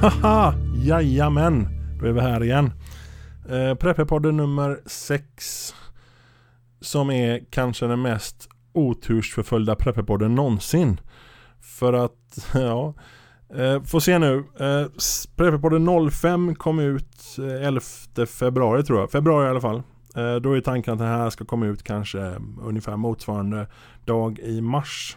Haha, 0.00 0.54
jajamän, 0.74 1.68
då 2.00 2.06
är 2.06 2.12
vi 2.12 2.20
här 2.20 2.44
igen. 2.44 2.72
Eh, 3.48 3.74
Prepperpodden 3.74 4.36
nummer 4.36 4.80
6. 4.86 5.74
Som 6.80 7.10
är 7.10 7.40
kanske 7.50 7.86
den 7.86 8.02
mest 8.02 8.48
otursförföljda 8.72 9.76
Prepperpodden 9.76 10.34
någonsin. 10.34 11.00
För 11.60 11.92
att, 11.92 12.50
ja, 12.54 12.94
eh, 13.54 13.82
får 13.82 14.00
se 14.00 14.18
nu. 14.18 14.36
Eh, 14.36 14.86
Prepperpodden 15.36 16.10
05 16.10 16.54
kom 16.54 16.78
ut 16.78 17.38
eh, 17.38 17.66
11 17.66 17.80
februari 18.26 18.82
tror 18.82 19.00
jag, 19.00 19.10
februari 19.10 19.46
i 19.46 19.50
alla 19.50 19.60
fall. 19.60 19.82
Eh, 20.16 20.34
då 20.34 20.52
är 20.52 20.60
tanken 20.60 20.92
att 20.92 20.98
den 20.98 21.08
här 21.08 21.30
ska 21.30 21.44
komma 21.44 21.66
ut 21.66 21.82
kanske 21.82 22.20
eh, 22.20 22.36
ungefär 22.62 22.96
motsvarande 22.96 23.66
dag 24.04 24.38
i 24.38 24.60
mars. 24.60 25.16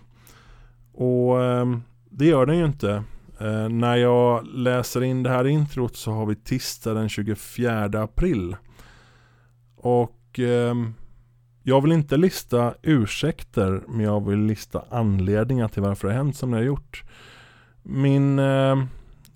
Och 0.94 1.44
eh, 1.44 1.66
det 2.10 2.26
gör 2.26 2.46
den 2.46 2.58
ju 2.58 2.66
inte. 2.66 3.04
Eh, 3.42 3.70
när 3.70 3.96
jag 3.96 4.48
läser 4.48 5.04
in 5.04 5.24
det 5.24 5.30
här 5.30 5.48
introt 5.48 5.96
så 5.96 6.12
har 6.12 6.26
vi 6.26 6.36
tisdag 6.36 6.94
den 6.94 7.10
24 7.10 7.86
april. 8.02 8.56
Och 9.76 10.40
eh, 10.40 10.76
jag 11.64 11.82
vill 11.82 11.92
inte 11.92 12.18
lista 12.18 12.74
ursäkter 12.82 13.82
men 13.88 14.00
jag 14.00 14.28
vill 14.28 14.40
lista 14.40 14.84
anledningar 14.90 15.68
till 15.68 15.82
varför 15.82 16.08
det 16.08 16.14
har 16.14 16.24
hänt 16.24 16.36
som 16.36 16.52
det 16.52 16.58
har 16.58 16.64
gjort. 16.64 17.04
Min 17.84 18.40
eh, 18.40 18.84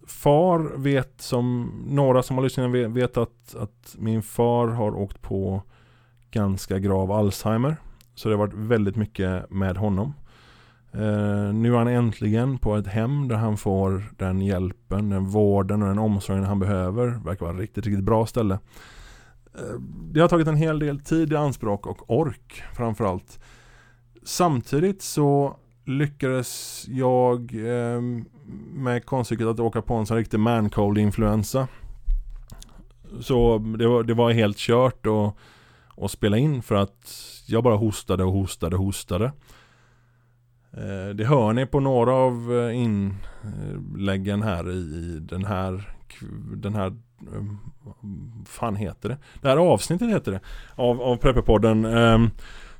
far 0.08 0.78
vet 0.78 1.22
som 1.22 1.72
några 1.88 2.24
som 2.24 2.36
har 2.36 2.44
lyssnat 2.44 2.72
vet, 2.72 2.92
vet 2.92 3.18
att, 3.18 3.56
att 3.56 3.96
min 3.98 4.24
far 4.24 4.68
har 4.68 4.96
åkt 4.96 5.22
på 5.22 5.64
ganska 6.32 6.80
grav 6.80 7.12
Alzheimer. 7.12 7.78
Så 8.16 8.30
det 8.30 8.36
har 8.36 8.48
varit 8.48 8.70
väldigt 8.70 8.96
mycket 8.96 9.52
med 9.52 9.78
honom. 9.78 10.14
Eh, 10.98 11.54
nu 11.54 11.74
är 11.74 11.78
han 11.78 11.88
äntligen 11.88 12.58
på 12.58 12.76
ett 12.76 12.88
hem 12.88 13.28
där 13.28 13.36
han 13.36 13.58
får 13.58 14.04
den 14.18 14.42
hjälpen, 14.42 15.10
den 15.10 15.26
vården 15.26 15.82
och 15.82 15.88
den 15.88 16.00
omsorgen 16.00 16.44
han 16.44 16.60
behöver. 16.60 17.08
Verkar 17.08 17.46
vara 17.46 17.56
ett 17.56 17.62
riktigt, 17.62 17.86
riktigt 17.86 18.04
bra 18.04 18.26
ställe. 18.26 18.60
Eh, 19.56 19.80
det 20.12 20.20
har 20.20 20.28
tagit 20.28 20.48
en 20.48 20.56
hel 20.56 20.80
del 20.80 21.00
tid 21.00 21.34
i 21.34 21.36
anspråk 21.36 21.88
och 21.88 22.12
ork 22.20 22.64
framförallt. 22.74 23.40
Samtidigt 24.24 25.02
så 25.02 25.58
lyckades 25.86 26.86
jag 26.88 27.54
eh, 27.56 28.02
med 28.74 29.06
konststycket 29.06 29.48
att 29.48 29.60
åka 29.60 29.82
på 29.82 29.94
en 29.94 30.06
sån 30.06 30.18
riktig 30.18 30.40
mancold 30.40 30.98
influensa. 30.98 31.68
Så 33.20 33.58
det 33.58 33.88
var, 33.88 34.04
det 34.04 34.14
var 34.14 34.32
helt 34.32 34.58
kört 34.58 35.06
att, 35.06 35.36
att 36.04 36.12
spela 36.12 36.38
in 36.38 36.62
för 36.62 36.76
att 36.76 37.12
jag 37.48 37.64
bara 37.64 37.76
hostade 37.76 38.24
och 38.24 38.32
hostade 38.32 38.76
och 38.76 38.84
hostade. 38.84 39.32
Eh, 40.78 41.16
det 41.16 41.26
hör 41.26 41.54
ni 41.54 41.66
på 41.66 41.80
några 41.80 42.14
av 42.14 42.54
eh, 42.54 42.84
inläggen 42.84 44.42
här 44.42 44.72
i 44.72 45.20
den 45.20 45.46
här 45.46 45.90
den 46.56 46.76
här 46.76 46.88
ehm, 47.36 47.58
fan 48.46 48.76
heter 48.76 49.10
det? 49.10 49.18
Det 49.42 49.48
här 49.48 49.58
avsnittet 49.58 50.10
heter 50.10 50.32
det 50.32 50.40
av, 50.76 51.02
av 51.02 51.18
Prepperpodden 51.18 51.86
ehm, 51.86 52.30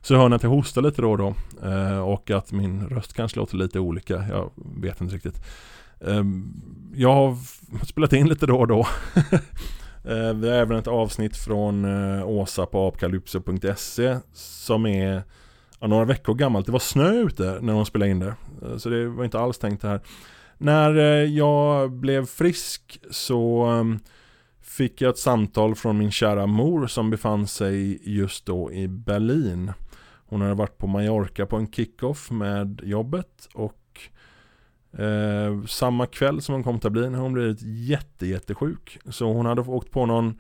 så 0.02 0.16
hör 0.16 0.30
ni 0.30 0.36
att 0.36 0.44
jag 0.44 0.50
hostar 0.50 0.82
lite 0.82 1.02
då 1.02 1.12
och 1.12 1.18
då 1.18 1.34
eh, 1.64 2.00
och 2.00 2.32
att 2.32 2.52
min 2.52 2.88
röst 2.88 3.14
kanske 3.14 3.40
låter 3.40 3.58
lite 3.58 3.80
olika 3.80 4.14
Jag 4.30 4.52
vet 4.56 5.02
inte 5.02 5.16
riktigt. 5.16 5.46
Ehm, 6.08 6.54
jag 6.96 7.14
har 7.14 7.36
spelat 7.86 8.14
in 8.14 8.30
lite 8.30 8.46
då 8.46 8.60
och 8.60 8.68
då. 8.68 8.88
Vi 10.36 10.50
har 10.50 10.56
även 10.56 10.78
ett 10.78 10.88
avsnitt 10.88 11.38
från 11.38 11.86
Åsa 12.24 12.66
på 12.66 12.88
apkalypse.se 12.88 14.18
Som 14.34 14.86
är 14.86 15.24
ja, 15.86 15.90
några 15.90 16.06
veckor 16.06 16.34
gammalt. 16.34 16.66
Det 16.66 16.72
var 16.72 16.80
snö 16.80 17.12
ute 17.12 17.60
när 17.62 17.74
de 17.74 17.86
spelade 17.86 18.12
in 18.12 18.20
det. 18.20 18.36
Eh, 18.62 18.78
så 18.78 18.90
det 18.90 19.08
var 19.08 19.24
inte 19.24 19.40
alls 19.40 19.58
tänkt 19.58 19.82
det 19.82 19.88
här. 19.88 20.02
När 20.58 20.98
eh, 20.98 21.04
jag 21.34 21.92
blev 21.92 22.26
frisk 22.26 23.00
så 23.12 23.64
ehm, 23.64 24.00
fick 24.62 25.02
jag 25.02 25.10
ett 25.10 25.18
samtal 25.18 25.76
från 25.76 25.98
min 25.98 26.12
kära 26.12 26.46
mor 26.46 26.88
som 26.88 27.10
befann 27.10 27.48
sig 27.48 28.02
just 28.16 28.46
då 28.46 28.72
i 28.72 28.88
Berlin. 28.88 29.72
Hon 30.28 30.42
hade 30.42 30.54
varit 30.54 30.78
på 30.78 30.88
Mallorca 30.88 31.46
på 31.46 31.58
en 31.58 31.72
kickoff 31.72 32.32
med 32.32 32.82
jobbet 32.84 33.50
och 33.54 34.00
eh, 35.02 35.64
samma 35.68 36.06
kväll 36.06 36.42
som 36.42 36.54
hon 36.54 36.64
kom 36.64 36.80
till 36.80 36.92
Berlin 36.92 37.14
hade 37.14 37.24
hon 37.24 37.34
blivit 37.34 37.62
jätte, 37.62 38.28
jättesjuk. 38.28 39.00
Så 39.10 39.34
hon 39.34 39.46
hade 39.46 39.62
åkt 39.62 39.92
på 39.92 40.06
någon 40.06 40.40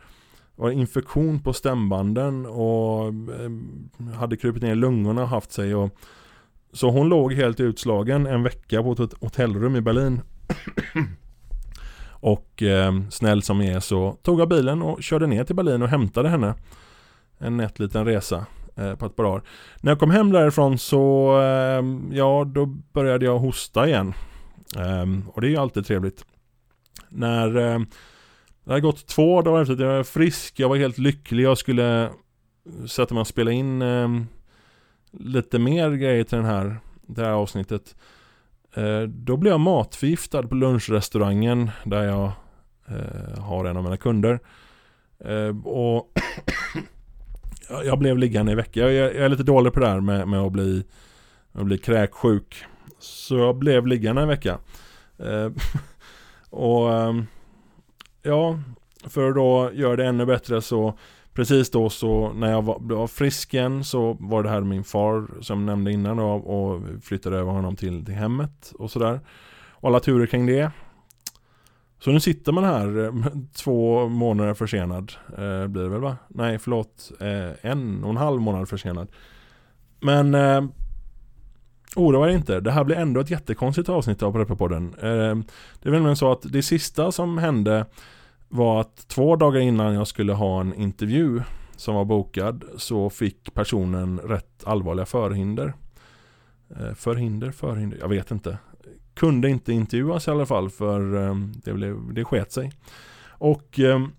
var 0.55 0.71
infektion 0.71 1.39
på 1.39 1.53
stämbanden 1.53 2.45
och 2.45 3.07
eh, 3.07 4.13
hade 4.15 4.37
krupit 4.37 4.63
ner 4.63 4.71
i 4.71 4.75
lungorna 4.75 5.21
och 5.21 5.29
haft 5.29 5.51
sig. 5.51 5.75
Och, 5.75 5.97
så 6.73 6.89
hon 6.89 7.09
låg 7.09 7.33
helt 7.33 7.59
utslagen 7.59 8.27
en 8.27 8.43
vecka 8.43 8.83
på 8.83 8.91
ett 8.91 9.13
hotellrum 9.21 9.75
i 9.75 9.81
Berlin. 9.81 10.21
och 12.09 12.63
eh, 12.63 12.93
snäll 13.09 13.41
som 13.41 13.61
jag 13.61 13.75
är 13.75 13.79
så 13.79 14.17
tog 14.21 14.39
jag 14.39 14.49
bilen 14.49 14.81
och 14.81 15.03
körde 15.03 15.27
ner 15.27 15.43
till 15.43 15.55
Berlin 15.55 15.81
och 15.81 15.89
hämtade 15.89 16.29
henne. 16.29 16.53
En 17.37 17.57
nätt 17.57 17.79
liten 17.79 18.05
resa 18.05 18.45
eh, 18.75 18.95
på 18.95 19.05
ett 19.05 19.15
par 19.15 19.23
dagar. 19.23 19.43
När 19.81 19.91
jag 19.91 19.99
kom 19.99 20.11
hem 20.11 20.31
därifrån 20.31 20.77
så, 20.77 21.37
eh, 21.41 22.15
ja 22.17 22.45
då 22.45 22.65
började 22.65 23.25
jag 23.25 23.39
hosta 23.39 23.87
igen. 23.87 24.13
Eh, 24.77 25.29
och 25.33 25.41
det 25.41 25.47
är 25.47 25.51
ju 25.51 25.57
alltid 25.57 25.85
trevligt. 25.85 26.25
När 27.09 27.57
eh, 27.57 27.79
det 28.65 28.71
hade 28.71 28.81
gått 28.81 29.07
två 29.07 29.41
dagar 29.41 29.61
efter 29.61 29.73
att 29.73 29.79
jag 29.79 29.87
var 29.87 30.03
frisk, 30.03 30.59
jag 30.59 30.69
var 30.69 30.75
helt 30.75 30.97
lycklig, 30.97 31.43
jag 31.43 31.57
skulle 31.57 32.09
sätta 32.87 33.13
mig 33.13 33.21
och 33.21 33.27
spela 33.27 33.51
in 33.51 33.81
eh, 33.81 34.09
lite 35.11 35.59
mer 35.59 35.91
grejer 35.91 36.23
till 36.23 36.37
den 36.37 36.45
här, 36.45 36.77
det 37.07 37.21
här 37.21 37.31
avsnittet. 37.31 37.95
Eh, 38.73 39.01
då 39.01 39.37
blev 39.37 39.51
jag 39.51 39.59
matförgiftad 39.59 40.43
på 40.43 40.55
lunchrestaurangen 40.55 41.71
där 41.83 42.03
jag 42.03 42.31
eh, 42.87 43.39
har 43.39 43.65
en 43.65 43.77
av 43.77 43.83
mina 43.83 43.97
kunder. 43.97 44.39
Eh, 45.19 45.57
och 45.63 46.11
jag 47.85 47.99
blev 47.99 48.17
liggande 48.17 48.51
i 48.51 48.55
veckan. 48.55 48.83
Jag, 48.83 48.93
jag, 48.93 49.15
är 49.15 49.29
lite 49.29 49.43
dålig 49.43 49.73
på 49.73 49.79
det 49.79 49.87
här 49.87 49.99
med, 49.99 50.27
med 50.27 50.39
att 50.39 50.51
bli, 50.51 50.83
att 51.51 51.65
bli 51.65 51.77
kräksjuk. 51.77 52.63
Så 52.99 53.37
jag 53.37 53.55
blev 53.57 53.87
liggande 53.87 54.21
en 54.21 54.27
vecka. 54.27 54.57
Eh, 55.17 55.51
och 56.49 56.93
ehm, 56.93 57.25
ja, 58.25 58.59
för 59.07 59.29
att 59.29 59.35
då 59.35 59.71
göra 59.73 59.95
det 59.95 60.05
ännu 60.05 60.25
bättre 60.25 60.61
så 60.61 60.97
Precis 61.35 61.69
då 61.69 61.89
så 61.89 62.33
när 62.33 62.51
jag 62.51 62.61
var, 62.61 62.77
var 62.79 63.07
frisk 63.07 63.53
igen 63.53 63.83
så 63.83 64.17
var 64.19 64.43
det 64.43 64.49
här 64.49 64.61
min 64.61 64.83
far 64.83 65.27
som 65.41 65.59
jag 65.59 65.65
nämnde 65.65 65.91
innan 65.91 66.17
då, 66.17 66.25
och 66.25 66.81
flyttade 67.03 67.37
över 67.37 67.51
honom 67.51 67.75
till, 67.75 68.05
till 68.05 68.13
hemmet 68.13 68.73
och 68.79 68.91
sådär. 68.91 69.19
Och 69.69 69.89
alla 69.89 69.99
turer 69.99 70.25
kring 70.25 70.45
det. 70.45 70.71
Så 71.99 72.11
nu 72.11 72.19
sitter 72.19 72.51
man 72.51 72.63
här 72.63 73.13
två 73.53 74.07
månader 74.07 74.53
försenad. 74.53 75.13
Eh, 75.37 75.67
blir 75.67 75.83
det 75.83 75.89
väl 75.89 76.01
va? 76.01 76.17
Nej 76.27 76.59
förlåt. 76.59 77.11
Eh, 77.19 77.71
en 77.71 78.03
och 78.03 78.09
en 78.09 78.17
halv 78.17 78.41
månad 78.41 78.69
försenad. 78.69 79.07
Men 79.99 80.35
eh, 80.35 80.63
oroa 81.95 82.29
er 82.29 82.33
inte. 82.33 82.59
Det 82.59 82.71
här 82.71 82.83
blir 82.83 82.95
ändå 82.95 83.19
ett 83.19 83.31
jättekonstigt 83.31 83.89
avsnitt 83.89 84.23
av 84.23 84.31
Prepperpodden. 84.31 84.95
Eh, 84.97 85.35
det 85.81 85.89
är 85.89 85.99
väl 85.99 86.15
så 86.15 86.31
att 86.31 86.41
det 86.43 86.63
sista 86.63 87.11
som 87.11 87.37
hände 87.37 87.85
var 88.49 88.81
att 88.81 89.07
två 89.07 89.35
dagar 89.35 89.59
innan 89.59 89.93
jag 89.93 90.07
skulle 90.07 90.33
ha 90.33 90.61
en 90.61 90.73
intervju 90.73 91.41
som 91.75 91.95
var 91.95 92.05
bokad 92.05 92.63
så 92.77 93.09
fick 93.09 93.53
personen 93.53 94.19
rätt 94.19 94.63
allvarliga 94.63 95.05
förhinder. 95.05 95.73
Eh, 96.69 96.93
förhinder, 96.93 97.51
förhinder, 97.51 97.97
jag 97.97 98.09
vet 98.09 98.31
inte. 98.31 98.57
Kunde 99.13 99.49
inte 99.49 99.73
intervjuas 99.73 100.27
i 100.27 100.31
alla 100.31 100.45
fall 100.45 100.69
för 100.69 101.15
ehm, 101.15 101.53
det, 101.63 101.73
blev, 101.73 102.13
det 102.13 102.25
sket 102.25 102.51
sig. 102.51 102.71
Och 103.27 103.79
ehm, 103.79 104.11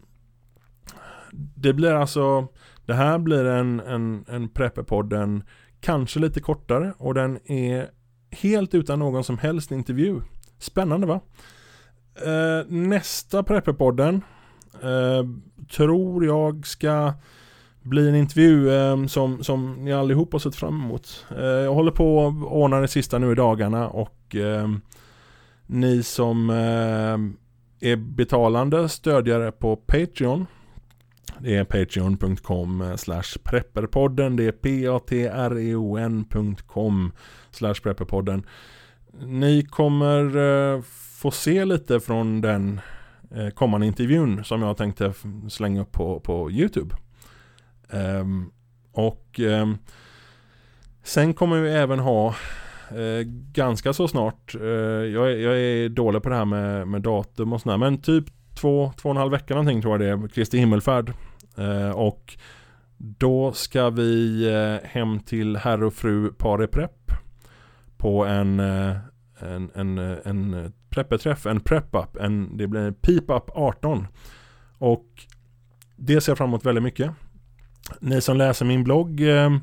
det 1.32 1.72
blir 1.72 1.93
alltså, 1.93 2.48
det 2.87 2.94
här 2.94 3.19
blir 3.19 3.44
en, 3.44 3.81
en, 3.81 4.25
en 4.28 4.49
Prepperpodden 4.49 5.43
kanske 5.81 6.20
lite 6.20 6.40
kortare 6.40 6.94
och 6.99 7.14
den 7.14 7.50
är 7.50 7.90
helt 8.31 8.75
utan 8.75 8.99
någon 8.99 9.25
som 9.25 9.38
helst 9.38 9.70
intervju. 9.70 10.20
Spännande 10.58 11.06
va? 11.06 11.20
Eh, 12.24 12.66
nästa 12.68 13.42
Prepperpodden 13.42 14.24
eh, 14.82 15.24
tror 15.76 16.24
jag 16.24 16.66
ska 16.66 17.14
bli 17.82 18.08
en 18.08 18.14
intervju 18.14 18.70
eh, 18.70 19.06
som, 19.06 19.44
som 19.44 19.84
ni 19.84 19.92
allihopa 19.92 20.34
har 20.34 20.40
sett 20.40 20.54
fram 20.54 20.80
emot. 20.80 21.26
Eh, 21.38 21.44
jag 21.44 21.74
håller 21.74 21.92
på 21.92 22.26
att 22.26 22.52
ordna 22.52 22.80
det 22.80 22.88
sista 22.88 23.18
nu 23.18 23.32
i 23.32 23.34
dagarna 23.34 23.88
och 23.88 24.36
eh, 24.36 24.68
ni 25.66 26.02
som 26.02 26.50
eh, 26.50 27.18
är 27.90 27.96
betalande 27.96 28.88
stödjare 28.88 29.52
på 29.52 29.76
Patreon 29.76 30.46
det 31.38 31.56
är 31.56 31.64
patreon.com 31.64 32.80
eh, 32.80 32.96
slash 32.96 33.38
prepperpodden. 33.42 34.36
Det 34.36 34.46
är 34.46 34.52
p-a-t-r-e-o-n.com 34.52 35.52
slash 37.50 37.74
prepperpodden. 37.82 38.46
Ni 39.20 39.62
kommer 39.62 40.36
eh, 40.36 40.82
få 41.16 41.30
se 41.30 41.64
lite 41.64 42.00
från 42.00 42.40
den 42.40 42.80
eh, 43.30 43.48
kommande 43.48 43.86
intervjun 43.86 44.44
som 44.44 44.62
jag 44.62 44.76
tänkte 44.76 45.12
slänga 45.48 45.80
upp 45.80 45.92
på, 45.92 46.20
på 46.20 46.50
YouTube. 46.50 46.94
Um, 47.90 48.52
och 48.92 49.40
um, 49.40 49.78
sen 51.02 51.34
kommer 51.34 51.60
vi 51.60 51.70
även 51.70 51.98
ha 51.98 52.34
eh, 52.90 53.22
ganska 53.52 53.92
så 53.92 54.08
snart. 54.08 54.54
Eh, 54.54 54.66
jag, 54.66 55.32
är, 55.32 55.36
jag, 55.36 55.58
är 55.58 55.88
dålig 55.88 56.22
på 56.22 56.28
det 56.28 56.36
här 56.36 56.44
med, 56.44 56.88
med 56.88 57.02
datum 57.02 57.52
och 57.52 57.60
sådär. 57.60 57.76
Men 57.76 58.00
typ 58.02 58.24
två, 58.54 58.92
två 58.96 59.08
och 59.08 59.14
en 59.14 59.20
halv 59.20 59.32
vecka 59.32 59.54
någonting 59.54 59.82
tror 59.82 59.94
jag 59.94 60.00
det 60.00 60.24
är. 60.24 60.28
Kristi 60.28 60.58
himmelfärd. 60.58 61.12
Eh, 61.58 61.90
och 61.90 62.38
då 62.96 63.52
ska 63.52 63.90
vi 63.90 64.46
eh, 64.48 64.88
hem 64.88 65.20
till 65.20 65.56
herr 65.56 65.82
och 65.82 65.94
fru 65.94 66.32
Pare 66.32 66.66
Prepp. 66.66 67.12
På 67.96 68.24
en, 68.24 68.60
eh, 68.60 68.96
en, 69.38 69.70
en, 69.74 69.98
eh, 69.98 70.16
en 70.24 70.54
eh, 70.54 70.70
preppeträff, 70.96 71.46
en 71.46 71.60
prep-up. 71.60 72.16
En, 72.16 72.56
det 72.56 72.66
blir 72.66 72.81
en 72.81 72.94
Peep-up 72.94 73.50
18. 73.54 74.06
Och 74.78 75.06
det 75.96 76.20
ser 76.20 76.32
jag 76.32 76.38
fram 76.38 76.48
emot 76.48 76.66
väldigt 76.66 76.84
mycket. 76.84 77.10
Ni 78.00 78.20
som 78.20 78.37
läser 78.37 78.64
min 78.64 78.84
blogg 78.84 79.20
eh, 79.20 79.56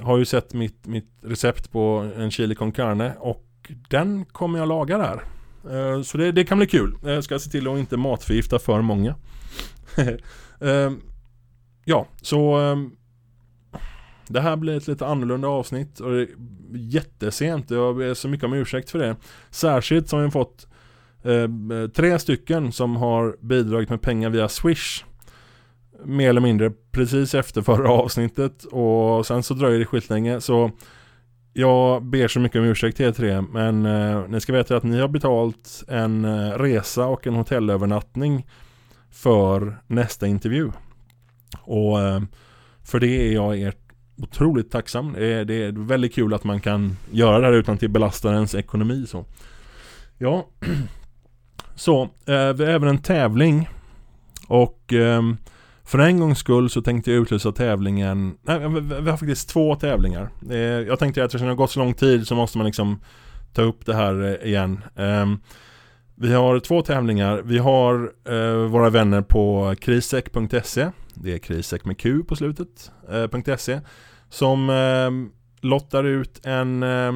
har 0.00 0.18
ju 0.18 0.24
sett 0.24 0.54
mitt, 0.54 0.86
mitt 0.86 1.10
recept 1.22 1.72
på 1.72 2.10
en 2.16 2.30
chili 2.30 2.54
con 2.54 2.72
carne 2.72 3.14
och 3.18 3.44
den 3.88 4.24
kommer 4.24 4.58
jag 4.58 4.68
laga 4.68 4.98
där. 4.98 5.22
Eh, 5.70 6.02
så 6.02 6.18
det, 6.18 6.32
det, 6.32 6.44
kan 6.44 6.58
bli 6.58 6.66
kul. 6.66 6.96
Eh, 7.04 7.12
jag 7.12 7.24
ska 7.24 7.38
se 7.38 7.50
till 7.50 7.68
att 7.68 7.78
inte 7.78 7.96
matförgifta 7.96 8.58
för 8.58 8.80
många. 8.80 9.14
eh, 10.60 10.92
ja, 11.84 12.06
så 12.22 12.70
eh, 12.70 12.76
det 14.28 14.40
här 14.40 14.56
blir 14.56 14.76
ett 14.76 14.88
lite 14.88 15.06
annorlunda 15.06 15.48
avsnitt 15.48 16.00
och 16.00 16.10
det 16.10 16.22
är 16.22 16.28
jättesent. 16.72 17.70
Jag 17.70 17.96
ber 17.96 18.14
så 18.14 18.28
mycket 18.28 18.44
om 18.44 18.52
ursäkt 18.52 18.90
för 18.90 18.98
det. 18.98 19.16
Särskilt 19.50 20.08
som 20.08 20.22
vi 20.22 20.30
fått 20.30 20.66
eh, 21.22 21.88
tre 21.94 22.18
stycken 22.18 22.72
som 22.72 22.96
har 22.96 23.36
bidragit 23.40 23.90
med 23.90 24.02
pengar 24.02 24.30
via 24.30 24.48
Swish 24.48 25.04
mer 26.04 26.28
eller 26.28 26.40
mindre 26.40 26.72
precis 26.92 27.34
efter 27.34 27.62
förra 27.62 27.90
avsnittet 27.90 28.64
och 28.64 29.26
sen 29.26 29.42
så 29.42 29.54
dröjer 29.54 29.78
det 29.78 29.86
skitlänge 29.86 30.40
så 30.40 30.70
jag 31.52 32.02
ber 32.02 32.28
så 32.28 32.40
mycket 32.40 32.58
om 32.58 32.64
ursäkt 32.64 32.96
till 32.96 33.06
er 33.06 33.12
tre 33.12 33.40
men 33.40 33.86
eh, 33.86 34.28
ni 34.28 34.40
ska 34.40 34.52
veta 34.52 34.76
att 34.76 34.82
ni 34.82 35.00
har 35.00 35.08
betalt 35.08 35.84
en 35.88 36.24
eh, 36.24 36.50
resa 36.50 37.06
och 37.06 37.26
en 37.26 37.34
hotellövernattning 37.34 38.46
för 39.10 39.78
nästa 39.86 40.26
intervju. 40.26 40.70
Och 41.60 42.00
eh, 42.00 42.22
för 42.82 43.00
det 43.00 43.28
är 43.28 43.32
jag 43.32 43.60
ert 43.60 43.83
otroligt 44.16 44.70
tacksam. 44.70 45.12
Det 45.12 45.26
är, 45.26 45.44
det 45.44 45.54
är 45.54 45.72
väldigt 45.72 46.14
kul 46.14 46.34
att 46.34 46.44
man 46.44 46.60
kan 46.60 46.96
göra 47.10 47.38
det 47.38 47.46
här 47.46 47.52
utan 47.52 47.74
att 47.74 47.90
belasta 47.90 48.32
ens 48.34 48.54
ekonomi 48.54 49.06
så. 49.08 49.24
Ja, 50.18 50.46
så 51.74 52.02
eh, 52.02 52.52
vi 52.52 52.64
har 52.64 52.72
även 52.72 52.88
en 52.88 52.98
tävling. 52.98 53.68
Och 54.48 54.92
eh, 54.92 55.22
för 55.84 55.98
en 55.98 56.20
gångs 56.20 56.38
skull 56.38 56.70
så 56.70 56.82
tänkte 56.82 57.12
jag 57.12 57.22
utlysa 57.22 57.52
tävlingen. 57.52 58.36
Nej, 58.42 58.58
vi 59.02 59.10
har 59.10 59.16
faktiskt 59.16 59.48
två 59.48 59.74
tävlingar. 59.74 60.28
Eh, 60.50 60.58
Jag 60.58 60.98
tänkte 60.98 61.22
att 61.22 61.26
eftersom 61.26 61.46
det 61.46 61.52
har 61.52 61.56
gått 61.56 61.70
så 61.70 61.80
lång 61.80 61.94
tid 61.94 62.26
så 62.26 62.34
måste 62.34 62.58
man 62.58 62.66
liksom 62.66 63.00
Ta 63.54 63.62
upp 63.62 63.86
det 63.86 63.94
här 63.94 64.22
eh, 64.22 64.48
igen. 64.48 64.84
Ehm, 64.96 65.38
vi 66.16 66.34
har 66.34 66.60
två 66.60 66.82
tävlingar 66.82 67.42
Vi 67.42 67.58
har 67.58 68.12
eh, 68.28 68.56
våra 68.56 68.90
vänner 68.90 69.22
på 69.22 69.74
krisek.se 69.80 70.90
Det 71.14 71.32
är 71.34 71.38
krisek 71.38 71.84
med 71.84 71.98
Q 71.98 72.22
på 72.24 72.36
slutet 72.36 72.92
eh, 73.10 73.56
.se 73.56 73.80
Som 74.28 74.70
eh, 74.70 75.10
lottar 75.64 76.04
ut 76.04 76.46
en 76.46 76.82
eh, 76.82 77.12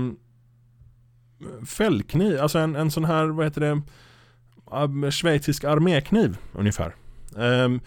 fällkniv, 1.67 2.41
alltså 2.41 2.59
en, 2.59 2.77
en 2.77 2.91
sån 2.91 3.05
här, 3.05 3.27
vad 3.27 3.47
heter 3.47 3.61
det, 3.61 5.11
schweizisk 5.11 5.65
armékniv 5.65 6.37
ungefär. 6.53 6.95
Ehm, 7.39 7.81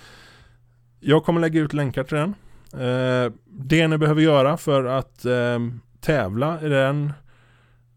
jag 1.00 1.24
kommer 1.24 1.42
lägga 1.42 1.62
ut 1.62 1.74
länkar 1.74 2.04
till 2.04 2.18
den. 2.18 2.36
Eh, 2.74 3.32
det 3.46 3.88
ni 3.88 3.98
behöver 3.98 4.22
göra 4.22 4.58
för 4.58 4.86
att 4.86 5.26
eh, 5.26 5.60
tävla 6.00 6.62
i 6.62 6.70
den 6.70 7.14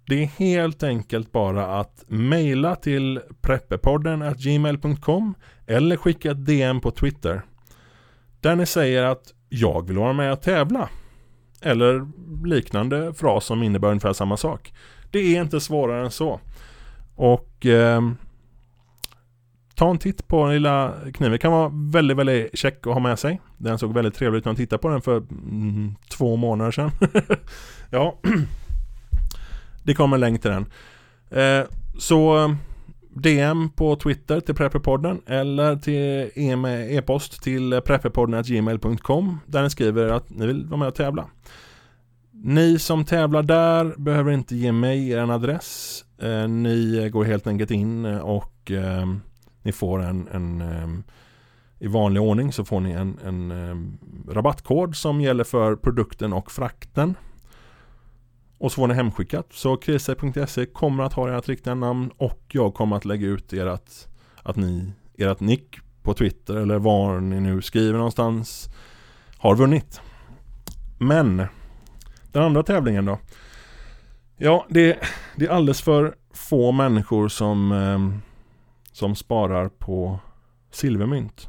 det 0.07 0.23
är 0.23 0.27
helt 0.27 0.83
enkelt 0.83 1.33
bara 1.33 1.81
att 1.81 2.05
mejla 2.07 2.77
till 2.77 3.21
preppepodden 3.41 4.35
gmail.com 4.39 5.35
eller 5.67 5.97
skicka 5.97 6.31
ett 6.31 6.47
DM 6.47 6.81
på 6.81 6.91
Twitter. 6.91 7.43
Där 8.41 8.57
ni 8.57 8.67
säger 8.67 9.05
att 9.05 9.35
jag 9.49 9.87
vill 9.87 9.99
vara 9.99 10.13
med 10.13 10.33
och 10.33 10.43
tävla. 10.43 10.89
Eller 11.63 12.07
liknande 12.47 13.15
fras 13.15 13.45
som 13.45 13.63
innebär 13.63 13.89
ungefär 13.89 14.13
samma 14.13 14.37
sak. 14.37 14.73
Det 15.11 15.19
är 15.19 15.41
inte 15.41 15.61
svårare 15.61 16.05
än 16.05 16.11
så. 16.11 16.41
Och 17.15 17.67
eh, 17.67 18.03
ta 19.75 19.91
en 19.91 19.99
titt 19.99 20.29
på 20.29 20.45
den 20.45 20.55
lilla 20.55 20.95
kniven. 21.15 21.33
Det 21.33 21.39
kan 21.39 21.53
vara 21.53 21.71
väldigt, 21.93 22.17
väldigt 22.17 22.59
check 22.59 22.87
att 22.87 22.93
ha 22.93 23.01
med 23.01 23.19
sig. 23.19 23.41
Den 23.59 23.79
såg 23.79 23.95
väldigt 23.95 24.15
trevlig 24.15 24.39
ut 24.39 24.45
när 24.45 24.53
jag 24.53 24.57
tittade 24.57 24.83
på 24.83 24.89
den 24.89 25.01
för 25.01 25.17
mm, 25.17 25.95
två 26.09 26.37
månader 26.37 26.71
sedan. 26.71 26.91
ja, 27.91 28.19
det 29.85 29.95
kommer 29.95 30.17
en 30.17 30.21
länk 30.21 30.43
till 30.43 30.51
den. 30.51 30.67
Eh, 31.31 31.67
så 31.99 32.55
DM 33.15 33.71
på 33.71 33.97
Twitter 33.97 34.41
till 34.41 34.55
Prepperpodden 34.55 35.21
eller 35.27 35.77
till 35.77 36.31
e-, 36.35 36.97
e-post 36.97 37.43
till 37.43 37.81
prepperpodden.gmail.com 37.85 39.41
där 39.47 39.63
ni 39.63 39.71
skriver 39.71 40.09
att 40.09 40.31
ni 40.31 40.47
vill 40.47 40.67
vara 40.67 40.79
med 40.79 40.89
och 40.89 40.95
tävla. 40.95 41.27
Ni 42.33 42.79
som 42.79 43.05
tävlar 43.05 43.43
där 43.43 43.95
behöver 43.99 44.33
inte 44.33 44.57
ge 44.57 44.73
mig 44.73 45.11
er 45.11 45.33
adress. 45.33 46.05
Eh, 46.19 46.49
ni 46.49 47.09
går 47.13 47.25
helt 47.25 47.47
enkelt 47.47 47.71
in 47.71 48.05
och 48.07 48.71
eh, 48.71 49.07
ni 49.63 49.73
får 49.73 50.03
en, 50.03 50.29
en 50.33 50.61
eh, 50.61 50.89
i 51.79 51.87
vanlig 51.87 52.23
ordning 52.23 52.53
så 52.53 52.65
får 52.65 52.81
ni 52.81 52.91
en, 52.91 53.19
en 53.25 53.51
eh, 53.51 53.77
rabattkod 54.33 54.97
som 54.97 55.21
gäller 55.21 55.45
för 55.45 55.77
produkten 55.77 56.33
och 56.33 56.51
frakten. 56.51 57.15
Och 58.59 58.73
så 58.73 58.75
får 58.75 58.89
ni 58.89 58.95
hemskickat. 58.95 59.47
Så 59.51 59.77
kriser.se 59.77 60.67
kommer 60.67 61.05
att 61.05 61.13
ha 61.13 61.39
ert 61.39 61.49
riktiga 61.49 61.75
namn 61.75 62.11
och 62.17 62.41
jag 62.49 62.75
kommer 62.75 62.97
att 62.97 63.05
lägga 63.05 63.27
ut 63.27 63.53
ert, 63.53 63.91
att 64.43 64.57
ni, 64.57 64.93
ert 65.19 65.41
nick 65.41 65.77
på 66.03 66.15
Twitter 66.15 66.57
eller 66.57 66.79
var 66.79 67.21
ni 67.21 67.41
nu 67.41 67.63
skriver 67.63 67.97
någonstans 67.97 68.69
har 69.39 69.57
vunnit. 69.57 70.01
Men 70.99 71.37
den 72.33 72.43
andra 72.43 72.63
tävlingen 72.63 73.05
då? 73.05 73.19
Ja, 74.37 74.67
det, 74.69 74.99
det 75.37 75.45
är 75.45 75.51
alldeles 75.51 75.83
för 75.83 76.15
få 76.33 76.73
människor 76.73 77.29
som 77.29 77.73
eh, 77.73 78.25
som 78.95 79.15
sparar 79.15 79.69
på 79.69 80.19
silvermynt. 80.71 81.49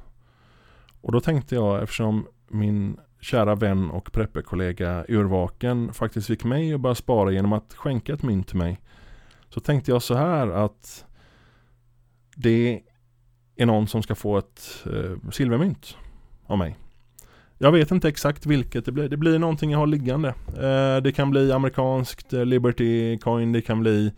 Och 1.02 1.12
då 1.12 1.20
tänkte 1.20 1.56
jag 1.56 1.84
eftersom 1.84 2.28
min 2.48 2.98
kära 3.26 3.56
vän 3.56 3.92
och 3.92 4.12
prepperkollega 4.12 5.06
Urvaken 5.08 5.94
faktiskt 5.94 6.28
fick 6.28 6.44
mig 6.44 6.74
att 6.74 6.82
börja 6.82 6.96
spara 6.96 7.32
genom 7.32 7.54
att 7.54 7.74
skänka 7.74 8.14
ett 8.14 8.24
mynt 8.24 8.48
till 8.48 8.58
mig. 8.58 8.80
Så 9.50 9.60
tänkte 9.60 9.92
jag 9.92 10.02
så 10.02 10.16
här 10.16 10.48
att 10.48 11.06
det 12.36 12.82
är 13.56 13.66
någon 13.66 13.88
som 13.88 14.04
ska 14.04 14.16
få 14.16 14.38
ett 14.38 14.86
eh, 14.86 15.32
silvermynt 15.32 15.98
av 16.46 16.58
mig. 16.58 16.78
Jag 17.58 17.72
vet 17.72 17.92
inte 17.92 18.08
exakt 18.08 18.46
vilket 18.46 18.86
det 18.86 18.92
blir. 18.92 19.10
Det 19.10 19.18
blir 19.18 19.40
någonting 19.40 19.72
jag 19.72 19.80
har 19.80 19.88
liggande. 19.88 20.30
Eh, 20.48 21.02
det 21.04 21.12
kan 21.16 21.32
bli 21.32 21.52
amerikanskt 21.52 22.34
eh, 22.34 22.46
Liberty 22.46 23.18
Coin, 23.18 23.52
det 23.52 23.62
kan 23.62 23.80
bli 23.80 24.12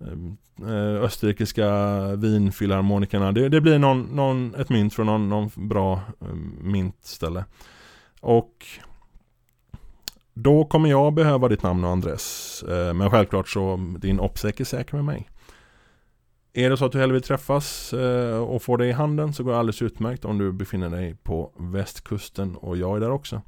Eh, 0.00 0.68
eh 0.68 1.02
österrikiska 1.02 1.68
vinfilharmonikerna. 2.16 3.32
Det, 3.32 3.48
det 3.48 3.60
blir 3.60 3.78
någon, 3.78 4.02
någon, 4.02 4.54
ett 4.54 4.68
mynt 4.68 4.94
från 4.94 5.06
någon, 5.06 5.28
någon 5.28 5.50
bra 5.54 6.00
eh, 6.20 6.34
myntställe. 6.60 7.44
Och 8.20 8.66
då 10.38 10.64
kommer 10.64 10.88
jag 10.88 11.14
behöva 11.14 11.48
ditt 11.48 11.62
namn 11.62 11.84
och 11.84 11.90
adress. 11.90 12.62
Eh, 12.62 12.94
men 12.94 13.10
självklart 13.10 13.48
så 13.48 13.94
din 13.98 14.20
uppsäck 14.20 14.60
är 14.60 14.64
säker 14.64 14.94
med 14.94 15.04
mig. 15.04 15.30
Är 16.52 16.70
det 16.70 16.76
så 16.76 16.84
att 16.84 16.92
du 16.92 16.98
hellre 16.98 17.12
vill 17.12 17.22
träffas 17.22 17.92
eh, 17.92 18.38
och 18.38 18.62
få 18.62 18.76
det 18.76 18.86
i 18.86 18.92
handen 18.92 19.32
så 19.32 19.44
går 19.44 19.52
det 19.52 19.58
alldeles 19.58 19.82
utmärkt 19.82 20.24
om 20.24 20.38
du 20.38 20.52
befinner 20.52 20.90
dig 20.90 21.14
på 21.14 21.52
västkusten 21.56 22.56
och 22.56 22.76
jag 22.76 22.96
är 22.96 23.00
där 23.00 23.10
också. 23.10 23.42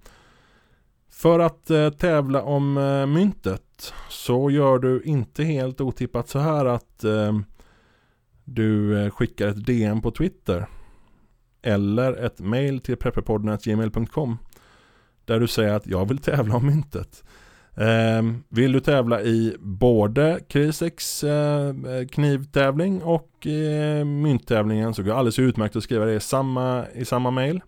För 1.11 1.39
att 1.39 1.71
eh, 1.71 1.91
tävla 1.91 2.43
om 2.43 2.75
myntet 3.15 3.93
så 4.09 4.51
gör 4.51 4.79
du 4.79 5.03
inte 5.03 5.45
helt 5.45 5.81
otippat 5.81 6.29
så 6.29 6.39
här 6.39 6.65
att 6.65 7.05
du 8.45 9.11
skickar 9.11 9.49
ett 9.49 9.67
DM 9.67 10.03
på 10.03 10.11
Twitter 10.11 10.67
eller 11.63 12.13
ett 12.13 12.41
mail 12.41 12.81
till 12.81 12.97
prepperpodden.gmail.com 12.97 14.37
där 15.29 15.41
du 15.41 15.49
säger 15.49 15.75
att 15.75 15.87
jag 15.87 16.09
vill 16.09 16.19
tävla 16.19 16.57
om 16.57 16.67
myntet. 16.67 17.25
Eh, 17.77 18.23
vill 18.49 18.73
du 18.73 18.81
tävla 18.81 19.23
i 19.23 19.57
både 19.61 20.41
Krisex 20.49 21.25
eh, 21.25 21.75
knivtävling 22.11 23.03
och 23.03 23.47
eh, 23.47 24.05
mynttävlingen 24.05 24.95
så 24.95 25.03
går 25.03 25.11
det 25.11 25.17
alldeles 25.17 25.39
utmärkt 25.39 25.77
att 25.77 25.83
skriva 25.83 26.05
det 26.05 26.15
i 26.15 26.21
samma, 26.21 26.85
i 26.95 27.05
samma 27.05 27.31
mail. 27.31 27.61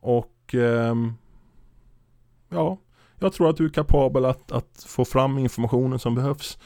Och 0.00 0.54
ehm, 0.54 1.12
ja, 2.48 2.78
jag 3.18 3.32
tror 3.32 3.50
att 3.50 3.56
du 3.56 3.64
är 3.64 3.68
kapabel 3.68 4.24
att, 4.24 4.52
att 4.52 4.84
få 4.86 5.04
fram 5.04 5.38
informationen 5.38 5.98
som 5.98 6.14
behövs. 6.14 6.58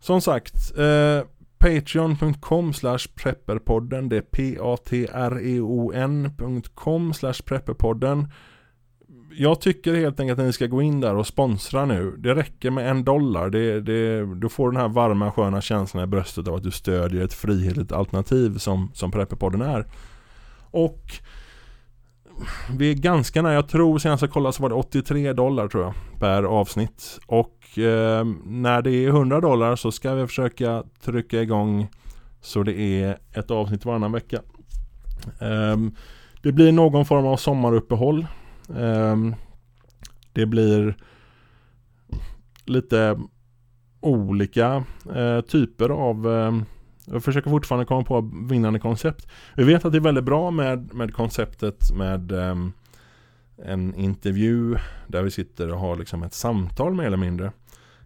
Som 0.00 0.20
sagt, 0.20 0.78
eh, 0.78 1.22
Patreon.com 1.58 2.72
slash 2.72 2.98
prepperpodden. 3.14 4.08
Det 4.08 4.16
är 4.16 4.20
p-a-t-r-e-o-n.com 4.20 4.74
slash 7.14 7.42
prepperpodden 7.44 8.28
jag 9.36 9.60
tycker 9.60 9.94
helt 9.94 10.20
enkelt 10.20 10.38
att 10.38 10.44
ni 10.44 10.52
ska 10.52 10.66
gå 10.66 10.82
in 10.82 11.00
där 11.00 11.14
och 11.14 11.26
sponsra 11.26 11.84
nu. 11.84 12.14
Det 12.18 12.34
räcker 12.34 12.70
med 12.70 12.90
en 12.90 13.04
dollar. 13.04 13.50
Det, 13.50 13.80
det, 13.80 14.26
du 14.34 14.48
får 14.48 14.70
den 14.70 14.80
här 14.80 14.88
varma 14.88 15.32
sköna 15.32 15.60
känslan 15.60 16.04
i 16.04 16.06
bröstet 16.06 16.48
av 16.48 16.54
att 16.54 16.62
du 16.62 16.70
stödjer 16.70 17.24
ett 17.24 17.34
frihetligt 17.34 17.92
alternativ 17.92 18.58
som, 18.58 18.90
som 18.94 19.10
Prepperpodden 19.10 19.62
är. 19.62 19.86
Och 20.70 21.12
vi 22.78 22.90
är 22.90 22.94
ganska 22.94 23.42
nära, 23.42 23.52
jag 23.54 23.68
tror 23.68 23.98
senast 23.98 24.22
jag 24.22 24.30
kollade 24.30 24.52
så 24.52 24.62
var 24.62 24.68
det 24.68 24.74
83 24.74 25.32
dollar 25.32 25.68
tror 25.68 25.82
jag 25.82 25.94
per 26.20 26.42
avsnitt. 26.42 27.18
Och 27.26 27.78
eh, 27.78 28.24
när 28.44 28.82
det 28.82 28.90
är 28.90 29.08
100 29.08 29.40
dollar 29.40 29.76
så 29.76 29.92
ska 29.92 30.14
vi 30.14 30.26
försöka 30.26 30.84
trycka 31.04 31.42
igång 31.42 31.88
så 32.40 32.62
det 32.62 32.80
är 32.80 33.18
ett 33.32 33.50
avsnitt 33.50 33.84
varannan 33.84 34.12
vecka. 34.12 34.40
Eh, 35.40 35.76
det 36.42 36.52
blir 36.52 36.72
någon 36.72 37.04
form 37.04 37.26
av 37.26 37.36
sommaruppehåll. 37.36 38.26
Ehm, 38.76 39.34
det 40.32 40.46
blir 40.46 40.96
lite 42.64 43.18
olika 44.00 44.84
eh, 45.14 45.40
typer 45.40 45.88
av 45.88 46.28
eh, 46.28 46.52
jag 47.06 47.24
försöker 47.24 47.50
fortfarande 47.50 47.86
komma 47.86 48.04
på 48.04 48.30
vinnande 48.48 48.78
koncept. 48.78 49.28
Vi 49.56 49.64
vet 49.64 49.84
att 49.84 49.92
det 49.92 49.98
är 49.98 50.00
väldigt 50.00 50.24
bra 50.24 50.50
med, 50.50 50.94
med 50.94 51.14
konceptet 51.14 51.92
med 51.92 52.32
um, 52.32 52.72
en 53.56 53.94
intervju 53.94 54.76
där 55.06 55.22
vi 55.22 55.30
sitter 55.30 55.72
och 55.72 55.78
har 55.78 55.96
liksom 55.96 56.22
ett 56.22 56.34
samtal 56.34 56.94
mer 56.94 57.04
eller 57.04 57.16
mindre. 57.16 57.52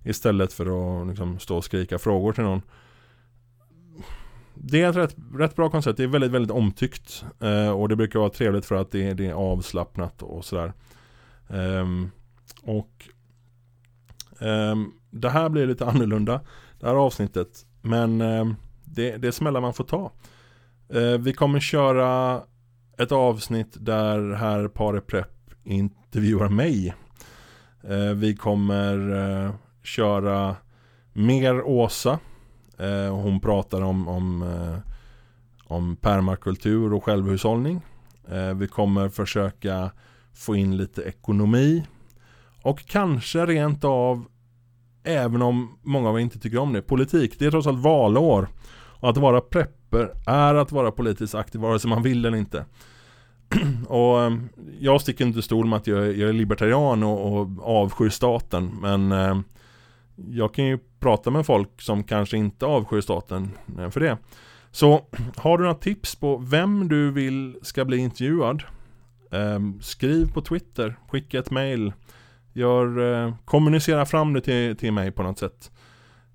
Istället 0.05 0.53
för 0.53 1.01
att 1.01 1.09
liksom 1.09 1.39
stå 1.39 1.57
och 1.57 1.65
skrika 1.65 1.99
frågor 1.99 2.33
till 2.33 2.45
någon. 2.45 2.63
Det 4.61 4.83
är 4.83 4.91
ett 4.91 4.97
rätt, 4.97 5.17
rätt 5.35 5.57
bra 5.57 5.71
koncept. 5.71 5.97
Det 5.97 6.03
är 6.03 6.09
väldigt, 6.09 6.31
väldigt 6.31 6.51
omtyckt. 6.51 7.25
Eh, 7.41 7.71
och 7.71 7.89
det 7.89 7.97
brukar 7.97 8.19
vara 8.19 8.31
trevligt 8.31 8.67
för 8.67 8.75
att 8.75 8.91
det, 8.91 9.15
det 9.15 9.27
är 9.27 9.33
avslappnat 9.33 10.23
och 10.23 10.45
sådär. 10.45 10.73
Um, 11.49 12.11
och 12.63 13.09
um, 14.39 14.93
det 15.11 15.31
här 15.31 15.49
blir 15.49 15.67
lite 15.67 15.87
annorlunda. 15.89 16.41
Det 16.81 16.87
här 16.87 16.95
avsnittet. 16.95 17.67
Men 17.83 18.21
um, 18.21 18.57
det, 18.85 19.17
det 19.17 19.29
är 19.29 19.33
smällar 19.33 19.61
man 19.61 19.75
får 19.75 19.85
ta. 19.85 20.13
Uh, 20.95 21.19
vi 21.19 21.33
kommer 21.33 21.61
köra 21.61 22.43
ett 22.99 23.13
avsnitt 23.13 23.77
där 23.81 24.35
herr 24.35 24.69
Pare 24.69 25.01
Prepp 25.01 25.51
intervjuar 25.65 26.49
mig. 26.49 26.95
Uh, 27.91 28.13
vi 28.13 28.37
kommer 28.37 28.99
uh, 29.11 29.55
köra 29.83 30.57
mer 31.13 31.63
Åsa. 31.63 32.19
Eh, 32.79 33.15
hon 33.15 33.41
pratar 33.41 33.83
om, 33.83 34.09
om, 34.09 34.43
eh, 34.43 34.93
om 35.65 35.97
permakultur 35.97 36.93
och 36.93 37.05
självhushållning. 37.05 37.81
Eh, 38.29 38.55
vi 38.55 38.69
kommer 38.69 39.09
försöka 39.09 39.91
få 40.35 40.57
in 40.57 40.77
lite 40.77 41.03
ekonomi. 41.03 41.87
Och 42.63 42.87
kanske 42.87 43.47
rent 43.47 43.85
av 43.85 44.25
Även 45.09 45.43
om 45.43 45.79
många 45.83 46.09
av 46.09 46.17
er 46.17 46.21
inte 46.21 46.39
tycker 46.39 46.59
om 46.59 46.73
det. 46.73 46.83
Politik, 46.83 47.39
det 47.39 47.47
är 47.47 47.51
trots 47.51 47.67
allt 47.67 47.83
valår. 47.83 48.49
Och 49.01 49.11
att 49.11 49.17
vara 49.17 49.41
prepper 49.41 50.11
är 50.27 50.55
att 50.55 50.73
vara 50.73 50.91
politiskt 50.91 51.35
aktiv 51.35 51.61
vare 51.61 51.79
sig 51.79 51.91
man 51.91 52.03
vill 52.03 52.25
eller 52.25 52.39
inte. 52.39 52.65
och 53.89 54.23
eh, 54.23 54.33
jag 54.81 55.01
sticker 55.01 55.27
inte 55.27 55.43
stol 55.43 55.67
med 55.67 55.77
att 55.77 55.87
jag, 55.87 56.17
jag 56.17 56.29
är 56.29 56.33
libertarian 56.33 57.03
och, 57.03 57.33
och 57.33 57.49
avskyr 57.63 58.09
staten. 58.09 58.79
Men 58.81 59.13
eh, 59.13 59.39
jag 60.17 60.55
kan 60.55 60.67
ju 60.67 60.79
prata 61.01 61.31
med 61.31 61.47
folk 61.47 61.81
som 61.81 62.05
kanske 62.05 62.37
inte 62.37 62.67
avskyr 62.67 63.01
staten 63.01 63.51
eh, 63.79 63.91
för 63.91 64.01
det. 64.01 64.19
Så 64.71 65.07
har 65.37 65.59
du 65.59 65.65
några 65.65 65.79
tips 65.79 66.17
på 66.17 66.37
vem 66.37 66.89
du 66.89 67.11
vill 67.11 67.59
ska 67.63 67.85
bli 67.85 67.97
intervjuad? 67.97 68.63
Eh, 69.31 69.59
skriv 69.81 70.33
på 70.33 70.41
Twitter, 70.41 70.97
skicka 71.09 71.39
ett 71.39 71.51
mail. 71.51 71.93
Gör, 72.53 73.15
eh, 73.27 73.35
kommunicera 73.45 74.07
fram 74.07 74.33
det 74.33 74.41
till, 74.41 74.77
till 74.77 74.93
mig 74.93 75.11
på 75.11 75.23
något 75.23 75.39
sätt. 75.39 75.71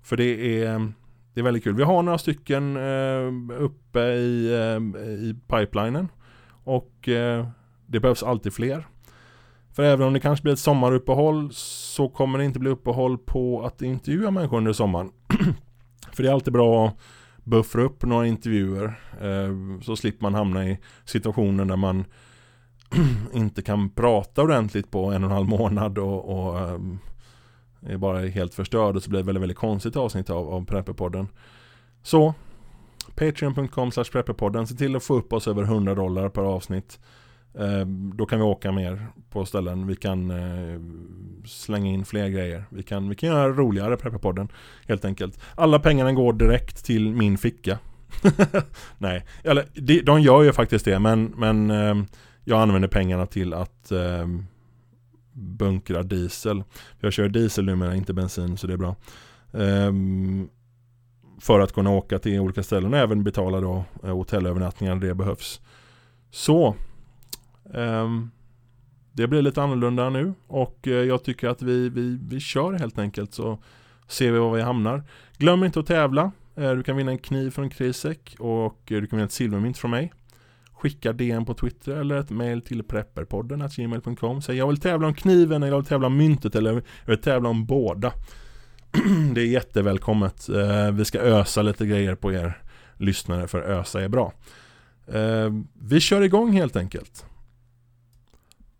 För 0.02 0.16
det 0.16 0.62
är 0.62 0.92
det 1.34 1.40
är 1.40 1.44
väldigt 1.44 1.64
kul. 1.64 1.74
Vi 1.74 1.82
har 1.82 2.02
några 2.02 2.18
stycken 2.18 2.76
eh, 2.76 3.62
uppe 3.62 4.00
i, 4.00 4.52
eh, 4.52 5.02
i 5.02 5.36
pipelinen. 5.48 6.08
Och 6.64 7.08
eh, 7.08 7.48
det 7.86 8.00
behövs 8.00 8.22
alltid 8.22 8.52
fler. 8.52 8.86
För 9.74 9.82
även 9.82 10.06
om 10.06 10.12
det 10.12 10.20
kanske 10.20 10.42
blir 10.42 10.52
ett 10.52 10.58
sommaruppehåll 10.58 11.48
så 11.52 12.08
kommer 12.08 12.38
det 12.38 12.44
inte 12.44 12.58
bli 12.58 12.70
uppehåll 12.70 13.18
på 13.18 13.64
att 13.66 13.82
intervjua 13.82 14.30
människor 14.30 14.56
under 14.56 14.72
sommaren. 14.72 15.10
För 16.12 16.22
det 16.22 16.28
är 16.28 16.32
alltid 16.32 16.52
bra 16.52 16.86
att 16.86 16.96
buffra 17.44 17.82
upp 17.82 18.02
några 18.02 18.26
intervjuer. 18.26 19.00
Eh, 19.20 19.80
så 19.82 19.96
slipper 19.96 20.22
man 20.22 20.34
hamna 20.34 20.68
i 20.68 20.78
situationer 21.04 21.64
där 21.64 21.76
man 21.76 22.04
inte 23.32 23.62
kan 23.62 23.90
prata 23.90 24.42
ordentligt 24.42 24.90
på 24.90 25.04
en 25.04 25.24
och 25.24 25.30
en 25.30 25.36
halv 25.36 25.48
månad 25.48 25.98
och, 25.98 26.38
och 26.38 26.58
eh, 26.58 26.80
är 27.86 27.96
bara 27.96 28.20
helt 28.20 28.54
förstörd 28.54 28.96
och 28.96 29.02
så 29.02 29.10
blir 29.10 29.20
det 29.20 29.26
väldigt, 29.26 29.42
väldigt 29.42 29.58
konstigt 29.58 29.96
avsnitt 29.96 30.30
av, 30.30 30.48
av 30.48 30.66
Prepperpodden. 30.66 31.28
Så 32.02 32.34
Patreon.com 33.14 33.90
slash 33.90 34.04
Prepperpodden. 34.12 34.66
Se 34.66 34.74
till 34.74 34.96
att 34.96 35.04
få 35.04 35.14
upp 35.14 35.32
oss 35.32 35.48
över 35.48 35.62
100 35.62 35.94
dollar 35.94 36.28
per 36.28 36.42
avsnitt. 36.42 37.00
Eh, 37.58 37.86
då 38.14 38.26
kan 38.26 38.38
vi 38.38 38.44
åka 38.44 38.72
mer 38.72 39.06
på 39.34 39.46
ställen. 39.46 39.86
Vi 39.86 39.96
kan 39.96 40.30
eh, 40.30 40.80
slänga 41.44 41.90
in 41.90 42.04
fler 42.04 42.28
grejer. 42.28 42.64
Vi 42.68 42.82
kan, 42.82 43.08
vi 43.08 43.14
kan 43.14 43.28
göra 43.28 43.48
roligare 43.48 43.96
Prepperpodden. 43.96 44.48
Helt 44.88 45.04
enkelt. 45.04 45.40
Alla 45.54 45.78
pengarna 45.78 46.12
går 46.12 46.32
direkt 46.32 46.84
till 46.84 47.14
min 47.14 47.38
ficka. 47.38 47.78
Nej, 48.98 49.24
eller 49.42 49.66
de, 49.74 50.00
de 50.00 50.20
gör 50.20 50.42
ju 50.42 50.52
faktiskt 50.52 50.84
det. 50.84 50.98
Men, 50.98 51.24
men 51.24 51.70
eh, 51.70 51.94
jag 52.44 52.60
använder 52.62 52.88
pengarna 52.88 53.26
till 53.26 53.54
att 53.54 53.92
eh, 53.92 54.26
bunkra 55.32 56.02
diesel. 56.02 56.64
Jag 57.00 57.12
kör 57.12 57.28
diesel 57.28 57.64
numera, 57.64 57.94
inte 57.94 58.14
bensin, 58.14 58.56
så 58.56 58.66
det 58.66 58.72
är 58.72 58.76
bra. 58.76 58.96
Um, 59.50 60.48
för 61.40 61.60
att 61.60 61.72
kunna 61.72 61.90
åka 61.90 62.18
till 62.18 62.40
olika 62.40 62.62
ställen 62.62 62.94
och 62.94 63.00
även 63.00 63.24
betala 63.24 63.60
då 63.60 63.84
eh, 64.04 64.10
hotellövernattningar 64.10 64.94
när 64.94 65.06
det 65.06 65.14
behövs. 65.14 65.60
Så 66.30 66.76
um, 67.64 68.30
det 69.16 69.26
blir 69.26 69.42
lite 69.42 69.62
annorlunda 69.62 70.10
nu 70.10 70.34
och 70.46 70.88
eh, 70.88 70.92
jag 70.92 71.24
tycker 71.24 71.48
att 71.48 71.62
vi, 71.62 71.88
vi, 71.88 72.18
vi 72.22 72.40
kör 72.40 72.72
helt 72.72 72.98
enkelt 72.98 73.34
så 73.34 73.58
ser 74.08 74.32
vi 74.32 74.38
var 74.38 74.56
vi 74.56 74.62
hamnar. 74.62 75.02
Glöm 75.38 75.64
inte 75.64 75.80
att 75.80 75.86
tävla. 75.86 76.32
Eh, 76.56 76.72
du 76.72 76.82
kan 76.82 76.96
vinna 76.96 77.10
en 77.10 77.18
kniv 77.18 77.50
från 77.50 77.70
Krisek 77.70 78.36
och 78.38 78.92
eh, 78.92 79.00
du 79.00 79.06
kan 79.06 79.16
vinna 79.16 79.26
ett 79.26 79.32
silvermynt 79.32 79.78
från 79.78 79.90
mig. 79.90 80.12
Skicka 80.72 81.12
DM 81.12 81.44
på 81.44 81.54
Twitter 81.54 81.96
eller 81.96 82.16
ett 82.16 82.30
mail 82.30 82.62
till 82.62 82.82
prepperpodden 82.82 83.68
gmail.com. 83.76 84.42
Säg 84.42 84.56
jag 84.56 84.68
vill 84.68 84.80
tävla 84.80 85.06
om 85.06 85.14
kniven 85.14 85.62
eller 85.62 85.72
jag 85.72 85.76
vill 85.76 85.88
tävla 85.88 86.06
om 86.06 86.16
myntet 86.16 86.54
eller 86.54 86.72
jag 86.72 86.82
vill 87.06 87.22
tävla 87.22 87.48
om 87.48 87.66
båda. 87.66 88.12
det 89.34 89.40
är 89.40 89.46
jättevälkommet. 89.46 90.48
Vi 90.92 91.04
ska 91.04 91.20
ösa 91.20 91.62
lite 91.62 91.86
grejer 91.86 92.14
på 92.14 92.32
er 92.32 92.62
lyssnare 92.96 93.48
för 93.48 93.62
ösa 93.62 94.02
är 94.02 94.08
bra. 94.08 94.32
Vi 95.80 96.00
kör 96.00 96.22
igång 96.22 96.52
helt 96.52 96.76
enkelt. 96.76 97.24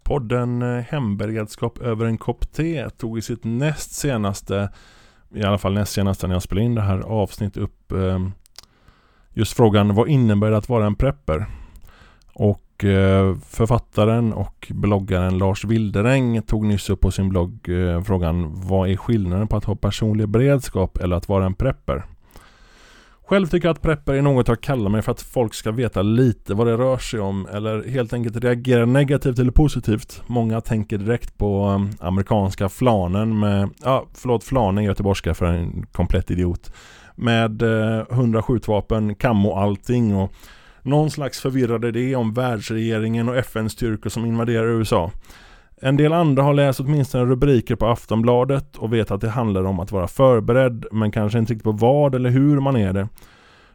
Podden 0.04 0.62
eh, 0.62 0.84
Hemberedskap 0.84 1.78
över 1.78 2.06
en 2.06 2.18
kopp 2.18 2.52
te 2.52 2.90
tog 2.90 3.18
i 3.18 3.23
sitt 3.23 3.44
näst 3.44 3.92
senaste, 3.92 4.68
i 5.34 5.42
alla 5.42 5.58
fall 5.58 5.75
näst 5.75 5.92
senaste 5.92 6.26
när 6.26 6.34
jag 6.34 6.42
spelade 6.42 6.64
in 6.64 6.75
det 6.75 6.82
här 6.82 6.99
avsnittet 6.99 7.62
upp 7.62 7.92
eh, 7.92 8.28
just 9.32 9.52
frågan 9.52 9.94
vad 9.94 10.08
innebär 10.08 10.50
det 10.50 10.56
att 10.56 10.68
vara 10.68 10.87
en 10.87 10.94
prepper? 10.94 11.46
Och 12.34 12.84
eh, 12.84 13.37
författaren 13.37 14.32
och 14.32 14.73
bloggaren 14.75 15.38
Lars 15.38 15.64
Wilderäng 15.64 16.42
tog 16.42 16.64
nyss 16.64 16.90
upp 16.90 17.00
på 17.00 17.11
sin 17.11 17.28
blogg 17.28 17.68
eh, 17.68 18.02
frågan 18.02 18.52
Vad 18.54 18.90
är 18.90 18.96
skillnaden 18.96 19.49
på 19.49 19.56
att 19.56 19.64
ha 19.64 19.76
personlig 19.76 20.28
beredskap 20.28 20.99
eller 20.99 21.16
att 21.16 21.28
vara 21.28 21.46
en 21.46 21.54
prepper? 21.54 22.04
Själv 23.26 23.47
tycker 23.47 23.69
jag 23.69 23.75
att 23.75 23.83
prepper 23.83 24.14
är 24.14 24.23
något 24.23 24.49
jag 24.49 24.61
kallar 24.61 24.90
mig 24.90 25.02
för 25.02 25.12
att 25.12 25.23
folk 25.23 25.54
ska 25.54 25.71
veta 25.71 26.02
lite 26.02 26.54
vad 26.54 26.66
det 26.66 26.76
rör 26.76 26.99
sig 26.99 27.21
om 27.21 27.47
eller 27.52 27.88
helt 27.88 28.12
enkelt 28.12 28.37
reagera 28.37 28.87
negativt 28.87 29.38
eller 29.38 29.52
positivt. 29.52 30.23
Många 30.26 30.61
tänker 30.61 30.99
direkt 30.99 31.38
på 31.38 31.69
um, 31.69 31.90
amerikanska 32.00 32.69
flanen 32.69 33.38
med, 33.38 33.71
ja 33.85 34.07
förlåt 34.14 34.45
flanen 34.45 34.85
göteborgska 34.85 35.35
för 35.35 35.47
en 35.47 35.87
komplett 35.93 36.31
idiot. 36.31 36.73
Med 37.14 37.62
eh, 37.62 38.00
100 38.11 38.43
skjutvapen, 38.43 39.14
kammo 39.14 39.54
allting 39.54 40.16
och 40.16 40.33
någon 40.83 41.11
slags 41.11 41.40
förvirrad 41.40 41.85
idé 41.85 42.16
om 42.16 42.35
världsregeringen 42.35 43.28
och 43.28 43.37
FN-styrkor 43.37 44.11
som 44.11 44.26
invaderar 44.26 44.66
USA. 44.66 45.11
En 45.85 45.97
del 45.97 46.12
andra 46.12 46.43
har 46.43 46.55
läst 46.55 46.81
åtminstone 46.81 47.25
rubriker 47.25 47.76
på 47.76 47.87
Aftonbladet 47.87 48.76
och 48.76 48.93
vet 48.93 49.11
att 49.11 49.21
det 49.21 49.29
handlar 49.29 49.64
om 49.64 49.81
att 49.81 49.93
vara 49.93 50.09
förberedd 50.09 50.87
men 50.93 51.11
kanske 51.11 51.38
inte 51.38 51.53
riktigt 51.53 51.64
på 51.64 51.73
vad 51.73 52.14
eller 52.14 52.31
hur 52.31 52.61
man 52.61 52.76
är 52.76 52.93
det. 52.93 53.09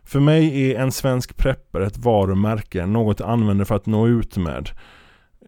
För 0.04 0.20
mig 0.20 0.72
är 0.72 0.80
en 0.80 0.92
svensk 0.92 1.38
prepper 1.38 1.82
ett 1.82 1.98
varumärke, 1.98 2.86
något 2.86 3.20
jag 3.20 3.30
använder 3.30 3.66
för 3.66 3.76
att 3.76 3.86
nå 3.86 4.08
ut 4.08 4.38
med. 4.38 4.70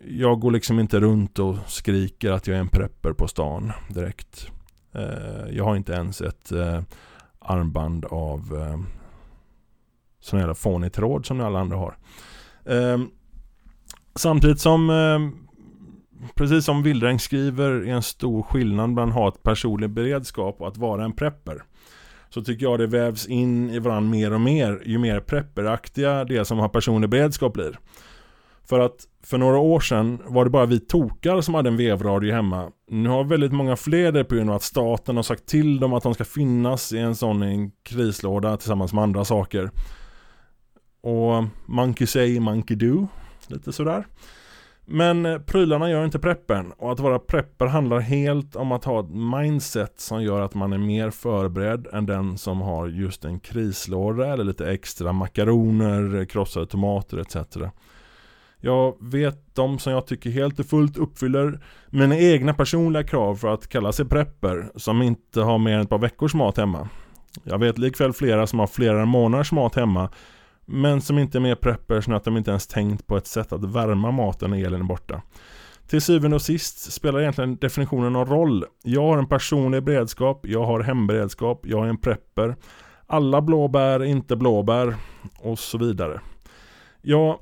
Jag 0.08 0.40
går 0.40 0.52
liksom 0.52 0.80
inte 0.80 1.00
runt 1.00 1.40
och 1.40 1.56
skriker 1.68 2.32
att 2.32 2.48
jag 2.48 2.58
är 2.58 2.62
en 2.62 2.68
prepper 2.68 3.14
på 3.14 3.28
stan 3.28 3.72
direkt. 3.90 4.48
Eh, 4.94 5.50
jag 5.52 5.64
har 5.64 5.76
inte 5.76 5.94
ens 5.94 6.22
ett 6.22 6.52
eh, 6.52 6.82
armband 7.40 8.06
av 8.06 8.40
eh, 8.40 8.80
sån 10.20 10.40
jävla 10.40 10.56
fånig 10.56 10.94
tråd 10.94 11.26
som 11.26 11.42
alla 11.42 11.60
andra 11.60 11.78
har. 11.78 11.98
Eh, 12.66 13.00
samtidigt 14.16 14.60
som 14.60 14.90
precis 16.36 16.66
som 16.66 16.84
Wildräng 16.84 17.20
skriver 17.20 17.72
är 17.72 17.94
en 17.94 18.04
stor 18.04 18.44
skillnad 18.44 18.90
mellan 18.90 19.10
att 19.10 19.16
ha 19.16 19.28
ett 19.28 19.44
personlig 19.44 19.90
beredskap 19.90 20.62
och 20.62 20.68
att 20.68 20.78
vara 20.78 21.04
en 21.04 21.14
prepper. 21.14 21.64
Så 22.30 22.44
tycker 22.44 22.66
jag 22.66 22.80
det 22.80 22.88
vävs 22.88 23.28
in 23.28 23.70
i 23.70 23.80
varandra 23.80 24.10
mer 24.10 24.34
och 24.34 24.42
mer 24.42 24.82
ju 24.86 24.98
mer 24.98 25.20
prepperaktiga 25.20 26.24
det 26.24 26.46
som 26.46 26.60
har 26.60 26.70
personlig 26.70 27.10
beredskap 27.10 27.54
blir. 27.54 27.80
För 28.64 28.80
att 28.80 29.08
för 29.24 29.38
några 29.38 29.58
år 29.58 29.80
sedan 29.80 30.22
var 30.26 30.44
det 30.44 30.52
bara 30.52 30.66
vi 30.66 30.80
tokar 30.80 31.42
som 31.42 31.54
hade 31.54 31.70
en 31.70 31.78
vevradio 31.78 32.34
hemma. 32.34 32.72
Nu 32.88 33.10
har 33.10 33.24
väldigt 33.24 33.52
många 33.52 33.76
fler 33.76 34.12
det 34.12 34.24
på 34.24 34.36
grund 34.36 34.50
av 34.50 34.56
att 34.56 34.64
staten 34.64 35.16
har 35.16 35.24
sagt 35.24 35.46
till 35.46 35.80
dem 35.80 35.94
att 35.94 36.04
de 36.04 36.14
ska 36.14 36.26
finnas 36.26 36.94
i 36.94 36.98
en 36.98 37.16
sån 37.16 37.44
en 37.44 37.72
krislåda 37.84 38.58
tillsammans 38.58 38.94
med 38.94 39.04
andra 39.04 39.26
saker. 39.26 39.72
Och 41.02 41.44
monkey 41.66 42.08
say, 42.08 42.40
monkey 42.40 42.78
do. 42.78 43.08
Lite 43.48 43.74
sådär. 43.74 44.06
Men 44.86 45.26
eh, 45.26 45.40
prylarna 45.40 45.90
gör 45.90 46.06
inte 46.06 46.20
preppen 46.20 46.72
och 46.78 46.92
att 46.92 47.00
vara 47.00 47.20
prepper 47.20 47.66
handlar 47.66 48.00
helt 48.00 48.56
om 48.56 48.72
att 48.72 48.86
ha 48.86 49.00
ett 49.00 49.10
mindset 49.10 50.00
som 50.00 50.24
gör 50.24 50.42
att 50.42 50.54
man 50.54 50.74
är 50.74 50.78
mer 50.78 51.10
förberedd 51.10 51.88
än 51.94 52.06
den 52.06 52.38
som 52.38 52.62
har 52.62 52.88
just 52.88 53.26
en 53.26 53.40
krislåda 53.40 54.34
eller 54.34 54.44
lite 54.44 54.72
extra 54.72 55.14
makaroner, 55.14 56.20
eh, 56.20 56.26
krossade 56.26 56.66
tomater 56.66 57.18
etc. 57.18 57.58
Jag 58.64 58.96
vet 59.00 59.56
de 59.56 59.80
som 59.80 59.94
jag 59.94 60.08
tycker 60.08 60.30
helt 60.30 60.60
och 60.60 60.66
fullt 60.66 60.98
uppfyller 60.98 61.60
mina 61.90 62.18
egna 62.18 62.54
personliga 62.54 63.04
krav 63.04 63.36
för 63.36 63.54
att 63.54 63.68
kalla 63.68 63.92
sig 63.92 64.06
prepper 64.06 64.72
som 64.76 65.02
inte 65.02 65.42
har 65.42 65.58
mer 65.58 65.74
än 65.76 65.82
ett 65.82 65.90
par 65.90 65.98
veckors 65.98 66.34
mat 66.34 66.58
hemma. 66.58 66.90
Jag 67.44 67.60
vet 67.60 67.78
likväl 67.78 68.14
flera 68.14 68.48
som 68.48 68.60
har 68.60 68.68
flera 68.68 69.06
månaders 69.06 69.52
mat 69.52 69.76
hemma 69.76 70.10
men 70.72 71.02
som 71.02 71.18
inte 71.18 71.38
är 71.38 71.40
mer 71.40 71.56
preppers 71.56 72.08
än 72.08 72.14
att 72.14 72.24
de 72.24 72.38
inte 72.38 72.50
ens 72.50 72.68
tänkt 72.68 73.08
på 73.08 73.18
ett 73.18 73.28
sätt 73.28 73.52
att 73.54 73.64
värma 73.64 74.12
maten 74.12 74.50
när 74.50 74.66
elen 74.66 74.82
är 74.82 74.86
borta. 74.86 75.22
Till 75.88 76.02
syvende 76.02 76.36
och 76.36 76.42
sist 76.42 76.92
spelar 76.92 77.22
egentligen 77.22 77.56
definitionen 77.56 78.14
någon 78.14 78.28
roll. 78.28 78.66
Jag 78.84 79.02
har 79.02 79.18
en 79.18 79.28
personlig 79.28 79.84
beredskap, 79.84 80.48
jag 80.48 80.66
har 80.66 80.80
hemberedskap, 80.80 81.62
jag 81.64 81.86
är 81.86 81.90
en 81.90 81.98
prepper. 81.98 82.56
Alla 83.08 83.42
blåbär 83.42 84.00
är 84.00 84.04
inte 84.04 84.36
blåbär 84.36 84.96
och 85.40 85.60
så 85.60 85.78
vidare. 85.78 86.22
Jag 87.02 87.40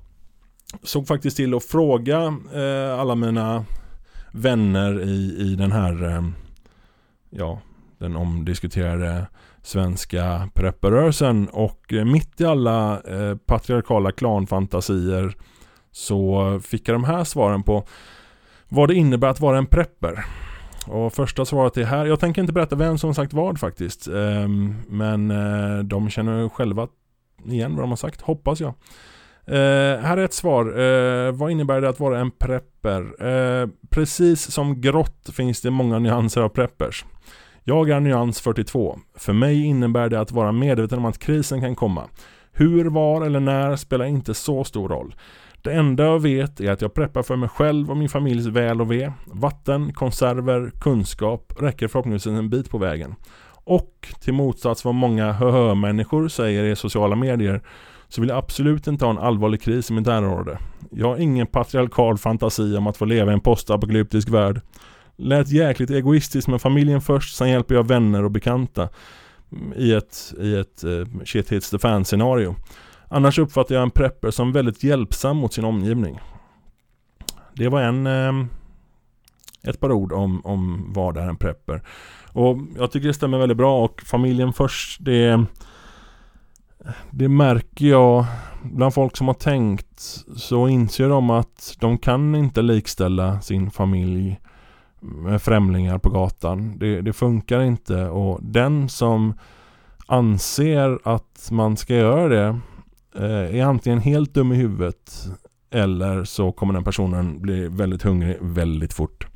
såg 0.84 1.08
faktiskt 1.08 1.38
till 1.38 1.54
att 1.54 1.64
fråga 1.64 2.34
eh, 2.54 3.00
alla 3.00 3.16
mina 3.16 3.66
vänner 4.32 5.02
i, 5.02 5.36
i 5.40 5.56
den 5.56 5.72
här 5.72 6.04
eh, 6.04 6.24
ja, 7.30 7.62
den 7.98 8.16
omdiskuterade 8.16 9.28
svenska 9.64 10.50
prepperrörelsen 10.54 11.50
och 11.50 11.94
eh, 11.94 12.06
mitt 12.06 12.42
i 12.42 12.46
alla 12.46 13.02
eh, 13.02 13.36
patriarkala 13.36 14.12
klanfantasier 14.12 15.36
så 15.92 16.60
fick 16.64 16.88
jag 16.88 16.96
de 16.96 17.04
här 17.04 17.24
svaren 17.24 17.64
på 17.64 17.88
vad 18.70 18.90
det 18.90 18.96
innebär 18.96 19.28
att 19.28 19.40
vara 19.40 19.58
en 19.58 19.66
prepper. 19.66 20.26
Och 20.88 21.14
första 21.14 21.46
svaret 21.46 21.78
är 21.78 21.84
här, 21.84 22.06
jag 22.06 22.20
tänker 22.20 22.42
inte 22.42 22.54
berätta 22.54 22.76
vem 22.76 22.98
som 22.98 23.14
sagt 23.14 23.34
vad 23.34 23.60
faktiskt. 23.60 24.08
Eh, 24.08 24.48
men 24.88 25.32
eh, 25.32 25.84
de 25.84 26.10
känner 26.10 26.50
själva 26.50 26.88
igen 27.46 27.76
vad 27.76 27.84
de 27.84 27.90
har 27.90 27.98
sagt, 27.98 28.22
hoppas 28.22 28.60
jag. 28.60 28.74
Eh, 29.46 30.00
här 30.02 30.18
är 30.18 30.26
ett 30.26 30.34
svar. 30.34 30.80
Eh, 30.80 31.32
vad 31.32 31.52
innebär 31.52 31.82
det 31.82 31.90
att 31.90 32.00
vara 32.00 32.20
en 32.20 32.32
prepper? 32.32 33.28
Eh, 33.28 33.68
precis 33.90 34.52
som 34.52 34.82
grått 34.82 35.30
finns 35.34 35.62
det 35.62 35.72
många 35.72 36.00
nyanser 36.00 36.42
av 36.42 36.50
preppers. 36.50 37.06
Jag 37.70 37.90
är 37.90 38.00
nyans 38.00 38.42
42. 38.42 39.00
För 39.16 39.34
mig 39.34 39.66
innebär 39.66 40.10
det 40.10 40.20
att 40.20 40.32
vara 40.32 40.52
medveten 40.52 40.98
om 40.98 41.06
att 41.06 41.20
krisen 41.20 41.62
kan 41.62 41.76
komma. 41.76 42.04
Hur, 42.52 42.86
var 42.86 43.26
eller 43.26 43.40
när 43.40 43.76
spelar 43.76 44.06
inte 44.06 44.34
så 44.34 44.64
stor 44.64 44.90
roll. 44.90 45.16
Det 45.62 45.72
enda 45.72 46.04
jag 46.04 46.20
vet 46.20 46.60
är 46.60 46.72
att 46.72 46.82
jag 46.82 46.94
preppar 46.94 47.24
för 47.24 47.36
mig 47.36 47.50
själv 47.50 47.92
och 47.92 47.98
min 47.98 48.10
familjs 48.10 48.46
väl 48.46 48.82
och 48.82 48.92
ve. 48.92 49.12
Vatten, 49.26 49.94
konserver, 49.94 50.72
kunskap 50.80 51.54
räcker 51.60 51.88
förhoppningsvis 51.88 52.38
en 52.38 52.50
bit 52.50 52.70
på 52.70 52.78
vägen. 52.78 53.16
Och 53.52 54.08
till 54.20 54.34
motsats 54.34 54.86
vad 54.86 54.96
många 54.96 55.32
hö-människor 55.32 56.28
säger 56.28 56.64
i 56.64 56.76
sociala 56.76 57.16
medier 57.16 57.62
så 58.08 58.22
vill 58.22 58.30
jag 58.30 58.38
absolut 58.38 58.88
inte 58.88 59.06
ha 59.06 59.12
en 59.12 59.18
allvarlig 59.18 59.62
kris 59.62 59.90
i 59.90 59.94
mitt 59.94 60.06
närområde. 60.06 60.58
Jag 60.92 61.08
har 61.08 61.18
ingen 61.18 61.48
patriarkal 61.48 62.18
fantasi 62.18 62.78
om 62.78 62.88
att 62.88 62.98
få 62.98 63.06
leva 63.06 63.32
i 63.32 63.34
en 63.34 63.42
postapokalyptisk 63.42 64.30
värld. 64.30 64.62
Lät 65.22 65.50
jäkligt 65.50 65.90
egoistiskt 65.90 66.48
med 66.48 66.62
familjen 66.62 67.02
först, 67.02 67.36
sen 67.36 67.50
hjälper 67.50 67.76
jag 67.76 67.88
vänner 67.88 68.24
och 68.24 68.32
bekanta 68.32 68.90
i 69.76 69.94
ett, 69.94 70.34
i 70.42 70.56
ett 70.56 70.84
uh, 70.84 71.08
shit 71.26 71.52
hits 71.52 71.70
the 71.70 71.80
fan 71.80 72.06
scenario. 72.06 72.56
Annars 73.08 73.40
uppfattar 73.40 73.76
jag 73.76 73.82
en 73.84 73.92
prepper 73.92 74.32
som 74.32 74.52
väldigt 74.52 74.84
hjälpsam 74.84 75.38
mot 75.38 75.54
sin 75.54 75.66
omgivning. 75.66 76.20
Det 77.54 77.70
var 77.70 77.82
en 77.82 78.08
uh, 78.08 78.46
ett 79.64 79.80
par 79.80 79.92
ord 79.92 80.14
om, 80.14 80.46
om 80.46 80.94
vad 80.94 81.18
är 81.18 81.30
en 81.30 81.38
prepper. 81.38 81.82
Och 82.32 82.58
jag 82.78 82.92
tycker 82.92 83.08
det 83.08 83.14
stämmer 83.14 83.38
väldigt 83.38 83.58
bra 83.58 83.84
och 83.84 84.02
familjen 84.02 84.54
först, 84.54 85.06
det 85.06 85.46
det 87.12 87.30
märker 87.30 87.86
jag 87.86 88.26
bland 88.64 88.94
folk 88.94 89.18
som 89.18 89.28
har 89.28 89.34
tänkt 89.34 90.26
så 90.36 90.68
inser 90.68 91.10
de 91.10 91.30
att 91.30 91.76
de 91.80 91.98
kan 91.98 92.36
inte 92.36 92.62
likställa 92.62 93.42
sin 93.42 93.72
familj 93.72 94.40
med 95.00 95.42
främlingar 95.42 95.98
på 95.98 96.10
gatan. 96.10 96.80
Det, 96.80 97.02
det 97.02 97.14
funkar 97.14 97.62
inte 97.62 98.06
och 98.06 98.40
den 98.42 98.90
som 98.90 99.34
anser 100.08 101.00
att 101.04 101.50
man 101.52 101.78
ska 101.78 101.96
göra 101.96 102.28
det 102.28 102.60
eh, 103.16 103.60
är 103.60 103.64
antingen 103.64 104.00
helt 104.00 104.34
dum 104.34 104.52
i 104.52 104.56
huvudet 104.56 105.28
eller 105.72 106.24
så 106.24 106.52
kommer 106.52 106.74
den 106.74 106.84
personen 106.84 107.42
bli 107.42 107.68
väldigt 107.68 108.04
hungrig 108.04 108.38
väldigt 108.42 108.94
fort. 108.94 109.28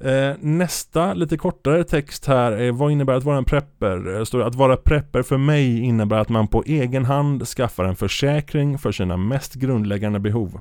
Eh, 0.00 0.36
nästa 0.40 1.14
lite 1.14 1.36
kortare 1.36 1.84
text 1.84 2.26
här 2.26 2.52
är 2.52 2.72
vad 2.72 2.92
innebär 2.92 3.14
att 3.14 3.24
vara 3.24 3.38
en 3.38 3.44
prepper? 3.44 4.16
Eh, 4.16 4.24
står 4.24 4.42
att 4.42 4.54
vara 4.54 4.76
prepper 4.76 5.22
för 5.22 5.38
mig 5.38 5.80
innebär 5.80 6.18
att 6.18 6.28
man 6.28 6.48
på 6.48 6.62
egen 6.66 7.04
hand 7.04 7.48
skaffar 7.48 7.84
en 7.84 7.96
försäkring 7.96 8.78
för 8.78 8.92
sina 8.92 9.16
mest 9.16 9.54
grundläggande 9.54 10.20
behov. 10.20 10.58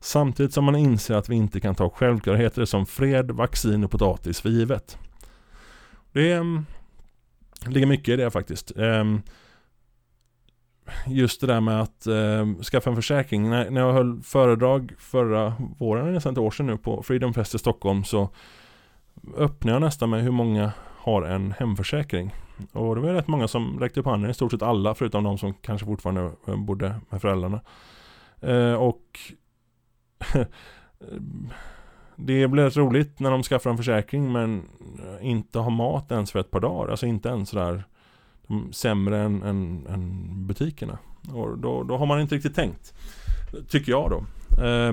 Samtidigt 0.00 0.52
som 0.52 0.64
man 0.64 0.76
inser 0.76 1.14
att 1.14 1.28
vi 1.28 1.34
inte 1.34 1.60
kan 1.60 1.74
ta 1.74 1.90
självklarheter 1.90 2.64
som 2.64 2.86
fred, 2.86 3.30
vaccin 3.30 3.84
och 3.84 3.90
potatis 3.90 4.40
för 4.40 4.48
givet. 4.48 4.98
Det 6.12 6.32
är, 6.32 6.64
ligger 7.66 7.86
mycket 7.86 8.08
i 8.08 8.16
det 8.16 8.30
faktiskt. 8.30 8.76
Ehm, 8.76 9.22
just 11.06 11.40
det 11.40 11.46
där 11.46 11.60
med 11.60 11.80
att 11.80 12.06
ehm, 12.06 12.62
skaffa 12.62 12.90
en 12.90 12.96
försäkring. 12.96 13.50
När, 13.50 13.70
när 13.70 13.80
jag 13.80 13.92
höll 13.92 14.22
föredrag 14.22 14.92
förra 14.98 15.54
våren, 15.78 16.12
nästan 16.12 16.32
ett 16.32 16.38
år 16.38 16.50
sedan 16.50 16.66
nu 16.66 16.76
på 16.76 17.02
Freedom 17.02 17.34
Fest 17.34 17.54
i 17.54 17.58
Stockholm 17.58 18.04
så 18.04 18.28
öppnade 19.36 19.74
jag 19.74 19.82
nästan 19.82 20.10
med 20.10 20.22
hur 20.22 20.30
många 20.30 20.72
har 20.96 21.22
en 21.22 21.54
hemförsäkring. 21.58 22.34
Och 22.72 22.94
det 22.94 23.00
var 23.00 23.12
rätt 23.12 23.28
många 23.28 23.48
som 23.48 23.80
räckte 23.80 24.00
upp 24.00 24.06
handen, 24.06 24.30
i 24.30 24.34
stort 24.34 24.50
sett 24.50 24.62
alla 24.62 24.94
förutom 24.94 25.24
de 25.24 25.38
som 25.38 25.54
kanske 25.54 25.86
fortfarande 25.86 26.30
eh, 26.46 26.56
bodde 26.56 27.00
med 27.10 27.20
föräldrarna. 27.20 27.60
Eh, 28.40 28.74
och 28.74 29.20
det 32.16 32.48
blir 32.48 32.64
rätt 32.64 32.76
roligt 32.76 33.20
när 33.20 33.30
de 33.30 33.42
skaffar 33.42 33.70
en 33.70 33.76
försäkring 33.76 34.32
men 34.32 34.62
eh, 34.98 35.26
inte 35.26 35.58
har 35.58 35.70
mat 35.70 36.12
ens 36.12 36.32
för 36.32 36.38
ett 36.38 36.50
par 36.50 36.60
dagar. 36.60 36.90
Alltså 36.90 37.06
inte 37.06 37.28
ens 37.28 37.48
sådär 37.48 37.84
sämre 38.70 39.18
än, 39.18 39.42
än, 39.42 39.86
än, 39.86 40.26
butikerna. 40.46 40.98
Och 41.32 41.58
då, 41.58 41.82
då 41.82 41.96
har 41.96 42.06
man 42.06 42.20
inte 42.20 42.34
riktigt 42.34 42.54
tänkt. 42.54 42.94
Tycker 43.68 43.92
jag 43.92 44.10
då. 44.10 44.24
Eh, 44.64 44.92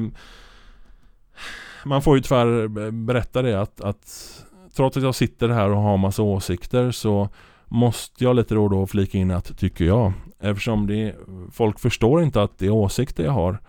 man 1.86 2.02
får 2.02 2.16
ju 2.16 2.22
tyvärr 2.22 2.92
berätta 2.92 3.42
det 3.42 3.62
att, 3.62 3.82
att 3.82 4.44
trots 4.76 4.98
att 4.98 5.04
jag 5.04 5.16
sitter 5.16 5.50
här 5.50 5.70
och 5.70 5.82
har 5.82 5.98
massa 5.98 6.22
åsikter 6.22 6.92
så 6.92 7.30
måste 7.68 8.24
jag 8.24 8.36
lite 8.36 8.56
då 8.56 8.64
och 8.64 8.70
då 8.70 8.88
flika 8.88 9.18
in 9.18 9.32
att 9.32 9.58
tycker 9.58 9.86
jag. 9.86 10.14
Eftersom 10.40 10.88
det, 10.88 11.16
folk 11.52 11.80
förstår 11.80 12.24
inte 12.24 12.42
att 12.42 12.58
det 12.58 12.66
är 12.66 12.70
åsikter 12.70 13.24
jag 13.24 13.32
har. 13.32 13.60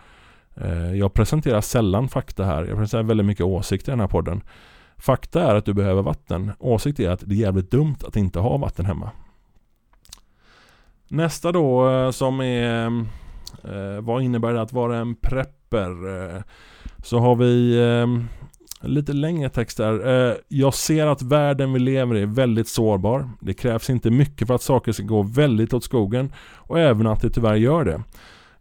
Eh, 0.57 0.95
jag 0.95 1.15
presenterar 1.15 1.61
sällan 1.61 2.09
fakta 2.09 2.45
här. 2.45 2.65
Jag 2.65 2.79
presenterar 2.79 3.03
väldigt 3.03 3.27
mycket 3.27 3.47
åsikter 3.47 3.93
i 3.93 3.93
den 3.93 4.01
här 4.01 4.09
podden. 4.09 4.43
Fakta 4.97 5.43
är 5.43 5.55
att 5.55 5.65
du 5.65 5.75
behöver 5.75 6.03
vatten. 6.03 6.53
Åsikt 6.59 7.01
är 7.01 7.11
att 7.11 7.21
det 7.27 7.35
är 7.35 7.37
jävligt 7.37 7.71
dumt 7.71 7.97
att 8.07 8.17
inte 8.17 8.39
ha 8.39 8.57
vatten 8.57 8.87
hemma. 8.87 9.11
Nästa 11.09 11.53
då 11.53 11.91
eh, 11.91 12.11
som 12.11 12.41
är 12.41 12.87
eh, 13.65 14.01
Vad 14.01 14.23
innebär 14.23 14.53
det 14.53 14.63
att 14.63 14.73
vara 14.73 14.97
en 14.97 15.15
prepper? 15.15 16.45
Så 17.05 17.19
har 17.19 17.37
vi 17.37 17.79
lite 18.81 19.13
längre 19.13 19.49
text 19.49 19.81
jag 20.49 20.75
ser 20.75 21.07
att 21.07 21.23
världen 21.23 21.73
vi 21.73 21.79
lever 21.79 22.17
i 22.17 22.23
är 22.23 22.27
väldigt 22.27 22.69
sårbar. 22.69 23.31
Det 23.41 23.55
krävs 23.55 23.91
inte 23.91 24.11
mycket 24.11 24.47
för 24.47 24.55
att 24.55 24.63
saker 24.63 24.93
ska 24.93 25.03
gå 25.03 25.23
väldigt 25.23 25.75
åt 25.75 25.85
skogen 25.85 26.33
och 26.55 26.81
även 26.81 27.07
att 27.07 27.21
det 27.21 27.31
tyvärr 27.31 27.55
gör 27.55 27.85
det. 27.85 28.03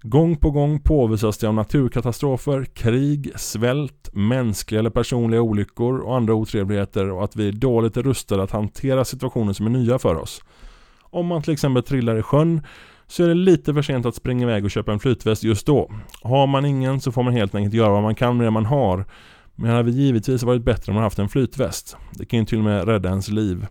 Gång 0.06 0.36
på 0.38 0.52
gång 0.52 0.80
påvisas 0.80 1.38
det 1.38 1.48
om 1.48 1.56
naturkatastrofer, 1.56 2.66
krig, 2.66 3.32
svält, 3.36 4.10
mänskliga 4.14 4.80
eller 4.80 4.90
personliga 4.90 5.42
olyckor 5.42 6.00
och 6.00 6.16
andra 6.16 6.34
otrevligheter 6.34 7.10
och 7.10 7.24
att 7.24 7.36
vi 7.36 7.48
är 7.48 7.52
dåligt 7.52 7.98
rustade 7.98 8.44
att 8.44 8.52
hantera 8.52 9.06
situationer 9.06 9.54
som 9.54 9.66
är 9.66 9.70
nya 9.70 10.00
för 10.00 10.16
oss. 10.16 10.44
Om 11.02 11.26
man 11.26 11.42
till 11.42 11.54
exempel 11.54 11.84
trillar 11.84 12.20
i 12.20 12.22
sjön 12.22 12.62
så 13.08 13.24
är 13.24 13.28
det 13.28 13.34
lite 13.34 13.74
för 13.74 13.82
sent 13.82 14.06
att 14.06 14.16
springa 14.16 14.44
iväg 14.44 14.66
och 14.66 14.72
köpa 14.72 14.94
en 14.94 15.00
flytväst 15.00 15.44
just 15.44 15.66
då. 15.66 15.92
Har 16.22 16.48
man 16.48 16.66
ingen 16.66 17.02
så 17.02 17.12
får 17.12 17.24
man 17.24 17.34
helt 17.34 17.56
enkelt 17.56 17.74
göra 17.74 17.92
vad 17.92 18.04
man 18.04 18.16
kan 18.16 18.38
med 18.38 18.48
det 18.48 18.52
man 18.52 18.66
har. 18.66 19.06
Men 19.56 19.70
det 19.70 19.76
hade 19.76 19.92
givetvis 19.92 20.44
varit 20.44 20.64
bättre 20.64 20.92
om 20.92 20.96
man 20.96 21.04
haft 21.04 21.20
en 21.20 21.30
flytväst. 21.30 21.98
Det 22.12 22.26
kan 22.26 22.40
ju 22.40 22.46
till 22.46 22.58
och 22.58 22.64
med 22.64 22.88
rädda 22.88 23.10
ens 23.10 23.30
liv. 23.30 23.68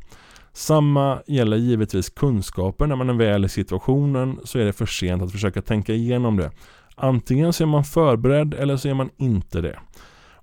Samma 0.52 1.22
gäller 1.26 1.56
givetvis 1.56 2.10
kunskaper. 2.10 2.86
När 2.86 2.96
man 2.96 3.10
är 3.10 3.14
väl 3.14 3.44
i 3.44 3.48
situationen 3.48 4.38
så 4.44 4.58
är 4.58 4.64
det 4.64 4.72
för 4.72 4.86
sent 4.86 5.22
att 5.22 5.32
försöka 5.32 5.62
tänka 5.62 5.92
igenom 5.92 6.36
det. 6.36 6.50
Antingen 6.96 7.52
så 7.52 7.64
är 7.64 7.66
man 7.66 7.84
förberedd 7.84 8.54
eller 8.54 8.76
så 8.76 8.88
är 8.88 8.94
man 8.94 9.10
inte 9.16 9.60
det. 9.60 9.78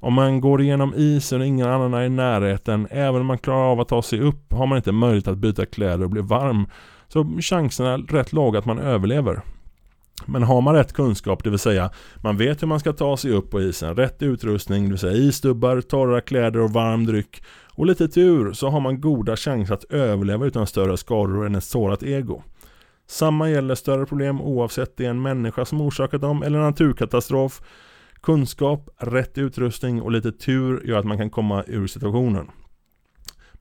Om 0.01 0.13
man 0.13 0.41
går 0.41 0.61
igenom 0.61 0.93
isen 0.95 1.41
och 1.41 1.47
ingen 1.47 1.67
annan 1.67 1.93
är 1.93 2.03
i 2.03 2.09
närheten, 2.09 2.87
även 2.91 3.21
om 3.21 3.27
man 3.27 3.37
klarar 3.37 3.71
av 3.71 3.79
att 3.79 3.87
ta 3.87 4.01
sig 4.01 4.19
upp, 4.19 4.53
har 4.53 4.65
man 4.65 4.77
inte 4.77 4.91
möjlighet 4.91 5.27
att 5.27 5.37
byta 5.37 5.65
kläder 5.65 6.03
och 6.03 6.09
bli 6.09 6.21
varm. 6.21 6.67
Så 7.07 7.37
chanserna 7.41 7.93
är 7.93 7.97
rätt 7.97 8.33
låga 8.33 8.59
att 8.59 8.65
man 8.65 8.79
överlever. 8.79 9.41
Men 10.25 10.43
har 10.43 10.61
man 10.61 10.75
rätt 10.75 10.93
kunskap, 10.93 11.43
det 11.43 11.49
vill 11.49 11.59
säga 11.59 11.91
man 12.23 12.37
vet 12.37 12.61
hur 12.61 12.67
man 12.67 12.79
ska 12.79 12.93
ta 12.93 13.17
sig 13.17 13.31
upp 13.31 13.51
på 13.51 13.61
isen, 13.61 13.95
rätt 13.95 14.21
utrustning, 14.21 14.83
det 14.83 14.89
vill 14.89 14.99
säga 14.99 15.13
isdubbar, 15.13 15.81
torra 15.81 16.21
kläder 16.21 16.59
och 16.59 16.71
varm 16.71 17.05
dryck 17.05 17.43
och 17.79 17.85
lite 17.85 18.07
tur 18.07 18.53
så 18.53 18.69
har 18.69 18.79
man 18.79 19.01
goda 19.01 19.37
chanser 19.37 19.73
att 19.73 19.83
överleva 19.83 20.45
utan 20.45 20.67
större 20.67 20.97
skador 20.97 21.45
än 21.45 21.55
ett 21.55 21.63
sårat 21.63 22.03
ego. 22.03 22.43
Samma 23.07 23.49
gäller 23.49 23.75
större 23.75 24.05
problem 24.05 24.41
oavsett 24.41 24.97
det 24.97 25.05
är 25.05 25.09
en 25.09 25.21
människa 25.21 25.65
som 25.65 25.81
orsakat 25.81 26.21
dem 26.21 26.43
eller 26.43 26.57
en 26.59 26.65
naturkatastrof. 26.65 27.61
Kunskap, 28.21 28.89
rätt 28.97 29.37
utrustning 29.37 30.01
och 30.01 30.11
lite 30.11 30.31
tur 30.31 30.87
gör 30.87 30.99
att 30.99 31.05
man 31.05 31.17
kan 31.17 31.29
komma 31.29 31.63
ur 31.67 31.87
situationen. 31.87 32.47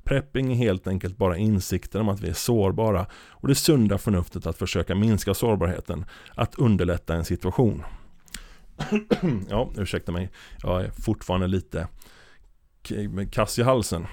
Prepping 0.08 0.52
är 0.52 0.56
helt 0.56 0.86
enkelt 0.86 1.16
bara 1.16 1.36
insikten 1.36 2.00
om 2.00 2.08
att 2.08 2.20
vi 2.20 2.28
är 2.28 2.32
sårbara 2.32 3.06
och 3.12 3.48
det 3.48 3.54
sunda 3.54 3.98
förnuftet 3.98 4.46
att 4.46 4.58
försöka 4.58 4.94
minska 4.94 5.34
sårbarheten, 5.34 6.04
att 6.34 6.54
underlätta 6.54 7.14
en 7.14 7.24
situation. 7.24 7.82
ja, 9.48 9.70
ursäkta 9.76 10.12
mig, 10.12 10.30
jag 10.62 10.84
är 10.84 10.90
fortfarande 10.90 11.46
lite 11.46 11.88
kass 13.30 13.58
i 13.58 13.62
halsen. 13.62 14.06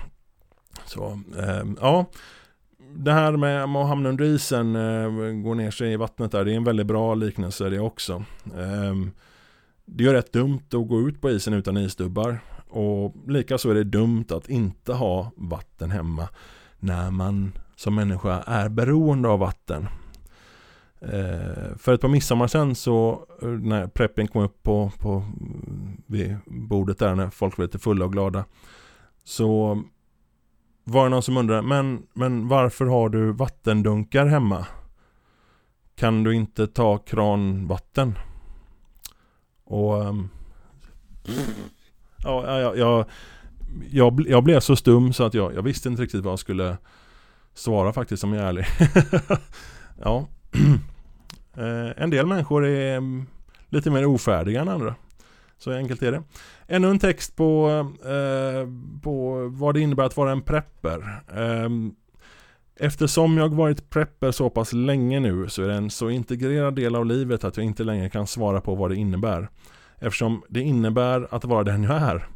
Så, 0.86 1.20
eh, 1.38 1.64
ja, 1.82 2.06
det 2.96 3.12
här 3.12 3.38
med 3.38 3.64
att 3.64 3.88
hamna 3.88 4.10
under 4.10 4.26
isen, 4.26 4.76
eh, 4.76 5.32
gå 5.44 5.54
ner 5.54 5.72
sig 5.72 5.94
i 5.94 5.96
vattnet 5.96 6.32
där, 6.32 6.46
det 6.46 6.52
är 6.52 6.56
en 6.56 6.64
väldigt 6.64 6.88
bra 6.88 7.16
liknelse 7.16 7.70
det 7.70 7.80
också. 7.80 8.14
Eh, 8.46 8.96
det 9.86 10.06
är 10.06 10.14
rätt 10.14 10.34
dumt 10.34 10.64
att 10.66 10.88
gå 10.88 11.02
ut 11.02 11.22
på 11.22 11.32
isen 11.32 11.54
utan 11.54 11.78
isdubbar. 11.78 12.40
Och 12.76 13.16
likaså 13.28 13.70
är 13.70 13.76
det 13.76 13.84
dumt 13.84 14.26
att 14.30 14.50
inte 14.50 14.94
ha 14.94 15.32
vatten 15.36 15.92
hemma 15.92 16.30
när 16.80 17.12
man 17.12 17.52
som 17.76 17.96
människa 17.96 18.42
är 18.42 18.70
beroende 18.70 19.30
av 19.30 19.40
vatten. 19.40 19.88
Eh, 21.02 21.78
för 21.78 21.94
ett 21.94 22.02
par 22.02 22.08
midsommar 22.08 22.48
sen 22.48 22.76
så 22.76 23.26
eh, 23.42 23.48
när 23.48 23.88
preppen 23.88 24.28
kom 24.28 24.44
upp 24.44 24.64
på, 24.64 24.92
på 25.00 25.24
vid 26.06 26.38
bordet 26.46 27.00
där 27.00 27.16
när 27.16 27.30
folk 27.30 27.58
var 27.58 27.66
lite 27.66 27.80
fulla 27.80 28.06
och 28.06 28.12
glada 28.12 28.46
så 29.24 29.82
var 30.84 31.04
det 31.04 31.10
någon 31.10 31.24
som 31.24 31.38
undrade 31.38 31.62
men, 31.62 32.08
men 32.14 32.48
varför 32.48 32.86
har 32.86 33.10
du 33.10 33.32
vattendunkar 33.32 34.26
hemma? 34.26 34.66
Kan 35.96 36.24
du 36.24 36.36
inte 36.36 36.68
ta 36.68 36.98
kranvatten? 36.98 38.18
Och 39.64 39.94
um, 39.94 40.30
ja, 42.26 42.60
jag, 42.60 42.78
jag, 42.78 43.06
jag, 43.92 44.26
jag 44.28 44.44
blev 44.44 44.60
så 44.60 44.76
stum 44.76 45.14
så 45.14 45.24
att 45.24 45.34
jag, 45.34 45.56
jag 45.56 45.62
visste 45.62 45.90
inte 45.90 46.02
riktigt 46.02 46.24
vad 46.24 46.32
jag 46.32 46.40
skulle 46.40 46.78
svara 47.54 47.94
faktiskt 47.94 48.24
om 48.24 48.34
jag 48.34 48.44
är 48.44 48.48
ärlig. 48.48 48.66
ja. 50.04 50.28
Eh, 51.58 52.04
en 52.04 52.10
del 52.10 52.26
människor 52.26 52.66
är 52.66 52.98
mm, 52.98 53.26
lite 53.70 53.92
mer 53.92 54.06
ofärdiga 54.06 54.62
än 54.62 54.70
andra. 54.70 54.96
Så 55.58 55.72
enkelt 55.72 56.04
är 56.04 56.12
det. 56.12 56.24
Ännu 56.68 56.90
en 56.90 57.00
text 57.00 57.36
på, 57.36 57.70
eh, 58.06 58.70
på 59.02 59.48
vad 59.48 59.74
det 59.74 59.82
innebär 59.82 60.04
att 60.04 60.18
vara 60.18 60.32
en 60.32 60.42
prepper. 60.42 61.24
Eh, 61.36 61.70
eftersom 62.80 63.38
jag 63.38 63.56
varit 63.56 63.90
prepper 63.90 64.32
så 64.32 64.50
pass 64.50 64.74
länge 64.74 65.20
nu 65.20 65.50
så 65.50 65.64
är 65.64 65.68
det 65.68 65.74
en 65.74 65.90
så 65.90 66.10
integrerad 66.10 66.76
del 66.76 66.96
av 66.96 67.06
livet 67.06 67.44
att 67.44 67.58
jag 67.58 67.66
inte 67.66 67.84
längre 67.84 68.10
kan 68.10 68.28
svara 68.28 68.62
på 68.62 68.76
vad 68.76 68.92
det 68.92 68.96
innebär. 68.96 69.50
Eftersom 70.00 70.44
det 70.50 70.62
innebär 70.62 71.28
att 71.32 71.46
vara 71.46 71.64
den 71.64 71.84
jag 71.84 72.02
är. 72.02 72.28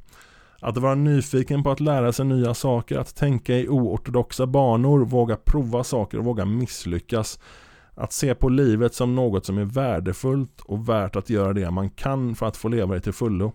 Att 0.62 0.78
vara 0.78 0.96
nyfiken 0.96 1.64
på 1.64 1.72
att 1.72 1.80
lära 1.80 2.12
sig 2.14 2.26
nya 2.26 2.54
saker, 2.54 2.98
att 2.98 3.16
tänka 3.16 3.54
i 3.58 3.68
oortodoxa 3.68 4.48
banor, 4.48 5.06
våga 5.06 5.36
prova 5.36 5.84
saker 5.84 6.18
och 6.18 6.26
våga 6.26 6.46
misslyckas. 6.46 7.40
Att 7.94 8.14
se 8.14 8.36
på 8.36 8.50
livet 8.50 8.94
som 8.94 9.16
något 9.16 9.46
som 9.46 9.58
är 9.58 9.66
värdefullt 9.66 10.62
och 10.62 10.90
värt 10.90 11.16
att 11.16 11.30
göra 11.30 11.54
det 11.54 11.72
man 11.72 11.90
kan 11.90 12.36
för 12.36 12.46
att 12.46 12.58
få 12.58 12.68
leva 12.68 12.96
det 12.96 13.02
till 13.02 13.14
fullo. 13.14 13.54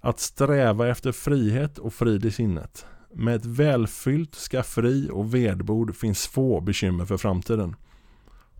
Att 0.00 0.20
sträva 0.20 0.88
efter 0.88 1.12
frihet 1.12 1.78
och 1.78 1.94
frid 1.94 2.24
i 2.24 2.30
sinnet. 2.30 2.86
Med 3.14 3.34
ett 3.36 3.44
välfyllt 3.44 4.34
skafferi 4.34 5.08
och 5.12 5.34
vedbord 5.34 5.96
finns 5.96 6.26
få 6.26 6.60
bekymmer 6.60 7.04
för 7.04 7.16
framtiden. 7.16 7.76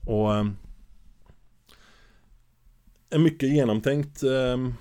Och 0.06 0.34
ehm, 0.34 0.56
en 3.12 3.22
mycket 3.22 3.48
genomtänkt 3.48 4.22
ehm, 4.22 4.74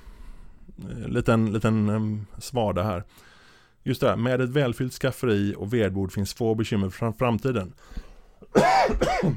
eh, 0.89 1.07
liten, 1.07 1.53
liten 1.53 1.89
eh, 1.89 2.39
svada 2.39 2.83
här. 2.83 3.03
Just 3.83 4.01
det 4.01 4.09
här, 4.09 4.15
med 4.15 4.41
ett 4.41 4.49
välfyllt 4.49 4.93
skafferi 4.93 5.55
och 5.57 5.73
vedbord 5.73 6.11
finns 6.11 6.33
få 6.33 6.55
bekymmer 6.55 6.89
för 6.89 7.11
framtiden. 7.11 7.73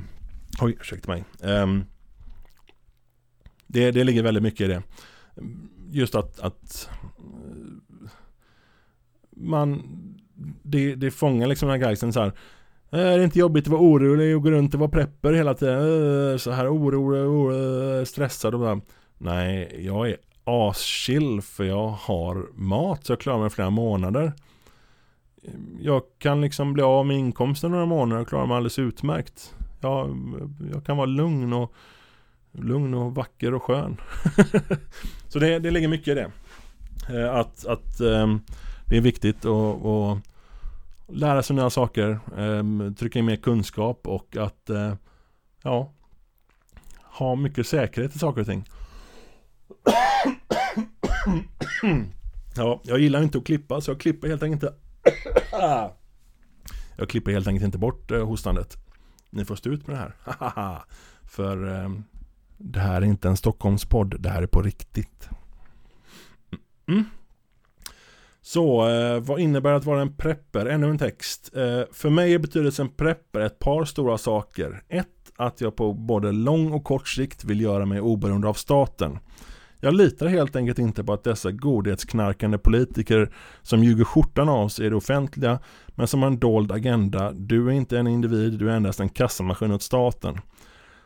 Oj, 0.60 0.76
ursäkta 0.80 1.10
mig. 1.10 1.24
Um, 1.40 1.84
det, 3.66 3.90
det 3.90 4.04
ligger 4.04 4.22
väldigt 4.22 4.42
mycket 4.42 4.60
i 4.60 4.66
det. 4.68 4.82
Just 5.90 6.14
att, 6.14 6.40
att 6.40 6.88
eh, 7.18 8.10
man 9.30 9.82
det, 10.62 10.94
det 10.94 11.10
fångar 11.10 11.46
liksom 11.46 11.68
den 11.68 11.80
här 11.80 11.88
geisten 11.88 12.12
så 12.12 12.20
här. 12.20 12.32
Eh, 12.94 13.00
är 13.00 13.18
det 13.18 13.24
inte 13.24 13.38
jobbigt 13.38 13.66
att 13.66 13.72
vara 13.72 13.82
orolig 13.82 14.36
och 14.36 14.42
gå 14.42 14.50
runt 14.50 14.74
och 14.74 14.80
vara 14.80 14.90
prepper 14.90 15.32
hela 15.32 15.54
tiden? 15.54 15.78
Eh, 16.32 16.36
så 16.36 16.50
här 16.50 16.74
orolig, 16.74 17.20
orolig 17.20 17.98
eh, 17.98 18.04
stressad 18.04 18.54
och 18.54 18.60
bara. 18.60 18.80
Nej, 19.18 19.80
jag 19.86 20.10
är 20.10 20.16
aschill 20.44 21.42
för 21.42 21.64
jag 21.64 21.88
har 21.88 22.46
mat 22.54 23.06
så 23.06 23.12
jag 23.12 23.20
klarar 23.20 23.38
mig 23.38 23.50
flera 23.50 23.70
månader. 23.70 24.32
Jag 25.80 26.02
kan 26.18 26.40
liksom 26.40 26.72
bli 26.72 26.82
av 26.82 27.06
med 27.06 27.18
inkomsten 27.18 27.70
några 27.70 27.86
månader 27.86 28.22
och 28.22 28.28
klara 28.28 28.46
mig 28.46 28.56
alldeles 28.56 28.78
utmärkt 28.78 29.54
jag, 29.84 30.16
jag 30.72 30.84
kan 30.84 30.96
vara 30.96 31.06
lugn 31.06 31.52
och 31.52 31.74
lugn 32.52 32.94
och 32.94 33.14
vacker 33.14 33.54
och 33.54 33.62
skön. 33.62 33.96
så 35.28 35.38
det, 35.38 35.58
det 35.58 35.70
ligger 35.70 35.88
mycket 35.88 36.08
i 36.08 36.14
det. 36.14 36.30
Att, 37.30 37.66
att 37.66 38.00
ehm, 38.00 38.40
det 38.88 38.96
är 38.96 39.00
viktigt 39.00 39.44
att, 39.44 39.84
att 39.84 40.18
lära 41.06 41.42
sig 41.42 41.56
nya 41.56 41.70
saker, 41.70 42.20
ehm, 42.36 42.94
trycka 42.94 43.18
in 43.18 43.24
mer 43.24 43.36
kunskap 43.36 44.06
och 44.06 44.36
att 44.36 44.70
eh, 44.70 44.94
ja, 45.62 45.92
ha 47.02 47.34
mycket 47.34 47.66
säkerhet 47.66 48.16
i 48.16 48.18
saker 48.18 48.40
och 48.40 48.46
ting. 48.46 48.64
ja, 52.56 52.80
jag 52.84 52.98
gillar 52.98 53.22
inte 53.22 53.38
att 53.38 53.44
klippa 53.44 53.80
så 53.80 53.90
jag 53.90 54.00
klipper 54.00 54.28
helt 54.28 54.42
enkelt 54.42 54.62
inte 54.62 54.74
Jag 56.96 57.08
klipper 57.08 57.32
helt 57.32 57.46
enkelt 57.48 57.64
inte 57.64 57.78
bort 57.78 58.10
eh, 58.10 58.26
hostandet 58.26 58.78
ni 59.30 59.44
får 59.44 59.56
stå 59.56 59.70
ut 59.70 59.86
med 59.86 59.96
det 59.96 60.00
här. 60.00 60.82
För 61.24 61.82
eh, 61.82 61.90
det 62.58 62.80
här 62.80 63.02
är 63.02 63.06
inte 63.06 63.28
en 63.28 63.36
Stockholmspodd, 63.36 64.20
det 64.20 64.28
här 64.30 64.42
är 64.42 64.46
på 64.46 64.62
riktigt. 64.62 65.28
Mm. 66.86 67.04
Så, 68.46 68.88
eh, 68.88 69.20
vad 69.20 69.40
innebär 69.40 69.72
att 69.72 69.84
vara 69.84 70.00
en 70.00 70.16
prepper? 70.16 70.66
Ännu 70.66 70.90
en 70.90 70.98
text. 70.98 71.50
Eh, 71.56 71.82
för 71.92 72.10
mig 72.10 72.34
är 72.34 72.38
betydelsen 72.38 72.88
prepper 72.88 73.40
ett 73.40 73.58
par 73.58 73.84
stora 73.84 74.18
saker. 74.18 74.82
Ett, 74.88 75.06
att 75.36 75.60
jag 75.60 75.76
på 75.76 75.92
både 75.92 76.32
lång 76.32 76.72
och 76.72 76.84
kort 76.84 77.08
sikt 77.08 77.44
vill 77.44 77.60
göra 77.60 77.86
mig 77.86 78.00
oberoende 78.00 78.48
av 78.48 78.54
staten. 78.54 79.18
Jag 79.80 79.94
litar 79.94 80.26
helt 80.26 80.56
enkelt 80.56 80.78
inte 80.78 81.04
på 81.04 81.12
att 81.12 81.24
dessa 81.24 81.50
godhetsknarkande 81.50 82.58
politiker 82.58 83.32
som 83.62 83.84
ljuger 83.84 84.04
skjortan 84.04 84.48
av 84.48 84.68
sig 84.68 84.86
i 84.86 84.88
det 84.88 84.96
offentliga 84.96 85.58
men 85.88 86.06
som 86.06 86.22
har 86.22 86.26
en 86.26 86.38
dold 86.38 86.72
agenda. 86.72 87.32
Du 87.32 87.68
är 87.68 87.72
inte 87.72 87.98
en 87.98 88.06
individ, 88.06 88.58
du 88.58 88.70
är 88.70 88.76
endast 88.76 89.00
en 89.00 89.08
kassamaskin 89.08 89.72
åt 89.72 89.82
staten. 89.82 90.38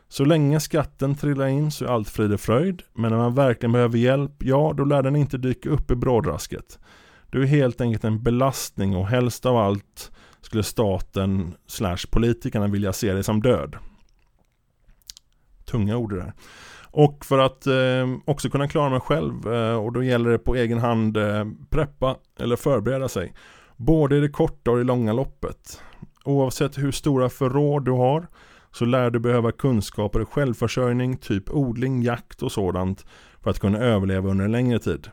Så 0.09 0.25
länge 0.25 0.59
skatten 0.59 1.15
trillar 1.15 1.47
in 1.47 1.71
så 1.71 1.85
är 1.85 1.89
allt 1.89 2.09
frid 2.09 2.33
och 2.33 2.39
fröjd, 2.39 2.81
men 2.93 3.11
när 3.11 3.17
man 3.17 3.35
verkligen 3.35 3.71
behöver 3.71 3.97
hjälp, 3.97 4.43
ja 4.43 4.73
då 4.77 4.83
lär 4.83 5.03
den 5.03 5.15
inte 5.15 5.37
dyka 5.37 5.69
upp 5.69 5.91
i 5.91 5.95
brådrasket. 5.95 6.79
Du 7.29 7.41
är 7.41 7.47
helt 7.47 7.81
enkelt 7.81 8.03
en 8.03 8.23
belastning 8.23 8.95
och 8.95 9.07
helst 9.07 9.45
av 9.45 9.57
allt 9.57 10.11
skulle 10.41 10.63
staten 10.63 11.55
slash 11.67 11.97
politikerna 12.11 12.67
vilja 12.67 12.93
se 12.93 13.13
dig 13.13 13.23
som 13.23 13.41
död. 13.41 13.75
Tunga 15.65 15.97
ord 15.97 16.13
det 16.13 16.19
där. 16.19 16.33
Och 16.91 17.25
för 17.25 17.39
att 17.39 17.67
eh, 17.67 18.07
också 18.25 18.49
kunna 18.49 18.67
klara 18.67 18.89
mig 18.89 18.99
själv 18.99 19.53
eh, 19.53 19.75
och 19.75 19.93
då 19.93 20.03
gäller 20.03 20.29
det 20.29 20.39
på 20.39 20.55
egen 20.55 20.79
hand 20.79 21.17
eh, 21.17 21.45
preppa 21.69 22.17
eller 22.39 22.55
förbereda 22.55 23.07
sig. 23.09 23.33
Både 23.77 24.17
i 24.17 24.19
det 24.19 24.29
korta 24.29 24.71
och 24.71 24.77
det 24.77 24.83
långa 24.83 25.13
loppet. 25.13 25.81
Oavsett 26.25 26.77
hur 26.77 26.91
stora 26.91 27.29
förråd 27.29 27.85
du 27.85 27.91
har 27.91 28.27
så 28.71 28.85
lär 28.85 29.09
du 29.09 29.19
behöva 29.19 29.51
kunskaper 29.51 30.21
i 30.21 30.25
självförsörjning, 30.25 31.17
typ 31.17 31.49
odling, 31.49 32.03
jakt 32.03 32.43
och 32.43 32.51
sådant 32.51 33.05
för 33.41 33.49
att 33.49 33.59
kunna 33.59 33.77
överleva 33.77 34.29
under 34.29 34.45
en 34.45 34.51
längre 34.51 34.79
tid. 34.79 35.09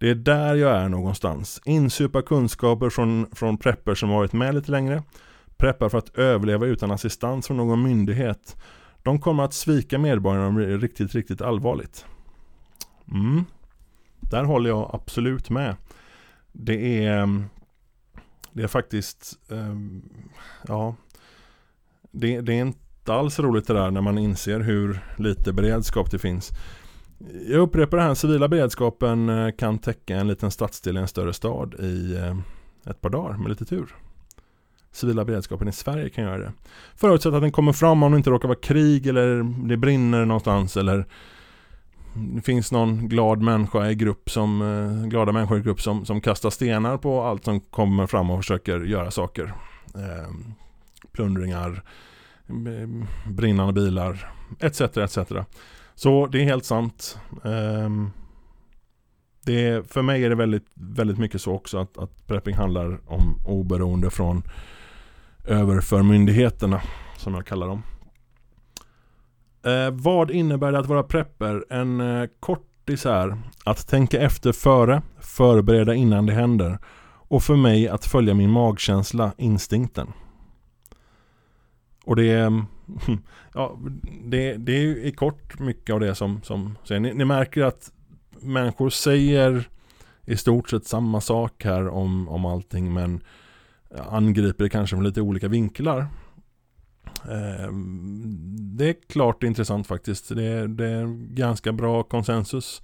Det 0.00 0.10
är 0.10 0.14
där 0.14 0.54
jag 0.54 0.76
är 0.76 0.88
någonstans. 0.88 1.60
Insupa 1.64 2.22
kunskaper 2.22 2.90
från, 2.90 3.26
från 3.32 3.58
prepper 3.58 3.94
som 3.94 4.08
varit 4.08 4.32
med 4.32 4.54
lite 4.54 4.70
längre. 4.70 5.02
Preppar 5.56 5.88
för 5.88 5.98
att 5.98 6.18
överleva 6.18 6.66
utan 6.66 6.90
assistans 6.90 7.46
från 7.46 7.56
någon 7.56 7.82
myndighet. 7.82 8.56
De 9.02 9.20
kommer 9.20 9.42
att 9.42 9.54
svika 9.54 9.98
medborgarna 9.98 10.46
om 10.46 10.54
det 10.54 10.66
blir 10.66 10.78
riktigt, 10.78 11.14
riktigt 11.14 11.40
allvarligt. 11.40 12.06
Mm. 13.10 13.44
Där 14.20 14.44
håller 14.44 14.70
jag 14.70 14.90
absolut 14.92 15.50
med. 15.50 15.76
Det 16.52 17.04
är, 17.04 17.44
det 18.52 18.62
är 18.62 18.68
faktiskt, 18.68 19.38
um, 19.48 20.02
ja, 20.68 20.94
det, 22.10 22.40
det, 22.40 22.52
är 22.52 22.60
inte 22.60 23.14
alls 23.14 23.38
roligt 23.38 23.66
det 23.66 23.74
där 23.74 23.90
när 23.90 24.00
man 24.00 24.18
inser 24.18 24.60
hur 24.60 25.00
lite 25.16 25.52
beredskap 25.52 26.10
det 26.10 26.18
finns. 26.18 26.50
Jag 27.48 27.60
upprepar 27.60 27.96
det 27.96 28.02
här, 28.02 28.14
civila 28.14 28.48
beredskapen 28.48 29.28
eh, 29.28 29.50
kan 29.50 29.78
täcka 29.78 30.16
en 30.16 30.28
liten 30.28 30.50
stadsdel 30.50 30.96
i 30.96 31.00
en 31.00 31.08
större 31.08 31.32
stad 31.32 31.74
i 31.80 32.16
eh, 32.16 32.36
ett 32.90 33.00
par 33.00 33.10
dagar 33.10 33.36
med 33.36 33.48
lite 33.48 33.64
tur. 33.64 33.94
Civila 34.92 35.24
beredskapen 35.24 35.68
i 35.68 35.72
Sverige 35.72 36.08
kan 36.08 36.24
göra 36.24 36.38
det. 36.38 36.52
Förutsatt 36.96 37.34
att 37.34 37.42
den 37.42 37.52
kommer 37.52 37.72
fram 37.72 38.02
om 38.02 38.12
det 38.12 38.16
inte 38.16 38.30
råkar 38.30 38.48
vara 38.48 38.58
krig 38.58 39.06
eller 39.06 39.42
det 39.68 39.76
brinner 39.76 40.24
någonstans 40.24 40.76
eller 40.76 41.06
det 42.14 42.42
finns 42.42 42.72
någon 42.72 43.08
glad 43.08 43.42
människa 43.42 43.90
i 43.90 43.94
grupp 43.94 44.30
som, 44.30 44.62
eh, 44.62 45.08
glada 45.08 45.32
människor 45.32 45.58
i 45.58 45.62
grupp 45.62 45.80
som, 45.80 46.04
som 46.04 46.20
kastar 46.20 46.50
stenar 46.50 46.96
på 46.96 47.22
allt 47.22 47.44
som 47.44 47.60
kommer 47.60 48.06
fram 48.06 48.30
och 48.30 48.38
försöker 48.38 48.80
göra 48.80 49.10
saker. 49.10 49.52
Eh, 49.94 50.30
plundringar, 51.12 51.82
brinnande 53.26 53.72
bilar, 53.72 54.32
etc. 54.60 54.80
etc. 54.80 55.18
Så 56.02 56.26
det 56.26 56.40
är 56.40 56.44
helt 56.44 56.64
sant. 56.64 57.18
Um, 57.42 58.12
det, 59.44 59.92
för 59.92 60.02
mig 60.02 60.24
är 60.24 60.28
det 60.28 60.34
väldigt, 60.34 60.66
väldigt 60.74 61.18
mycket 61.18 61.42
så 61.42 61.52
också 61.52 61.78
att, 61.78 61.98
att 61.98 62.26
prepping 62.26 62.54
handlar 62.54 63.00
om 63.06 63.40
oberoende 63.46 64.10
från 64.10 64.42
överförmyndigheterna 65.44 66.82
som 67.16 67.34
jag 67.34 67.46
kallar 67.46 67.66
dem. 67.66 67.82
Eh, 69.64 69.90
vad 69.90 70.30
innebär 70.30 70.72
det 70.72 70.78
att 70.78 70.86
vara 70.86 71.02
prepper? 71.02 71.64
En 71.70 72.00
eh, 72.00 72.28
kortis 72.40 73.04
här. 73.04 73.38
Att 73.64 73.88
tänka 73.88 74.20
efter 74.20 74.52
före, 74.52 75.02
förbereda 75.18 75.94
innan 75.94 76.26
det 76.26 76.32
händer. 76.32 76.78
Och 77.28 77.42
för 77.42 77.56
mig 77.56 77.88
att 77.88 78.04
följa 78.04 78.34
min 78.34 78.50
magkänsla, 78.50 79.32
instinkten. 79.38 80.12
Och 82.04 82.16
det 82.16 82.30
är, 82.30 82.64
ja, 83.54 83.78
det, 84.24 84.56
det 84.56 84.72
är 84.72 85.06
i 85.06 85.12
kort 85.12 85.58
mycket 85.58 85.94
av 85.94 86.00
det 86.00 86.14
som, 86.14 86.42
som 86.42 86.76
ni, 86.90 87.00
ni 87.00 87.24
märker 87.24 87.62
att 87.62 87.92
människor 88.40 88.90
säger 88.90 89.68
i 90.24 90.36
stort 90.36 90.70
sett 90.70 90.86
samma 90.86 91.20
sak 91.20 91.64
här 91.64 91.88
om, 91.88 92.28
om 92.28 92.46
allting 92.46 92.92
men 92.92 93.20
angriper 94.10 94.64
det 94.64 94.70
kanske 94.70 94.96
från 94.96 95.04
lite 95.04 95.20
olika 95.20 95.48
vinklar. 95.48 96.06
Ehm, 97.30 98.76
det 98.76 98.88
är 98.88 98.94
klart 99.08 99.42
intressant 99.42 99.86
faktiskt. 99.86 100.36
Det 100.36 100.44
är, 100.44 100.68
det 100.68 100.86
är 100.86 101.34
ganska 101.34 101.72
bra 101.72 102.02
konsensus. 102.02 102.82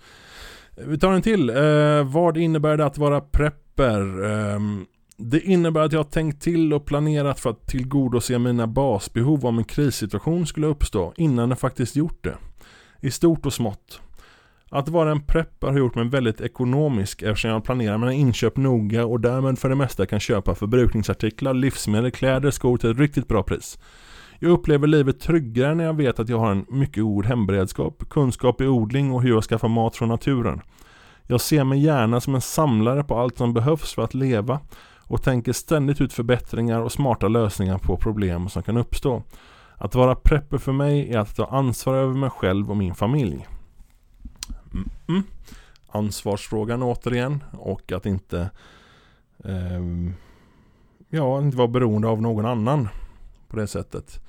Vi 0.76 0.98
tar 0.98 1.12
en 1.12 1.22
till. 1.22 1.50
Eh, 1.50 2.04
vad 2.04 2.36
innebär 2.36 2.76
det 2.76 2.86
att 2.86 2.98
vara 2.98 3.20
prepper? 3.20 4.24
Ehm, 4.24 4.86
det 5.18 5.40
innebär 5.40 5.80
att 5.80 5.92
jag 5.92 5.98
har 5.98 6.04
tänkt 6.04 6.42
till 6.42 6.72
och 6.72 6.86
planerat 6.86 7.40
för 7.40 7.50
att 7.50 7.66
tillgodose 7.66 8.38
mina 8.38 8.66
basbehov 8.66 9.46
om 9.46 9.58
en 9.58 9.64
krissituation 9.64 10.46
skulle 10.46 10.66
uppstå 10.66 11.12
innan 11.16 11.48
jag 11.48 11.58
faktiskt 11.58 11.96
gjort 11.96 12.24
det. 12.24 12.36
I 13.00 13.10
stort 13.10 13.46
och 13.46 13.52
smått. 13.52 14.00
Att 14.70 14.88
vara 14.88 15.10
en 15.10 15.20
prepper 15.20 15.66
har 15.66 15.78
gjort 15.78 15.94
mig 15.94 16.08
väldigt 16.08 16.40
ekonomisk 16.40 17.22
eftersom 17.22 17.50
jag 17.50 17.64
planerar 17.64 17.98
mina 17.98 18.12
inköp 18.12 18.56
noga 18.56 19.06
och 19.06 19.20
därmed 19.20 19.58
för 19.58 19.68
det 19.68 19.74
mesta 19.74 20.06
kan 20.06 20.20
köpa 20.20 20.54
förbrukningsartiklar, 20.54 21.54
livsmedel, 21.54 22.10
kläder, 22.10 22.50
skor 22.50 22.76
till 22.76 22.90
ett 22.90 22.98
riktigt 22.98 23.28
bra 23.28 23.42
pris. 23.42 23.78
Jag 24.38 24.50
upplever 24.50 24.86
livet 24.86 25.20
tryggare 25.20 25.74
när 25.74 25.84
jag 25.84 25.96
vet 25.96 26.20
att 26.20 26.28
jag 26.28 26.38
har 26.38 26.50
en 26.50 26.66
mycket 26.68 27.02
god 27.02 27.26
hemberedskap, 27.26 28.08
kunskap 28.10 28.60
i 28.60 28.66
odling 28.66 29.12
och 29.12 29.22
hur 29.22 29.30
jag 29.30 29.44
skaffar 29.44 29.68
mat 29.68 29.96
från 29.96 30.08
naturen. 30.08 30.60
Jag 31.26 31.40
ser 31.40 31.64
mig 31.64 31.78
gärna 31.78 32.20
som 32.20 32.34
en 32.34 32.40
samlare 32.40 33.04
på 33.04 33.18
allt 33.18 33.38
som 33.38 33.54
behövs 33.54 33.94
för 33.94 34.02
att 34.02 34.14
leva 34.14 34.60
och 35.06 35.22
tänker 35.22 35.52
ständigt 35.52 36.00
ut 36.00 36.12
förbättringar 36.12 36.80
och 36.80 36.92
smarta 36.92 37.28
lösningar 37.28 37.78
på 37.78 37.96
problem 37.96 38.48
som 38.48 38.62
kan 38.62 38.76
uppstå. 38.76 39.22
Att 39.78 39.94
vara 39.94 40.14
prepper 40.14 40.58
för 40.58 40.72
mig 40.72 41.12
är 41.12 41.18
att 41.18 41.36
ta 41.36 41.46
ansvar 41.46 41.94
över 41.94 42.14
mig 42.14 42.30
själv 42.30 42.70
och 42.70 42.76
min 42.76 42.94
familj. 42.94 43.46
Mm 44.74 44.88
-mm. 45.06 45.22
Ansvarsfrågan 45.88 46.82
återigen 46.82 47.44
och 47.52 47.92
att 47.92 48.06
inte 48.06 48.50
eh, 49.44 49.80
Ja, 51.08 51.38
inte 51.38 51.56
vara 51.56 51.68
beroende 51.68 52.08
av 52.08 52.22
någon 52.22 52.46
annan 52.46 52.88
på 53.48 53.56
det 53.56 53.66
sättet. 53.66 54.20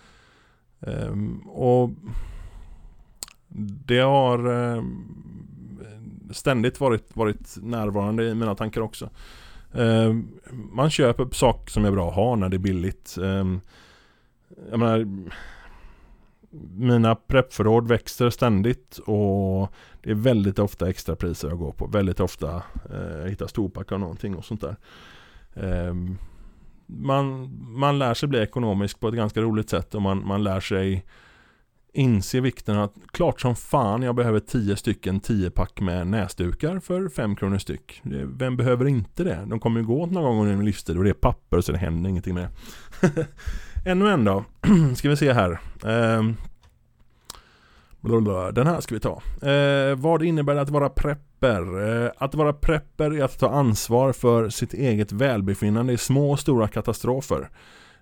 Eh, 0.79 1.13
och 1.45 1.89
det 3.85 3.99
har 3.99 4.73
eh, 4.75 4.83
ständigt 6.31 6.79
varit, 6.79 7.15
varit 7.15 7.57
närvarande 7.61 8.23
i 8.23 8.35
mina 8.35 8.55
tankar 8.55 8.81
också. 8.81 9.09
Ehm, 9.73 10.39
man 10.51 10.89
köper 10.89 11.27
saker 11.32 11.71
som 11.71 11.86
är 11.86 11.91
bra 11.91 12.10
att 12.10 12.15
ha 12.15 12.36
när 12.36 12.49
det 12.49 12.58
är 12.58 12.60
billigt. 12.60 13.17
Ehm, 13.17 13.62
jag 14.69 14.80
menar, 14.80 15.08
mina 16.77 17.15
preppförråd 17.15 17.88
växer 17.88 18.30
ständigt 18.30 18.97
och 18.97 19.73
det 20.01 20.10
är 20.10 20.15
väldigt 20.15 20.60
ofta 20.60 20.89
extra 20.89 21.15
priser 21.15 21.47
jag 21.47 21.58
går 21.58 21.71
på. 21.71 21.88
Väldigt 21.88 22.19
ofta 22.19 22.63
eh, 22.91 23.17
jag 23.21 23.30
hittar 23.30 23.47
storpack 23.47 23.91
av 23.91 23.99
någonting 23.99 24.36
och 24.36 24.45
sånt 24.45 24.62
där. 24.62 24.75
Eh, 25.53 25.93
man, 26.86 27.51
man 27.80 27.99
lär 27.99 28.13
sig 28.13 28.30
bli 28.30 28.39
ekonomisk 28.39 28.99
på 28.99 29.08
ett 29.08 29.15
ganska 29.15 29.41
roligt 29.41 29.69
sätt 29.69 29.95
och 29.95 30.01
man, 30.01 30.27
man 30.27 30.43
lär 30.43 30.60
sig 30.60 31.06
inse 31.97 32.39
vikten 32.39 32.77
att 32.77 32.93
klart 33.12 33.41
som 33.41 33.55
fan 33.55 34.01
jag 34.01 34.15
behöver 34.15 34.39
10 34.39 34.75
stycken 34.75 35.19
10 35.19 35.49
pack 35.49 35.81
med 35.81 36.07
näsdukar 36.07 36.79
för 36.79 37.10
5 37.10 37.36
kronor 37.36 37.57
styck. 37.57 38.01
Vem 38.38 38.57
behöver 38.57 38.88
inte 38.88 39.23
det? 39.23 39.45
De 39.47 39.60
kommer 39.60 39.79
ju 39.79 39.86
gå 39.86 40.01
åt 40.01 40.12
någon 40.12 40.23
gång 40.23 40.39
under 40.39 40.53
en 40.53 40.65
livstid 40.65 40.97
och 40.97 41.03
det 41.03 41.10
är 41.10 41.13
papper 41.13 41.62
så 41.62 41.71
det 41.71 41.77
händer 41.77 42.10
ingenting 42.10 42.33
med 42.33 42.47
det. 43.01 43.27
Ännu 43.86 44.10
en 44.10 44.25
då. 44.25 44.43
ska 44.95 45.10
vi 45.10 45.17
se 45.17 45.33
här. 45.33 45.60
Ehm. 45.86 46.36
Den 48.53 48.67
här 48.67 48.81
ska 48.81 48.95
vi 48.95 49.01
ta. 49.01 49.21
Eh, 49.49 49.95
vad 49.95 50.23
innebär 50.23 50.55
det 50.55 50.62
att 50.62 50.69
vara 50.69 50.89
prepper? 50.89 51.89
Eh, 52.05 52.12
att 52.17 52.36
vara 52.36 52.53
prepper 52.53 53.17
är 53.17 53.23
att 53.23 53.39
ta 53.39 53.49
ansvar 53.49 54.13
för 54.13 54.49
sitt 54.49 54.73
eget 54.73 55.12
välbefinnande 55.12 55.93
i 55.93 55.97
små 55.97 56.31
och 56.31 56.39
stora 56.39 56.67
katastrofer. 56.67 57.49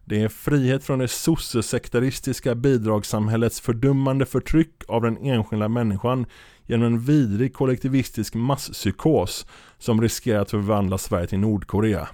Det 0.06 0.22
är 0.22 0.28
frihet 0.28 0.84
från 0.84 1.00
det 1.00 1.08
sossesektaristiska 1.08 2.56
bidragssamhällets 2.56 3.62
fördummande 3.62 4.26
förtryck 4.26 4.84
av 4.88 5.02
den 5.02 5.18
enskilda 5.18 5.68
människan 5.68 6.26
genom 6.66 6.86
en 6.86 7.00
vidrig 7.00 7.54
kollektivistisk 7.54 8.34
masspsykos 8.34 9.46
som 9.78 10.02
riskerar 10.02 10.42
att 10.42 10.52
förvandla 10.52 10.98
Sverige 10.98 11.28
till 11.28 11.40
Nordkorea. 11.40 12.08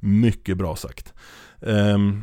Mycket 0.00 0.56
bra 0.56 0.76
sagt. 0.76 1.14
Um, 1.60 2.22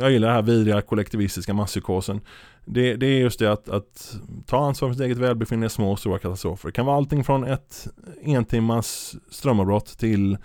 jag 0.00 0.10
gillar 0.10 0.28
den 0.28 0.36
här 0.36 0.42
vidriga 0.42 0.82
kollektivistiska 0.82 1.54
masspsykosen. 1.54 2.20
Det, 2.64 2.96
det, 2.96 3.06
är 3.06 3.18
just 3.18 3.38
det 3.38 3.52
att, 3.52 3.68
att 3.68 4.16
ta 4.46 4.66
ansvar 4.66 4.88
för 4.88 4.94
sitt 4.94 5.04
eget 5.04 5.18
välbefinnande 5.18 5.66
i 5.66 5.70
små 5.70 5.92
och 5.92 5.98
stora 5.98 6.18
katastrofer. 6.18 6.68
Det 6.68 6.72
kan 6.72 6.86
vara 6.86 6.96
allting 6.96 7.24
från 7.24 7.44
ett 7.44 7.86
en 8.22 8.44
timmars 8.44 9.14
strömavbrott 9.30 9.98
till 9.98 10.38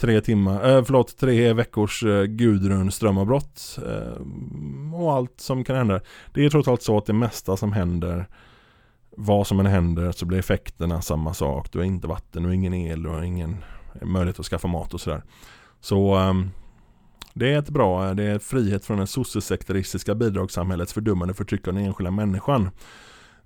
tre 0.00 0.20
timmar, 0.20 0.76
äh, 0.76 0.84
förlåt, 0.84 1.16
tre 1.16 1.52
veckors 1.52 2.02
eh, 2.02 2.10
äh, 2.10 2.24
Gudrun 2.24 2.90
strömavbrott 2.90 3.78
äh, 3.86 3.92
eh, 3.92 4.94
och 4.94 5.12
allt 5.12 5.40
som 5.40 5.64
kan 5.64 5.76
hända. 5.76 6.00
Det 6.34 6.44
är 6.44 6.50
trots 6.50 6.68
allt 6.68 6.82
så 6.82 6.98
att 6.98 7.06
det 7.06 7.12
mesta 7.12 7.56
som 7.56 7.72
händer 7.72 8.26
vad 9.16 9.46
som 9.46 9.60
än 9.60 9.66
händer 9.66 10.12
så 10.12 10.26
blir 10.26 10.38
effekterna 10.38 11.02
samma 11.02 11.34
sak. 11.34 11.72
Du 11.72 11.78
har 11.78 11.84
inte 11.84 12.06
vatten 12.06 12.44
och 12.44 12.54
ingen 12.54 12.74
el 12.74 13.06
och 13.06 13.24
ingen 13.24 13.56
möjlighet 14.02 14.40
att 14.40 14.46
skaffa 14.46 14.68
mat 14.68 14.94
och 14.94 15.00
sådär. 15.00 15.22
Så 15.80 16.18
um, 16.18 16.50
det 17.34 17.52
är 17.52 17.58
ett 17.58 17.70
bra, 17.70 18.14
det 18.14 18.24
är 18.24 18.38
frihet 18.38 18.84
från 18.84 18.98
det 18.98 19.06
sossesektoristiska 19.06 20.14
bidragssamhällets 20.14 20.92
fördummande 20.92 21.34
förtryck 21.34 21.68
av 21.68 21.74
den 21.74 21.84
enskilda 21.84 22.10
människan. 22.10 22.70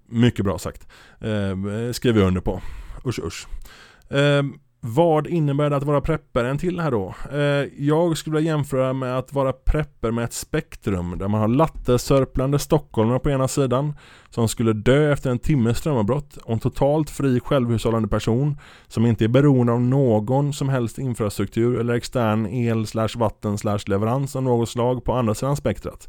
Mycket 0.07 0.45
bra 0.45 0.59
sagt. 0.59 0.89
Eh, 1.21 1.93
skriver 1.93 2.21
jag 2.21 2.29
under 2.29 2.41
på. 2.41 2.61
Usch 3.07 3.19
usch. 3.19 3.47
Eh, 4.13 4.43
vad 4.87 5.27
innebär 5.27 5.71
det 5.71 5.77
att 5.77 5.83
vara 5.83 6.01
prepper? 6.01 6.45
En 6.45 6.59
till 6.59 6.81
här 6.81 6.91
då. 6.91 7.15
Eh, 7.33 7.69
jag 7.79 8.17
skulle 8.17 8.37
vilja 8.37 8.53
jämföra 8.53 8.93
med 8.93 9.19
att 9.19 9.33
vara 9.33 9.53
prepper 9.53 10.11
med 10.11 10.25
ett 10.25 10.33
spektrum 10.33 11.19
där 11.19 11.29
man 11.29 11.41
har 11.41 11.49
lattesörplande 11.49 12.59
stockholmare 12.59 13.19
på 13.19 13.31
ena 13.31 13.49
sidan 13.49 13.93
som 14.31 14.49
skulle 14.49 14.73
dö 14.73 15.13
efter 15.13 15.31
en 15.31 15.39
timmes 15.39 15.79
strömavbrott 15.79 16.37
och 16.37 16.53
en 16.53 16.59
totalt 16.59 17.11
fri 17.11 17.41
självhushållande 17.41 18.09
person 18.09 18.59
som 18.89 19.07
inte 19.07 19.25
är 19.25 19.29
beroende 19.29 19.73
av 19.73 19.81
någon 19.81 20.53
som 20.53 20.69
helst 20.69 20.99
infrastruktur 20.99 21.81
eller 21.81 21.95
extern 21.95 22.47
el 22.47 22.87
slash 22.87 23.17
vatten 23.17 23.59
slash 23.59 23.81
leverans 23.87 24.37
av 24.37 24.43
något 24.43 24.69
slag 24.69 25.05
på 25.05 25.13
andra 25.13 25.35
sidan 25.35 25.57
spektrat. 25.57 26.09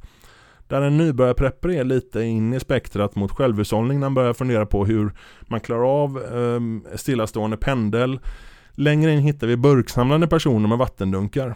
Där 0.68 0.82
en 0.82 0.98
nybörjarprepper 0.98 1.70
är 1.70 1.84
lite 1.84 2.22
in 2.22 2.54
i 2.54 2.60
spektrat 2.60 3.16
mot 3.16 3.32
självhushållning 3.32 4.00
när 4.00 4.06
man 4.06 4.14
börjar 4.14 4.34
fundera 4.34 4.66
på 4.66 4.86
hur 4.86 5.12
man 5.42 5.60
klarar 5.60 6.04
av 6.04 6.18
eh, 6.18 6.96
stillastående 6.98 7.58
pendel. 7.58 8.20
Längre 8.76 9.14
in 9.14 9.20
hittar 9.20 9.48
vi 9.48 9.58
burksamlande 9.58 10.28
personer 10.28 10.68
med 10.68 10.78
vattendunkar. 10.78 11.56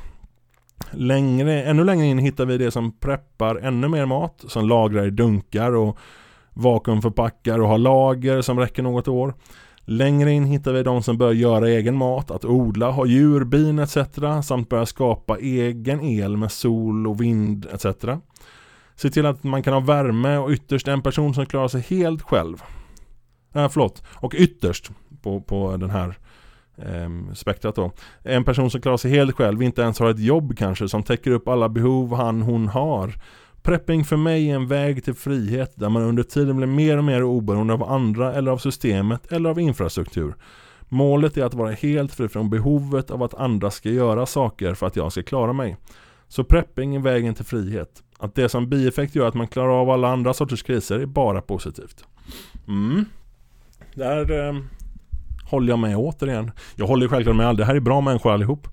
Längre, 0.91 1.63
ännu 1.63 1.83
längre 1.83 2.05
in 2.05 2.19
hittar 2.19 2.45
vi 2.45 2.57
det 2.57 2.71
som 2.71 2.91
preppar 2.91 3.55
ännu 3.55 3.87
mer 3.87 4.05
mat, 4.05 4.43
som 4.47 4.67
lagrar 4.67 5.07
i 5.07 5.09
dunkar 5.09 5.75
och 5.75 5.97
vakuumförpackar 6.53 7.59
och 7.59 7.67
har 7.67 7.77
lager 7.77 8.41
som 8.41 8.59
räcker 8.59 8.83
något 8.83 9.07
år. 9.07 9.33
Längre 9.81 10.31
in 10.31 10.45
hittar 10.45 10.73
vi 10.73 10.83
de 10.83 11.03
som 11.03 11.17
börjar 11.17 11.33
göra 11.33 11.69
egen 11.69 11.95
mat, 11.95 12.31
att 12.31 12.45
odla, 12.45 12.91
ha 12.91 13.05
djur, 13.05 13.43
bin 13.43 13.79
etc. 13.79 13.97
samt 14.43 14.69
börja 14.69 14.85
skapa 14.85 15.37
egen 15.37 16.01
el 16.01 16.37
med 16.37 16.51
sol 16.51 17.07
och 17.07 17.21
vind 17.21 17.65
etc. 17.73 17.85
Se 18.95 19.09
till 19.09 19.25
att 19.25 19.43
man 19.43 19.63
kan 19.63 19.73
ha 19.73 19.79
värme 19.79 20.37
och 20.37 20.49
ytterst 20.49 20.87
en 20.87 21.01
person 21.01 21.33
som 21.33 21.45
klarar 21.45 21.67
sig 21.67 21.81
helt 21.81 22.21
själv. 22.21 22.63
Äh, 23.53 23.69
förlåt, 23.69 24.03
och 24.15 24.33
ytterst 24.37 24.91
på, 25.21 25.41
på 25.41 25.77
den 25.77 25.89
här 25.89 26.17
eh, 26.85 27.33
spektrat 27.33 27.75
då. 27.75 27.91
En 28.23 28.43
person 28.43 28.71
som 28.71 28.81
klarar 28.81 28.97
sig 28.97 29.11
helt 29.11 29.35
själv, 29.35 29.61
inte 29.61 29.81
ens 29.81 29.99
har 29.99 30.09
ett 30.09 30.19
jobb 30.19 30.57
kanske, 30.57 30.89
som 30.89 31.03
täcker 31.03 31.31
upp 31.31 31.47
alla 31.47 31.69
behov 31.69 32.15
han 32.15 32.41
hon 32.41 32.67
har. 32.67 33.13
Prepping 33.61 34.05
för 34.05 34.17
mig 34.17 34.49
är 34.49 34.55
en 34.55 34.67
väg 34.67 35.03
till 35.03 35.13
frihet 35.13 35.71
där 35.75 35.89
man 35.89 36.01
under 36.01 36.23
tiden 36.23 36.57
blir 36.57 36.67
mer 36.67 36.97
och 36.97 37.03
mer 37.03 37.23
oberoende 37.23 37.73
av 37.73 37.83
andra 37.83 38.33
eller 38.33 38.51
av 38.51 38.57
systemet 38.57 39.31
eller 39.31 39.49
av 39.49 39.59
infrastruktur. 39.59 40.35
Målet 40.89 41.37
är 41.37 41.43
att 41.43 41.53
vara 41.53 41.71
helt 41.71 42.13
fri 42.13 42.27
från 42.27 42.49
behovet 42.49 43.11
av 43.11 43.23
att 43.23 43.33
andra 43.33 43.71
ska 43.71 43.89
göra 43.89 44.25
saker 44.25 44.73
för 44.73 44.87
att 44.87 44.95
jag 44.95 45.11
ska 45.11 45.23
klara 45.23 45.53
mig. 45.53 45.77
Så 46.27 46.43
prepping 46.43 46.95
är 46.95 46.99
vägen 46.99 47.33
till 47.35 47.45
frihet. 47.45 48.03
Att 48.17 48.35
det 48.35 48.49
som 48.49 48.69
bieffekt 48.69 49.15
gör 49.15 49.27
att 49.27 49.33
man 49.33 49.47
klarar 49.47 49.81
av 49.81 49.89
alla 49.89 50.07
andra 50.07 50.33
sorters 50.33 50.63
kriser 50.63 50.99
är 50.99 51.05
bara 51.05 51.41
positivt. 51.41 52.03
Mm. 52.67 53.05
Där 53.93 54.47
eh, 54.47 54.55
håller 55.49 55.69
jag 55.69 55.79
med 55.79 55.97
återigen. 55.97 56.51
Jag 56.75 56.87
håller 56.87 57.07
självklart 57.07 57.35
med 57.35 57.47
alla. 57.47 57.57
Det 57.57 57.65
här 57.65 57.75
är 57.75 57.79
bra 57.79 58.01
människor 58.01 58.33
allihop. 58.33 58.67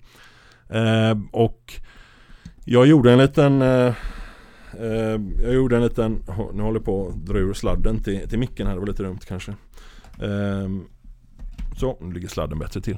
Eh, 0.69 1.17
och 1.31 1.73
jag 2.65 2.87
gjorde 2.87 3.11
en 3.11 3.17
liten 3.17 3.61
eh, 3.61 3.93
eh 4.79 5.21
Jag 5.43 5.53
gjorde 5.53 5.75
en 5.75 5.83
liten 5.83 6.23
Nu 6.53 6.63
håller 6.63 6.79
jag 6.79 6.85
på 6.85 7.07
att 7.07 7.25
dra 7.25 7.37
ur 7.37 7.53
sladden 7.53 8.03
till, 8.03 8.29
till 8.29 8.39
micken 8.39 8.67
här. 8.67 8.73
Det 8.73 8.79
var 8.79 8.87
lite 8.87 9.03
dumt 9.03 9.19
kanske. 9.27 9.51
Eh, 10.21 10.69
så, 11.77 11.97
nu 12.01 12.13
ligger 12.13 12.27
sladden 12.27 12.59
bättre 12.59 12.81
till. 12.81 12.97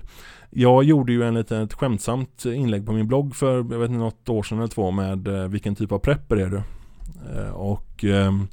Jag 0.49 0.83
gjorde 0.83 1.11
ju 1.11 1.23
en 1.23 1.33
liten 1.33 1.69
skämtsamt 1.69 2.45
inlägg 2.45 2.85
på 2.85 2.91
min 2.91 3.07
blogg 3.07 3.35
för 3.35 3.55
jag 3.55 3.63
vet 3.63 3.89
inte 3.89 3.99
något 3.99 4.29
år 4.29 4.43
sedan 4.43 4.57
eller 4.57 4.67
två 4.67 4.91
med 4.91 5.27
eh, 5.27 5.47
vilken 5.47 5.75
typ 5.75 5.91
av 5.91 5.99
prepper 5.99 6.37
är 6.37 6.49
du? 6.49 6.61
Eh, 7.35 7.51
och 7.51 8.03
ehm, 8.03 8.47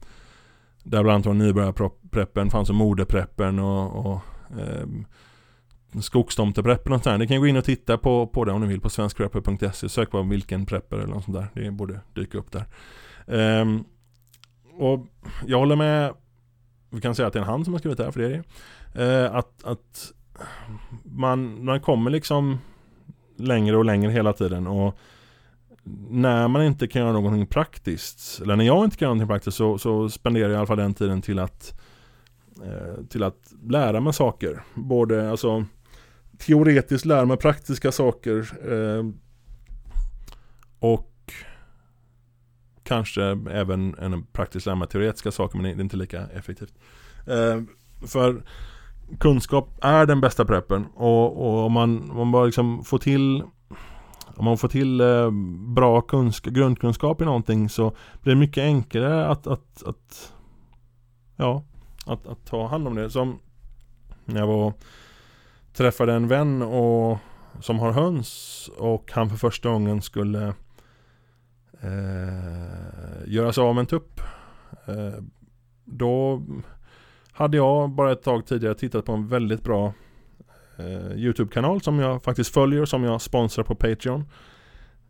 där 0.82 1.02
bland 1.02 1.14
annat 1.14 1.26
var 1.26 1.34
nybörjarpreppen, 1.34 2.50
fanns 2.50 2.68
och 2.70 2.74
modepreppen 2.74 3.58
och, 3.58 4.06
och 4.06 4.20
eh, 4.59 4.87
skogstomteprepper 6.00 6.92
och 6.92 7.02
sånt 7.02 7.18
Ni 7.18 7.26
kan 7.26 7.40
gå 7.40 7.46
in 7.46 7.56
och 7.56 7.64
titta 7.64 7.98
på, 7.98 8.26
på 8.26 8.44
det 8.44 8.52
om 8.52 8.61
ni 8.61 8.66
vill 8.66 8.80
på 8.80 8.90
svenskprepper.se. 8.90 9.88
Sök 9.88 10.11
på 10.11 10.22
vilken 10.22 10.66
prepper 10.66 10.96
eller 10.96 11.14
något 11.14 11.24
sånt 11.24 11.37
där. 11.37 11.48
Det 11.54 11.70
borde 11.70 12.00
dyka 12.14 12.38
upp 12.38 12.52
där. 12.52 12.64
Eh, 13.26 13.66
och 14.78 15.06
jag 15.46 15.59
håller 15.59 15.76
med, 15.76 16.14
vi 16.90 17.00
kan 17.00 17.14
säga 17.14 17.26
att 17.26 17.32
det 17.32 17.38
är 17.38 17.42
en 17.42 17.48
han 17.48 17.64
som 17.64 17.74
har 17.74 17.78
skrivit 17.78 17.98
det 17.98 18.04
här 18.04 18.11
för 18.11 18.20
det 18.20 18.26
är 18.26 18.42
det. 18.94 19.24
Eh, 19.24 19.35
att, 19.35 19.64
att 19.64 20.12
man, 21.04 21.64
man 21.64 21.80
kommer 21.80 22.11
liksom 22.11 22.59
längre 23.37 23.76
och 23.76 23.85
längre 23.85 24.12
hela 24.12 24.32
tiden 24.32 24.66
och 24.66 24.98
när 26.09 26.48
man 26.48 26.62
inte 26.62 26.88
kan 26.88 27.02
göra 27.02 27.12
någonting 27.12 27.46
praktiskt, 27.46 28.40
eller 28.42 28.56
när 28.56 28.64
jag 28.64 28.85
inte 28.85 28.96
kan 28.96 29.06
göra 29.06 29.14
någonting 29.14 29.35
praktiskt 29.35 29.56
så, 29.56 29.78
så 29.78 30.09
spenderar 30.09 30.48
jag 30.48 30.54
i 30.54 30.56
alla 30.56 30.66
fall 30.66 30.76
den 30.76 30.94
tiden 30.94 31.22
till 31.22 31.38
att 31.38 31.74
eh, 31.74 31.86
Eh, 32.64 33.05
till 33.05 33.23
att 33.23 33.53
lära 33.62 34.01
mig 34.01 34.12
saker. 34.12 34.62
Både 34.75 35.31
alltså 35.31 35.64
teoretiskt 36.38 37.05
lära 37.05 37.25
mig 37.25 37.37
praktiska 37.37 37.92
saker 37.92 38.49
eh, 38.73 39.05
och 40.79 41.12
kanske 42.83 43.23
även 43.51 43.95
en 43.99 44.27
praktiskt 44.27 44.66
lära 44.66 44.77
mig 44.77 44.88
teoretiska 44.88 45.31
saker 45.31 45.59
men 45.59 45.64
det 45.64 45.81
är 45.81 45.85
inte 45.85 45.97
lika 45.97 46.27
effektivt. 46.27 46.75
Eh, 47.27 47.62
för 48.07 48.42
kunskap 49.19 49.79
är 49.83 50.07
den 50.07 50.21
bästa 50.21 50.45
preppen 50.45 50.87
och, 50.95 51.47
och 51.47 51.66
om 51.66 51.73
man, 51.73 52.11
om 52.11 52.16
man 52.16 52.33
bara 52.33 52.45
liksom 52.45 52.85
får 52.85 52.99
till 52.99 53.42
om 54.37 54.45
man 54.45 54.59
får 54.59 54.69
till 54.69 55.01
eh, 55.01 55.31
bra 55.75 56.01
kunsk 56.01 56.45
grundkunskap 56.45 57.23
i 57.23 57.25
någonting 57.25 57.69
så 57.69 57.97
blir 58.23 58.35
det 58.35 58.40
mycket 58.40 58.62
enklare 58.62 59.27
att, 59.27 59.47
att, 59.47 59.83
att 59.83 60.33
ja, 61.37 61.64
att, 62.07 62.27
att 62.27 62.47
ta 62.47 62.66
hand 62.66 62.88
om 62.88 62.95
det. 62.95 63.11
Som 63.11 63.38
när 64.25 64.40
jag 64.40 64.47
var 64.47 64.73
träffade 65.73 66.12
en 66.12 66.29
vän 66.29 66.62
och, 66.62 67.19
som 67.61 67.79
har 67.79 67.92
höns 67.92 68.71
och 68.79 69.12
han 69.12 69.31
för 69.31 69.37
första 69.37 69.69
gången 69.69 70.03
skulle 70.03 70.47
eh, 71.81 73.27
göra 73.27 73.53
sig 73.53 73.62
av 73.62 73.75
med 73.75 73.81
en 73.81 73.87
tupp. 73.87 74.21
Eh, 74.87 75.23
då 75.85 76.42
hade 77.33 77.57
jag 77.57 77.90
bara 77.90 78.12
ett 78.12 78.23
tag 78.23 78.47
tidigare 78.47 78.75
tittat 78.75 79.05
på 79.05 79.12
en 79.12 79.29
väldigt 79.29 79.62
bra 79.62 79.92
eh, 80.79 81.12
YouTube-kanal 81.12 81.81
som 81.81 81.99
jag 81.99 82.23
faktiskt 82.23 82.55
följer 82.55 82.83
och 82.83 82.88
som 82.88 83.05
jag 83.05 83.21
sponsrar 83.21 83.64
på 83.64 83.75
Patreon. 83.75 84.25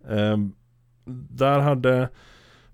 Eh, 0.08 0.36
där 1.30 1.60
hade 1.60 2.08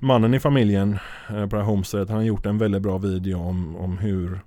mannen 0.02 0.34
i 0.34 0.40
familjen 0.40 0.98
eh, 1.28 1.46
på 1.46 1.56
det 1.56 1.62
här 1.62 1.68
homesteadet, 1.68 2.08
han 2.08 2.18
har 2.18 2.24
gjort 2.24 2.46
en 2.46 2.58
väldigt 2.58 2.82
bra 2.82 2.98
video 2.98 3.38
om, 3.38 3.76
om 3.76 3.98
hur 3.98 4.40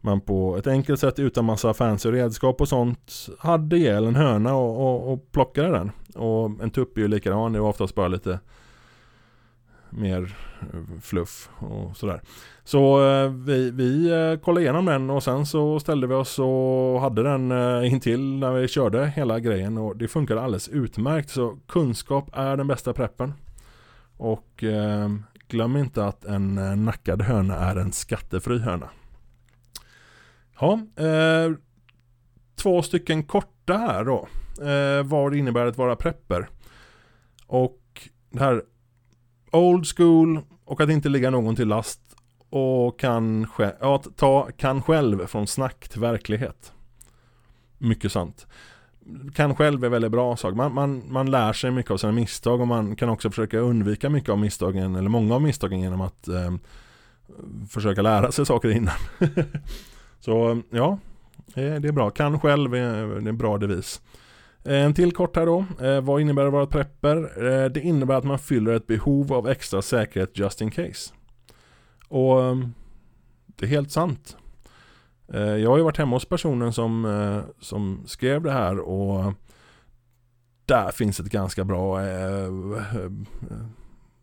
man 0.00 0.20
på 0.20 0.56
ett 0.56 0.66
enkelt 0.66 1.00
sätt 1.00 1.18
utan 1.18 1.44
massa 1.44 1.74
fancy 1.74 2.10
redskap 2.10 2.60
och 2.60 2.68
sånt 2.68 3.28
hade 3.38 3.76
ihjäl 3.76 4.06
en 4.06 4.16
höna 4.16 4.54
och, 4.54 4.80
och, 4.80 5.12
och 5.12 5.32
plockade 5.32 5.70
den. 5.70 5.90
Och 6.14 6.62
en 6.62 6.70
tupp 6.70 6.96
är 6.96 7.00
ju 7.00 7.08
likadan, 7.08 7.52
det 7.52 7.60
var 7.60 7.68
oftast 7.68 7.94
bara 7.94 8.08
lite 8.08 8.40
mer 9.90 10.36
eh, 10.60 11.00
fluff 11.02 11.48
och 11.58 11.96
sådär. 11.96 12.20
Så 12.64 13.10
eh, 13.10 13.30
vi, 13.30 13.70
vi 13.70 14.38
kollade 14.42 14.64
igenom 14.64 14.84
den 14.84 15.10
och 15.10 15.22
sen 15.22 15.46
så 15.46 15.80
ställde 15.80 16.06
vi 16.06 16.14
oss 16.14 16.38
och 16.38 17.00
hade 17.00 17.22
den 17.22 17.52
intill 17.84 18.38
när 18.38 18.52
vi 18.52 18.68
körde 18.68 19.06
hela 19.06 19.40
grejen 19.40 19.78
och 19.78 19.96
det 19.96 20.08
funkade 20.08 20.40
alldeles 20.40 20.68
utmärkt. 20.68 21.30
Så 21.30 21.58
kunskap 21.68 22.30
är 22.32 22.56
den 22.56 22.66
bästa 22.66 22.92
preppen. 22.92 23.32
Och 24.20 24.62
ehm, 24.62 25.24
glöm 25.48 25.76
inte 25.76 26.04
att 26.04 26.24
en 26.24 26.58
eh, 26.58 26.76
nackad 26.76 27.22
höna 27.22 27.56
är 27.56 27.76
en 27.76 27.92
skattefri 27.92 28.58
höna. 28.58 28.90
Ja, 30.60 30.80
eh, 30.96 31.52
två 32.56 32.82
stycken 32.82 33.24
korta 33.24 33.76
här 33.76 34.04
då. 34.04 34.28
Eh, 34.66 35.02
vad 35.02 35.32
det 35.32 35.38
innebär 35.38 35.66
att 35.66 35.78
vara 35.78 35.96
prepper. 35.96 36.48
Och 37.46 38.08
det 38.30 38.40
här 38.40 38.62
old 39.52 39.86
school 39.96 40.40
och 40.64 40.80
att 40.80 40.90
inte 40.90 41.08
ligga 41.08 41.30
någon 41.30 41.56
till 41.56 41.68
last 41.68 42.00
och 42.50 43.00
kan, 43.00 43.46
ja, 43.80 44.02
ta, 44.16 44.48
kan 44.56 44.82
själv 44.82 45.26
från 45.26 45.46
snack 45.46 45.88
till 45.88 46.00
verklighet. 46.00 46.72
Mycket 47.78 48.12
sant. 48.12 48.46
Kan 49.34 49.56
själv 49.56 49.84
är 49.84 49.88
väldigt 49.88 50.10
bra 50.10 50.36
sak. 50.36 50.54
Man, 50.54 50.74
man, 50.74 51.02
man 51.08 51.30
lär 51.30 51.52
sig 51.52 51.70
mycket 51.70 51.90
av 51.90 51.96
sina 51.96 52.12
misstag 52.12 52.60
och 52.60 52.68
man 52.68 52.96
kan 52.96 53.08
också 53.08 53.30
försöka 53.30 53.58
undvika 53.58 54.10
mycket 54.10 54.30
av 54.30 54.38
misstagen 54.38 54.94
eller 54.94 55.08
många 55.08 55.34
av 55.34 55.42
misstagen 55.42 55.80
genom 55.80 56.00
att 56.00 56.28
eh, 56.28 56.54
försöka 57.70 58.02
lära 58.02 58.32
sig 58.32 58.46
saker 58.46 58.70
innan. 58.70 58.94
Så 60.20 60.62
ja, 60.70 60.98
det 61.54 61.62
är 61.88 61.92
bra. 61.92 62.10
Kan 62.10 62.40
själv 62.40 62.74
är 62.74 63.28
en 63.28 63.38
bra 63.38 63.58
devis. 63.58 64.00
Eh, 64.64 64.84
en 64.84 64.94
till 64.94 65.12
kort 65.12 65.36
här 65.36 65.46
då. 65.46 65.64
Eh, 65.80 66.00
vad 66.00 66.20
innebär 66.20 66.42
det 66.42 66.48
att 66.48 66.52
vara 66.52 66.66
prepper? 66.66 67.46
Eh, 67.46 67.70
det 67.70 67.80
innebär 67.80 68.14
att 68.14 68.24
man 68.24 68.38
fyller 68.38 68.72
ett 68.72 68.86
behov 68.86 69.32
av 69.32 69.48
extra 69.48 69.82
säkerhet 69.82 70.38
just 70.38 70.60
in 70.60 70.70
case. 70.70 71.14
Och 72.08 72.44
ehm, 72.44 72.74
det 73.46 73.66
är 73.66 73.70
helt 73.70 73.90
sant. 73.90 74.36
Eh, 75.34 75.40
jag 75.40 75.70
har 75.70 75.76
ju 75.76 75.82
varit 75.82 75.96
hemma 75.96 76.16
hos 76.16 76.24
personen 76.24 76.72
som, 76.72 77.04
eh, 77.04 77.42
som 77.60 78.02
skrev 78.06 78.42
det 78.42 78.52
här 78.52 78.78
och 78.78 79.32
där 80.66 80.90
finns 80.90 81.20
ett 81.20 81.26
ganska 81.26 81.64
bra 81.64 82.02
eh, 82.06 82.48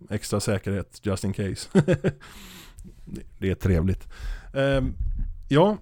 extra 0.09 0.39
säkerhet 0.39 0.99
just 1.03 1.23
in 1.23 1.33
case. 1.33 1.69
det 3.37 3.49
är 3.49 3.55
trevligt. 3.55 4.07
Ja, 5.49 5.77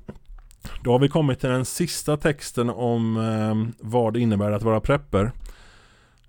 då 0.83 0.91
har 0.91 0.99
vi 0.99 1.09
kommit 1.09 1.39
till 1.39 1.49
den 1.49 1.65
sista 1.65 2.17
texten 2.17 2.69
om 2.69 3.73
vad 3.79 4.13
det 4.13 4.19
innebär 4.19 4.51
att 4.51 4.63
vara 4.63 4.81
prepper. 4.81 5.31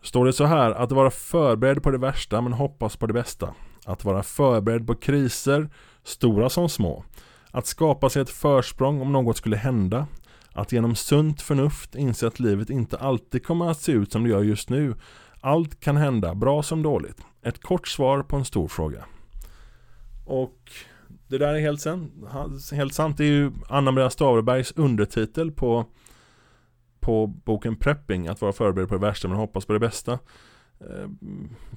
Står 0.03 0.25
det 0.25 0.33
så 0.33 0.45
här, 0.45 0.71
att 0.71 0.93
vara 0.93 1.11
förberedd 1.11 1.83
på 1.83 1.91
det 1.91 1.99
värsta 1.99 2.41
men 2.41 2.53
hoppas 2.53 2.97
på 2.97 3.07
det 3.07 3.13
bästa. 3.13 3.55
Att 3.85 4.05
vara 4.05 4.23
förberedd 4.23 4.87
på 4.87 4.95
kriser, 4.95 5.69
stora 6.03 6.49
som 6.49 6.69
små. 6.69 7.05
Att 7.57 7.67
skapa 7.67 8.11
sig 8.11 8.23
ett 8.23 8.31
försprång 8.31 9.01
om 9.01 9.13
något 9.13 9.37
skulle 9.37 9.57
hända. 9.57 10.07
Att 10.53 10.73
genom 10.73 10.95
sunt 10.95 11.43
förnuft 11.43 11.95
inse 11.95 12.27
att 12.27 12.41
livet 12.41 12.71
inte 12.71 12.97
alltid 12.97 13.47
kommer 13.47 13.71
att 13.71 13.81
se 13.81 13.93
ut 13.93 14.13
som 14.13 14.25
det 14.25 14.31
gör 14.31 14.43
just 14.43 14.71
nu. 14.71 14.95
Allt 15.41 15.81
kan 15.81 15.97
hända, 15.97 16.35
bra 16.35 16.63
som 16.63 16.83
dåligt. 16.83 17.21
Ett 17.43 17.63
kort 17.63 17.89
svar 17.89 18.23
på 18.23 18.37
en 18.37 18.45
stor 18.45 18.69
fråga. 18.69 19.05
Och 20.27 20.73
det 21.29 21.39
där 21.39 21.55
är 21.55 21.61
helt, 21.61 21.81
sen, 21.81 22.27
helt 22.73 22.95
sant. 22.95 23.17
Det 23.17 23.25
är 23.25 23.29
ju 23.29 23.53
Anna-Maria 23.69 24.11
Stavrebergs 24.11 24.73
undertitel 24.73 25.53
på, 25.53 25.85
på 27.01 27.27
boken 27.27 27.77
Prepping. 27.77 28.29
Att 28.29 28.41
vara 28.41 28.53
förberedd 28.53 28.89
på 28.89 28.95
det 28.95 29.07
värsta 29.07 29.29
men 29.29 29.37
hoppas 29.37 29.67
på 29.67 29.73
det 29.73 29.81
bästa. 29.81 30.13
Eh, 30.81 31.09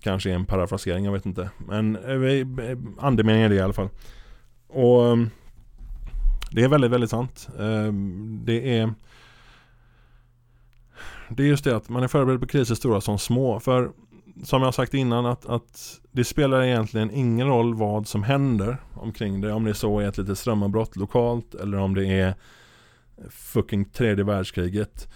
kanske 0.01 0.31
är 0.31 0.35
en 0.35 0.45
parafrasering, 0.45 1.05
jag 1.05 1.11
vet 1.11 1.25
inte. 1.25 1.49
Men 1.67 1.95
eh, 1.95 2.69
eh 2.69 2.77
andemeningen 2.97 3.45
är 3.45 3.49
det 3.49 3.55
i 3.55 3.61
alla 3.61 3.73
fall. 3.73 3.89
Och 4.67 5.07
ehm, 5.07 5.29
det 6.51 6.63
är 6.63 6.67
väldigt, 6.67 6.91
väldigt 6.91 7.09
sant. 7.09 7.49
Ehm, 7.59 8.41
det 8.45 8.77
är 8.77 8.93
det 11.29 11.43
är 11.43 11.47
just 11.47 11.63
det 11.63 11.75
att 11.75 11.89
man 11.89 12.03
är 12.03 12.07
förberedd 12.07 12.41
på 12.41 12.47
kriser 12.47 12.75
stora 12.75 13.01
som 13.01 13.19
små. 13.19 13.59
För 13.59 13.91
som 14.43 14.61
jag 14.61 14.73
sagt 14.73 14.93
innan 14.93 15.25
att, 15.25 15.45
att 15.45 15.99
det 16.11 16.23
spelar 16.23 16.63
egentligen 16.63 17.11
ingen 17.11 17.47
roll 17.47 17.75
vad 17.75 18.07
som 18.07 18.23
händer 18.23 18.77
omkring 18.93 19.41
det. 19.41 19.53
Om 19.53 19.63
det 19.63 19.73
så 19.73 19.99
är 19.99 20.07
ett 20.07 20.17
litet 20.17 20.37
strömavbrott 20.39 20.95
lokalt 20.95 21.55
eller 21.55 21.77
om 21.77 21.95
det 21.95 22.05
är 22.05 22.33
fucking 23.29 23.85
tredje 23.85 24.23
världskriget. 24.23 25.07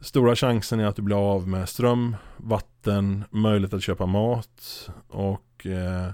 Stora 0.00 0.36
chansen 0.36 0.80
är 0.80 0.86
att 0.86 0.96
du 0.96 1.02
blir 1.02 1.32
av 1.32 1.48
med 1.48 1.68
ström, 1.68 2.16
vatten, 2.36 3.24
möjlighet 3.30 3.74
att 3.74 3.82
köpa 3.82 4.06
mat 4.06 4.88
och 5.08 5.66
eh, 5.66 6.12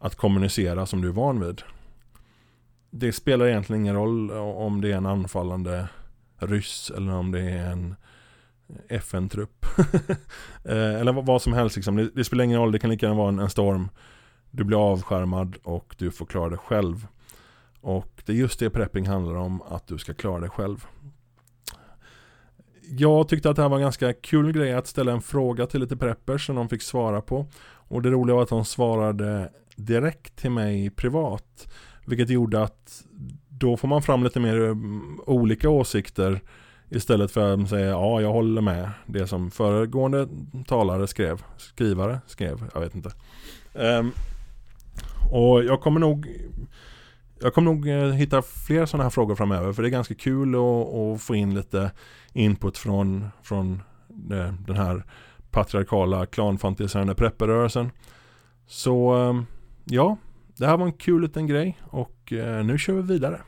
att 0.00 0.14
kommunicera 0.14 0.86
som 0.86 1.00
du 1.00 1.08
är 1.08 1.12
van 1.12 1.40
vid. 1.40 1.62
Det 2.98 3.12
spelar 3.12 3.46
egentligen 3.46 3.82
ingen 3.82 3.94
roll 3.94 4.30
om 4.30 4.80
det 4.80 4.92
är 4.92 4.96
en 4.96 5.06
anfallande 5.06 5.88
ryss 6.38 6.92
eller 6.96 7.12
om 7.12 7.32
det 7.32 7.40
är 7.40 7.70
en 7.70 7.94
FN-trupp. 8.88 9.66
Eh, 10.64 10.94
eller 10.94 11.12
vad 11.12 11.42
som 11.42 11.52
helst 11.52 11.76
liksom. 11.76 11.96
det, 11.96 12.10
det, 12.14 12.24
spelar 12.24 12.44
ingen 12.44 12.60
roll, 12.60 12.72
det 12.72 12.78
kan 12.78 12.90
lika 12.90 13.06
gärna 13.06 13.18
vara 13.18 13.28
en, 13.28 13.38
en, 13.38 13.50
storm. 13.50 13.88
Du 14.50 14.64
blir 14.64 14.92
avskärmad 14.92 15.56
och 15.62 15.94
du 15.98 16.10
får 16.10 16.26
klara 16.26 16.48
det 16.48 16.56
själv. 16.56 17.06
Och 17.80 18.22
det 18.24 18.32
är 18.32 18.36
just 18.36 18.60
det 18.60 18.70
prepping 18.70 19.06
handlar 19.06 19.34
om, 19.34 19.62
att 19.62 19.86
du 19.86 19.98
ska 19.98 20.14
klara 20.14 20.40
det 20.40 20.48
själv. 20.48 20.86
Jag 22.82 23.28
tyckte 23.28 23.50
att 23.50 23.56
det 23.56 23.62
här 23.62 23.68
var 23.68 23.76
en 23.76 23.82
ganska 23.82 24.12
kul 24.12 24.52
grej 24.52 24.74
att 24.74 24.86
ställa 24.86 25.12
en 25.12 25.22
fråga 25.22 25.66
till 25.66 25.80
lite 25.80 25.96
preppers 25.96 26.46
som 26.46 26.56
de 26.56 26.68
fick 26.68 26.82
svara 26.82 27.20
på. 27.20 27.46
Och 27.66 28.02
det 28.02 28.10
roliga 28.10 28.34
var 28.34 28.42
att 28.42 28.48
de 28.48 28.64
svarade 28.64 29.52
direkt 29.76 30.36
till 30.36 30.50
mig 30.50 30.90
privat. 30.90 31.72
Vilket 32.06 32.30
gjorde 32.30 32.62
att 32.62 33.04
då 33.48 33.76
får 33.76 33.88
man 33.88 34.02
fram 34.02 34.24
lite 34.24 34.40
mer 34.40 34.56
mm, 34.56 35.20
olika 35.26 35.70
åsikter 35.70 36.40
Istället 36.88 37.30
för 37.30 37.54
att 37.54 37.68
säga 37.68 37.86
ja, 37.86 38.20
jag 38.20 38.32
håller 38.32 38.62
med 38.62 38.90
det 39.06 39.26
som 39.26 39.50
föregående 39.50 40.28
talare 40.66 41.06
skrev. 41.06 41.42
Skrivare 41.56 42.20
skrev, 42.26 42.70
jag 42.74 42.80
vet 42.80 42.94
inte. 42.94 43.12
Um, 43.74 44.12
och 45.32 45.64
jag 45.64 45.80
kommer 45.80 46.00
nog 46.00 46.28
jag 47.40 47.54
kommer 47.54 47.72
nog 47.72 47.88
eh, 47.88 48.12
hitta 48.12 48.42
fler 48.42 48.86
sådana 48.86 49.04
här 49.04 49.10
frågor 49.10 49.34
framöver 49.34 49.72
för 49.72 49.82
det 49.82 49.88
är 49.88 49.90
ganska 49.90 50.14
kul 50.14 50.54
att, 50.54 50.94
att 50.94 51.22
få 51.22 51.34
in 51.34 51.54
lite 51.54 51.90
input 52.32 52.78
från, 52.78 53.28
från 53.42 53.82
eh, 54.30 54.52
den 54.66 54.76
här 54.76 55.04
patriarkala 55.50 56.26
klanfantiserande 56.26 57.14
prepperrörelsen. 57.14 57.90
Så 58.66 59.14
ehm, 59.14 59.46
ja, 59.84 60.16
det 60.58 60.66
här 60.66 60.76
var 60.76 60.86
en 60.86 60.92
kul 60.92 61.22
liten 61.22 61.46
grej 61.46 61.78
och 61.84 62.32
eh, 62.32 62.64
nu 62.64 62.78
kör 62.78 62.92
vi 62.92 63.02
vidare. 63.02 63.40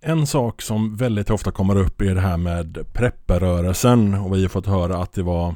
En 0.00 0.26
sak 0.26 0.62
som 0.62 0.96
väldigt 0.96 1.30
ofta 1.30 1.50
kommer 1.50 1.76
upp 1.76 2.00
är 2.00 2.14
det 2.14 2.20
här 2.20 2.36
med 2.36 2.86
prepperrörelsen 2.92 4.14
och 4.14 4.34
vi 4.34 4.42
har 4.42 4.48
fått 4.48 4.66
höra 4.66 4.96
att 4.96 5.12
det 5.12 5.22
var 5.22 5.54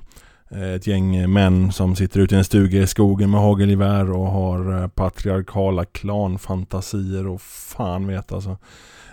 eh, 0.51 0.73
ett 0.73 0.87
gäng 0.87 1.33
män 1.33 1.73
som 1.73 1.97
sitter 1.97 2.21
ute 2.21 2.35
i 2.35 2.39
en 2.39 2.45
stuga 2.45 2.81
i 2.81 2.87
skogen 2.87 3.31
med 3.31 3.41
hagelgevär 3.41 4.11
och 4.11 4.27
har 4.27 4.83
eh, 4.83 4.89
patriarkala 4.89 5.85
klanfantasier 5.85 7.27
och 7.27 7.43
fan 7.43 8.07
vet 8.07 8.33
alltså. 8.33 8.57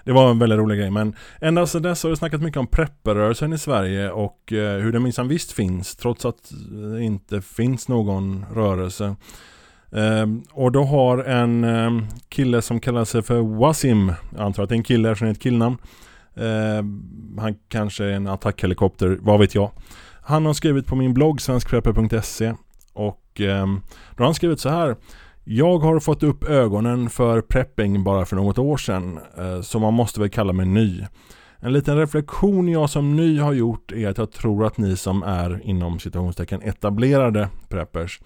Det 0.03 0.12
var 0.12 0.32
en 0.32 0.39
väldigt 0.39 0.60
rolig 0.60 0.80
grej 0.80 0.91
men 0.91 1.16
ända 1.41 1.68
sedan 1.68 1.82
dess 1.82 2.03
har 2.03 2.10
det 2.10 2.18
snackat 2.18 2.41
mycket 2.41 2.60
om 2.60 2.68
prepperrörelsen 2.68 3.53
i 3.53 3.58
Sverige 3.58 4.12
och 4.12 4.38
hur 4.49 4.91
den 4.91 5.03
minsann 5.03 5.28
visst 5.28 5.51
finns 5.51 5.95
trots 5.95 6.26
att 6.26 6.51
det 6.93 7.03
inte 7.03 7.41
finns 7.41 7.88
någon 7.88 8.45
rörelse. 8.53 9.16
Um, 9.90 10.44
och 10.52 10.72
då 10.72 10.84
har 10.84 11.18
en 11.18 11.64
um, 11.64 12.08
kille 12.30 12.62
som 12.62 12.80
kallar 12.80 13.06
sig 13.06 13.22
för 13.22 13.42
Wasim, 13.42 14.14
jag 14.36 14.42
antar 14.42 14.64
att 14.64 14.70
det 14.70 14.76
är 14.76 14.78
en 14.78 14.84
kille 14.84 15.12
eftersom 15.12 15.26
det 15.26 15.30
är 15.30 15.34
ett 15.34 15.42
killnamn. 15.42 15.78
Uh, 16.38 16.84
han 17.42 17.56
kanske 17.70 18.06
är 18.06 18.12
en 18.12 18.28
attackhelikopter, 18.28 19.18
vad 19.22 19.40
vet 19.40 19.56
jag. 19.56 19.72
Han 20.22 20.46
har 20.46 20.54
skrivit 20.54 20.88
på 20.88 20.96
min 20.96 21.14
blogg 21.14 21.42
svenskprepper.se 21.42 22.54
och 22.94 23.24
då 23.36 24.18
har 24.18 24.26
han 24.26 24.34
skrivit 24.34 24.60
så 24.60 24.70
här. 24.70 24.96
Jag 25.44 25.80
har 25.80 26.00
fått 26.00 26.24
upp 26.24 26.44
ögonen 26.44 27.10
för 27.10 27.42
prepping 27.42 28.04
bara 28.04 28.26
för 28.26 28.36
något 28.36 28.58
år 28.58 28.78
sedan, 28.78 29.20
uh, 29.40 29.62
så 29.62 29.80
man 29.80 29.94
måste 29.94 30.20
väl 30.20 30.30
kalla 30.30 30.54
mig 30.54 30.66
ny. 30.66 31.06
En 31.60 31.74
liten 31.74 31.98
reflektion 31.98 32.68
jag 32.68 32.90
som 32.90 33.16
ny 33.16 33.40
har 33.40 33.54
gjort 33.54 33.92
är 33.92 34.10
att 34.10 34.18
jag 34.18 34.32
tror 34.32 34.66
att 34.66 34.78
ni 34.78 34.98
som 34.98 35.24
är 35.24 35.62
inom 35.64 36.00
citationstecken 36.00 36.62
etablerade 36.62 37.50
preppers 37.70 38.20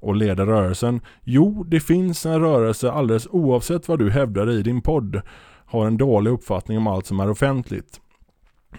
och 0.00 0.16
leder 0.16 0.46
rörelsen? 0.46 1.00
Jo, 1.24 1.64
det 1.64 1.80
finns 1.80 2.26
en 2.26 2.40
rörelse 2.40 2.90
alldeles 2.90 3.26
oavsett 3.30 3.88
vad 3.88 3.98
du 3.98 4.10
hävdar 4.10 4.50
i 4.50 4.62
din 4.62 4.80
podd 4.80 5.22
har 5.66 5.86
en 5.86 5.96
dålig 5.96 6.30
uppfattning 6.30 6.78
om 6.78 6.86
allt 6.86 7.06
som 7.06 7.20
är 7.20 7.30
offentligt. 7.30 8.00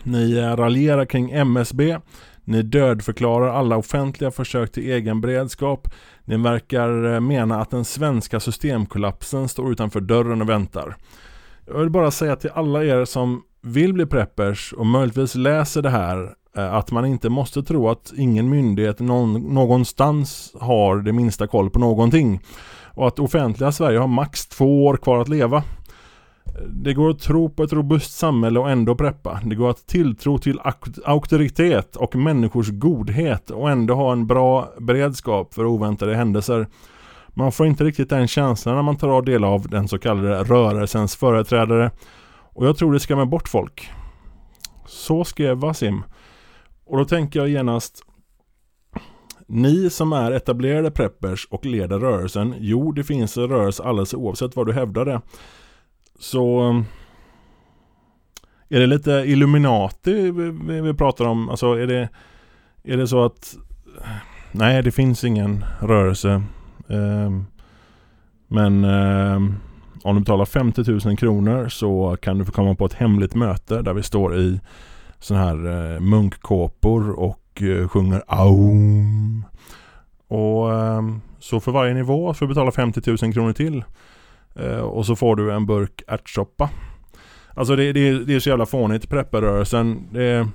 Ni 0.04 0.38
eh, 0.38 0.56
raljerar 0.56 1.06
kring 1.06 1.32
MSB, 1.32 1.98
ni 2.44 2.62
dödförklarar 2.62 3.48
alla 3.48 3.78
offentliga 3.78 4.32
försök 4.32 4.72
till 4.72 4.92
egen 4.92 5.22
beredskap. 5.22 5.88
Ni 6.26 6.38
verkar 6.38 7.14
eh, 7.14 7.20
mena 7.20 7.62
att 7.62 7.70
den 7.70 7.86
svenska 7.86 8.40
systemkollapsen 8.40 9.48
står 9.50 9.72
utanför 9.72 10.02
dörren 10.02 10.42
och 10.42 10.50
väntar. 10.50 10.96
Jag 11.66 11.80
vill 11.80 11.90
bara 11.90 12.12
säga 12.12 12.36
till 12.36 12.50
alla 12.54 12.84
er 12.84 13.06
som 13.06 13.44
vill 13.62 13.94
bli 13.94 14.06
preppers 14.06 14.74
och 14.74 14.86
möjligtvis 14.86 15.36
läser 15.36 15.82
det 15.82 15.90
här 15.90 16.34
Eh, 16.58 16.74
att 16.74 16.92
man 16.92 17.06
inte 17.06 17.30
måste 17.30 17.64
tro 17.64 17.90
att 17.90 18.14
ingen 18.18 18.50
myndighet 18.50 19.00
någon, 19.00 19.34
någonstans 19.34 20.56
har 20.60 20.98
det 20.98 21.14
minsta 21.14 21.48
koll 21.48 21.70
på 21.70 21.80
någonting. 21.80 22.42
Och 22.94 23.08
att 23.08 23.20
offentliga 23.20 23.72
Sverige 23.72 24.00
har 24.00 24.08
max 24.08 24.48
två 24.48 24.86
år 24.86 24.98
kvar 24.98 25.22
att 25.22 25.30
leva. 25.30 25.64
Det 26.70 26.94
går 26.94 27.10
att 27.10 27.20
tro 27.20 27.50
på 27.50 27.64
ett 27.64 27.74
robust 27.74 28.18
samhälle 28.18 28.60
och 28.60 28.72
ändå 28.72 28.96
preppa. 28.96 29.40
Det 29.44 29.56
går 29.56 29.70
att 29.70 29.88
tilltro 29.88 30.38
till 30.38 30.60
auktoritet 31.06 31.96
och 31.96 32.16
människors 32.16 32.70
godhet 32.70 33.50
och 33.50 33.70
ändå 33.70 33.94
ha 33.94 34.12
en 34.12 34.28
bra 34.28 34.70
beredskap 34.80 35.54
för 35.54 35.66
oväntade 35.66 36.16
händelser. 36.16 36.68
Man 37.30 37.52
får 37.52 37.68
inte 37.68 37.84
riktigt 37.84 38.10
den 38.10 38.28
känslan 38.28 38.76
när 38.76 38.82
man 38.82 38.98
tar 38.98 39.22
del 39.22 39.44
av 39.44 39.68
den 39.68 39.88
så 39.88 40.00
kallade 40.00 40.44
rörelsens 40.44 41.16
företrädare. 41.16 41.92
Och 42.54 42.68
jag 42.68 42.78
tror 42.78 42.94
det 42.94 43.00
skrämmer 43.00 43.26
bort 43.26 43.48
folk. 43.48 43.90
Så 44.86 45.24
skrev 45.24 45.58
Wasim. 45.58 46.04
Och 46.88 46.98
då 46.98 47.06
tänker 47.06 47.40
jag 47.40 47.50
genast 47.50 48.04
Ni 49.48 49.90
som 49.90 50.14
är 50.14 50.32
etablerade 50.32 50.92
preppers 50.92 51.48
och 51.50 51.66
leder 51.66 52.00
rörelsen 52.00 52.56
Jo, 52.60 52.92
det 52.92 53.04
finns 53.04 53.38
en 53.38 53.48
rörelse 53.48 53.84
alldeles 53.84 54.14
oavsett 54.14 54.56
vad 54.56 54.68
du 54.68 54.74
hävdar 54.74 55.06
det 55.06 55.22
Så 56.20 56.70
Är 58.70 58.80
det 58.80 58.88
lite 58.88 59.12
Illuminati 59.12 60.32
vi, 60.32 60.82
vi 60.82 60.94
pratar 60.94 61.26
om? 61.26 61.50
Alltså 61.50 61.74
är 61.74 61.88
det 61.88 62.10
Är 62.84 62.98
det 62.98 63.08
så 63.08 63.26
att 63.26 63.56
Nej, 64.52 64.84
det 64.84 64.92
finns 64.92 65.24
ingen 65.24 65.66
rörelse 65.80 66.44
eh, 66.90 67.32
Men 68.48 68.84
eh, 68.84 69.36
om 70.04 70.16
du 70.16 70.20
betalar 70.20 70.46
50 70.46 71.08
000 71.08 71.18
kronor 71.18 71.70
så 71.70 72.18
kan 72.22 72.38
du 72.38 72.46
få 72.46 72.52
komma 72.52 72.76
på 72.76 72.86
ett 72.86 72.94
hemligt 72.94 73.36
möte 73.36 73.82
där 73.82 73.94
vi 73.94 74.04
står 74.04 74.38
i 74.38 74.60
sådana 75.20 75.46
här 75.46 75.94
eh, 75.94 76.00
munkkåpor 76.00 77.12
och 77.12 77.62
eh, 77.62 77.88
sjunger 77.88 78.24
aum. 78.28 79.46
Och 80.28 80.74
eh, 80.74 81.02
så 81.40 81.60
för 81.60 81.72
varje 81.72 81.94
nivå 81.94 82.34
får 82.34 82.46
du 82.46 82.50
betala 82.54 82.72
50 82.72 83.02
000 83.24 83.34
kronor 83.34 83.54
till. 83.54 83.84
Eh, 84.56 84.80
och 84.80 85.06
så 85.06 85.16
får 85.16 85.36
du 85.36 85.54
en 85.54 85.66
burk 85.66 86.04
ärtsoppa. 86.08 86.70
Alltså 87.54 87.76
det, 87.76 87.94
det, 87.94 88.26
det 88.26 88.36
är 88.36 88.40
så 88.40 88.50
jävla 88.50 88.66
fånigt, 88.66 89.10
prepperrörelsen. 89.10 90.08
Det, 90.12 90.48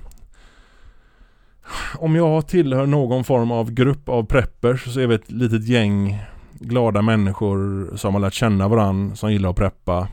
om 1.97 2.15
jag 2.15 2.47
tillhör 2.47 2.85
någon 2.85 3.23
form 3.23 3.51
av 3.51 3.71
grupp 3.71 4.09
av 4.09 4.25
preppers 4.25 4.93
så 4.93 4.99
är 4.99 5.07
vi 5.07 5.15
ett 5.15 5.31
litet 5.31 5.67
gäng 5.67 6.19
glada 6.51 7.01
människor 7.01 7.89
som 7.95 8.13
har 8.13 8.21
lärt 8.21 8.33
känna 8.33 8.67
varandra, 8.67 9.15
som 9.15 9.31
gillar 9.31 9.49
att 9.49 9.55
preppa. 9.55 10.07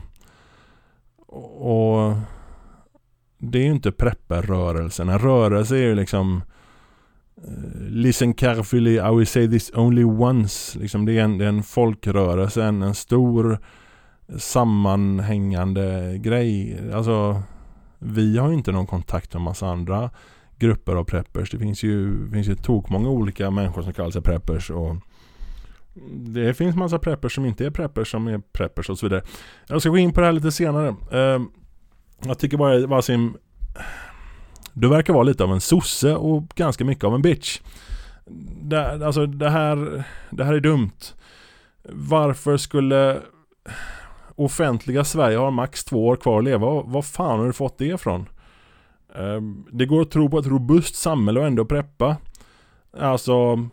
Och 1.59 2.13
det 3.41 3.59
är 3.59 3.63
ju 3.63 3.71
inte 3.71 3.91
prepperrörelsen. 3.91 5.09
En 5.09 5.19
rörelse 5.19 5.75
är 5.75 5.81
ju 5.81 5.95
liksom 5.95 6.43
eh, 7.37 7.81
Listen 7.89 8.33
carefully, 8.33 8.95
I 8.95 9.15
will 9.15 9.27
say 9.27 9.49
this 9.49 9.71
only 9.75 10.03
once. 10.03 10.79
Liksom 10.79 11.05
det, 11.05 11.17
är 11.17 11.23
en, 11.23 11.37
det 11.37 11.45
är 11.45 11.49
en 11.49 11.63
folkrörelse, 11.63 12.63
en, 12.63 12.81
en 12.81 12.95
stor 12.95 13.59
sammanhängande 14.37 16.17
grej. 16.17 16.79
Alltså 16.93 17.41
vi 17.99 18.37
har 18.37 18.49
ju 18.49 18.53
inte 18.53 18.71
någon 18.71 18.87
kontakt 18.87 19.33
med 19.33 19.41
massa 19.41 19.67
andra 19.67 20.09
grupper 20.59 20.95
av 20.95 21.03
preppers. 21.03 21.51
Det 21.51 21.59
finns 21.59 21.83
ju, 21.83 22.29
finns 22.31 22.47
ju 22.47 22.55
tokmånga 22.55 23.09
olika 23.09 23.51
människor 23.51 23.81
som 23.81 23.93
kallar 23.93 24.11
sig 24.11 24.21
preppers 24.21 24.69
och 24.71 24.95
Det 26.09 26.53
finns 26.53 26.75
massa 26.75 26.99
preppers 26.99 27.35
som 27.35 27.45
inte 27.45 27.65
är 27.65 27.71
preppers 27.71 28.11
som 28.11 28.27
är 28.27 28.41
preppers 28.53 28.89
och 28.89 28.99
så 28.99 29.05
vidare. 29.05 29.23
Jag 29.67 29.81
ska 29.81 29.89
gå 29.89 29.97
in 29.97 30.13
på 30.13 30.19
det 30.19 30.25
här 30.25 30.33
lite 30.33 30.51
senare. 30.51 30.95
Ehm, 31.11 31.49
jag 32.25 32.39
tycker 32.39 32.57
bara 32.57 32.87
Wasim 32.87 33.37
Du 34.73 34.89
verkar 34.89 35.13
vara 35.13 35.23
lite 35.23 35.43
av 35.43 35.51
en 35.51 35.61
sosse 35.61 36.15
och 36.15 36.47
ganska 36.47 36.85
mycket 36.85 37.03
av 37.03 37.15
en 37.15 37.21
bitch. 37.21 37.59
Det, 38.61 39.05
alltså 39.05 39.25
det 39.25 39.49
här, 39.49 40.03
det 40.29 40.43
här 40.43 40.53
är 40.53 40.59
dumt. 40.59 41.13
Varför 41.83 42.57
skulle 42.57 43.19
offentliga 44.35 45.03
Sverige 45.03 45.37
ha 45.37 45.51
max 45.51 45.83
två 45.83 46.07
år 46.07 46.15
kvar 46.15 46.37
att 46.37 46.43
leva? 46.43 46.81
Vad 46.81 47.05
fan 47.05 47.39
har 47.39 47.47
du 47.47 47.53
fått 47.53 47.77
det 47.77 47.85
ifrån? 47.85 48.29
Ehm, 49.15 49.65
det 49.71 49.85
går 49.85 50.01
att 50.01 50.11
tro 50.11 50.29
på 50.29 50.39
ett 50.39 50.47
robust 50.47 50.95
samhälle 50.95 51.39
och 51.39 51.47
ändå 51.47 51.65
preppa. 51.65 52.17
Alltså 52.97 53.69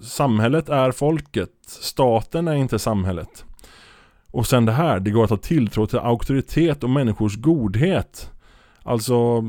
Samhället 0.00 0.68
är 0.68 0.92
folket. 0.92 1.50
Staten 1.66 2.48
är 2.48 2.54
inte 2.54 2.78
samhället. 2.78 3.44
Och 4.34 4.46
sen 4.46 4.64
det 4.64 4.72
här, 4.72 5.00
det 5.00 5.10
går 5.10 5.24
att 5.24 5.30
ha 5.30 5.36
tilltro 5.36 5.86
till 5.86 5.98
auktoritet 5.98 6.84
och 6.84 6.90
människors 6.90 7.36
godhet. 7.36 8.30
Alltså 8.82 9.44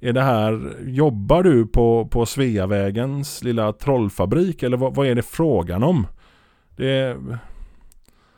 är 0.00 0.12
det 0.12 0.22
här, 0.22 0.76
jobbar 0.84 1.42
du 1.42 1.66
på, 1.66 2.08
på 2.10 2.26
Sveavägens 2.26 3.44
lilla 3.44 3.72
trollfabrik 3.72 4.62
eller 4.62 4.76
vad, 4.76 4.94
vad 4.94 5.06
är 5.06 5.14
det 5.14 5.22
frågan 5.22 5.82
om? 5.82 6.06
Det 6.76 7.16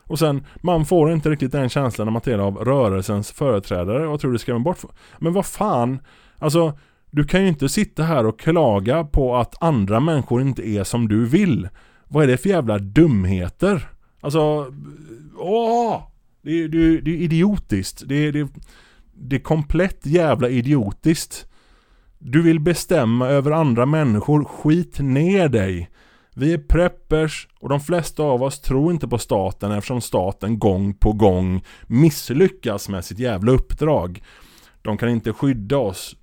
och 0.02 0.18
sen, 0.18 0.44
man 0.62 0.84
får 0.84 1.12
inte 1.12 1.30
riktigt 1.30 1.52
den 1.52 1.68
känslan 1.68 2.06
när 2.06 2.12
man 2.12 2.22
tar 2.22 2.38
av 2.38 2.56
rörelsens 2.56 3.32
företrädare 3.32 4.06
och 4.06 4.20
tror 4.20 4.32
det 4.32 4.38
skrämmer 4.38 4.60
bort 4.60 4.84
Men 5.18 5.32
vad 5.32 5.46
fan, 5.46 5.98
alltså 6.38 6.78
du 7.10 7.24
kan 7.24 7.42
ju 7.42 7.48
inte 7.48 7.68
sitta 7.68 8.02
här 8.02 8.26
och 8.26 8.40
klaga 8.40 9.04
på 9.04 9.36
att 9.36 9.62
andra 9.62 10.00
människor 10.00 10.42
inte 10.42 10.68
är 10.68 10.84
som 10.84 11.08
du 11.08 11.26
vill. 11.26 11.68
Vad 12.08 12.24
är 12.24 12.28
det 12.28 12.36
för 12.36 12.48
jävla 12.48 12.78
dumheter? 12.78 13.95
Alltså, 14.26 14.74
åh! 15.36 16.02
Det 16.42 16.50
är, 16.50 16.68
det 16.68 17.00
det 17.00 17.10
är 17.10 17.16
idiotiskt. 17.16 18.02
Det 18.06 18.30
det, 18.30 18.48
det 19.14 19.36
är 19.36 19.40
komplett 19.40 20.06
jävla 20.06 20.48
idiotiskt. 20.48 21.46
Du 22.18 22.42
vill 22.42 22.60
bestämma 22.60 23.28
över 23.28 23.50
andra 23.50 23.86
människor, 23.86 24.44
skit 24.44 24.98
ner 24.98 25.48
dig. 25.48 25.90
Vi 26.34 26.52
är 26.52 26.58
preppers 26.58 27.48
och 27.60 27.68
de 27.68 27.80
flesta 27.80 28.22
av 28.22 28.42
oss 28.42 28.60
tror 28.60 28.92
inte 28.92 29.08
på 29.08 29.18
staten 29.18 29.72
eftersom 29.72 30.00
staten 30.00 30.58
gång 30.58 30.94
på 30.94 31.12
gång 31.12 31.64
misslyckas 31.86 32.88
med 32.88 33.04
sitt 33.04 33.18
jävla 33.18 33.52
uppdrag. 33.52 34.22
De 34.82 34.96
kan 34.96 35.08
inte 35.08 35.32
skydda 35.32 35.78
oss. 35.78 36.16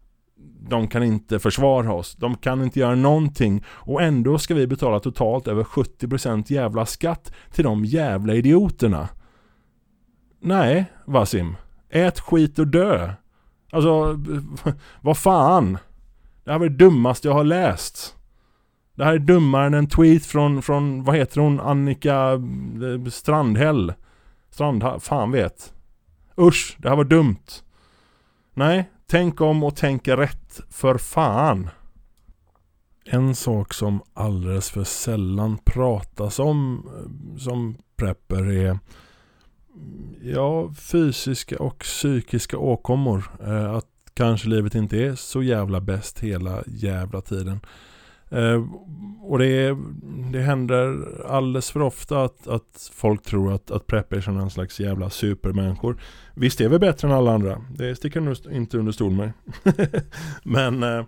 De 0.69 0.87
kan 0.87 1.03
inte 1.03 1.39
försvara 1.39 1.93
oss. 1.93 2.15
De 2.15 2.37
kan 2.37 2.63
inte 2.63 2.79
göra 2.79 2.95
någonting. 2.95 3.63
Och 3.67 4.01
ändå 4.01 4.37
ska 4.37 4.53
vi 4.53 4.67
betala 4.67 4.99
totalt 4.99 5.47
över 5.47 5.63
70% 5.63 6.53
jävla 6.53 6.85
skatt 6.85 7.33
till 7.51 7.63
de 7.63 7.85
jävla 7.85 8.33
idioterna. 8.33 9.09
Nej, 10.39 10.85
Vasim. 11.05 11.55
Ät 11.89 12.19
skit 12.19 12.59
och 12.59 12.67
dö. 12.67 13.13
Alltså, 13.71 14.19
vad 15.01 15.17
fan. 15.17 15.77
Det 16.43 16.51
här 16.51 16.59
var 16.59 16.69
det 16.69 16.75
dummaste 16.75 17.27
jag 17.27 17.35
har 17.35 17.43
läst. 17.43 18.15
Det 18.95 19.03
här 19.03 19.13
är 19.13 19.19
dummare 19.19 19.65
än 19.65 19.73
en 19.73 19.87
tweet 19.87 20.25
från, 20.25 20.61
från 20.61 21.03
vad 21.03 21.15
heter 21.15 21.41
hon, 21.41 21.59
Annika 21.59 22.31
eh, 22.31 23.09
Strandhäll. 23.09 23.93
Strandhäll, 24.49 24.99
fan 24.99 25.31
vet. 25.31 25.73
Usch, 26.37 26.75
det 26.79 26.89
här 26.89 26.95
var 26.95 27.03
dumt. 27.03 27.45
Nej, 28.53 28.89
tänk 29.13 29.41
om 29.41 29.63
och 29.63 29.75
tänk 29.75 30.07
rätt 30.07 30.61
för 30.69 30.97
fan. 30.97 31.69
En 33.05 33.35
sak 33.35 33.73
som 33.73 34.01
alldeles 34.13 34.69
för 34.69 34.83
sällan 34.83 35.57
pratas 35.65 36.39
om 36.39 36.87
eh, 36.87 37.37
som 37.39 37.77
prepper 37.95 38.51
är 38.51 38.79
ja, 40.21 40.73
fysiska 40.73 41.59
och 41.59 41.79
psykiska 41.79 42.57
åkommor. 42.57 43.23
Eh, 43.43 43.73
att 43.73 43.87
kanske 44.13 44.49
livet 44.49 44.75
inte 44.75 44.97
är 44.97 45.15
så 45.15 45.43
jävla 45.43 45.81
bäst 45.81 46.19
hela 46.19 46.63
jävla 46.67 47.21
tiden. 47.21 47.59
Eh, 48.33 48.63
och 49.21 49.39
det, 49.39 49.77
det 50.31 50.39
händer 50.41 51.07
alldeles 51.27 51.71
för 51.71 51.81
ofta 51.81 52.23
att, 52.23 52.47
att 52.47 52.91
folk 52.93 53.23
tror 53.23 53.53
att, 53.53 53.71
att 53.71 53.87
preppers 53.87 54.27
är 54.27 54.31
någon 54.31 54.51
slags 54.51 54.79
jävla 54.79 55.09
supermänniskor. 55.09 56.01
Visst 56.35 56.61
är 56.61 56.69
vi 56.69 56.79
bättre 56.79 57.07
än 57.07 57.13
alla 57.13 57.33
andra. 57.33 57.61
Det 57.77 57.95
sticker 57.95 58.21
jag 58.21 58.55
inte 58.55 58.77
under 58.77 58.91
stol 58.91 59.11
med. 59.11 59.31
Men 60.43 60.83
eh, 60.83 61.05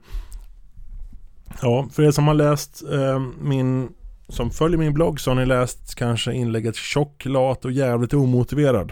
ja, 1.62 1.88
för 1.92 2.04
er 2.04 2.12
som 2.12 2.28
har 2.28 2.34
läst 2.34 2.84
eh, 2.92 3.20
min 3.42 3.90
som 4.28 4.52
följer 4.52 4.78
min 4.78 4.94
blogg 4.94 5.20
så 5.20 5.32
har 5.32 5.36
ni 5.36 5.46
läst 5.46 5.96
kanske 5.96 6.34
inlägget 6.34 6.76
tjock, 6.76 7.26
lat 7.26 7.66
och 7.66 7.72
jävligt 7.72 8.14
omotiverad. 8.14 8.92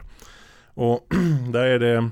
Och 0.74 1.08
där 1.52 1.66
är 1.66 1.80
det 1.80 2.10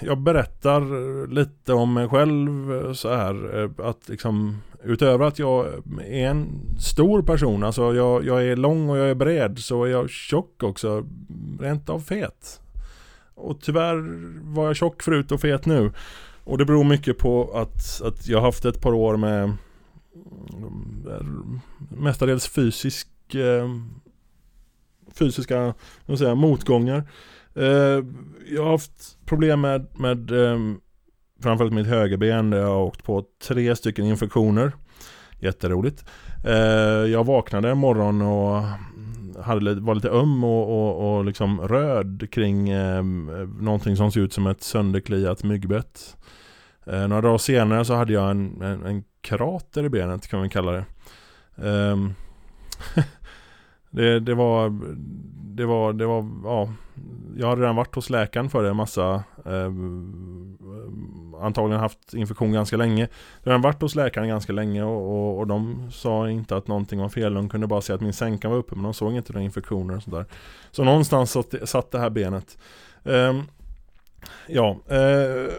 jag 0.00 0.18
berättar 0.18 1.26
lite 1.26 1.72
om 1.72 1.94
mig 1.94 2.08
själv 2.08 2.72
eh, 2.74 2.92
så 2.92 3.14
här 3.14 3.62
eh, 3.62 3.86
att 3.86 4.08
liksom 4.08 4.62
utöver 4.86 5.24
att 5.24 5.38
jag 5.38 5.66
är 6.04 6.28
en 6.28 6.60
stor 6.78 7.22
person, 7.22 7.64
alltså 7.64 7.94
jag, 7.94 8.24
jag 8.24 8.46
är 8.46 8.56
lång 8.56 8.88
och 8.88 8.98
jag 8.98 9.10
är 9.10 9.14
bred 9.14 9.58
så 9.58 9.84
är 9.84 9.88
jag 9.88 10.10
tjock 10.10 10.62
också, 10.62 11.06
rent 11.60 11.88
av 11.88 12.00
fet. 12.00 12.60
Och 13.34 13.60
tyvärr 13.60 13.96
var 14.54 14.66
jag 14.66 14.76
tjock 14.76 15.02
förut 15.02 15.32
och 15.32 15.40
fet 15.40 15.66
nu. 15.66 15.92
Och 16.44 16.58
det 16.58 16.64
beror 16.64 16.84
mycket 16.84 17.18
på 17.18 17.50
att, 17.54 18.02
att 18.02 18.28
jag 18.28 18.40
haft 18.40 18.64
ett 18.64 18.80
par 18.80 18.92
år 18.92 19.16
med 19.16 19.42
mm, 20.52 21.60
mestadels 21.88 22.48
fysisk 22.48 23.34
eh, 23.34 23.68
fysiska 25.14 25.74
säga, 26.18 26.34
motgångar. 26.34 27.08
Eh, 27.54 28.04
jag 28.48 28.62
har 28.62 28.70
haft 28.70 29.18
problem 29.24 29.60
med, 29.60 29.86
med 29.98 30.30
eh, 30.30 30.58
framförallt 31.42 31.74
mitt 31.74 31.86
högerben 31.86 32.50
där 32.50 32.58
jag 32.58 32.66
har 32.66 32.82
åkt 32.82 33.04
på 33.04 33.24
tre 33.48 33.76
stycken 33.76 34.04
infektioner. 34.04 34.72
Jätteroligt. 35.38 36.04
Eh, 36.44 36.54
jag 37.12 37.24
vaknade 37.24 37.70
en 37.70 37.78
morgon 37.78 38.22
och 38.22 38.62
hade, 39.42 39.74
var 39.74 39.94
lite 39.94 40.10
öm 40.10 40.44
och, 40.44 40.68
och, 40.68 41.16
och 41.16 41.24
liksom 41.24 41.60
röd 41.60 42.28
kring 42.30 42.68
eh, 42.68 43.02
någonting 43.60 43.96
som 43.96 44.12
ser 44.12 44.20
ut 44.20 44.32
som 44.32 44.46
ett 44.46 44.62
sönderkliat 44.62 45.44
myggbett. 45.44 46.16
Eh, 46.86 47.08
några 47.08 47.22
dagar 47.22 47.38
senare 47.38 47.84
så 47.84 47.94
hade 47.94 48.12
jag 48.12 48.30
en, 48.30 48.62
en, 48.62 48.86
en 48.86 49.04
krater 49.20 49.84
i 49.84 49.88
benet 49.88 50.28
kan 50.28 50.38
man 50.38 50.50
kalla 50.50 50.72
det. 50.72 50.84
Eh, 51.56 51.96
det, 53.90 54.20
det 54.20 54.34
var, 54.34 54.70
det 55.56 55.66
var, 55.66 55.92
det 55.92 56.06
var, 56.06 56.30
ja, 56.44 56.72
jag 57.36 57.48
hade 57.48 57.62
redan 57.62 57.76
varit 57.76 57.94
hos 57.94 58.10
läkaren 58.10 58.50
för 58.50 58.62
det 58.62 58.70
en 58.70 58.76
massa 58.76 59.24
Ehm, 59.48 60.58
antagligen 61.40 61.80
haft 61.80 62.14
infektion 62.14 62.52
ganska 62.52 62.76
länge 62.76 63.08
Jag 63.42 63.52
har 63.52 63.58
varit 63.58 63.82
hos 63.82 63.94
läkaren 63.94 64.28
ganska 64.28 64.52
länge 64.52 64.82
och, 64.82 65.12
och, 65.12 65.38
och, 65.38 65.46
de 65.46 65.90
sa 65.92 66.30
inte 66.30 66.56
att 66.56 66.68
någonting 66.68 67.00
var 67.00 67.08
fel 67.08 67.34
De 67.34 67.48
kunde 67.48 67.66
bara 67.66 67.80
se 67.80 67.92
att 67.92 68.00
min 68.00 68.12
sänka 68.12 68.48
var 68.48 68.56
uppe 68.56 68.74
men 68.74 68.84
de 68.84 68.94
såg 68.94 69.14
inte 69.14 69.32
några 69.32 69.44
infektioner 69.44 69.96
och 69.96 70.02
sådär 70.02 70.26
Så 70.70 70.84
någonstans 70.84 71.30
satt, 71.30 71.54
satt 71.64 71.90
det 71.90 71.98
här 71.98 72.10
benet 72.10 72.58
eh, 73.04 73.40
Ja 74.46 74.76
eh, 74.88 75.52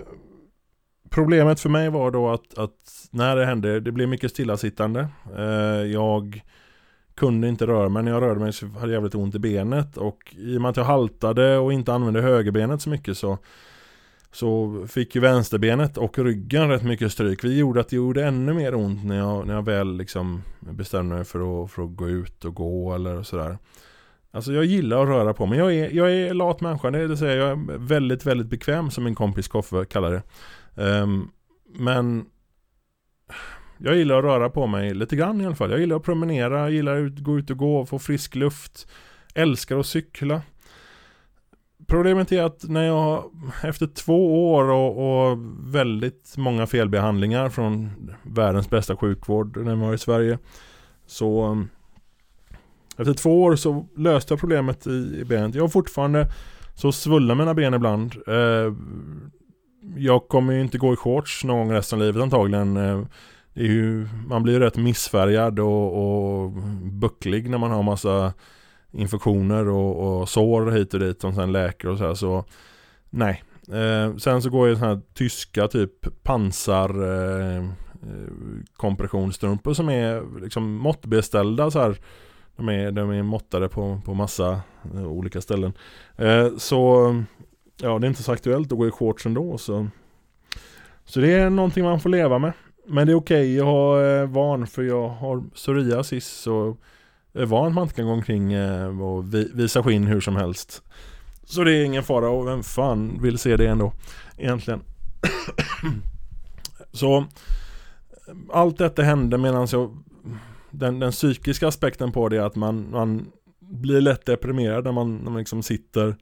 Problemet 1.10 1.60
för 1.60 1.70
mig 1.70 1.90
var 1.90 2.12
då 2.12 2.30
att, 2.30 2.58
att 2.58 3.08
när 3.12 3.36
det 3.36 3.46
hände, 3.46 3.80
det 3.80 3.92
blev 3.92 4.10
mycket 4.10 4.32
stillasittande 4.32 5.08
eh, 5.38 5.92
Jag 5.92 6.42
kunde 7.16 7.48
inte 7.48 7.68
röra 7.68 7.90
mig. 7.90 8.04
När 8.04 8.12
jag 8.12 8.22
rörde 8.22 8.40
mig 8.40 8.54
så 8.54 8.66
hade 8.66 8.80
jag 8.80 8.92
jävligt 8.92 9.16
ont 9.16 9.36
i 9.36 9.40
benet. 9.40 9.98
Och 9.98 10.36
i 10.38 10.58
och 10.58 10.62
med 10.62 10.70
att 10.70 10.78
jag 10.78 10.84
haltade 10.84 11.58
och 11.58 11.74
inte 11.74 11.94
använde 11.94 12.22
högerbenet 12.22 12.82
så 12.82 12.90
mycket 12.90 13.18
så 13.18 13.38
så 14.32 14.84
fick 14.88 15.16
ju 15.16 15.22
vänsterbenet 15.22 15.98
och 15.98 16.20
ryggen 16.20 16.70
rätt 16.70 16.84
mycket 16.84 17.12
stryk. 17.12 17.44
Vi 17.44 17.58
gjorde 17.58 17.80
att 17.80 17.90
det 17.90 17.96
gjorde 17.96 18.26
ännu 18.26 18.54
mer 18.54 18.76
ont 18.76 19.06
när 19.06 19.18
jag, 19.18 19.48
när 19.48 19.54
jag 19.54 19.66
väl 19.66 19.98
liksom 19.98 20.44
bestämde 20.60 21.16
mig 21.16 21.24
för 21.24 21.64
att, 21.64 21.72
för 21.72 21.84
att 21.84 21.96
gå 21.96 22.10
ut 22.10 22.46
och 22.46 22.56
gå 22.56 22.96
eller 22.96 23.24
sådär. 23.24 23.58
Alltså 24.32 24.54
jag 24.54 24.66
gillar 24.66 25.02
att 25.02 25.08
röra 25.08 25.34
på 25.34 25.46
mig. 25.46 25.60
Jag 25.60 25.74
är, 25.74 25.90
jag 25.90 26.14
är 26.14 26.34
lat 26.34 26.62
människa, 26.62 26.92
det 26.92 27.08
vill 27.08 27.18
säga 27.18 27.36
jag 27.36 27.50
är 27.50 27.78
väldigt, 27.78 28.26
väldigt 28.26 28.48
bekväm 28.48 28.92
som 28.92 29.04
min 29.04 29.16
kompis 29.16 29.48
Koffe 29.48 29.86
kallar 29.86 30.12
det. 30.12 30.24
Um, 30.84 31.32
men 31.76 32.26
jag 33.78 33.96
gillar 33.96 34.18
att 34.18 34.24
röra 34.24 34.50
på 34.50 34.68
mig 34.68 34.94
lite 34.94 35.16
grann 35.16 35.42
i 35.42 35.46
alla 35.46 35.56
fall. 35.56 35.72
Jag 35.72 35.80
gillar 35.80 35.96
att 35.96 36.04
promenera, 36.04 36.60
jag 36.60 36.72
gillar 36.72 37.06
att 37.06 37.20
gå 37.20 37.38
ut 37.38 37.50
och 37.50 37.58
gå, 37.58 37.86
få 37.86 38.00
frisk 38.00 38.36
luft. 38.36 38.88
Älskar 39.36 39.78
att 39.78 39.86
cykla. 39.86 40.42
Problemet 41.88 42.32
är 42.32 42.44
att 42.44 42.64
när 42.64 42.84
jag 42.84 43.24
efter 43.64 43.88
två 43.88 44.54
år 44.54 44.64
och, 44.64 45.30
och, 45.32 45.38
väldigt 45.60 46.34
många 46.38 46.68
felbehandlingar 46.68 47.50
från 47.50 47.92
världens 48.24 48.70
bästa 48.70 48.96
sjukvård 48.96 49.58
när 49.58 49.76
man 49.76 49.88
var 49.88 49.94
i 49.94 49.98
Sverige 49.98 50.38
Så 51.06 51.46
um, 51.46 51.70
Efter 52.98 53.14
två 53.14 53.44
år 53.44 53.56
så 53.56 53.86
löste 53.96 54.34
jag 54.34 54.40
problemet 54.40 54.88
i, 54.88 55.20
i 55.22 55.26
benet. 55.26 55.56
Jag 55.56 55.64
har 55.64 55.70
fortfarande 55.70 56.28
så 56.76 56.92
svullar 56.92 57.36
mina 57.36 57.54
ben 57.54 57.74
ibland. 57.74 58.16
Eh, 58.28 58.74
jag 59.96 60.28
kommer 60.28 60.54
ju 60.54 60.62
inte 60.62 60.78
gå 60.78 60.94
i 60.94 60.96
shorts 60.96 61.44
någon 61.44 61.58
gång 61.58 61.72
resten 61.72 62.00
av 62.00 62.06
livet 62.06 62.24
antagligen. 62.24 62.78
Eh, 62.78 63.02
det 63.54 63.62
är 63.62 63.68
ju, 63.68 64.08
man 64.28 64.44
blir 64.44 64.60
rätt 64.60 64.78
missfärgad 64.78 65.60
och, 65.60 66.44
och 66.44 66.52
bucklig 66.84 67.50
när 67.50 67.58
man 67.58 67.72
har 67.72 67.84
massa 67.84 68.34
infektioner 68.92 69.70
och, 69.70 70.20
och 70.20 70.30
sår 70.30 70.72
hit 70.72 70.94
och 70.94 71.00
dit 71.00 71.22
som 71.22 71.36
sen 71.36 71.52
läker 71.52 71.90
och 71.90 71.98
så 71.98 72.08
här, 72.08 72.14
så 72.14 72.46
nej. 73.10 73.44
Eh, 73.72 74.16
sen 74.16 74.42
så 74.42 74.50
går 74.50 74.68
ju 74.68 74.76
sådana 74.76 74.94
här 74.94 75.02
tyska 75.14 75.68
typ 75.68 76.24
pansar 76.24 77.04
eh, 77.04 77.58
eh, 77.58 77.64
kompressionsstrumpor 78.76 79.74
som 79.74 79.90
är 79.90 80.42
liksom 80.42 80.74
måttbeställda 80.74 81.72
så 81.72 81.80
här. 81.80 81.98
De 82.56 82.70
är, 82.70 82.92
de 82.92 83.12
är 83.12 83.24
måttade 83.24 83.70
på, 83.70 84.02
på 84.06 84.14
massa 84.14 84.62
eh, 84.94 85.08
olika 85.08 85.42
ställen. 85.42 85.74
Eh, 86.18 86.50
så 86.58 87.14
ja, 87.82 88.00
det 88.00 88.06
är 88.06 88.10
inte 88.10 88.24
så 88.24 88.32
aktuellt 88.32 88.72
att 88.72 88.78
gå 88.78 88.88
i 88.88 88.92
shorts 88.92 89.26
ändå. 89.26 89.58
Så, 89.58 89.88
så 91.06 91.20
det 91.20 91.34
är 91.34 91.50
någonting 91.50 91.84
man 91.84 92.00
får 92.00 92.10
leva 92.10 92.40
med. 92.40 92.54
Men 92.86 93.08
det 93.08 93.14
är 93.14 93.18
okej 93.18 93.42
okay, 93.42 93.56
jag 93.56 93.66
har 93.66 94.22
eh, 94.22 94.30
van 94.30 94.68
för 94.68 94.84
jag 94.84 95.10
har 95.10 95.44
psoriasis 95.56 96.28
så 96.28 96.78
Eh, 97.38 97.46
van 97.46 97.68
att 97.68 97.74
man 97.74 97.84
inte 97.84 97.96
kan 97.96 98.06
gå 98.06 98.12
omkring 98.12 98.54
eh, 98.54 99.02
och 99.02 99.34
visa 99.34 99.84
skinn 99.84 100.08
hur 100.08 100.22
som 100.22 100.36
helst. 100.36 100.82
Så 101.44 101.64
det 101.64 101.76
är 101.76 101.84
ingen 101.84 102.04
fara 102.04 102.30
och 102.30 102.48
vem 102.48 102.64
fan 102.64 103.22
vill 103.22 103.38
se 103.38 103.58
det 103.58 103.68
ändå 103.68 103.94
egentligen. 104.38 104.82
så 106.92 107.26
allt 108.52 108.78
detta 108.78 109.02
hände 109.02 109.38
medan 109.38 109.68
jag 109.72 109.98
den, 110.72 111.00
den 111.00 111.12
psykiska 111.12 111.68
aspekten 111.68 112.12
på 112.12 112.30
det 112.30 112.38
är 112.38 112.42
att 112.42 112.56
man, 112.56 112.92
man 112.92 113.32
blir 113.60 114.02
lätt 114.02 114.26
deprimerad 114.26 114.84
när 114.84 114.92
man, 114.92 115.18
när 115.18 115.32
man 115.32 115.40
liksom 115.40 115.64
sitter 115.64 116.16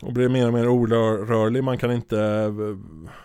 och 0.00 0.12
blir 0.12 0.28
mer 0.28 0.46
och 0.46 0.52
mer 0.52 0.68
orörlig. 0.68 1.64
Man 1.64 1.78
kan 1.78 1.92
inte 1.92 2.20
eh, 2.20 2.52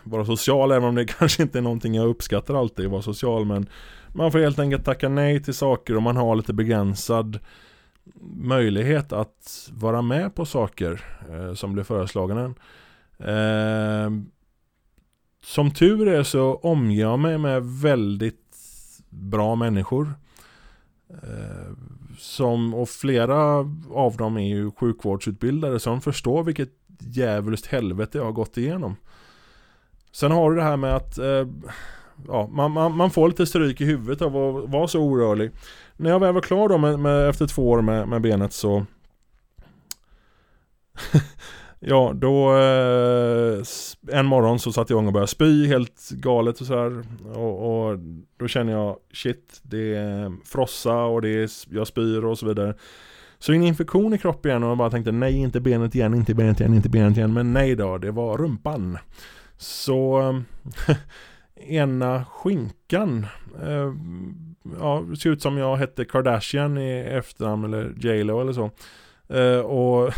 vara 0.04 0.26
social 0.26 0.72
även 0.72 0.90
om 0.90 0.96
det 0.96 1.06
kanske 1.20 1.44
inte 1.44 1.58
är 1.58 1.62
någonting 1.62 1.96
jag 1.96 2.08
uppskattar 2.08 2.54
alltid 2.54 2.86
att 2.86 2.92
vara 2.92 3.02
social. 3.02 3.46
Men 3.46 3.70
man 4.14 4.32
får 4.32 4.40
helt 4.40 4.60
enkelt 4.60 4.86
tacka 4.86 5.10
nej 5.10 5.44
till 5.44 5.54
saker 5.54 5.96
och 5.96 6.04
man 6.04 6.18
har 6.18 6.36
lite 6.36 6.54
begränsad 6.54 7.40
möjlighet 8.36 9.14
att 9.14 9.70
vara 9.74 10.02
med 10.02 10.36
på 10.36 10.46
saker 10.46 11.04
eh, 11.30 11.54
som 11.54 11.74
blir 11.74 11.84
föreslagna. 11.84 12.54
Eh, 13.20 14.12
som 15.44 15.72
tur 15.72 16.08
är 16.08 16.24
så 16.24 16.56
omger 16.56 17.02
jag 17.02 17.20
mig 17.20 17.38
med 17.38 17.64
väldigt 17.66 18.58
bra 19.10 19.56
människor. 19.56 20.14
Eh, 21.10 21.72
som, 22.18 22.74
och 22.74 22.90
flera 22.90 23.38
av 23.92 24.18
dem 24.18 24.38
är 24.38 24.48
ju 24.48 24.72
sjukvårdsutbildade 24.72 25.80
som 25.80 26.02
förstår 26.02 26.44
vilket 26.44 26.72
djävulskt 27.00 27.68
helvete 27.68 28.18
jag 28.18 28.26
har 28.26 28.32
gått 28.32 28.58
igenom. 28.58 28.96
Sen 30.12 30.32
har 30.32 30.52
du 30.52 30.58
det 30.58 30.64
här 30.64 30.78
med 30.78 30.96
att 30.96 31.18
eh, 31.18 31.48
ja, 32.28 32.50
man, 32.52 32.72
man, 32.72 32.98
man, 32.98 33.12
får 33.12 33.28
lite 33.28 33.46
stryk 33.46 33.82
i 33.82 33.86
huvudet 33.86 34.22
av 34.22 34.38
att 34.38 34.70
vara 34.70 34.88
så 34.88 35.00
orörlig. 35.00 35.52
När 35.98 36.10
jag 36.10 36.20
väl 36.20 36.34
var 36.34 36.42
klar 36.42 36.70
då 36.70 36.78
med, 36.78 37.00
med, 37.00 37.30
efter 37.30 37.48
två 37.48 37.70
år 37.70 37.82
med, 37.82 38.08
med 38.08 38.22
benet 38.22 38.54
så 38.54 38.86
Ja, 41.84 42.14
då 42.16 42.58
eh, 42.58 43.64
en 44.12 44.26
morgon 44.26 44.60
så 44.60 44.72
satt 44.72 44.90
jag 44.90 44.98
igång 44.98 45.08
och 45.08 45.14
började 45.14 45.28
spy 45.28 45.68
helt 45.68 46.10
galet 46.10 46.62
och 46.62 46.68
sådär. 46.68 47.04
Och, 47.34 47.88
och, 47.90 48.00
då 48.40 48.48
känner 48.48 48.74
jag 48.74 48.98
shit, 49.14 49.60
det 49.64 49.96
är 49.96 50.32
frossa 50.46 51.04
och 51.04 51.22
det 51.22 51.30
är, 51.30 51.50
jag 51.70 51.88
spyr 51.88 52.26
och 52.26 52.40
så 52.40 52.46
vidare. 52.46 52.76
Så 53.40 53.54
en 53.54 53.64
infektion 53.64 54.14
i 54.14 54.18
kroppen 54.18 54.50
igen 54.50 54.64
och 54.64 54.70
jag 54.70 54.78
bara 54.78 54.90
tänkte 54.90 55.12
nej, 55.12 55.38
inte 55.38 55.62
benet 55.62 55.96
igen, 55.96 56.14
inte 56.14 56.34
benet 56.34 56.60
igen, 56.60 56.74
inte 56.74 56.90
benet 56.90 57.18
igen. 57.18 57.34
Men 57.34 57.54
nej 57.54 57.76
då, 57.76 57.98
det 57.98 58.12
var 58.12 58.38
rumpan. 58.38 58.98
Så 59.58 60.20
eh, 60.88 60.96
ena 61.68 62.26
skinkan 62.26 63.26
eh, 63.62 63.94
ja, 64.80 65.04
det 65.10 65.18
ser 65.18 65.30
ut 65.30 65.42
som 65.42 65.58
jag 65.58 65.76
hette 65.76 66.06
Kardashian 66.06 66.78
i 66.78 66.92
efternamn 66.92 67.66
eller 67.66 67.94
J.Lo 67.98 68.42
eller 68.42 68.54
så. 68.54 68.72
Eh, 69.36 69.60
och 69.60 70.14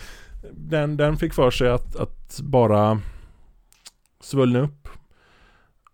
den, 0.52 0.96
den 0.96 1.16
fick 1.16 1.34
för 1.34 1.50
sig 1.50 1.68
att, 1.68 1.96
att 1.96 2.40
bara 2.40 3.00
svullna 4.20 4.60
upp. 4.60 4.88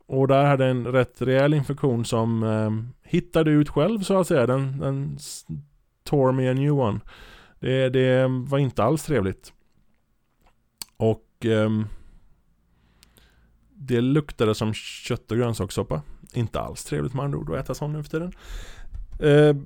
Och 0.07 0.29
där 0.29 0.45
hade 0.45 0.67
en 0.67 0.87
rätt 0.87 1.23
rejäl 1.23 1.55
infektion 1.55 2.05
som 2.05 2.43
eh, 2.43 2.71
hittade 3.11 3.51
ut 3.51 3.69
själv 3.69 4.01
så 4.01 4.21
att 4.21 4.27
säga. 4.27 4.47
Den, 4.47 4.79
den 4.79 5.19
tore 6.05 6.33
me 6.33 6.51
a 6.51 6.53
new 6.53 6.73
one. 6.73 7.01
Det, 7.61 7.89
det 7.89 8.27
var 8.29 8.59
inte 8.59 8.83
alls 8.83 9.05
trevligt. 9.05 9.53
Och 10.97 11.47
eh, 11.47 11.71
det 13.81 14.01
luktade 14.01 14.55
som 14.55 14.75
kött 14.75 15.31
och 15.31 15.37
grönsakssoppa. 15.37 16.03
Inte 16.33 16.61
alls 16.61 16.85
trevligt 16.85 17.15
med 17.15 17.25
andra 17.25 17.39
ord 17.39 17.51
att 17.51 17.65
äta 17.65 17.75
sån 17.75 17.93
nu 17.93 18.03
för 18.03 18.11
tiden. 18.11 18.33
Eh, 19.21 19.57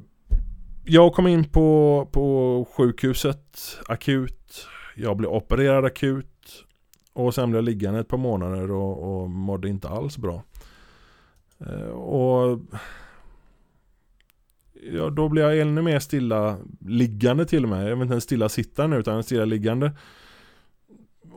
jag 0.85 1.15
kom 1.15 1.27
in 1.27 1.45
på, 1.45 2.09
på 2.13 2.69
sjukhuset 2.77 3.79
akut 3.89 4.67
jag 4.95 5.17
blev 5.17 5.31
opererad 5.31 5.85
akut 5.85 6.65
och 7.13 7.35
sen 7.35 7.51
blev 7.51 7.59
jag 7.59 7.65
liggande 7.65 8.01
ett 8.01 8.09
par 8.09 8.19
månader 8.19 8.71
och, 8.71 9.23
och 9.23 9.31
mådde 9.31 9.69
inte 9.69 9.89
alls 9.89 10.19
bra. 10.19 10.43
Eh, 11.59 11.89
och 11.89 12.61
ja, 14.93 15.11
då 15.11 15.29
blev 15.29 15.45
jag 15.45 15.59
ännu 15.59 15.83
mer 15.83 15.99
stilla 15.99 16.59
liggande 16.81 17.47
till 17.47 17.63
och 17.63 17.69
med. 17.69 17.91
Jag 17.91 17.97
vet 17.97 18.03
inte 18.03 18.13
ens 18.13 18.25
stilla 18.25 18.49
sittande 18.49 18.97
utan 18.97 19.23
stilla 19.23 19.45
liggande. 19.45 19.93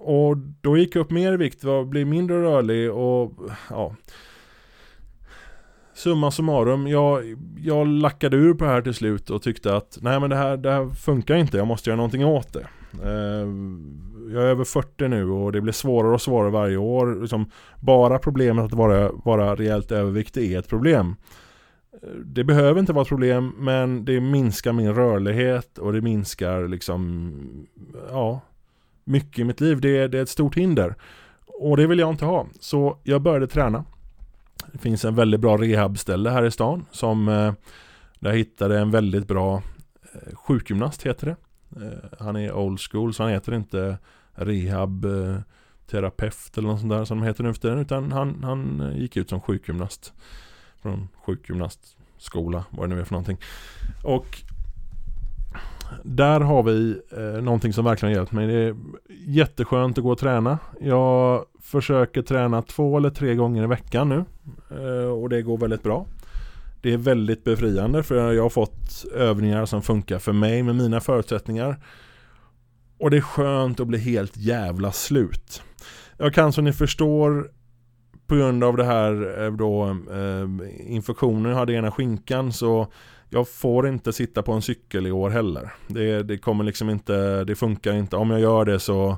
Och 0.07 0.37
då 0.37 0.77
gick 0.77 0.95
jag 0.95 1.01
upp 1.01 1.11
mer 1.11 1.33
i 1.33 1.37
vikt, 1.37 1.63
blev 1.87 2.07
mindre 2.07 2.41
rörlig 2.41 2.91
och 2.91 3.33
ja. 3.69 3.95
Summa 5.93 6.31
summarum, 6.31 6.87
jag, 6.87 7.35
jag 7.57 7.87
lackade 7.87 8.37
ur 8.37 8.53
på 8.53 8.63
det 8.63 8.69
här 8.69 8.81
till 8.81 8.93
slut 8.93 9.29
och 9.29 9.41
tyckte 9.41 9.75
att 9.75 9.97
nej 10.01 10.19
men 10.19 10.29
det 10.29 10.35
här, 10.35 10.57
det 10.57 10.71
här 10.71 10.89
funkar 10.89 11.35
inte, 11.35 11.57
jag 11.57 11.67
måste 11.67 11.89
göra 11.89 11.97
någonting 11.97 12.25
åt 12.25 12.53
det. 12.53 12.67
Eh, 13.03 13.47
jag 14.33 14.43
är 14.43 14.47
över 14.47 14.63
40 14.63 15.07
nu 15.07 15.29
och 15.29 15.51
det 15.51 15.61
blir 15.61 15.73
svårare 15.73 16.13
och 16.13 16.21
svårare 16.21 16.51
varje 16.51 16.77
år. 16.77 17.21
Liksom 17.21 17.51
bara 17.81 18.19
problemet 18.19 18.65
att 18.65 18.73
vara, 18.73 19.11
vara 19.11 19.55
rejält 19.55 19.91
överviktig 19.91 20.53
är 20.53 20.59
ett 20.59 20.69
problem. 20.69 21.15
Det 22.25 22.43
behöver 22.43 22.79
inte 22.79 22.93
vara 22.93 23.01
ett 23.01 23.09
problem 23.09 23.53
men 23.57 24.05
det 24.05 24.21
minskar 24.21 24.73
min 24.73 24.93
rörlighet 24.93 25.77
och 25.77 25.93
det 25.93 26.01
minskar 26.01 26.67
liksom 26.67 27.31
ja, 28.11 28.41
mycket 29.07 29.39
i 29.39 29.43
mitt 29.43 29.61
liv. 29.61 29.81
Det, 29.81 30.07
det 30.07 30.17
är 30.17 30.23
ett 30.23 30.29
stort 30.29 30.55
hinder. 30.55 30.95
Och 31.45 31.77
det 31.77 31.87
vill 31.87 31.99
jag 31.99 32.09
inte 32.09 32.25
ha. 32.25 32.47
Så 32.59 32.97
jag 33.03 33.21
började 33.21 33.47
träna. 33.47 33.85
Det 34.71 34.77
finns 34.77 35.05
en 35.05 35.15
väldigt 35.15 35.41
bra 35.41 35.57
rehabställe 35.57 36.29
här 36.29 36.45
i 36.45 36.51
stan 36.51 36.85
som 36.91 37.27
eh, 37.27 37.53
där 38.19 38.29
jag 38.29 38.37
hittade 38.37 38.79
en 38.79 38.91
väldigt 38.91 39.27
bra 39.27 39.63
eh, 40.13 40.35
sjukgymnast 40.35 41.03
heter 41.03 41.25
det. 41.25 41.35
Eh, 41.85 42.09
han 42.19 42.35
är 42.35 42.53
old 42.53 42.79
school 42.79 43.13
så 43.13 43.23
han 43.23 43.31
heter 43.31 43.53
inte 43.53 43.97
rehab 44.31 45.05
terapeut 45.89 46.57
eller 46.57 46.67
något 46.67 46.79
sånt 46.79 46.91
där 46.91 47.05
som 47.05 47.19
de 47.19 47.25
heter 47.25 47.43
nu 47.43 47.53
för 47.53 47.61
tiden 47.61 47.79
utan 47.79 48.11
han, 48.11 48.43
han 48.43 48.91
gick 48.95 49.17
ut 49.17 49.29
som 49.29 49.41
sjukgymnast 49.41 50.13
från 50.81 51.07
sjukgymnastskola 51.25 52.65
vad 52.69 52.89
det 52.89 52.95
nu 52.95 53.01
är 53.01 53.05
för 53.05 53.13
någonting 53.13 53.37
och 54.03 54.43
där 56.03 56.39
har 56.39 56.63
vi 56.63 57.01
eh, 57.17 57.43
någonting 57.43 57.73
som 57.73 57.85
verkligen 57.85 58.15
hjälpt 58.15 58.31
mig. 58.31 58.47
Det 58.47 58.53
är 58.53 58.75
jätteskönt 59.27 59.97
att 59.97 60.03
gå 60.03 60.11
och 60.11 60.17
träna. 60.17 60.59
Jag 60.81 61.45
försöker 61.61 62.21
träna 62.21 62.61
två 62.61 62.97
eller 62.97 63.09
tre 63.09 63.35
gånger 63.35 63.63
i 63.63 63.67
veckan 63.67 64.09
nu. 64.09 64.25
Eh, 64.71 65.09
och 65.09 65.29
det 65.29 65.41
går 65.41 65.57
väldigt 65.57 65.83
bra. 65.83 66.05
Det 66.81 66.93
är 66.93 66.97
väldigt 66.97 67.43
befriande 67.43 68.03
för 68.03 68.33
jag 68.33 68.43
har 68.43 68.49
fått 68.49 69.05
övningar 69.15 69.65
som 69.65 69.81
funkar 69.81 70.19
för 70.19 70.33
mig 70.33 70.63
med 70.63 70.75
mina 70.75 70.99
förutsättningar. 70.99 71.83
Och 72.99 73.11
det 73.11 73.17
är 73.17 73.21
skönt 73.21 73.79
att 73.79 73.87
bli 73.87 73.97
helt 73.97 74.37
jävla 74.37 74.91
slut. 74.91 75.61
Jag 76.17 76.33
kan 76.33 76.53
som 76.53 76.63
ni 76.63 76.73
förstår 76.73 77.51
på 78.27 78.35
grund 78.35 78.63
av 78.63 78.77
det 78.77 78.85
här 78.85 79.43
eh, 79.43 79.51
då 79.51 79.85
eh, 80.11 80.93
infektionen 80.95 81.51
jag 81.51 81.57
hade 81.57 81.73
i 81.73 81.75
ena 81.75 81.91
skinkan 81.91 82.53
så 82.53 82.87
jag 83.29 83.47
får 83.47 83.87
inte 83.87 84.13
sitta 84.13 84.41
på 84.43 84.51
en 84.51 84.61
cykel 84.61 85.07
i 85.07 85.11
år 85.11 85.29
heller. 85.29 85.73
Det, 85.87 86.23
det 86.23 86.37
kommer 86.37 86.63
liksom 86.63 86.89
inte, 86.89 87.43
det 87.43 87.55
funkar 87.55 87.93
inte. 87.93 88.15
Om 88.15 88.31
jag 88.31 88.39
gör 88.39 88.65
det 88.65 88.79
så 88.79 89.17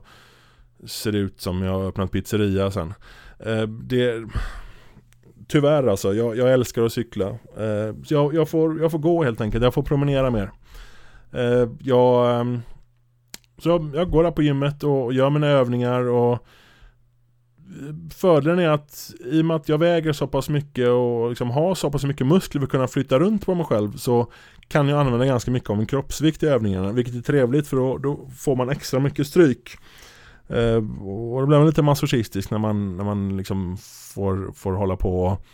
ser 0.86 1.12
det 1.12 1.18
ut 1.18 1.41
som 1.41 1.64
jag 1.64 1.74
har 1.74 1.88
öppnat 1.88 2.12
pizzeria 2.12 2.72
sen. 2.72 2.93
Eh, 3.39 3.62
det, 3.62 4.28
tyvärr 5.47 5.88
alltså, 5.88 6.14
jag, 6.14 6.38
jag 6.38 6.53
älskar 6.53 6.84
att 6.84 6.93
cykla. 6.93 7.28
Eh, 7.30 7.95
så 8.05 8.14
jag, 8.14 8.34
jag, 8.34 8.49
får, 8.49 8.82
jag 8.82 8.91
får 8.91 8.99
gå 8.99 9.24
helt 9.24 9.41
enkelt, 9.41 9.64
jag 9.64 9.74
får 9.74 9.84
promenera 9.84 10.30
mer. 10.30 10.51
Eh, 11.34 11.70
jag, 11.80 12.39
ehm, 12.39 12.60
så 13.57 13.89
jag, 13.93 14.12
går 14.12 14.24
där 14.24 14.32
på 14.32 14.41
gymmet 14.41 14.84
och 14.84 15.14
gör 15.14 15.30
mina 15.30 15.47
övningar 15.47 16.01
och 16.01 16.45
Fördelen 18.14 18.60
är 18.60 18.70
att 18.70 19.14
i 19.26 19.42
och 19.42 19.46
med 19.46 19.56
att 19.56 19.70
jag 19.70 19.78
väger 19.78 20.14
så 20.14 20.28
pass 20.28 20.50
mycket 20.50 20.88
och 20.88 21.30
liksom 21.30 21.52
har 21.52 21.76
så 21.76 21.92
pass 21.92 22.04
mycket 22.04 22.28
muskler 22.28 22.60
för 22.60 22.66
att 22.66 22.72
kunna 22.72 22.88
flytta 22.88 23.20
runt 23.20 23.46
på 23.46 23.56
mig 23.56 23.66
själv 23.66 23.98
så 23.98 24.32
kan 24.68 24.88
jag 24.88 25.00
använda 25.00 25.26
ganska 25.26 25.52
mycket 25.52 25.70
av 25.70 25.78
min 25.78 25.86
kroppsvikt 25.86 26.44
i 26.44 26.48
övningarna 26.48 26.92
vilket 26.92 27.16
är 27.16 27.22
trevligt 27.22 27.68
för 27.68 27.78
då, 27.78 27.98
då 27.98 28.30
får 28.38 28.56
man 28.56 28.70
extra 28.70 29.00
mycket 29.00 29.28
stryk. 29.28 29.78
Eh, 30.48 30.76
och 31.02 31.42
då 31.42 31.46
blir 31.46 31.58
man 31.58 31.68
lite 31.68 31.82
masochistisk 31.82 32.52
när 32.52 32.58
man, 32.58 32.98
när 32.98 33.04
man 33.04 33.38
liksom 33.38 33.78
får, 34.14 34.52
får 34.56 34.74
hålla 34.74 34.96
på 34.96 35.24
och 35.24 35.46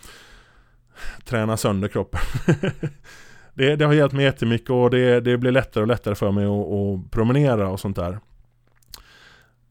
träna 1.26 1.57
sönder 1.57 1.88
kroppen. 1.88 2.20
det, 3.53 3.76
det, 3.76 3.86
har 3.86 3.93
hjälpt 3.93 4.16
mig 4.16 4.26
jättemycket 4.26 4.70
och 4.70 4.89
det, 4.89 5.20
det 5.20 5.38
blir 5.38 5.51
lättare 5.51 5.82
och 5.82 5.88
lättare 5.88 6.16
för 6.16 6.32
mig 6.32 6.45
att, 6.45 6.51
att 6.51 7.11
promenera 7.11 7.70
och 7.70 7.80
sånt 7.80 7.95
där. 7.95 8.20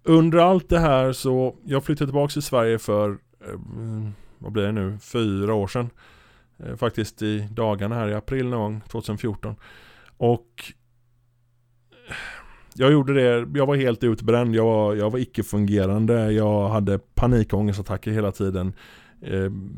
Under 0.06 0.38
allt 0.38 0.68
det 0.68 0.78
här 0.78 1.12
så, 1.12 1.54
jag 1.64 1.84
flyttade 1.84 2.08
tillbaka 2.08 2.32
till 2.32 2.42
Sverige 2.42 2.78
för, 2.78 3.10
eh, 3.10 3.58
vad 4.38 4.52
blir 4.52 4.62
det 4.62 4.72
nu, 4.72 4.98
fyra 4.98 5.54
år 5.54 5.66
sedan. 5.66 5.90
Eh, 6.58 6.76
faktiskt 6.76 7.22
i 7.22 7.48
dagarna 7.50 7.94
här 7.94 8.08
i 8.08 8.14
april 8.14 8.46
någon 8.46 8.72
gång, 8.72 8.82
2014. 8.88 9.56
Och 10.16 10.64
eh, 12.08 12.14
jag 12.74 12.92
gjorde 12.92 13.14
det, 13.14 13.58
jag 13.58 13.66
var 13.66 13.76
helt 13.76 14.04
utbränd, 14.04 14.54
jag 14.54 14.64
var, 14.64 14.94
jag 14.94 15.10
var 15.10 15.18
icke-fungerande, 15.18 16.32
jag 16.32 16.68
hade 16.68 16.98
panikångestattacker 16.98 18.10
hela 18.10 18.32
tiden. 18.32 18.72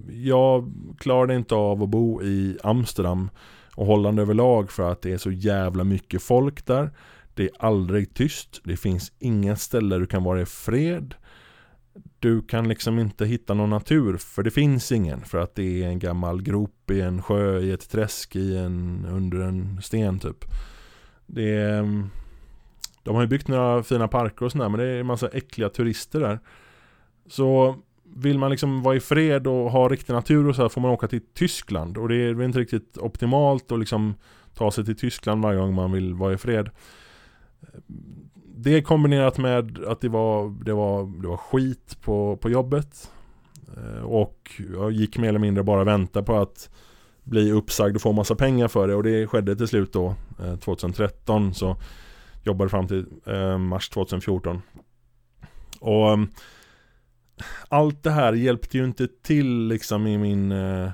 Jag 0.09 0.73
klarade 0.99 1.35
inte 1.35 1.55
av 1.55 1.83
att 1.83 1.89
bo 1.89 2.23
i 2.23 2.59
Amsterdam 2.63 3.31
och 3.75 3.87
Holland 3.87 4.21
överlag 4.21 4.71
för 4.71 4.93
att 4.93 5.03
det 5.03 5.13
är 5.13 5.19
så 5.19 5.31
jävla 5.31 5.85
mycket 5.85 6.23
folk 6.23 6.67
där. 6.67 6.91
Det 7.37 7.45
är 7.45 7.51
aldrig 7.59 8.15
tyst, 8.15 8.61
det 8.65 8.77
finns 8.77 9.13
inga 9.19 9.57
ställen 9.57 10.01
du 10.01 10.07
kan 10.07 10.25
vara 10.25 10.41
i 10.41 10.47
fred. 10.47 11.15
Du 12.19 12.43
kan 12.43 12.69
liksom 12.69 12.99
inte 12.99 13.27
hitta 13.27 13.55
någon 13.55 13.71
natur 13.71 14.17
för 14.17 14.43
det 14.43 14.51
finns 14.51 14.93
ingen 14.93 15.21
för 15.21 15.39
att 15.39 15.55
det 15.55 15.83
är 15.83 15.89
en 15.89 15.99
gammal 15.99 16.43
grop 16.43 16.91
i 16.91 17.01
en 17.01 17.23
sjö, 17.23 17.61
i 17.61 17.73
ett 17.73 17.91
träsk, 17.91 18.37
i 18.37 18.57
en, 18.57 19.07
under 19.11 19.39
en 19.39 19.83
sten 19.83 20.19
typ. 20.19 20.45
Det 21.27 21.55
är, 21.55 21.79
mm, 21.79 22.11
de 23.03 23.15
har 23.15 23.23
ju 23.23 23.29
byggt 23.29 23.49
några 23.49 23.83
fina 23.83 24.09
parker 24.09 24.45
och 24.45 24.53
sådär 24.53 24.69
men 24.69 24.81
det 24.81 24.87
är 24.87 25.01
en 25.01 25.07
massa 25.07 25.29
äckliga 25.29 25.69
turister 25.69 26.21
där. 26.21 26.39
Så 27.29 27.77
vill 28.05 28.39
man 28.39 28.51
liksom 28.51 28.83
vara 28.83 28.97
i 28.97 29.01
fred 29.01 29.47
och 29.47 29.71
ha 29.71 29.89
riktig 29.89 30.13
natur 30.13 30.49
och 30.49 30.57
så 30.57 30.63
här 30.63 30.69
får 30.69 30.81
man 30.81 30.91
åka 30.91 31.09
till 31.09 31.23
Tyskland 31.35 31.99
och 31.99 32.09
det 32.09 32.17
är 32.17 32.43
inte 32.43 32.59
riktigt 32.59 32.99
optimalt 32.99 33.73
att 33.73 33.79
liksom 33.79 34.15
ta 34.55 34.71
sig 34.71 34.85
till 34.85 34.97
Tyskland 34.97 35.43
varje 35.43 35.59
gång 35.59 35.75
man 35.75 35.93
vill 35.93 36.15
vara 36.15 36.33
i 36.33 36.39
fred. 36.39 36.71
Det 38.59 38.83
kombinerat 38.83 39.39
med 39.39 39.79
att 39.87 40.01
det 40.01 40.09
var, 40.09 40.65
det 40.65 40.73
var, 40.73 41.23
det 41.23 41.29
var 41.29 41.37
skit 41.37 41.99
på, 42.03 42.37
på 42.37 42.51
jobbet. 42.51 43.11
Eh, 43.77 44.03
och 44.03 44.63
jag 44.75 44.93
gick 44.93 45.19
mer 45.19 45.29
eller 45.29 45.39
mindre 45.39 45.65
bara 45.65 45.85
vänta 45.85 46.23
på 46.23 46.37
att 46.37 46.71
bli 47.23 47.53
uppsagd 47.53 47.97
och 47.97 48.03
få 48.03 48.13
massa 48.13 48.35
pengar 48.35 48.69
för 48.69 48.89
det. 48.89 48.95
Och 48.95 49.03
det 49.03 49.27
skedde 49.27 49.57
till 49.57 49.69
slut 49.69 49.93
då 49.93 50.15
eh, 50.45 50.57
2013 50.57 51.55
så 51.55 51.77
jobbade 52.45 52.71
fram 52.71 52.87
till 52.87 53.07
eh, 53.27 53.59
mars 53.59 53.89
2014 53.89 54.63
och 55.81 56.13
ehm, 56.13 56.29
allt 57.69 58.03
det 58.03 58.11
här 58.11 58.33
hjälpte 58.33 58.79
ju 58.79 58.85
inte 58.85 59.09
till 59.23 59.69
liksom 59.69 60.07
i 60.07 60.19
min 60.19 60.53
eh, 60.53 60.91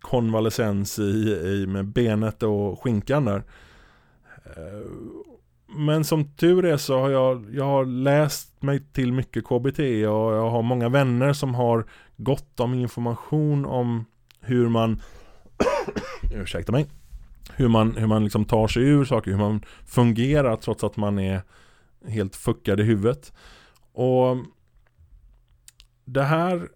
konvalescens 0.00 0.98
i, 0.98 1.02
i, 1.02 1.66
med 1.66 1.86
benet 1.86 2.42
och 2.42 2.82
skinkan 2.82 3.24
där. 3.24 3.42
Eh, 4.44 4.86
men 5.66 6.04
som 6.04 6.24
tur 6.24 6.64
är 6.64 6.76
så 6.76 7.00
har 7.00 7.10
jag, 7.10 7.46
jag 7.52 7.64
har 7.64 7.84
läst 7.84 8.62
mig 8.62 8.80
till 8.92 9.12
mycket 9.12 9.44
KBT 9.44 9.78
och 9.78 10.34
jag 10.34 10.50
har 10.50 10.62
många 10.62 10.88
vänner 10.88 11.32
som 11.32 11.54
har 11.54 11.86
gott 12.16 12.60
om 12.60 12.74
information 12.74 13.64
om 13.64 14.04
hur 14.40 14.68
man 14.68 15.02
ursäkta 16.34 16.72
mig 16.72 16.86
hur 17.54 17.68
man, 17.68 17.96
hur 17.96 18.06
man 18.06 18.24
liksom 18.24 18.44
tar 18.44 18.68
sig 18.68 18.82
ur 18.82 19.04
saker, 19.04 19.30
hur 19.30 19.38
man 19.38 19.64
fungerar 19.86 20.56
trots 20.56 20.84
att 20.84 20.96
man 20.96 21.18
är 21.18 21.42
helt 22.08 22.36
fuckad 22.36 22.80
i 22.80 22.82
huvudet. 22.82 23.32
Och 23.92 24.36
det 26.04 26.22
här 26.22 26.68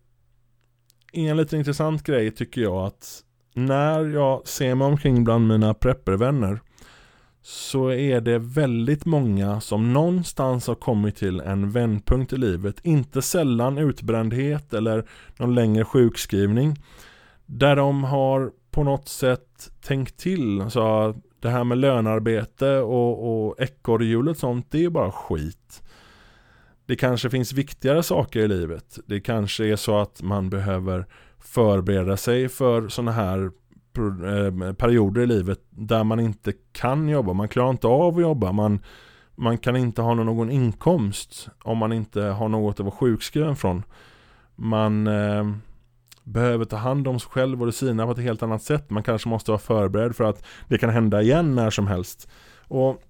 är 1.12 1.30
en 1.30 1.36
lite 1.36 1.57
intressant 1.57 2.03
grej 2.03 2.30
tycker 2.30 2.61
jag 2.61 2.86
att 2.86 3.24
när 3.55 4.05
jag 4.05 4.49
ser 4.49 4.74
mig 4.74 4.86
omkring 4.86 5.24
bland 5.24 5.49
mina 5.49 5.74
preppervänner 5.74 6.61
så 7.43 7.91
är 7.93 8.20
det 8.20 8.38
väldigt 8.38 9.07
många 9.07 9.61
som 9.61 9.93
någonstans 9.93 10.66
har 10.66 10.74
kommit 10.74 11.16
till 11.16 11.41
en 11.41 11.70
vändpunkt 11.70 12.32
i 12.32 12.36
livet. 12.36 12.76
Inte 12.82 13.22
sällan 13.22 13.78
utbrändhet 13.78 14.74
eller 14.74 15.05
någon 15.36 15.55
längre 15.55 15.84
sjukskrivning. 15.84 16.76
Där 17.47 17.76
de 17.76 18.05
har 18.05 18.51
på 18.70 18.82
något 18.82 19.09
sätt 19.09 19.70
tänkt 19.80 20.16
till. 20.16 20.70
Så 20.70 21.14
det 21.41 21.49
här 21.49 21.64
med 21.64 21.78
lönarbete 21.78 22.76
och, 22.76 23.47
och 23.49 23.61
ekorrhjulet 23.61 24.38
sånt, 24.38 24.66
det 24.70 24.84
är 24.84 24.91
bara 24.91 25.12
skit. 25.12 25.82
Det 26.86 26.97
kanske 26.97 27.30
finns 27.30 27.53
viktigare 27.53 28.03
saker 28.03 28.41
i 28.41 28.49
livet. 28.49 28.99
Det 29.07 29.20
kanske 29.20 29.66
är 29.66 29.76
så 29.76 29.99
att 29.99 30.22
man 30.22 30.51
behöver 30.51 31.07
förbereda 31.38 32.16
sig 32.16 32.49
för 32.49 32.88
sådana 32.88 33.12
här 33.12 33.51
Eh, 33.99 34.72
perioder 34.72 35.22
i 35.22 35.26
livet 35.26 35.61
där 35.70 36.05
man 36.05 36.20
inte 36.20 36.53
kan 36.72 37.09
jobba. 37.09 37.32
Man 37.32 37.49
klarar 37.49 37.70
inte 37.70 37.86
av 37.86 38.16
att 38.16 38.22
jobba. 38.22 38.53
Man, 38.53 38.80
man 39.36 39.59
kan 39.59 39.76
inte 39.76 40.03
ha 40.03 40.14
någon 40.14 40.51
inkomst 40.51 41.49
om 41.62 41.78
man 41.78 41.93
inte 41.93 42.22
har 42.22 42.49
något 42.49 42.80
att 42.80 42.86
vara 42.86 42.97
sjukskriven 42.97 43.57
från. 43.57 43.82
Man 44.57 45.07
eh, 45.07 45.51
behöver 46.24 46.64
ta 46.64 46.76
hand 46.76 47.09
om 47.09 47.20
sig 47.20 47.30
själv 47.30 47.61
och 47.61 47.66
det 47.66 47.72
sina 47.72 48.07
på 48.07 48.12
ett 48.12 48.18
helt 48.18 48.43
annat 48.43 48.62
sätt. 48.62 48.91
Man 48.91 49.03
kanske 49.03 49.28
måste 49.28 49.51
vara 49.51 49.59
förberedd 49.59 50.16
för 50.16 50.24
att 50.24 50.45
det 50.68 50.78
kan 50.78 50.91
hända 50.91 51.22
igen 51.22 51.55
när 51.55 51.70
som 51.70 51.86
helst. 51.86 52.28
Och 52.68 53.03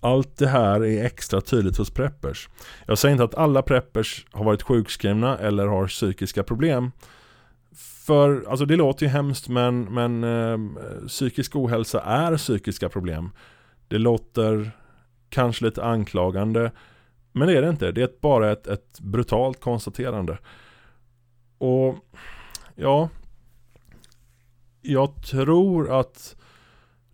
allt 0.00 0.36
det 0.36 0.48
här 0.48 0.84
är 0.84 1.04
extra 1.04 1.40
tydligt 1.40 1.76
hos 1.76 1.90
preppers. 1.90 2.48
Jag 2.86 2.98
säger 2.98 3.12
inte 3.12 3.24
att 3.24 3.34
alla 3.34 3.62
preppers 3.62 4.26
har 4.32 4.44
varit 4.44 4.62
sjukskrivna 4.62 5.38
eller 5.38 5.66
har 5.66 5.86
psykiska 5.86 6.42
problem. 6.42 6.90
För, 8.06 8.44
alltså 8.48 8.66
det 8.66 8.76
låter 8.76 9.06
ju 9.06 9.12
hemskt 9.12 9.48
men, 9.48 9.82
men 9.84 10.24
eh, 10.24 10.58
psykisk 11.06 11.56
ohälsa 11.56 12.00
är 12.00 12.36
psykiska 12.36 12.88
problem. 12.88 13.30
Det 13.88 13.98
låter 13.98 14.70
kanske 15.28 15.64
lite 15.64 15.84
anklagande 15.84 16.72
men 17.32 17.48
det 17.48 17.58
är 17.58 17.62
det 17.62 17.68
inte. 17.68 17.92
Det 17.92 18.02
är 18.02 18.10
bara 18.20 18.52
ett, 18.52 18.66
ett 18.66 19.00
brutalt 19.00 19.60
konstaterande. 19.60 20.38
Och 21.58 21.96
ja, 22.74 23.08
jag 24.82 25.22
tror 25.22 26.00
att 26.00 26.36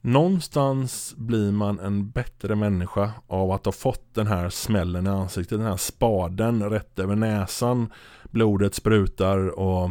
Någonstans 0.04 1.14
blir 1.16 1.52
man 1.52 1.78
en 1.78 2.10
bättre 2.10 2.54
människa 2.54 3.12
av 3.26 3.50
att 3.50 3.64
ha 3.64 3.72
fått 3.72 4.14
den 4.14 4.26
här 4.26 4.50
smällen 4.50 5.06
i 5.06 5.10
ansiktet, 5.10 5.58
den 5.58 5.66
här 5.66 5.76
spaden 5.76 6.70
rätt 6.70 6.98
över 6.98 7.16
näsan. 7.16 7.92
Blodet 8.30 8.74
sprutar 8.74 9.58
och 9.58 9.90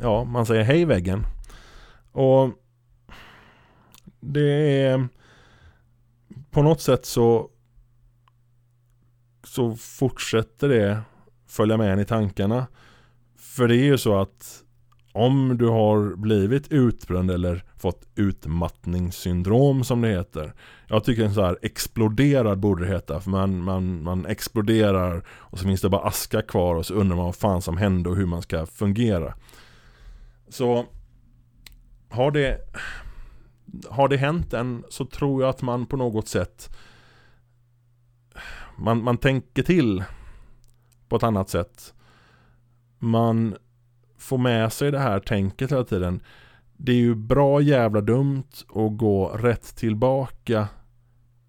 ja, 0.00 0.24
man 0.24 0.46
säger 0.46 0.62
hej 0.62 0.84
väggen. 0.84 1.26
Och 2.12 2.50
det 4.20 4.80
är 4.82 5.08
på 6.50 6.62
något 6.62 6.80
sätt 6.80 7.06
så 7.06 7.50
så 9.44 9.76
fortsätter 9.76 10.68
det 10.68 11.02
följa 11.46 11.76
med 11.76 11.92
en 11.92 12.00
i 12.00 12.04
tankarna. 12.04 12.66
För 13.36 13.68
det 13.68 13.76
är 13.76 13.84
ju 13.84 13.98
så 13.98 14.20
att 14.20 14.63
om 15.14 15.58
du 15.58 15.68
har 15.68 16.16
blivit 16.16 16.72
utbränd 16.72 17.30
eller 17.30 17.64
fått 17.76 18.06
utmattningssyndrom 18.14 19.84
som 19.84 20.00
det 20.00 20.08
heter. 20.08 20.54
Jag 20.86 21.04
tycker 21.04 21.24
en 21.24 21.34
så 21.34 21.44
här 21.44 21.58
exploderad 21.62 22.58
borde 22.58 22.84
det 22.84 22.92
heta. 22.92 23.20
För 23.20 23.30
man, 23.30 23.62
man, 23.64 24.02
man 24.02 24.26
exploderar 24.26 25.24
och 25.28 25.58
så 25.58 25.64
finns 25.64 25.80
det 25.80 25.88
bara 25.88 26.06
aska 26.06 26.42
kvar 26.42 26.74
och 26.74 26.86
så 26.86 26.94
undrar 26.94 27.16
man 27.16 27.24
vad 27.24 27.36
fan 27.36 27.62
som 27.62 27.76
hände 27.76 28.10
och 28.10 28.16
hur 28.16 28.26
man 28.26 28.42
ska 28.42 28.66
fungera. 28.66 29.34
Så 30.48 30.86
har 32.08 32.30
det, 32.30 32.58
har 33.90 34.08
det 34.08 34.16
hänt 34.16 34.52
än 34.52 34.84
så 34.88 35.06
tror 35.06 35.42
jag 35.42 35.50
att 35.50 35.62
man 35.62 35.86
på 35.86 35.96
något 35.96 36.28
sätt 36.28 36.70
man, 38.76 39.02
man 39.02 39.18
tänker 39.18 39.62
till 39.62 40.04
på 41.08 41.16
ett 41.16 41.22
annat 41.22 41.48
sätt. 41.48 41.94
Man 42.98 43.56
få 44.24 44.36
med 44.36 44.72
sig 44.72 44.90
det 44.90 44.98
här 44.98 45.20
tänket 45.20 45.72
hela 45.72 45.84
tiden. 45.84 46.20
Det 46.76 46.92
är 46.92 46.96
ju 46.96 47.14
bra 47.14 47.60
jävla 47.60 48.00
dumt 48.00 48.48
att 48.68 48.96
gå 48.96 49.28
rätt 49.28 49.76
tillbaka 49.76 50.68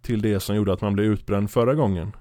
till 0.02 0.22
det 0.22 0.40
som 0.40 0.56
gjorde 0.56 0.74
att 0.74 0.82
man 0.82 0.94
blev 0.94 1.06
utbränd 1.06 1.52
förra 1.52 1.74
gången. 1.74 2.12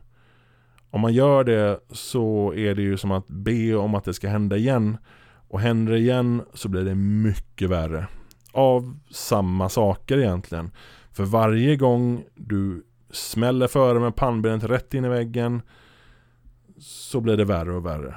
Om 0.91 1.01
man 1.01 1.13
gör 1.13 1.45
det 1.45 1.81
så 1.91 2.55
är 2.55 2.75
det 2.75 2.83
ju 2.83 2.97
som 2.97 3.11
att 3.11 3.29
be 3.29 3.75
om 3.75 3.95
att 3.95 4.05
det 4.05 4.15
ska 4.15 4.29
hända 4.29 4.57
igen. 4.57 4.97
Och 5.49 5.61
händer 5.61 5.93
det 5.93 5.99
igen 5.99 6.43
så 6.55 6.69
blir 6.69 6.85
det 6.85 6.95
mycket 6.95 7.71
värre. 7.71 8.07
Av 8.53 8.99
samma 9.11 9.69
saker 9.69 10.19
egentligen. 10.19 10.71
För 11.13 11.25
varje 11.25 11.77
gång 11.77 12.25
du 12.35 12.85
smäller 13.11 13.67
före 13.67 14.01
med 14.01 14.17
pannbenet 14.17 14.65
rätt 14.65 14.95
in 14.95 15.05
i 15.05 15.09
väggen 15.09 15.63
så 16.79 17.21
blir 17.21 17.37
det 17.37 17.45
värre 17.45 17.73
och 17.73 17.87
värre. 17.87 18.15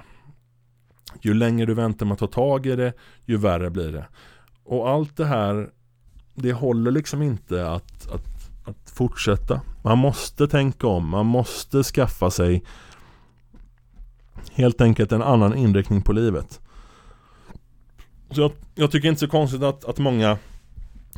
Ju 1.21 1.33
längre 1.33 1.65
du 1.65 1.73
väntar 1.73 2.05
med 2.05 2.13
att 2.13 2.19
ta 2.19 2.27
tag 2.27 2.65
i 2.65 2.75
det, 2.75 2.93
ju 3.25 3.37
värre 3.37 3.69
blir 3.69 3.91
det. 3.91 4.07
Och 4.63 4.89
allt 4.89 5.17
det 5.17 5.25
här, 5.25 5.69
det 6.35 6.53
håller 6.53 6.91
liksom 6.91 7.21
inte 7.21 7.69
att, 7.69 8.11
att, 8.11 8.51
att 8.65 8.89
fortsätta. 8.89 9.61
Man 9.83 9.97
måste 9.97 10.47
tänka 10.47 10.87
om, 10.87 11.09
man 11.09 11.25
måste 11.25 11.83
skaffa 11.83 12.31
sig 12.31 12.63
helt 14.51 14.81
enkelt 14.81 15.11
en 15.11 15.21
annan 15.21 15.55
inriktning 15.55 16.01
på 16.01 16.13
livet. 16.13 16.61
Så 18.31 18.41
jag, 18.41 18.51
jag 18.75 18.91
tycker 18.91 19.09
inte 19.09 19.19
så 19.19 19.27
konstigt 19.27 19.63
att, 19.63 19.85
att 19.85 19.99
många 19.99 20.37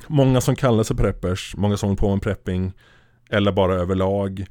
Många 0.08 0.42
som 0.42 0.56
kallar 0.56 0.84
sig 0.84 0.98
preppers, 0.98 1.56
många 1.58 1.78
som 1.78 1.90
håller 1.90 1.98
på 1.98 2.10
med 2.10 2.22
prepping 2.22 2.74
Eller 3.30 3.52
bara 3.52 3.76
överlag 3.76 4.46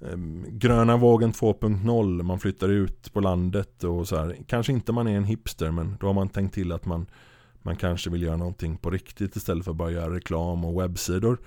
Ehm, 0.00 0.44
Gröna 0.48 0.96
vågen 0.96 1.32
2.0, 1.32 2.22
man 2.22 2.40
flyttar 2.40 2.68
ut 2.68 3.12
på 3.12 3.20
landet 3.20 3.84
och 3.84 4.08
så 4.08 4.16
här. 4.16 4.36
Kanske 4.46 4.72
inte 4.72 4.92
man 4.92 5.06
är 5.08 5.16
en 5.16 5.24
hipster 5.24 5.70
men 5.70 5.96
då 6.00 6.06
har 6.06 6.14
man 6.14 6.28
tänkt 6.28 6.54
till 6.54 6.72
att 6.72 6.86
man 6.86 7.06
Man 7.62 7.76
kanske 7.76 8.10
vill 8.10 8.22
göra 8.22 8.36
någonting 8.36 8.76
på 8.76 8.90
riktigt 8.90 9.36
istället 9.36 9.64
för 9.64 9.70
att 9.70 9.76
bara 9.76 9.90
göra 9.90 10.14
reklam 10.14 10.64
och 10.64 10.80
webbsidor. 10.80 11.38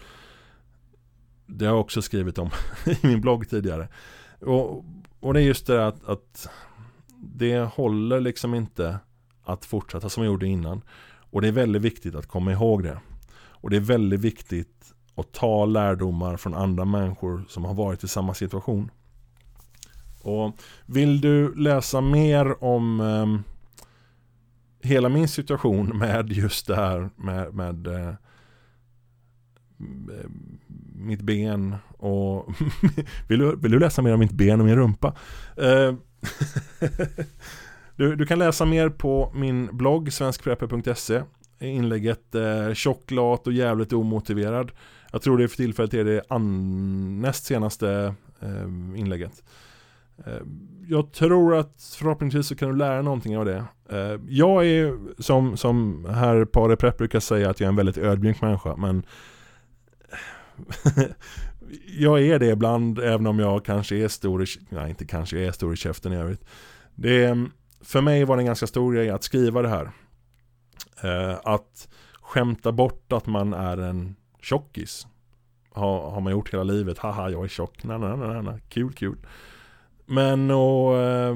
Det 1.46 1.66
har 1.66 1.74
jag 1.74 1.82
också 1.82 2.02
skrivit 2.02 2.38
om 2.38 2.50
i 2.86 3.08
min 3.08 3.22
blogg 3.22 3.50
tidigare. 3.50 3.88
Och, 4.40 4.86
och 5.20 5.34
det 5.34 5.42
är 5.42 5.46
just 5.46 5.68
det 5.68 5.88
att, 5.88 6.04
att 6.06 6.50
Det 7.18 7.60
håller 7.60 8.20
liksom 8.20 8.54
inte 8.54 9.00
att 9.44 9.66
fortsätta 9.66 10.10
som 10.10 10.24
jag 10.24 10.32
gjorde 10.32 10.48
innan. 10.48 10.82
Och 11.32 11.42
det 11.42 11.48
är 11.48 11.52
väldigt 11.52 11.82
viktigt 11.82 12.16
att 12.16 12.28
komma 12.28 12.52
ihåg 12.52 12.84
det. 12.84 13.00
Och 13.34 13.70
det 13.70 13.76
är 13.76 13.82
väldigt 13.82 14.20
viktigt 14.20 14.93
och 15.16 15.32
ta 15.32 15.66
lärdomar 15.66 16.38
från 16.38 16.54
andra 16.54 16.86
människor 16.86 17.46
som 17.48 17.66
har 17.66 17.74
varit 17.74 18.04
i 18.04 18.08
samma 18.08 18.34
situation. 18.34 18.92
Och 20.22 20.58
vill 20.86 21.22
du 21.22 21.56
läsa 21.56 22.02
mer 22.02 22.64
om 22.64 23.00
eh, 23.00 23.54
hela 24.90 25.10
min 25.10 25.28
situation 25.28 25.98
med 25.98 26.32
just 26.32 26.68
det 26.68 26.76
här 26.76 27.10
med, 27.16 27.54
med 27.54 27.88
eh, 27.88 28.14
mitt 30.96 31.22
ben 31.22 31.76
och 31.98 32.54
vill, 33.28 33.40
du, 33.40 33.56
vill 33.56 33.72
du 33.72 33.80
läsa 33.80 34.02
mer 34.02 34.14
om 34.14 34.20
mitt 34.20 34.32
ben 34.32 34.60
och 34.60 34.66
min 34.66 34.76
rumpa? 34.76 35.16
Eh, 35.58 35.94
du, 37.96 38.16
du 38.16 38.26
kan 38.26 38.40
läsa 38.40 38.66
mer 38.66 38.90
på 38.90 39.32
min 39.36 39.78
blogg 39.78 40.14
svenskprepper.se 40.14 41.22
inlägget 41.60 42.36
eh, 42.36 42.74
tjocklat 42.74 43.48
och 43.48 43.54
jävligt 43.54 43.94
omotiverad. 43.94 44.72
Jag 45.14 45.22
tror 45.22 45.38
det 45.38 45.48
för 45.48 45.58
tillfället 45.58 45.94
är 45.94 46.04
det 46.04 46.40
näst 46.40 47.46
senaste 47.46 48.16
eh, 48.40 49.00
inlägget. 49.00 49.44
Eh, 50.26 50.42
jag 50.88 51.12
tror 51.12 51.56
att 51.56 51.96
förhoppningsvis 52.00 52.48
så 52.48 52.56
kan 52.56 52.70
du 52.70 52.76
lära 52.76 53.02
någonting 53.02 53.38
av 53.38 53.46
det. 53.46 53.66
Eh, 53.90 54.20
jag 54.28 54.66
är 54.66 54.98
som, 55.22 55.58
som 55.58 56.06
herr 56.10 56.46
Pare 56.46 56.76
Prepp 56.76 56.98
brukar 56.98 57.20
säga 57.20 57.50
att 57.50 57.60
jag 57.60 57.66
är 57.66 57.70
en 57.70 57.76
väldigt 57.76 57.98
ödmjuk 57.98 58.42
människa 58.42 58.76
men 58.76 59.06
jag 62.00 62.22
är 62.22 62.40
det 62.40 62.50
ibland 62.50 63.00
även 63.00 63.28
om 63.28 63.40
jag 63.40 63.66
kanske 63.66 63.96
är 63.96 64.08
stor 64.08 64.44
i, 64.44 64.46
nej 64.70 64.90
inte 64.90 65.06
kanske 65.06 65.38
jag 65.38 65.48
är 65.48 65.52
stor 65.52 65.74
i 65.74 65.78
käften 65.78 66.14
i 66.14 66.18
övrigt. 66.18 66.46
Det, 66.96 67.48
för 67.82 68.02
mig 68.02 68.26
var 68.26 68.38
det 68.38 68.42
en 68.42 68.46
ganska 68.46 68.68
stor 68.68 68.94
grej 68.94 69.10
att 69.10 69.24
skriva 69.24 69.62
det 69.62 69.70
här. 69.70 69.92
Eh, 71.04 71.40
att 71.44 71.90
skämta 72.22 72.72
bort 72.72 73.14
att 73.14 73.28
man 73.28 73.54
är 73.54 73.78
en 73.78 74.16
tjockis. 74.44 75.08
Har, 75.70 76.12
har 76.12 76.22
man 76.22 76.32
gjort 76.32 76.54
hela 76.54 76.64
livet. 76.64 76.98
Haha, 76.98 77.30
jag 77.30 77.44
är 77.44 77.48
tjock. 77.48 77.84
Na, 77.84 77.98
na, 77.98 78.16
na, 78.16 78.42
na. 78.42 78.60
Kul, 78.70 78.94
kul. 78.94 79.18
Men 80.06 80.52
att 80.52 80.96
eh, 80.96 81.36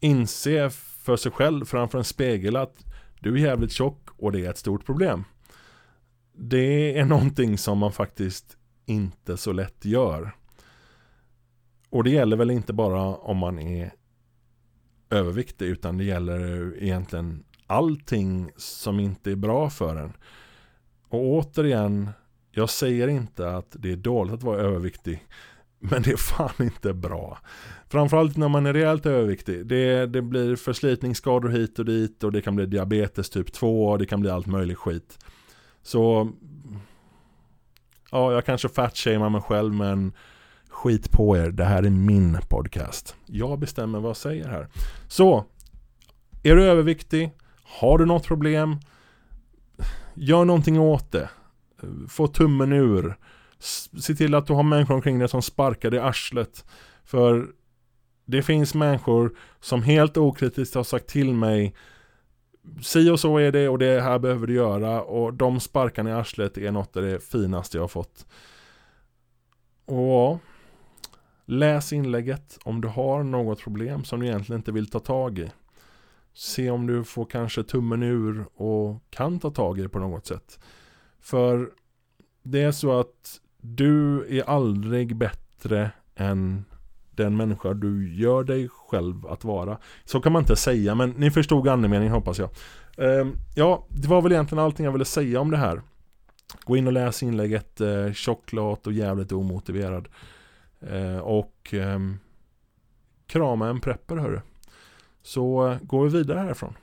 inse 0.00 0.70
för 0.70 1.16
sig 1.16 1.32
själv 1.32 1.64
framför 1.64 1.98
en 1.98 2.04
spegel 2.04 2.56
att 2.56 2.84
du 3.20 3.34
är 3.34 3.38
jävligt 3.38 3.72
tjock 3.72 4.08
och 4.16 4.32
det 4.32 4.46
är 4.46 4.50
ett 4.50 4.58
stort 4.58 4.86
problem. 4.86 5.24
Det 6.32 6.98
är 6.98 7.04
någonting 7.04 7.58
som 7.58 7.78
man 7.78 7.92
faktiskt 7.92 8.56
inte 8.86 9.36
så 9.36 9.52
lätt 9.52 9.84
gör. 9.84 10.36
Och 11.90 12.04
det 12.04 12.10
gäller 12.10 12.36
väl 12.36 12.50
inte 12.50 12.72
bara 12.72 13.00
om 13.02 13.36
man 13.36 13.58
är 13.58 13.92
överviktig 15.10 15.66
utan 15.66 15.98
det 15.98 16.04
gäller 16.04 16.74
egentligen 16.82 17.44
allting 17.66 18.50
som 18.56 19.00
inte 19.00 19.30
är 19.30 19.36
bra 19.36 19.70
för 19.70 19.96
en. 19.96 20.12
Och 21.16 21.26
återigen, 21.26 22.10
jag 22.50 22.70
säger 22.70 23.08
inte 23.08 23.56
att 23.56 23.76
det 23.78 23.92
är 23.92 23.96
dåligt 23.96 24.34
att 24.34 24.42
vara 24.42 24.60
överviktig. 24.60 25.26
Men 25.78 26.02
det 26.02 26.10
är 26.10 26.16
fan 26.16 26.66
inte 26.66 26.92
bra. 26.92 27.38
Framförallt 27.88 28.36
när 28.36 28.48
man 28.48 28.66
är 28.66 28.72
rejält 28.72 29.06
överviktig. 29.06 29.66
Det, 29.66 30.06
det 30.06 30.22
blir 30.22 30.56
förslitningsskador 30.56 31.48
hit 31.48 31.78
och 31.78 31.84
dit 31.84 32.24
och 32.24 32.32
det 32.32 32.42
kan 32.42 32.56
bli 32.56 32.66
diabetes 32.66 33.30
typ 33.30 33.52
2 33.52 33.86
och 33.86 33.98
det 33.98 34.06
kan 34.06 34.20
bli 34.20 34.30
allt 34.30 34.46
möjligt 34.46 34.78
skit. 34.78 35.18
Så 35.82 36.32
Ja, 38.10 38.32
jag 38.32 38.44
kanske 38.44 38.68
fatshamear 38.68 39.30
mig 39.30 39.40
själv 39.40 39.74
men 39.74 40.12
skit 40.68 41.10
på 41.10 41.36
er, 41.36 41.50
det 41.50 41.64
här 41.64 41.82
är 41.82 41.90
min 41.90 42.38
podcast. 42.48 43.16
Jag 43.26 43.58
bestämmer 43.58 44.00
vad 44.00 44.08
jag 44.08 44.16
säger 44.16 44.48
här. 44.48 44.68
Så, 45.08 45.44
är 46.42 46.56
du 46.56 46.64
överviktig? 46.64 47.30
Har 47.62 47.98
du 47.98 48.06
något 48.06 48.26
problem? 48.26 48.76
Gör 50.16 50.44
någonting 50.44 50.80
åt 50.80 51.12
det. 51.12 51.30
Få 52.08 52.26
tummen 52.26 52.72
ur. 52.72 53.16
Se 53.98 54.14
till 54.14 54.34
att 54.34 54.46
du 54.46 54.52
har 54.52 54.62
människor 54.62 54.94
omkring 54.94 55.18
dig 55.18 55.28
som 55.28 55.42
sparkar 55.42 55.90
dig 55.90 55.98
i 55.98 56.02
arslet. 56.02 56.64
För 57.04 57.46
det 58.24 58.42
finns 58.42 58.74
människor 58.74 59.36
som 59.60 59.82
helt 59.82 60.16
okritiskt 60.16 60.74
har 60.74 60.84
sagt 60.84 61.06
till 61.06 61.34
mig 61.34 61.74
Si 62.82 63.10
och 63.10 63.20
så 63.20 63.38
är 63.38 63.52
det 63.52 63.68
och 63.68 63.78
det 63.78 64.00
här 64.00 64.18
behöver 64.18 64.46
du 64.46 64.54
göra 64.54 65.02
och 65.02 65.34
de 65.34 65.60
sparkarna 65.60 66.10
i 66.10 66.12
arslet 66.12 66.58
är 66.58 66.72
något 66.72 66.96
av 66.96 67.02
det 67.02 67.24
finaste 67.24 67.76
jag 67.76 67.82
har 67.82 67.88
fått. 67.88 68.26
Och 69.84 70.40
Läs 71.48 71.92
inlägget 71.92 72.58
om 72.64 72.80
du 72.80 72.88
har 72.88 73.22
något 73.22 73.60
problem 73.60 74.04
som 74.04 74.20
du 74.20 74.26
egentligen 74.26 74.60
inte 74.60 74.72
vill 74.72 74.90
ta 74.90 75.00
tag 75.00 75.38
i. 75.38 75.50
Se 76.38 76.70
om 76.70 76.86
du 76.86 77.04
får 77.04 77.24
kanske 77.24 77.62
tummen 77.62 78.02
ur 78.02 78.46
och 78.54 79.02
kan 79.10 79.38
ta 79.38 79.50
tag 79.50 79.78
i 79.78 79.82
det 79.82 79.88
på 79.88 79.98
något 79.98 80.26
sätt. 80.26 80.58
För 81.20 81.70
det 82.42 82.62
är 82.62 82.72
så 82.72 83.00
att 83.00 83.40
du 83.60 84.26
är 84.38 84.42
aldrig 84.42 85.16
bättre 85.16 85.90
än 86.14 86.64
den 87.10 87.36
människa 87.36 87.74
du 87.74 88.14
gör 88.14 88.44
dig 88.44 88.68
själv 88.68 89.26
att 89.26 89.44
vara. 89.44 89.78
Så 90.04 90.20
kan 90.20 90.32
man 90.32 90.42
inte 90.42 90.56
säga, 90.56 90.94
men 90.94 91.10
ni 91.10 91.30
förstod 91.30 91.68
andemeningen 91.68 92.14
hoppas 92.14 92.38
jag. 92.38 92.50
Ehm, 92.96 93.32
ja, 93.54 93.86
det 93.88 94.08
var 94.08 94.22
väl 94.22 94.32
egentligen 94.32 94.64
allting 94.64 94.84
jag 94.84 94.92
ville 94.92 95.04
säga 95.04 95.40
om 95.40 95.50
det 95.50 95.56
här. 95.56 95.82
Gå 96.64 96.76
in 96.76 96.86
och 96.86 96.92
läs 96.92 97.22
inlägget 97.22 97.80
eh, 97.80 98.12
tjocklat 98.12 98.86
och 98.86 98.92
jävligt 98.92 99.32
omotiverad. 99.32 100.08
Eh, 100.80 101.18
och 101.18 101.74
eh, 101.74 101.98
krama 103.26 103.68
en 103.68 103.80
prepper 103.80 104.16
hörru. 104.16 104.40
Så 105.26 105.68
eh, 105.68 105.78
går 105.82 106.04
vi 106.04 106.18
vidare 106.18 106.38
härifrån. 106.38 106.74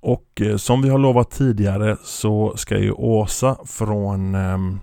Och 0.00 0.40
eh, 0.40 0.56
som 0.56 0.82
vi 0.82 0.88
har 0.88 0.98
lovat 0.98 1.30
tidigare 1.30 1.96
så 2.02 2.56
ska 2.56 2.78
ju 2.78 2.92
Åsa 2.92 3.56
från 3.66 4.34
ehm, 4.34 4.80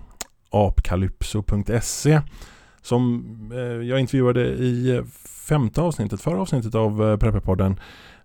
apkalypso.se 0.50 2.20
som 2.82 3.24
eh, 3.54 3.88
jag 3.88 4.00
intervjuade 4.00 4.40
i 4.46 5.02
femte 5.48 5.80
avsnittet, 5.80 6.20
förra 6.20 6.40
avsnittet 6.40 6.74
av 6.74 7.16
Prepperpodden 7.16 7.80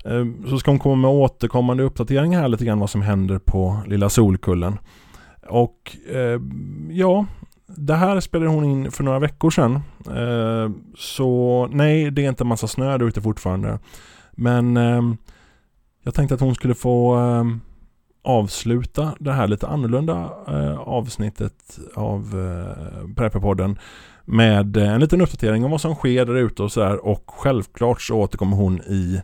ehm, 0.05 0.45
så 0.49 0.59
ska 0.59 0.71
hon 0.71 0.79
komma 0.79 0.95
med 0.95 1.11
återkommande 1.11 1.83
uppdateringar 1.83 2.41
här 2.41 2.47
lite 2.47 2.65
grann 2.65 2.79
vad 2.79 2.89
som 2.89 3.01
händer 3.01 3.39
på 3.39 3.81
Lilla 3.87 4.09
Solkullen. 4.09 4.77
Och 5.47 5.97
ehm, 6.13 6.89
ja, 6.91 7.25
det 7.75 7.95
här 7.95 8.19
spelade 8.19 8.51
hon 8.51 8.65
in 8.65 8.91
för 8.91 9.03
några 9.03 9.19
veckor 9.19 9.49
sedan. 9.49 9.75
Eh, 10.07 10.71
så 10.97 11.67
nej, 11.71 12.11
det 12.11 12.25
är 12.25 12.29
inte 12.29 12.43
en 12.43 12.47
massa 12.47 12.67
snö 12.67 12.97
där 12.97 13.07
ute 13.07 13.21
fortfarande. 13.21 13.79
Men 14.31 14.77
eh, 14.77 15.01
jag 16.03 16.13
tänkte 16.13 16.35
att 16.35 16.41
hon 16.41 16.55
skulle 16.55 16.75
få 16.75 17.17
eh, 17.17 17.43
avsluta 18.23 19.15
det 19.19 19.31
här 19.31 19.47
lite 19.47 19.67
annorlunda 19.67 20.29
eh, 20.47 20.79
avsnittet 20.79 21.79
av 21.95 22.19
eh, 22.21 23.15
Prepperpodden 23.15 23.79
med 24.25 24.77
eh, 24.77 24.93
en 24.93 24.99
liten 24.99 25.21
uppdatering 25.21 25.65
om 25.65 25.71
vad 25.71 25.81
som 25.81 25.95
sker 25.95 26.25
där 26.25 26.35
ute 26.35 26.63
och 26.63 26.71
sådär 26.71 27.05
och 27.05 27.23
självklart 27.27 28.01
så 28.01 28.15
återkommer 28.15 28.57
hon 28.57 28.81
i 28.81 29.21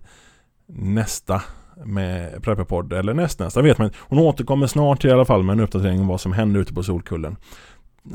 nästa 0.67 1.41
med 1.85 2.43
Prepperpodd 2.43 2.93
eller 2.93 3.13
nästnästa 3.13 3.61
vet 3.61 3.77
man 3.77 3.91
Hon 3.97 4.19
återkommer 4.19 4.67
snart 4.67 5.05
i 5.05 5.11
alla 5.11 5.25
fall 5.25 5.43
med 5.43 5.53
en 5.53 5.59
uppdatering 5.59 5.99
om 5.99 6.07
vad 6.07 6.21
som 6.21 6.33
händer 6.33 6.59
ute 6.59 6.73
på 6.73 6.83
Solkullen. 6.83 7.37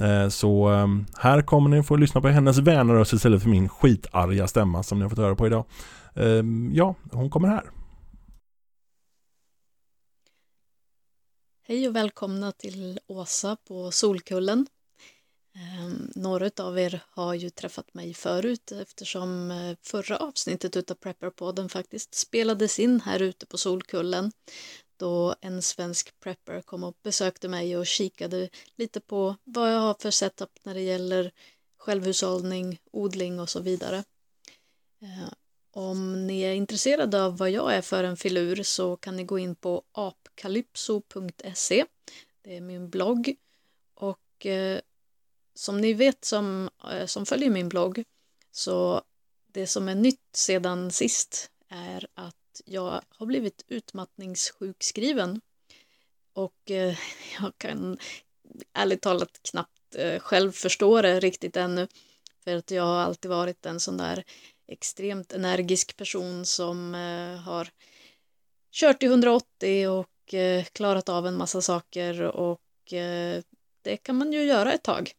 Eh, 0.01 0.29
så 0.29 0.69
ehm, 0.69 1.07
här 1.19 1.43
kommer 1.43 1.71
ni 1.71 1.83
få 1.83 1.97
lyssna 1.97 2.21
på 2.21 2.29
hennes 2.29 2.59
vänröst 2.59 3.13
istället 3.13 3.43
för 3.43 3.49
min 3.49 3.69
skitarga 3.69 4.49
stämma 4.49 4.83
som 4.83 4.99
ni 4.99 5.03
har 5.03 5.11
fått 5.11 5.19
höra 5.19 5.35
på 5.35 5.47
idag. 5.47 5.65
Ehm, 6.15 6.71
ja, 6.75 6.95
hon 7.13 7.31
kommer 7.31 7.49
här. 7.49 7.71
Hej 11.63 11.89
och 11.89 11.97
välkomna 11.97 12.53
till 12.53 12.99
Åsa 13.07 13.57
på 13.69 13.91
Solkullen. 13.91 14.67
Ehm, 15.55 16.11
några 16.15 16.51
av 16.59 16.79
er 16.79 17.03
har 17.11 17.35
ju 17.35 17.51
träffat 17.51 17.95
mig 17.95 18.15
förut 18.15 18.73
eftersom 18.73 19.51
eh, 19.51 19.77
förra 19.83 20.17
avsnittet 20.17 20.91
av 20.91 20.95
Prepperpodden 20.95 21.69
faktiskt 21.69 22.15
spelades 22.15 22.79
in 22.79 23.01
här 23.01 23.23
ute 23.23 23.47
på 23.47 23.59
Solkullen 23.59 24.33
då 24.99 25.35
en 25.41 25.63
svensk 25.63 26.21
prepper 26.21 26.61
kom 26.61 26.85
och 26.85 26.97
besökte 27.03 27.49
mig 27.49 27.77
och 27.77 27.87
kikade 27.87 28.49
lite 28.77 29.01
på 29.01 29.37
vad 29.45 29.73
jag 29.75 29.81
har 29.81 29.97
för 29.99 30.11
setup 30.11 30.59
när 30.63 30.75
det 30.75 30.81
gäller 30.81 31.33
självhushållning, 31.77 32.81
odling 32.91 33.41
och 33.41 33.49
så 33.49 33.61
vidare. 33.61 34.05
Eh, 35.03 35.33
om 35.71 36.27
ni 36.27 36.41
är 36.41 36.53
intresserade 36.53 37.25
av 37.25 37.37
vad 37.37 37.51
jag 37.51 37.75
är 37.75 37.83
för 37.83 38.05
en 38.05 38.17
filur 38.17 38.63
så 38.63 38.97
kan 38.97 39.17
ni 39.17 39.25
gå 39.25 39.39
in 39.39 39.55
på 39.55 39.83
apkalypso.se 39.93 41.85
Det 42.43 42.57
är 42.57 42.61
min 42.61 42.91
blogg. 42.91 43.37
Och 43.95 44.47
eh, 44.47 44.81
som 45.55 45.81
ni 45.81 45.93
vet 45.93 46.25
som, 46.25 46.71
eh, 46.93 47.07
som 47.07 47.27
följer 47.27 47.51
min 47.51 47.69
blogg 47.69 48.05
så 48.51 49.03
det 49.47 49.67
som 49.67 49.89
är 49.89 49.95
nytt 49.95 50.37
sedan 50.37 50.91
sist 50.91 51.51
är 51.69 52.07
att 52.15 52.35
jag 52.65 53.03
har 53.09 53.27
blivit 53.27 53.65
utmattningssjukskriven. 53.69 55.41
Och 56.33 56.71
eh, 56.71 56.99
jag 57.41 57.53
kan 57.59 57.99
ärligt 58.73 59.03
talat 59.03 59.41
knappt 59.51 59.95
eh, 59.95 60.19
själv 60.21 60.53
förstå 60.53 61.03
det 61.03 61.21
riktigt 61.21 61.57
ännu. 61.57 61.89
För 62.45 62.57
att 62.57 62.71
jag 62.71 62.83
har 62.83 63.01
alltid 63.01 63.31
varit 63.31 63.67
en 63.67 63.81
sån 63.81 63.97
där 63.97 64.25
extremt 64.67 65.33
energisk 65.33 65.97
person 65.97 66.47
som 66.47 66.95
eh, 66.95 67.41
har 67.41 67.69
kört 68.73 69.03
i 69.03 69.07
180 69.07 69.89
och 69.89 70.35
eh, 70.35 70.65
klarat 70.65 71.09
av 71.09 71.27
en 71.27 71.37
massa 71.37 71.63
saker 71.63 72.23
och 72.23 72.93
eh, 72.93 73.43
det 73.83 73.97
kan 73.97 74.17
man 74.17 74.33
ju 74.33 74.43
göra 74.43 74.73
ett 74.73 74.83
tag. 74.83 75.13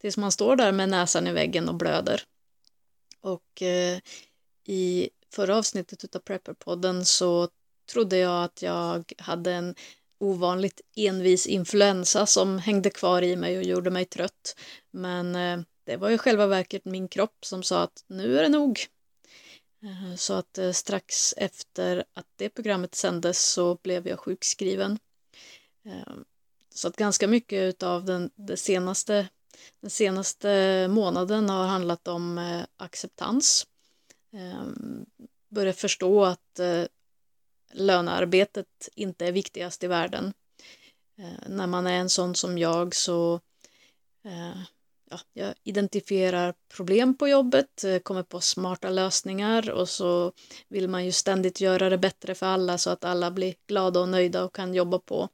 Tills 0.00 0.16
man 0.16 0.32
står 0.32 0.56
där 0.56 0.72
med 0.72 0.88
näsan 0.88 1.26
i 1.26 1.32
väggen 1.32 1.68
och 1.68 1.74
blöder. 1.74 2.22
Och 3.20 3.62
eh, 3.62 3.98
i 4.64 5.10
förra 5.36 5.56
avsnittet 5.56 6.16
av 6.16 6.20
Prepperpodden 6.20 7.04
så 7.04 7.48
trodde 7.92 8.18
jag 8.18 8.44
att 8.44 8.62
jag 8.62 9.12
hade 9.18 9.52
en 9.52 9.74
ovanligt 10.18 10.80
envis 10.96 11.46
influensa 11.46 12.26
som 12.26 12.58
hängde 12.58 12.90
kvar 12.90 13.22
i 13.22 13.36
mig 13.36 13.58
och 13.58 13.62
gjorde 13.62 13.90
mig 13.90 14.04
trött. 14.04 14.56
Men 14.90 15.36
eh, 15.36 15.60
det 15.84 15.96
var 15.96 16.10
ju 16.10 16.18
själva 16.18 16.46
verket 16.46 16.84
min 16.84 17.08
kropp 17.08 17.44
som 17.44 17.62
sa 17.62 17.82
att 17.82 18.04
nu 18.06 18.38
är 18.38 18.42
det 18.42 18.48
nog. 18.48 18.86
Eh, 19.82 20.16
så 20.16 20.34
att 20.34 20.58
eh, 20.58 20.72
strax 20.72 21.34
efter 21.36 22.04
att 22.14 22.26
det 22.36 22.48
programmet 22.48 22.94
sändes 22.94 23.52
så 23.52 23.78
blev 23.82 24.08
jag 24.08 24.18
sjukskriven. 24.18 24.98
Så 26.74 26.88
att 26.88 26.96
ganska 26.96 27.28
mycket 27.28 27.82
av 27.82 28.04
den, 28.04 28.30
det 28.34 28.56
senaste, 28.56 29.28
den 29.80 29.90
senaste 29.90 30.88
månaden 30.88 31.48
har 31.48 31.66
handlat 31.66 32.08
om 32.08 32.40
acceptans. 32.76 33.66
Ehm, 34.36 35.06
börja 35.48 35.72
förstå 35.72 36.24
att 36.24 36.58
eh, 36.58 36.84
lönearbetet 37.72 38.88
inte 38.94 39.26
är 39.26 39.32
viktigast 39.32 39.84
i 39.84 39.86
världen. 39.86 40.32
Ehm, 41.18 41.56
när 41.56 41.66
man 41.66 41.86
är 41.86 41.98
en 41.98 42.10
sån 42.10 42.34
som 42.34 42.58
jag 42.58 42.94
så 42.94 43.40
eh, 44.24 44.60
ja, 45.10 45.20
jag 45.32 45.54
identifierar 45.62 46.54
problem 46.68 47.16
på 47.16 47.28
jobbet, 47.28 47.84
eh, 47.84 47.98
kommer 47.98 48.22
på 48.22 48.40
smarta 48.40 48.90
lösningar 48.90 49.70
och 49.70 49.88
så 49.88 50.32
vill 50.68 50.88
man 50.88 51.04
ju 51.04 51.12
ständigt 51.12 51.60
göra 51.60 51.88
det 51.88 51.98
bättre 51.98 52.34
för 52.34 52.46
alla 52.46 52.78
så 52.78 52.90
att 52.90 53.04
alla 53.04 53.30
blir 53.30 53.54
glada 53.66 54.00
och 54.00 54.08
nöjda 54.08 54.44
och 54.44 54.54
kan 54.54 54.74
jobba 54.74 54.98
på. 54.98 55.28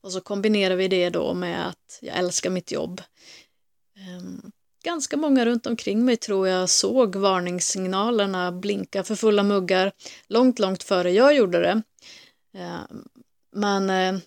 Och 0.00 0.12
så 0.12 0.20
kombinerar 0.20 0.76
vi 0.76 0.88
det 0.88 1.10
då 1.10 1.34
med 1.34 1.68
att 1.68 1.98
jag 2.00 2.16
älskar 2.16 2.50
mitt 2.50 2.72
jobb. 2.72 3.02
Ehm, 3.96 4.52
ganska 4.82 5.16
många 5.16 5.44
runt 5.44 5.66
omkring 5.66 6.04
mig 6.04 6.16
tror 6.16 6.48
jag 6.48 6.70
såg 6.70 7.16
varningssignalerna 7.16 8.52
blinka 8.52 9.04
för 9.04 9.14
fulla 9.14 9.42
muggar 9.42 9.92
långt, 10.26 10.58
långt 10.58 10.82
före 10.82 11.10
jag 11.10 11.34
gjorde 11.34 11.60
det. 11.60 11.82
Eh, 12.58 12.80
men 13.52 13.90
eh, 13.90 14.20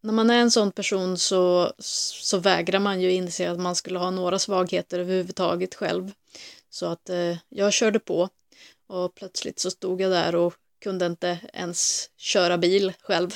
när 0.00 0.12
man 0.12 0.30
är 0.30 0.38
en 0.38 0.50
sån 0.50 0.72
person 0.72 1.18
så, 1.18 1.72
så 1.78 2.38
vägrar 2.38 2.78
man 2.78 3.00
ju 3.00 3.12
inse 3.12 3.50
att 3.50 3.60
man 3.60 3.76
skulle 3.76 3.98
ha 3.98 4.10
några 4.10 4.38
svagheter 4.38 4.98
överhuvudtaget 4.98 5.74
själv. 5.74 6.12
Så 6.70 6.86
att 6.86 7.08
eh, 7.08 7.36
jag 7.48 7.72
körde 7.72 7.98
på 7.98 8.28
och 8.86 9.14
plötsligt 9.14 9.58
så 9.58 9.70
stod 9.70 10.00
jag 10.00 10.10
där 10.10 10.34
och 10.34 10.54
kunde 10.80 11.06
inte 11.06 11.38
ens 11.52 12.10
köra 12.16 12.58
bil 12.58 12.92
själv. 13.00 13.34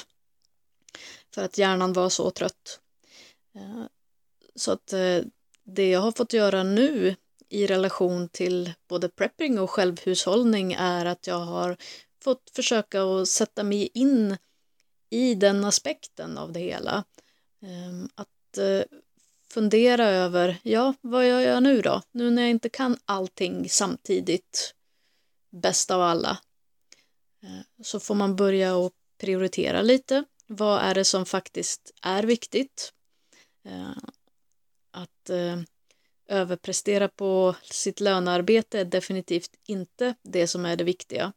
För 1.34 1.44
att 1.44 1.58
hjärnan 1.58 1.92
var 1.92 2.08
så 2.08 2.30
trött. 2.30 2.80
Så 4.56 4.72
att 4.72 4.92
det 5.64 5.90
jag 5.90 6.00
har 6.00 6.12
fått 6.12 6.32
göra 6.32 6.62
nu 6.62 7.16
i 7.48 7.66
relation 7.66 8.28
till 8.28 8.72
både 8.88 9.08
prepping 9.08 9.58
och 9.58 9.70
självhushållning 9.70 10.72
är 10.72 11.06
att 11.06 11.26
jag 11.26 11.38
har 11.38 11.76
fått 12.24 12.50
försöka 12.54 13.02
att 13.02 13.28
sätta 13.28 13.62
mig 13.62 13.90
in 13.94 14.36
i 15.10 15.34
den 15.34 15.64
aspekten 15.64 16.38
av 16.38 16.52
det 16.52 16.60
hela. 16.60 17.04
Ehm, 17.62 18.08
att 18.14 18.58
eh, 18.58 18.82
fundera 19.50 20.04
över, 20.08 20.58
ja, 20.62 20.94
vad 21.00 21.28
gör 21.28 21.40
jag 21.40 21.62
nu 21.62 21.82
då? 21.82 22.02
Nu 22.12 22.30
när 22.30 22.42
jag 22.42 22.50
inte 22.50 22.68
kan 22.68 22.96
allting 23.04 23.68
samtidigt, 23.68 24.74
bäst 25.50 25.90
av 25.90 26.00
alla, 26.02 26.38
ehm, 27.42 27.62
så 27.82 28.00
får 28.00 28.14
man 28.14 28.36
börja 28.36 28.76
och 28.76 28.92
prioritera 29.18 29.82
lite. 29.82 30.24
Vad 30.46 30.80
är 30.82 30.94
det 30.94 31.04
som 31.04 31.26
faktiskt 31.26 31.92
är 32.02 32.22
viktigt? 32.22 32.92
Ehm, 33.64 34.10
Eh, 34.94 35.00
att 35.02 35.30
överprestera 36.28 37.08
på 37.08 37.54
sitt 37.62 38.00
lönearbete 38.00 38.80
är 38.80 38.84
definitivt 38.84 39.50
inte 39.66 40.14
det 40.22 40.46
som 40.46 40.66
är 40.66 40.76
det 40.76 40.84
viktiga. 40.84 41.32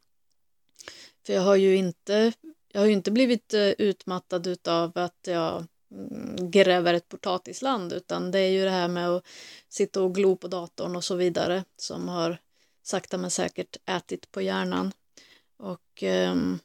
För 1.25 1.33
jag 1.33 1.41
har 1.41 1.55
ju 1.55 1.75
inte 1.75 2.33
jag 2.75 2.81
har 2.81 2.85
ju 2.85 2.93
inte 2.93 3.11
blivit 3.11 3.53
eh, 3.53 3.69
utmattad 3.69 4.67
av 4.67 4.91
att 4.95 5.19
jag 5.27 5.65
mm, 5.91 6.51
gräver 6.51 6.93
ett 6.93 7.09
potatisland 7.09 7.93
utan 7.93 8.31
det 8.31 8.39
är 8.39 8.49
ju 8.49 8.63
det 8.63 8.71
här 8.71 8.87
med 8.87 9.09
att 9.09 9.25
sitta 9.69 10.01
och 10.01 10.15
glo 10.15 10.35
på 10.35 10.47
datorn 10.47 10.95
och 10.95 11.03
så 11.03 11.15
vidare 11.15 11.63
som 11.77 12.07
har 12.07 12.37
sakta 12.83 13.17
men 13.17 13.31
säkert 13.31 13.77
ätit 13.85 14.31
på 14.31 14.41
hjärnan. 14.41 14.91
Och 15.57 16.03
ehm, 16.03 16.59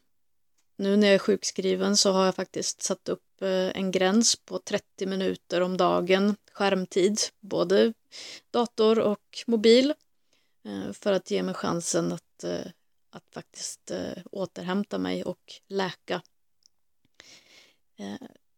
nu 0.81 0.97
när 0.97 1.07
jag 1.07 1.15
är 1.15 1.19
sjukskriven 1.19 1.97
så 1.97 2.13
har 2.13 2.25
jag 2.25 2.35
faktiskt 2.35 2.83
satt 2.83 3.09
upp 3.09 3.43
eh, 3.43 3.77
en 3.77 3.91
gräns 3.91 4.37
på 4.37 4.59
30 4.59 5.07
minuter 5.07 5.61
om 5.61 5.77
dagen 5.77 6.37
skärmtid, 6.53 7.21
både 7.41 7.93
dator 8.51 8.99
och 8.99 9.45
mobil, 9.47 9.95
eh, 10.65 10.93
för 10.93 11.13
att 11.13 11.31
ge 11.31 11.43
mig 11.43 11.55
chansen 11.55 12.13
att 12.13 12.45
eh, 12.45 12.67
att 13.13 13.25
faktiskt 13.35 13.93
återhämta 14.31 14.99
mig 14.99 15.25
och 15.25 15.53
läka. 15.69 16.23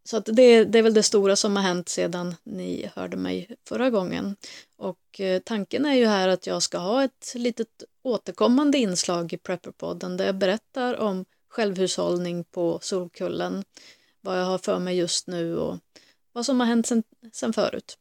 Så 0.05 0.17
att 0.17 0.25
det, 0.27 0.65
det 0.65 0.79
är 0.79 0.83
väl 0.83 0.95
det 0.95 1.03
stora 1.03 1.37
som 1.37 1.57
har 1.57 1.63
hänt 1.63 1.89
sedan 1.89 2.35
ni 2.43 2.91
hörde 2.95 3.17
mig 3.17 3.57
förra 3.69 3.91
gången. 3.91 4.37
Och 4.77 5.21
tanken 5.45 5.87
är 5.87 5.95
ju 5.95 6.07
här 6.07 6.29
att 6.29 6.47
jag 6.47 6.63
ska 6.63 6.79
ha 6.79 7.05
ett 7.05 7.33
litet 7.35 7.85
återkommande 8.03 8.79
inslag 8.79 9.33
i 9.33 9.37
Prepperpodden 9.37 10.17
där 10.17 10.27
jag 10.27 10.35
berättar 10.35 10.97
om 10.97 11.25
självhushållning 11.53 12.45
på 12.45 12.79
Solkullen, 12.83 13.65
vad 14.21 14.41
jag 14.41 14.45
har 14.45 14.59
för 14.59 14.79
mig 14.79 14.97
just 14.97 15.27
nu 15.27 15.57
och 15.57 15.79
vad 16.33 16.47
som 16.47 16.61
har 16.61 16.67
hänt 16.67 16.87
sen, 16.87 17.03
sen 17.33 17.53
förut. 17.53 17.99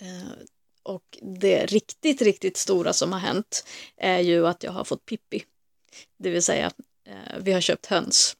Eh, 0.00 0.32
och 0.82 1.18
det 1.22 1.66
riktigt, 1.66 2.22
riktigt 2.22 2.56
stora 2.56 2.92
som 2.92 3.12
har 3.12 3.20
hänt 3.20 3.64
är 3.96 4.18
ju 4.18 4.46
att 4.46 4.62
jag 4.62 4.72
har 4.72 4.84
fått 4.84 5.06
Pippi. 5.06 5.44
Det 6.18 6.30
vill 6.30 6.42
säga, 6.42 6.72
eh, 7.04 7.38
vi 7.40 7.52
har 7.52 7.60
köpt 7.60 7.86
höns. 7.86 8.36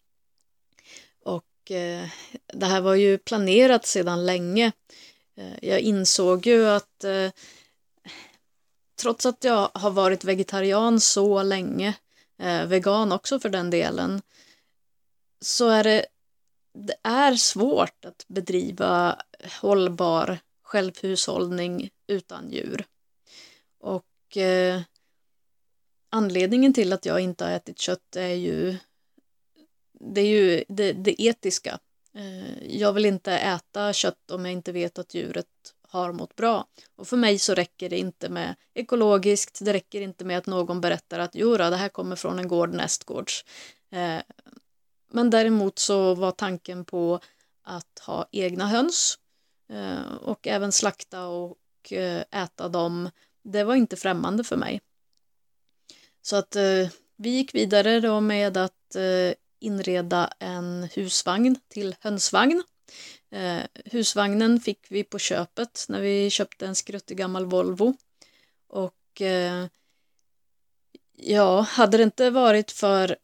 Och 1.25 1.71
eh, 1.71 2.09
det 2.53 2.67
här 2.67 2.81
var 2.81 2.95
ju 2.95 3.19
planerat 3.19 3.87
sedan 3.87 4.27
länge. 4.27 4.73
Eh, 5.37 5.69
jag 5.69 5.81
insåg 5.81 6.47
ju 6.47 6.67
att 6.67 7.05
eh, 7.05 7.31
trots 8.97 9.27
att 9.27 9.45
jag 9.45 9.71
har 9.75 9.91
varit 9.91 10.25
vegetarian 10.25 11.01
så 11.01 11.43
länge, 11.43 11.95
Eh, 12.39 12.67
vegan 12.67 13.13
också 13.13 13.41
för 13.41 13.49
den 13.49 13.71
delen, 13.71 14.23
så 15.41 15.69
är 15.69 15.85
det, 15.85 16.07
det 16.75 16.97
är 17.03 17.35
svårt 17.35 18.05
att 18.05 18.25
bedriva 18.29 19.23
hållbar 19.61 20.39
självhushållning 20.63 21.91
utan 22.07 22.51
djur. 22.51 22.85
Och 23.79 24.37
eh, 24.37 24.83
anledningen 26.11 26.75
till 26.75 26.93
att 26.93 27.07
jag 27.07 27.21
inte 27.21 27.45
har 27.45 27.53
ätit 27.53 27.79
kött 27.79 28.17
är 28.17 28.35
ju 28.35 28.77
det, 30.01 30.21
är 30.21 30.27
ju 30.27 30.65
det, 30.69 30.93
det 30.93 31.23
etiska. 31.23 31.79
Eh, 32.15 32.77
jag 32.79 32.93
vill 32.93 33.05
inte 33.05 33.33
äta 33.33 33.93
kött 33.93 34.31
om 34.31 34.45
jag 34.45 34.53
inte 34.53 34.73
vet 34.73 34.99
att 34.99 35.15
djuret 35.15 35.47
har 35.89 36.13
mått 36.13 36.37
bra. 36.37 36.67
Och 36.97 37.09
för 37.09 37.17
mig 37.17 37.39
så 37.39 37.55
räcker 37.55 37.91
det 37.91 37.99
inte 37.99 38.29
med 38.29 38.55
ekologiskt, 38.75 39.59
det 39.65 39.73
räcker 39.73 40.01
inte 40.01 40.25
med 40.25 40.39
att 40.39 40.47
någon 40.47 40.81
berättar 40.81 41.19
att 41.19 41.35
jodå, 41.35 41.71
det 41.71 41.77
här 41.77 41.89
kommer 41.89 42.17
från 42.17 42.39
en 42.39 42.49
gård 42.49 42.75
nästgårds. 42.75 43.45
Eh, 43.91 44.21
men 45.11 45.31
däremot 45.31 45.79
så 45.79 46.15
var 46.15 46.31
tanken 46.31 46.85
på 46.85 47.21
att 47.63 47.99
ha 48.07 48.29
egna 48.33 48.67
höns 48.67 49.19
Eh, 49.73 50.15
och 50.15 50.47
även 50.47 50.73
slakta 50.73 51.27
och 51.27 51.93
eh, 51.93 52.25
äta 52.31 52.69
dem. 52.69 53.11
Det 53.43 53.65
var 53.65 53.75
inte 53.75 53.97
främmande 53.97 54.45
för 54.45 54.57
mig. 54.57 54.81
Så 56.23 56.37
att 56.37 56.57
eh, 56.57 56.89
vi 57.17 57.31
gick 57.31 57.55
vidare 57.55 58.01
då 58.01 58.21
med 58.21 58.57
att 58.57 58.97
eh, 58.97 59.35
inreda 59.61 60.33
en 60.39 60.89
husvagn 60.93 61.57
till 61.69 61.97
hönsvagn. 62.01 62.63
Eh, 63.31 63.63
husvagnen 63.85 64.61
fick 64.61 64.87
vi 64.89 65.05
på 65.05 65.19
köpet 65.19 65.87
när 65.89 66.01
vi 66.01 66.31
köpte 66.31 66.67
en 66.67 66.75
skruttig 66.75 67.17
gammal 67.17 67.47
Volvo. 67.47 67.95
Och 68.69 69.23
eh, 69.23 69.67
Ja, 71.21 71.61
hade 71.61 71.97
det 71.97 72.03
inte 72.03 72.31
varit 72.31 72.71
för 72.71 73.17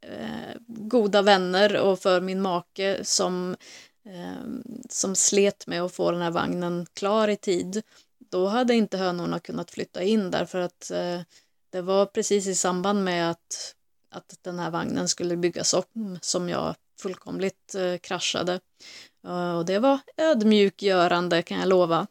eh, 0.00 0.56
goda 0.66 1.22
vänner 1.22 1.76
och 1.76 1.98
för 2.00 2.20
min 2.20 2.40
make 2.40 3.04
som, 3.04 3.56
eh, 4.04 4.44
som 4.88 5.14
slet 5.14 5.66
med 5.66 5.82
att 5.82 5.94
få 5.94 6.10
den 6.10 6.22
här 6.22 6.30
vagnen 6.30 6.86
klar 6.94 7.28
i 7.28 7.36
tid, 7.36 7.82
då 8.30 8.46
hade 8.46 8.74
inte 8.74 8.96
hönorna 8.96 9.40
kunnat 9.40 9.70
flytta 9.70 10.02
in 10.02 10.30
därför 10.30 10.58
att 10.58 10.90
eh, 10.90 11.20
det 11.70 11.82
var 11.82 12.06
precis 12.06 12.46
i 12.46 12.54
samband 12.54 13.04
med 13.04 13.30
att, 13.30 13.74
att 14.10 14.38
den 14.42 14.58
här 14.58 14.70
vagnen 14.70 15.08
skulle 15.08 15.36
byggas 15.36 15.74
om 15.74 16.18
som 16.22 16.48
jag 16.48 16.74
fullkomligt 17.00 17.74
eh, 17.74 17.96
kraschade. 17.96 18.60
Eh, 19.26 19.56
och 19.56 19.64
det 19.64 19.78
var 19.78 19.98
ödmjukgörande 20.16 21.42
kan 21.42 21.58
jag 21.58 21.68
lova. 21.68 22.06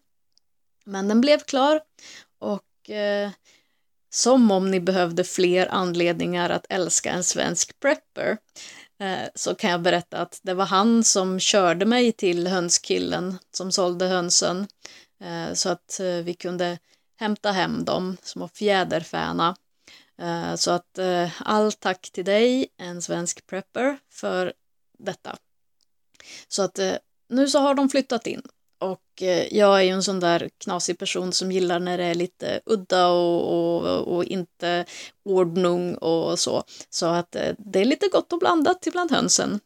Men 0.86 1.08
den 1.08 1.22
blev 1.22 1.40
klar 1.40 1.82
och 2.40 2.90
eh, 2.90 3.32
som 4.10 4.52
om 4.52 4.72
ni 4.72 4.80
behövde 4.80 5.24
fler 5.24 5.68
anledningar 5.68 6.50
att 6.50 6.66
älska 6.70 7.12
en 7.12 7.24
svensk 7.24 7.80
prepper 7.80 8.38
eh, 9.00 9.30
så 9.36 9.56
kan 9.56 9.72
jag 9.72 9.82
berätta 9.82 10.18
att 10.18 10.40
det 10.44 10.54
var 10.54 10.66
han 10.66 11.04
som 11.04 11.40
körde 11.40 11.86
mig 11.86 12.12
till 12.12 12.48
hönskillen 12.48 13.38
som 13.52 13.72
sålde 13.72 14.06
hönsen 14.06 14.68
eh, 15.22 15.54
så 15.54 15.70
att 15.70 16.00
eh, 16.00 16.06
vi 16.06 16.34
kunde 16.34 16.80
hämta 17.20 17.52
hem 17.52 17.86
dem, 17.86 18.18
små 18.24 18.48
fjäderfäna. 18.48 19.56
Eh, 20.22 20.56
så 20.56 20.72
att 20.72 21.00
all 21.40 21.72
tack 21.72 22.10
till 22.12 22.26
dig, 22.26 22.68
en 22.78 23.02
svensk 23.02 23.48
prepper, 23.48 23.98
för 24.10 24.54
detta. 24.98 25.38
Så 26.48 26.64
att 26.64 26.80
eh, 26.80 26.94
nu 27.30 27.48
så 27.48 27.60
har 27.60 27.74
de 27.74 27.90
flyttat 27.90 28.28
in 28.28 28.42
och 28.80 29.22
eh, 29.22 29.58
jag 29.58 29.80
är 29.80 29.84
ju 29.84 29.90
en 29.90 30.04
sån 30.04 30.20
där 30.20 30.50
knasig 30.58 30.98
person 30.98 31.34
som 31.34 31.52
gillar 31.52 31.80
när 31.80 31.98
det 31.98 32.04
är 32.04 32.16
lite 32.16 32.62
udda 32.66 33.08
och, 33.08 33.84
och, 33.84 34.16
och 34.16 34.26
inte 34.26 34.86
ordnung 35.26 35.96
och 35.96 36.40
så. 36.40 36.64
Så 36.90 37.06
att 37.06 37.36
eh, 37.36 37.56
det 37.58 37.80
är 37.80 37.86
lite 37.86 38.08
gott 38.08 38.34
och 38.34 38.40
blandat 38.40 38.88
ibland 38.88 39.12
hönsen. 39.12 39.60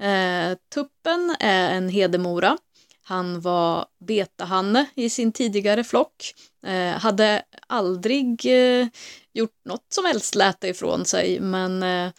Eh, 0.00 0.58
tuppen 0.74 1.36
är 1.40 1.70
en 1.70 1.88
hedemora. 1.88 2.58
Han 3.02 3.40
var 3.40 3.86
betahanne 4.00 4.86
i 4.94 5.10
sin 5.10 5.32
tidigare 5.32 5.84
flock. 5.84 6.34
Eh, 6.66 6.98
hade 6.98 7.42
aldrig 7.66 8.46
eh, 8.46 8.86
gjort 9.32 9.64
något 9.64 9.86
som 9.88 10.04
helst 10.04 10.34
läte 10.34 10.68
ifrån 10.68 11.04
sig 11.04 11.40
men 11.40 11.82
eh, 11.82 12.12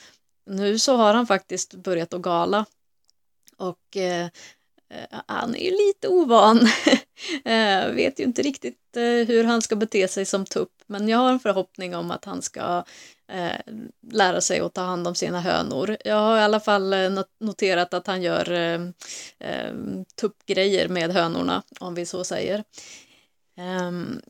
nu 0.49 0.79
så 0.79 0.95
har 0.95 1.13
han 1.13 1.27
faktiskt 1.27 1.73
börjat 1.73 2.13
att 2.13 2.21
gala. 2.21 2.65
Och 3.57 3.97
Eh, 4.89 5.19
han 5.27 5.55
är 5.55 5.59
ju 5.59 5.71
lite 5.71 6.07
ovan. 6.07 6.59
eh, 7.45 7.91
vet 7.91 8.19
ju 8.19 8.23
inte 8.23 8.41
riktigt 8.41 8.97
eh, 8.97 9.03
hur 9.03 9.43
han 9.43 9.61
ska 9.61 9.75
bete 9.75 10.07
sig 10.07 10.25
som 10.25 10.45
tupp, 10.45 10.83
men 10.85 11.09
jag 11.09 11.17
har 11.17 11.31
en 11.31 11.39
förhoppning 11.39 11.95
om 11.95 12.11
att 12.11 12.25
han 12.25 12.41
ska 12.41 12.83
eh, 13.27 13.73
lära 14.11 14.41
sig 14.41 14.59
att 14.59 14.73
ta 14.73 14.81
hand 14.81 15.07
om 15.07 15.15
sina 15.15 15.41
hönor. 15.41 15.97
Jag 16.05 16.15
har 16.15 16.37
i 16.37 16.41
alla 16.41 16.59
fall 16.59 16.93
eh, 16.93 17.23
noterat 17.39 17.93
att 17.93 18.07
han 18.07 18.21
gör 18.21 18.51
eh, 18.51 18.81
eh, 19.39 19.73
tuppgrejer 20.15 20.87
med 20.87 21.11
hönorna, 21.11 21.63
om 21.79 21.95
vi 21.95 22.05
så 22.05 22.23
säger. 22.23 22.63
Ehm, 23.57 24.21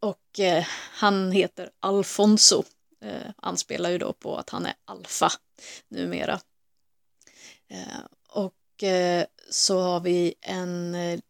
och 0.00 0.40
eh, 0.40 0.66
han 0.90 1.32
heter 1.32 1.70
Alfonso. 1.80 2.62
anspelar 3.36 3.90
ju 3.90 3.98
då 3.98 4.12
på 4.12 4.36
att 4.36 4.50
han 4.50 4.66
är 4.66 4.74
alfa 4.84 5.28
numera 5.88 6.40
och 8.74 8.82
eh, 8.82 9.24
så 9.50 9.80
har 9.80 10.00
vi 10.00 10.34
en, 10.40 10.94
eh, 10.94 11.20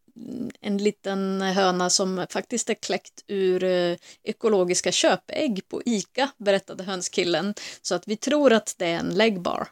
en 0.61 0.77
liten 0.77 1.41
höna 1.41 1.89
som 1.89 2.25
faktiskt 2.29 2.69
är 2.69 2.73
kläckt 2.73 3.23
ur 3.27 3.63
eh, 3.63 3.97
ekologiska 4.23 4.91
köpägg 4.91 5.67
på 5.67 5.81
ICA, 5.85 6.29
berättade 6.37 6.83
hönskillen. 6.83 7.53
Så 7.81 7.95
att 7.95 8.07
vi 8.07 8.15
tror 8.15 8.53
att 8.53 8.75
det 8.77 8.85
är 8.85 8.99
en 8.99 9.15
läggbar. 9.15 9.67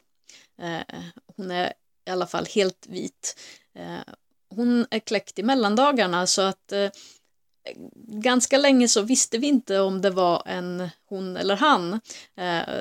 Hon 1.38 1.52
är 1.52 1.74
i 2.08 2.12
alla 2.12 2.28
fall 2.28 2.46
helt 2.46 2.88
vit. 2.90 3.40
Hon 4.50 4.86
är 4.92 5.00
kläckt 5.00 5.40
i 5.40 5.44
mellandagarna 5.44 6.28
så 6.28 6.42
att 6.42 6.74
ganska 7.96 8.58
länge 8.58 8.88
så 8.88 9.02
visste 9.02 9.38
vi 9.38 9.48
inte 9.48 9.80
om 9.80 10.02
det 10.02 10.10
var 10.10 10.44
en 10.46 10.90
hon 11.06 11.38
eller 11.38 11.56
han. 11.56 12.00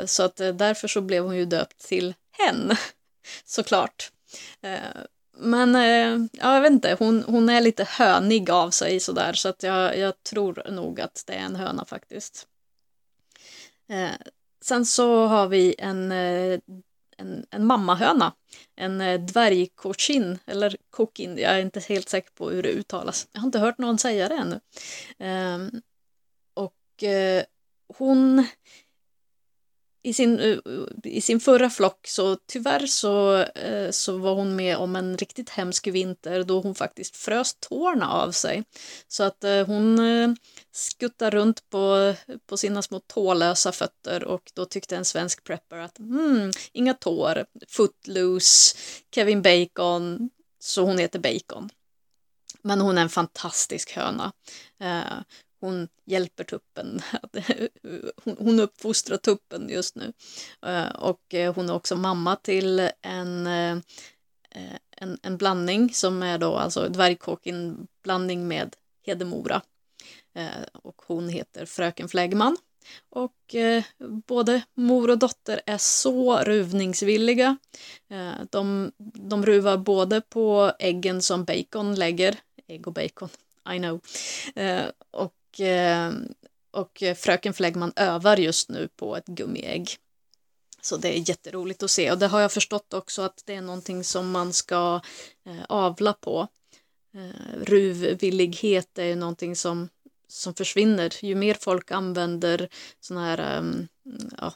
Så 0.06 0.22
att 0.22 0.36
därför 0.36 0.88
så 0.88 1.00
blev 1.00 1.24
hon 1.24 1.36
ju 1.36 1.44
döpt 1.44 1.78
till 1.78 2.14
hen, 2.38 2.76
såklart 3.44 4.12
Eh, 4.60 5.02
men 5.36 5.74
eh, 5.74 6.26
ja, 6.32 6.54
jag 6.54 6.60
vet 6.60 6.72
inte, 6.72 6.96
hon, 6.98 7.22
hon 7.22 7.48
är 7.48 7.60
lite 7.60 7.84
hönig 7.84 8.50
av 8.50 8.70
sig 8.70 9.00
sådär 9.00 9.32
så 9.32 9.48
att 9.48 9.62
jag, 9.62 9.98
jag 9.98 10.22
tror 10.22 10.70
nog 10.70 11.00
att 11.00 11.24
det 11.26 11.32
är 11.32 11.38
en 11.38 11.56
höna 11.56 11.84
faktiskt. 11.84 12.46
Eh, 13.88 14.10
sen 14.64 14.86
så 14.86 15.26
har 15.26 15.48
vi 15.48 15.74
en, 15.78 16.12
en, 16.12 17.46
en 17.50 17.66
mammahöna, 17.66 18.32
en 18.76 19.26
dvärgkochin, 19.26 20.38
eller 20.46 20.76
kokin, 20.90 21.38
jag 21.38 21.52
är 21.52 21.60
inte 21.60 21.80
helt 21.80 22.08
säker 22.08 22.30
på 22.30 22.50
hur 22.50 22.62
det 22.62 22.68
uttalas. 22.68 23.28
Jag 23.32 23.40
har 23.40 23.46
inte 23.46 23.58
hört 23.58 23.78
någon 23.78 23.98
säga 23.98 24.28
det 24.28 24.34
ännu. 24.34 24.60
Ehm, 25.18 25.70
och 26.54 27.04
hon 27.98 28.46
i 30.02 30.12
sin, 30.12 30.40
eh, 30.40 30.58
i 31.04 31.20
sin 31.20 31.40
förra 31.40 31.70
flock 31.70 32.06
så 32.06 32.36
tyvärr 32.46 32.86
så, 32.86 33.36
eh, 33.42 33.90
så 33.90 34.16
var 34.16 34.34
hon 34.34 34.56
med 34.56 34.76
om 34.76 34.96
en 34.96 35.16
riktigt 35.16 35.50
hemsk 35.50 35.86
vinter 35.86 36.44
då 36.44 36.60
hon 36.60 36.74
faktiskt 36.74 37.16
frös 37.16 37.56
tårna 37.60 38.12
av 38.12 38.32
sig. 38.32 38.64
Så 39.08 39.22
att 39.22 39.44
eh, 39.44 39.66
hon 39.66 39.98
skuttar 40.72 41.30
runt 41.30 41.70
på, 41.70 42.14
på 42.46 42.56
sina 42.56 42.82
små 42.82 43.00
tålösa 43.00 43.72
fötter 43.72 44.24
och 44.24 44.50
då 44.54 44.64
tyckte 44.64 44.96
en 44.96 45.04
svensk 45.04 45.44
prepper 45.44 45.78
att 45.78 45.98
mm, 45.98 46.50
inga 46.72 46.94
tår, 46.94 47.44
footloose, 47.68 48.76
Kevin 49.14 49.42
Bacon, 49.42 50.30
så 50.58 50.84
hon 50.84 50.98
heter 50.98 51.18
Bacon. 51.18 51.70
Men 52.62 52.80
hon 52.80 52.98
är 52.98 53.02
en 53.02 53.08
fantastisk 53.08 53.92
höna 53.92 54.32
hon 55.62 55.88
hjälper 56.04 56.44
tuppen. 56.44 57.00
hon 58.38 58.60
uppfostrar 58.60 59.16
tuppen 59.16 59.68
just 59.68 59.96
nu. 59.96 60.12
Eh, 60.66 60.88
och 60.88 61.34
eh, 61.34 61.54
hon 61.54 61.68
är 61.68 61.74
också 61.74 61.96
mamma 61.96 62.36
till 62.36 62.90
en, 63.02 63.46
eh, 63.46 63.78
en, 64.96 65.18
en 65.22 65.36
blandning 65.36 65.90
som 65.94 66.22
är 66.22 66.38
då 66.38 66.56
alltså 66.56 66.88
dvärgkåken 66.88 67.86
blandning 68.02 68.48
med 68.48 68.76
Hedemora. 69.06 69.62
Och 70.72 71.02
hon 71.06 71.28
heter 71.28 71.66
Fröken 71.66 72.08
Fläggman. 72.08 72.56
Och 73.10 73.54
eh, 73.54 73.84
både 74.26 74.62
mor 74.74 75.10
och 75.10 75.18
dotter 75.18 75.60
är 75.66 75.78
så 75.78 76.36
ruvningsvilliga. 76.36 77.56
Eh, 78.10 78.44
de, 78.50 78.92
de 79.14 79.46
ruvar 79.46 79.76
både 79.76 80.20
på 80.20 80.72
äggen 80.78 81.22
som 81.22 81.44
bacon 81.44 81.94
lägger, 81.94 82.36
ägg 82.66 82.86
och 82.86 82.92
bacon, 82.92 83.28
I 83.74 83.78
know, 83.78 84.00
eh, 84.54 84.84
och 85.10 85.34
och, 85.52 85.60
eh, 85.60 86.12
och 86.70 87.02
fröken 87.16 87.54
Fläggman 87.54 87.92
övar 87.96 88.36
just 88.36 88.68
nu 88.68 88.88
på 88.96 89.16
ett 89.16 89.26
gummiägg. 89.26 89.96
Så 90.80 90.96
det 90.96 91.08
är 91.08 91.28
jätteroligt 91.28 91.82
att 91.82 91.90
se 91.90 92.10
och 92.10 92.18
det 92.18 92.26
har 92.26 92.40
jag 92.40 92.52
förstått 92.52 92.94
också 92.94 93.22
att 93.22 93.42
det 93.46 93.54
är 93.54 93.62
någonting 93.62 94.04
som 94.04 94.30
man 94.30 94.52
ska 94.52 95.00
eh, 95.46 95.64
avla 95.68 96.12
på. 96.12 96.48
Eh, 97.14 97.60
ruvvillighet 97.62 98.98
är 98.98 99.16
någonting 99.16 99.56
som, 99.56 99.88
som 100.28 100.54
försvinner. 100.54 101.24
Ju 101.24 101.34
mer 101.34 101.54
folk 101.54 101.90
använder 101.90 102.68
sådana 103.00 103.26
här 103.26 103.38
ehm, 103.38 103.88
ja, 104.38 104.52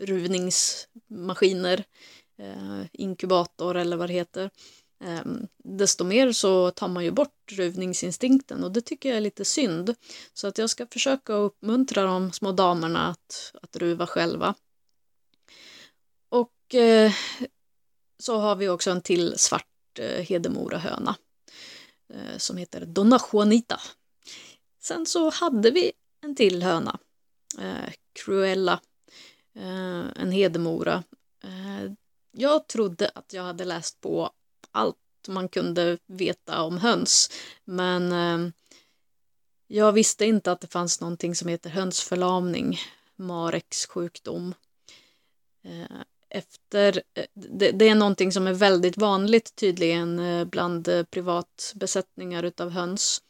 ruvningsmaskiner, 0.00 1.84
inkubator 2.92 3.76
eller 3.76 3.96
vad 3.96 4.08
det 4.08 4.14
heter, 4.14 4.50
Ehm, 5.00 5.46
desto 5.56 6.04
mer 6.04 6.32
så 6.32 6.70
tar 6.70 6.88
man 6.88 7.04
ju 7.04 7.10
bort 7.10 7.52
ruvningsinstinkten 7.52 8.64
och 8.64 8.72
det 8.72 8.80
tycker 8.80 9.08
jag 9.08 9.16
är 9.16 9.20
lite 9.20 9.44
synd. 9.44 9.94
Så 10.34 10.46
att 10.46 10.58
jag 10.58 10.70
ska 10.70 10.86
försöka 10.86 11.32
uppmuntra 11.32 12.04
de 12.04 12.32
små 12.32 12.52
damerna 12.52 13.06
att, 13.06 13.52
att 13.62 13.76
ruva 13.76 14.06
själva. 14.06 14.54
Och 16.28 16.74
eh, 16.74 17.12
så 18.18 18.38
har 18.38 18.56
vi 18.56 18.68
också 18.68 18.90
en 18.90 19.02
till 19.02 19.38
svart 19.38 19.98
eh, 19.98 20.24
Hedemora-höna 20.24 21.16
eh, 22.14 22.38
som 22.38 22.56
heter 22.56 22.86
Donna 22.86 23.20
Juanita. 23.32 23.80
Sen 24.80 25.06
så 25.06 25.30
hade 25.30 25.70
vi 25.70 25.92
en 26.20 26.34
till 26.34 26.62
höna, 26.62 26.98
eh, 27.58 27.92
Cruella, 28.12 28.80
eh, 29.54 30.04
en 30.16 30.32
Hedemora. 30.32 31.04
Eh, 31.44 31.92
jag 32.32 32.66
trodde 32.66 33.10
att 33.14 33.32
jag 33.32 33.42
hade 33.42 33.64
läst 33.64 34.00
på 34.00 34.30
allt 34.72 34.96
man 35.28 35.48
kunde 35.48 35.98
veta 36.06 36.62
om 36.62 36.78
höns. 36.78 37.30
Men 37.64 38.12
eh, 38.12 38.52
jag 39.66 39.92
visste 39.92 40.24
inte 40.24 40.52
att 40.52 40.60
det 40.60 40.72
fanns 40.72 41.00
någonting 41.00 41.34
som 41.34 41.48
heter 41.48 41.70
hönsförlamning, 41.70 42.78
Mareks 43.16 43.86
sjukdom. 43.86 44.54
Eh, 45.64 46.00
efter, 46.28 47.02
eh, 47.14 47.24
det, 47.34 47.70
det, 47.70 47.88
är 47.88 47.94
någonting 47.94 48.32
som 48.32 48.46
är 48.46 48.52
väldigt 48.52 48.96
vanligt 48.96 49.54
tydligen 49.54 50.18
eh, 50.18 50.44
bland 50.44 50.88
privatbesättningar 51.10 52.42
utav 52.42 52.70
höns. 52.70 53.22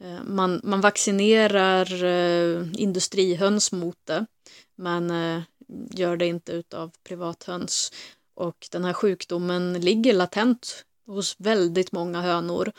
Eh, 0.00 0.22
man, 0.24 0.60
man 0.64 0.80
vaccinerar 0.80 2.04
eh, 2.04 2.66
industrihöns 2.74 3.72
mot 3.72 3.98
det 4.04 4.26
men 4.74 5.10
eh, 5.10 5.42
gör 5.90 6.16
det 6.16 6.26
inte 6.26 6.52
utav 6.52 6.90
privathöns. 7.04 7.92
Och 8.40 8.68
den 8.70 8.84
här 8.84 8.92
sjukdomen 8.92 9.72
ligger 9.72 10.12
latent 10.12 10.84
hos 11.06 11.36
väldigt 11.38 11.92
många 11.92 12.20
hönor. 12.20 12.72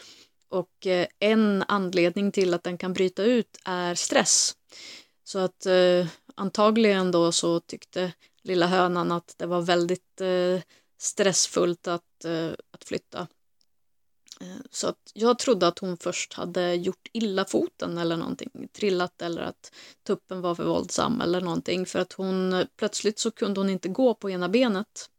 Och 0.49 0.87
eh, 0.87 1.07
en 1.19 1.63
anledning 1.67 2.31
till 2.31 2.53
att 2.53 2.63
den 2.63 2.77
kan 2.77 2.93
bryta 2.93 3.23
ut 3.23 3.57
är 3.65 3.95
stress. 3.95 4.55
Så 5.23 5.39
att 5.39 5.65
eh, 5.65 6.07
antagligen 6.35 7.11
då 7.11 7.31
så 7.31 7.59
tyckte 7.59 8.13
lilla 8.43 8.67
hönan 8.67 9.11
att 9.11 9.35
det 9.37 9.45
var 9.45 9.61
väldigt 9.61 10.21
eh, 10.21 10.61
stressfullt 10.97 11.87
att, 11.87 12.25
eh, 12.25 12.51
att 12.71 12.83
flytta. 12.83 13.27
Eh, 14.41 14.61
så 14.71 14.87
att 14.87 15.11
jag 15.13 15.39
trodde 15.39 15.67
att 15.67 15.79
hon 15.79 15.97
först 15.97 16.33
hade 16.33 16.75
gjort 16.75 17.07
illa 17.13 17.45
foten 17.45 17.97
eller 17.97 18.17
någonting, 18.17 18.69
trillat 18.73 19.21
eller 19.21 19.41
att 19.41 19.71
tuppen 20.07 20.41
var 20.41 20.55
för 20.55 20.63
våldsam 20.65 21.21
eller 21.21 21.41
någonting 21.41 21.85
för 21.85 21.99
att 21.99 22.13
hon 22.13 22.53
eh, 22.53 22.65
plötsligt 22.75 23.19
så 23.19 23.31
kunde 23.31 23.59
hon 23.59 23.69
inte 23.69 23.89
gå 23.89 24.13
på 24.13 24.29
ena 24.29 24.49
benet. 24.49 25.09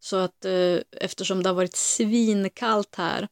Så 0.00 0.16
att 0.16 0.44
eh, 0.44 0.78
eftersom 0.92 1.42
det 1.42 1.48
har 1.48 1.54
varit 1.54 1.76
svinkallt 1.76 2.94
här 2.94 3.28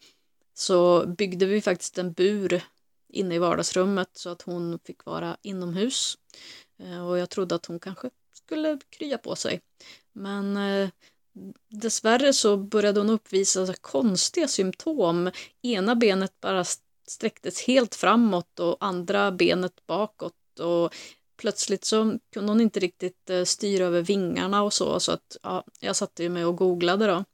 så 0.54 1.06
byggde 1.06 1.46
vi 1.46 1.60
faktiskt 1.60 1.98
en 1.98 2.12
bur 2.12 2.62
inne 3.08 3.34
i 3.34 3.38
vardagsrummet 3.38 4.08
så 4.12 4.30
att 4.30 4.42
hon 4.42 4.78
fick 4.84 5.04
vara 5.04 5.36
inomhus. 5.42 6.18
Eh, 6.78 7.08
och 7.08 7.18
jag 7.18 7.30
trodde 7.30 7.54
att 7.54 7.66
hon 7.66 7.78
kanske 7.78 8.10
skulle 8.32 8.78
krya 8.90 9.18
på 9.18 9.36
sig. 9.36 9.60
Men 10.12 10.56
eh, 10.56 10.88
dessvärre 11.68 12.32
så 12.32 12.56
började 12.56 13.00
hon 13.00 13.10
uppvisa 13.10 13.74
konstiga 13.74 14.48
symptom. 14.48 15.30
Ena 15.62 15.94
benet 15.94 16.40
bara 16.40 16.64
sträcktes 17.06 17.62
helt 17.62 17.94
framåt 17.94 18.60
och 18.60 18.76
andra 18.80 19.32
benet 19.32 19.86
bakåt. 19.86 20.60
Och 20.60 20.94
plötsligt 21.36 21.84
så 21.84 22.18
kunde 22.32 22.52
hon 22.52 22.60
inte 22.60 22.80
riktigt 22.80 23.30
eh, 23.30 23.44
styra 23.44 23.84
över 23.84 24.02
vingarna 24.02 24.62
och 24.62 24.72
så. 24.72 25.00
Så 25.00 25.12
att 25.12 25.36
ja, 25.42 25.64
jag 25.80 25.96
satte 25.96 26.22
ju 26.22 26.28
mig 26.28 26.44
och 26.44 26.56
googlade 26.56 27.06
då. 27.06 27.24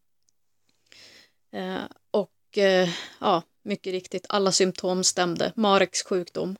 Eh, 1.59 1.83
och 2.11 2.59
eh, 2.59 2.89
ja, 3.20 3.43
mycket 3.62 3.93
riktigt, 3.93 4.27
alla 4.29 4.53
symptom 4.53 5.05
stämde. 5.05 5.53
Mareks 5.57 6.03
sjukdom. 6.03 6.57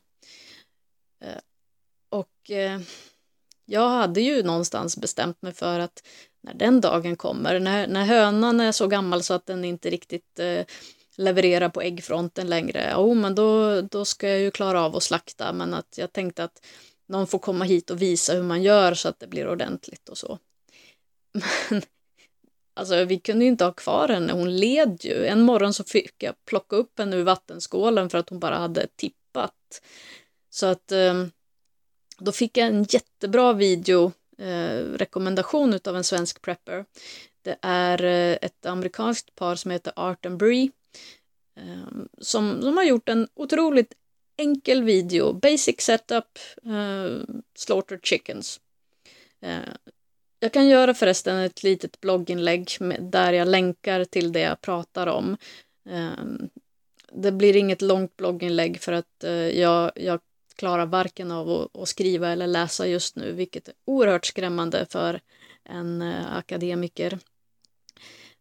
Eh, 1.21 1.39
och 2.09 2.51
eh, 2.51 2.81
jag 3.65 3.89
hade 3.89 4.21
ju 4.21 4.43
någonstans 4.43 4.97
bestämt 4.97 5.41
mig 5.41 5.53
för 5.53 5.79
att 5.79 6.03
när 6.41 6.53
den 6.53 6.81
dagen 6.81 7.15
kommer, 7.15 7.59
när, 7.59 7.87
när 7.87 8.05
hönan 8.05 8.59
är 8.59 8.71
så 8.71 8.87
gammal 8.87 9.23
så 9.23 9.33
att 9.33 9.45
den 9.45 9.65
inte 9.65 9.89
riktigt 9.89 10.39
eh, 10.39 10.65
levererar 11.17 11.69
på 11.69 11.81
äggfronten 11.81 12.47
längre, 12.47 12.93
jo 12.97 13.13
men 13.13 13.35
då, 13.35 13.81
då 13.81 14.05
ska 14.05 14.29
jag 14.29 14.39
ju 14.39 14.51
klara 14.51 14.81
av 14.81 14.95
att 14.95 15.03
slakta, 15.03 15.53
men 15.53 15.73
att 15.73 15.97
jag 15.97 16.13
tänkte 16.13 16.43
att 16.43 16.65
någon 17.07 17.27
får 17.27 17.39
komma 17.39 17.65
hit 17.65 17.89
och 17.89 18.01
visa 18.01 18.33
hur 18.33 18.43
man 18.43 18.63
gör 18.63 18.93
så 18.93 19.09
att 19.09 19.19
det 19.19 19.27
blir 19.27 19.47
ordentligt 19.47 20.09
och 20.09 20.17
så. 20.17 20.39
Men 21.69 21.81
alltså 22.73 23.05
vi 23.05 23.19
kunde 23.19 23.45
ju 23.45 23.51
inte 23.51 23.65
ha 23.65 23.71
kvar 23.71 24.07
henne, 24.07 24.33
hon 24.33 24.57
led 24.57 24.97
ju. 25.05 25.25
En 25.25 25.41
morgon 25.41 25.73
så 25.73 25.83
fick 25.83 26.23
jag 26.23 26.45
plocka 26.45 26.75
upp 26.75 26.99
henne 26.99 27.15
ur 27.15 27.23
vattenskålen 27.23 28.09
för 28.09 28.17
att 28.17 28.29
hon 28.29 28.39
bara 28.39 28.57
hade 28.57 28.87
tippat. 28.87 29.81
Så 30.49 30.65
att 30.65 30.91
ehm, 30.91 31.31
då 32.17 32.31
fick 32.31 32.57
jag 32.57 32.67
en 32.67 32.83
jättebra 32.83 33.53
video 33.53 34.11
eh, 34.37 34.77
rekommendation 34.77 35.79
en 35.85 36.03
svensk 36.03 36.41
prepper. 36.41 36.85
Det 37.41 37.57
är 37.61 38.03
eh, 38.03 38.37
ett 38.41 38.65
amerikanskt 38.65 39.35
par 39.35 39.55
som 39.55 39.71
heter 39.71 39.93
Art 39.95 40.25
and 40.25 40.37
Bree 40.37 40.71
eh, 41.57 42.03
som, 42.17 42.61
som 42.61 42.77
har 42.77 42.83
gjort 42.83 43.09
en 43.09 43.27
otroligt 43.33 43.93
enkel 44.37 44.83
video, 44.83 45.33
basic 45.33 45.81
setup, 45.81 46.39
uh, 46.67 47.23
slaughter 47.55 47.99
chickens. 48.03 48.59
Uh, 49.45 49.73
jag 50.39 50.53
kan 50.53 50.67
göra 50.67 50.93
förresten 50.93 51.37
ett 51.37 51.63
litet 51.63 52.01
blogginlägg 52.01 52.71
med, 52.79 53.03
där 53.03 53.33
jag 53.33 53.47
länkar 53.47 54.05
till 54.05 54.31
det 54.31 54.39
jag 54.39 54.61
pratar 54.61 55.07
om. 55.07 55.37
Uh, 55.89 56.47
det 57.11 57.31
blir 57.31 57.55
inget 57.55 57.81
långt 57.81 58.17
blogginlägg 58.17 58.81
för 58.81 58.91
att 58.91 59.23
jag, 59.53 59.91
jag 59.95 60.19
klarar 60.55 60.85
varken 60.85 61.31
av 61.31 61.49
att, 61.49 61.77
att, 61.77 61.89
skriva 61.89 62.29
eller 62.29 62.47
läsa 62.47 62.87
just 62.87 63.15
nu, 63.15 63.31
vilket 63.31 63.67
är 63.67 63.73
oerhört 63.85 64.25
skrämmande 64.25 64.85
för 64.89 65.21
en 65.63 66.01
akademiker. 66.31 67.19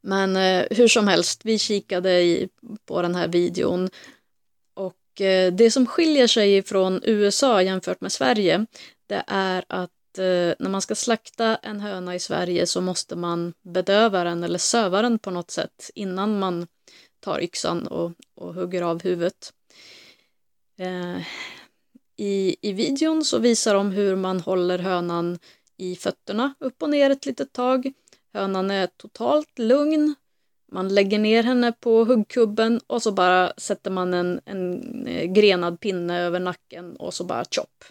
Men 0.00 0.36
hur 0.70 0.88
som 0.88 1.08
helst, 1.08 1.40
vi 1.44 1.58
kikade 1.58 2.20
i, 2.20 2.48
på 2.86 3.02
den 3.02 3.14
här 3.14 3.28
videon 3.28 3.90
Eh, 5.20 5.52
det 5.52 5.70
som 5.70 5.86
skiljer 5.86 6.26
sig 6.26 6.62
från 6.62 7.00
USA 7.04 7.62
jämfört 7.62 8.00
med 8.00 8.12
Sverige, 8.12 8.66
det 9.06 9.24
är 9.26 9.64
att 9.68 10.18
eh, 10.18 10.54
när 10.58 10.68
man 10.68 10.82
ska 10.82 10.94
slakta 10.94 11.56
en 11.56 11.80
höna 11.80 12.14
i 12.14 12.20
Sverige 12.20 12.66
så 12.66 12.80
måste 12.80 13.16
man 13.16 13.54
bedöva 13.62 14.24
den 14.24 14.44
eller 14.44 14.58
söva 14.58 15.02
den 15.02 15.18
på 15.18 15.30
något 15.30 15.50
sätt 15.50 15.90
innan 15.94 16.38
man 16.38 16.66
tar 17.20 17.40
yxan 17.40 17.86
och, 17.86 18.12
och 18.34 18.54
hugger 18.54 18.82
av 18.82 19.02
huvudet. 19.02 19.52
Eh, 20.78 21.18
I, 22.16 22.56
I 22.60 22.72
videon 22.72 23.24
så 23.24 23.38
visar 23.38 23.74
de 23.74 23.90
hur 23.90 24.16
man 24.16 24.40
håller 24.40 24.78
hönan 24.78 25.38
i 25.76 25.96
fötterna 25.96 26.54
upp 26.58 26.82
och 26.82 26.90
ner 26.90 27.10
ett 27.10 27.26
litet 27.26 27.52
tag. 27.52 27.92
Hönan 28.32 28.70
är 28.70 28.86
totalt 28.86 29.58
lugn 29.58 30.14
man 30.72 30.88
lägger 30.88 31.18
ner 31.18 31.42
henne 31.42 31.72
på 31.72 32.04
huggkubben 32.04 32.80
och 32.86 33.02
så 33.02 33.12
bara 33.12 33.52
sätter 33.56 33.90
man 33.90 34.14
en, 34.14 34.40
en 34.44 35.06
eh, 35.06 35.24
grenad 35.24 35.80
pinne 35.80 36.20
över 36.20 36.40
nacken 36.40 36.96
och 36.96 37.14
så 37.14 37.24
bara 37.24 37.44
chop. 37.44 37.84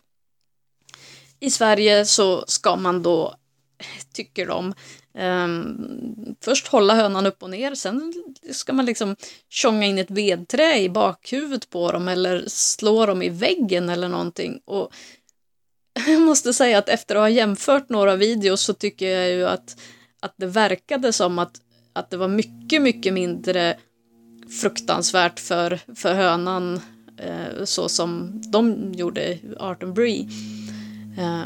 I 1.39 1.51
Sverige 1.51 2.05
så 2.05 2.43
ska 2.47 2.75
man 2.75 3.03
då, 3.03 3.35
tycker 4.13 4.45
de, 4.45 4.73
um, 5.13 6.35
först 6.41 6.67
hålla 6.67 6.95
hönan 6.95 7.25
upp 7.25 7.43
och 7.43 7.49
ner, 7.49 7.75
sen 7.75 8.13
ska 8.51 8.73
man 8.73 8.85
liksom 8.85 9.15
tjonga 9.49 9.85
in 9.85 9.97
ett 9.97 10.11
vedträ 10.11 10.79
i 10.79 10.89
bakhuvudet 10.89 11.69
på 11.69 11.91
dem 11.91 12.07
eller 12.07 12.43
slå 12.47 13.05
dem 13.05 13.21
i 13.21 13.29
väggen 13.29 13.89
eller 13.89 14.09
någonting. 14.09 14.61
Och 14.65 14.91
jag 16.07 16.21
måste 16.21 16.53
säga 16.53 16.77
att 16.77 16.89
efter 16.89 17.15
att 17.15 17.21
ha 17.21 17.29
jämfört 17.29 17.89
några 17.89 18.15
videos 18.15 18.61
så 18.61 18.73
tycker 18.73 19.19
jag 19.19 19.29
ju 19.29 19.47
att, 19.47 19.77
att 20.19 20.33
det 20.37 20.47
verkade 20.47 21.13
som 21.13 21.39
att 21.39 21.61
att 21.93 22.09
det 22.09 22.17
var 22.17 22.27
mycket, 22.27 22.81
mycket 22.81 23.13
mindre 23.13 23.77
fruktansvärt 24.61 25.39
för, 25.39 25.79
för 25.95 26.13
hönan 26.13 26.81
eh, 27.17 27.63
så 27.63 27.89
som 27.89 28.41
de 28.51 28.93
gjorde, 28.93 29.37
Art 29.59 29.83
and 29.83 29.93
Bree. 29.93 30.29
Eh, 31.17 31.43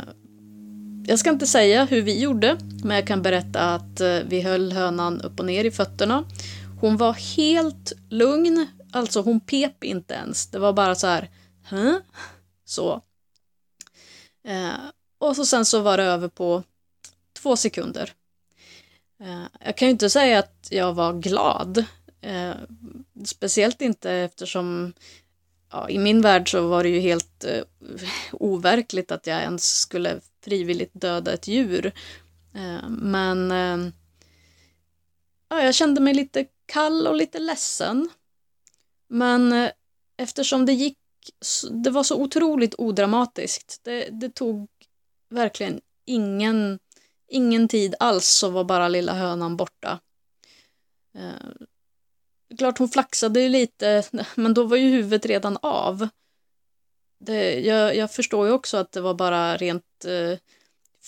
jag 1.08 1.20
ska 1.20 1.30
inte 1.30 1.48
säga 1.48 1.86
hur 1.86 2.02
vi 2.02 2.20
gjorde, 2.20 2.58
men 2.84 2.96
jag 2.96 3.08
kan 3.08 3.22
berätta 3.22 3.60
att 3.60 4.02
eh, 4.02 4.20
vi 4.28 4.42
höll 4.42 4.72
hönan 4.72 5.22
upp 5.22 5.40
och 5.40 5.46
ner 5.46 5.66
i 5.66 5.72
fötterna. 5.72 6.26
Hon 6.82 6.98
var 6.98 7.14
helt 7.14 7.94
lugn, 8.10 8.68
alltså 8.92 9.22
hon 9.22 9.40
pep 9.40 9.84
inte 9.84 10.14
ens. 10.14 10.48
Det 10.48 10.60
var 10.60 10.74
bara 10.74 10.96
så 10.96 11.08
här, 11.08 11.30
Hä? 11.64 12.02
Så. 12.66 13.02
Eh, 14.44 14.74
och 15.18 15.36
så 15.36 15.46
sen 15.46 15.66
så 15.66 15.82
var 15.82 15.98
det 15.98 16.04
över 16.04 16.28
på 16.28 16.64
två 17.34 17.56
sekunder. 17.56 18.14
Eh, 19.20 19.46
jag 19.60 19.78
kan 19.78 19.88
ju 19.88 19.92
inte 19.92 20.10
säga 20.10 20.40
att 20.40 20.68
jag 20.72 20.94
var 20.94 21.14
glad. 21.14 21.86
Eh, 22.22 22.56
speciellt 23.26 23.82
inte 23.82 24.12
eftersom 24.12 24.94
ja, 25.72 25.90
i 25.90 26.00
min 26.00 26.22
värld 26.22 26.52
så 26.52 26.68
var 26.68 26.84
det 26.84 26.90
ju 26.90 27.00
helt 27.00 27.44
eh, 27.44 27.64
overkligt 28.32 29.12
att 29.12 29.28
jag 29.28 29.42
ens 29.42 29.80
skulle 29.80 30.20
frivilligt 30.44 30.92
döda 30.94 31.34
ett 31.34 31.48
djur. 31.48 31.86
Eh, 32.54 32.90
men 32.90 33.52
eh, 33.52 33.92
ja, 35.50 35.64
jag 35.64 35.76
kände 35.76 36.02
mig 36.02 36.14
lite 36.14 36.46
kall 36.66 37.08
och 37.08 37.16
lite 37.16 37.40
ledsen. 37.40 38.10
Men 39.08 39.70
eftersom 40.18 40.66
det 40.66 40.74
gick, 40.74 40.98
det 41.72 41.90
var 41.90 42.04
så 42.04 42.22
otroligt 42.22 42.76
odramatiskt. 42.78 43.80
Det, 43.84 44.10
det 44.12 44.30
tog 44.30 44.68
verkligen 45.30 45.82
ingen 46.06 46.80
ingen 47.28 47.68
tid 47.68 47.96
alls 48.00 48.28
så 48.28 48.50
var 48.50 48.64
bara 48.64 48.88
lilla 48.88 49.14
hönan 49.14 49.58
borta. 49.58 50.00
Eh, 51.16 51.66
klart 52.58 52.78
hon 52.78 52.90
flaxade 52.90 53.42
ju 53.42 53.50
lite, 53.50 54.04
men 54.36 54.54
då 54.54 54.64
var 54.64 54.78
ju 54.78 54.90
huvudet 54.90 55.26
redan 55.26 55.58
av. 55.62 56.08
Det, 57.20 57.60
jag, 57.60 57.96
jag, 57.96 58.12
förstår 58.12 58.48
ju 58.48 58.54
också 58.54 58.78
att 58.78 58.92
det 58.92 59.02
var 59.02 59.14
bara 59.14 59.58
rent 59.58 60.06
eh, 60.06 60.38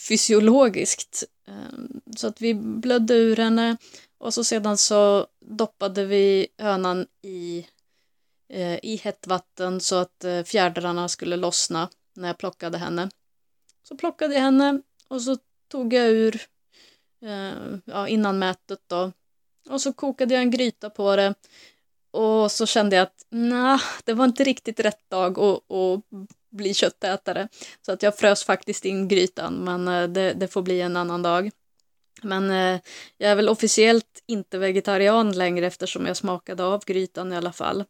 fysiologiskt. 0.08 1.24
Eh, 1.48 1.80
så 2.16 2.28
att 2.28 2.42
vi 2.42 2.54
blödde 2.54 3.14
ur 3.14 3.36
henne 3.36 3.78
och 4.18 4.34
så 4.34 4.44
sedan 4.44 4.78
så 4.78 5.28
doppade 5.40 6.06
vi 6.06 6.48
hönan 6.58 7.08
i, 7.22 7.68
eh, 8.50 8.86
i 8.86 9.00
hett 9.04 9.28
vatten 9.28 9.82
så 9.82 9.96
att 9.96 10.24
eh, 10.24 10.44
fjädrarna 10.44 11.08
skulle 11.08 11.36
lossna 11.36 11.90
när 12.14 12.28
jag 12.28 12.38
plockade 12.38 12.78
henne. 12.78 13.10
Så 13.84 13.98
plockade 13.98 14.34
jag 14.34 14.42
henne 14.42 14.82
och 15.08 15.22
så 15.22 15.38
tog 15.68 15.94
jag 15.94 16.10
ur 16.10 16.42
eh, 17.22 17.80
ja, 17.86 18.08
innan 18.08 18.40
mätet 18.40 18.80
då. 18.88 19.12
Och 19.70 19.82
så 19.82 19.94
kokade 19.94 20.34
jag 20.34 20.42
en 20.42 20.52
gryta 20.52 20.90
på 20.90 21.16
det. 21.16 21.34
och 22.12 22.52
så 22.52 22.66
kände 22.66 22.96
jag 22.96 23.04
att 23.04 23.26
nej, 23.30 23.80
det 24.06 24.14
var 24.14 24.26
inte 24.26 24.44
riktigt 24.44 24.80
rätt 24.80 25.10
dag 25.10 25.40
att, 25.40 25.72
att 25.72 26.02
bli 26.50 26.74
köttätare. 26.74 27.48
Så 27.82 27.92
att 27.92 28.04
jag 28.04 28.18
frös 28.18 28.44
faktiskt 28.44 28.86
in 28.86 29.08
grytan, 29.08 29.54
men 29.54 29.88
eh, 29.88 30.08
det, 30.08 30.34
det 30.34 30.48
får 30.48 30.62
bli 30.62 30.82
en 30.82 30.98
annan 30.98 31.22
dag. 31.22 31.52
Men 32.24 32.52
eh, 32.52 32.80
jag 33.18 33.32
är 33.32 33.36
väl 33.36 33.50
officiellt 33.50 34.24
inte 34.26 34.58
vegetarian 34.58 35.32
längre 35.32 35.68
eftersom 35.68 36.06
jag 36.06 36.18
smakade 36.18 36.64
av 36.64 36.84
grytan 36.86 37.34
i 37.34 37.36
alla 37.36 37.52
fall. 37.52 37.84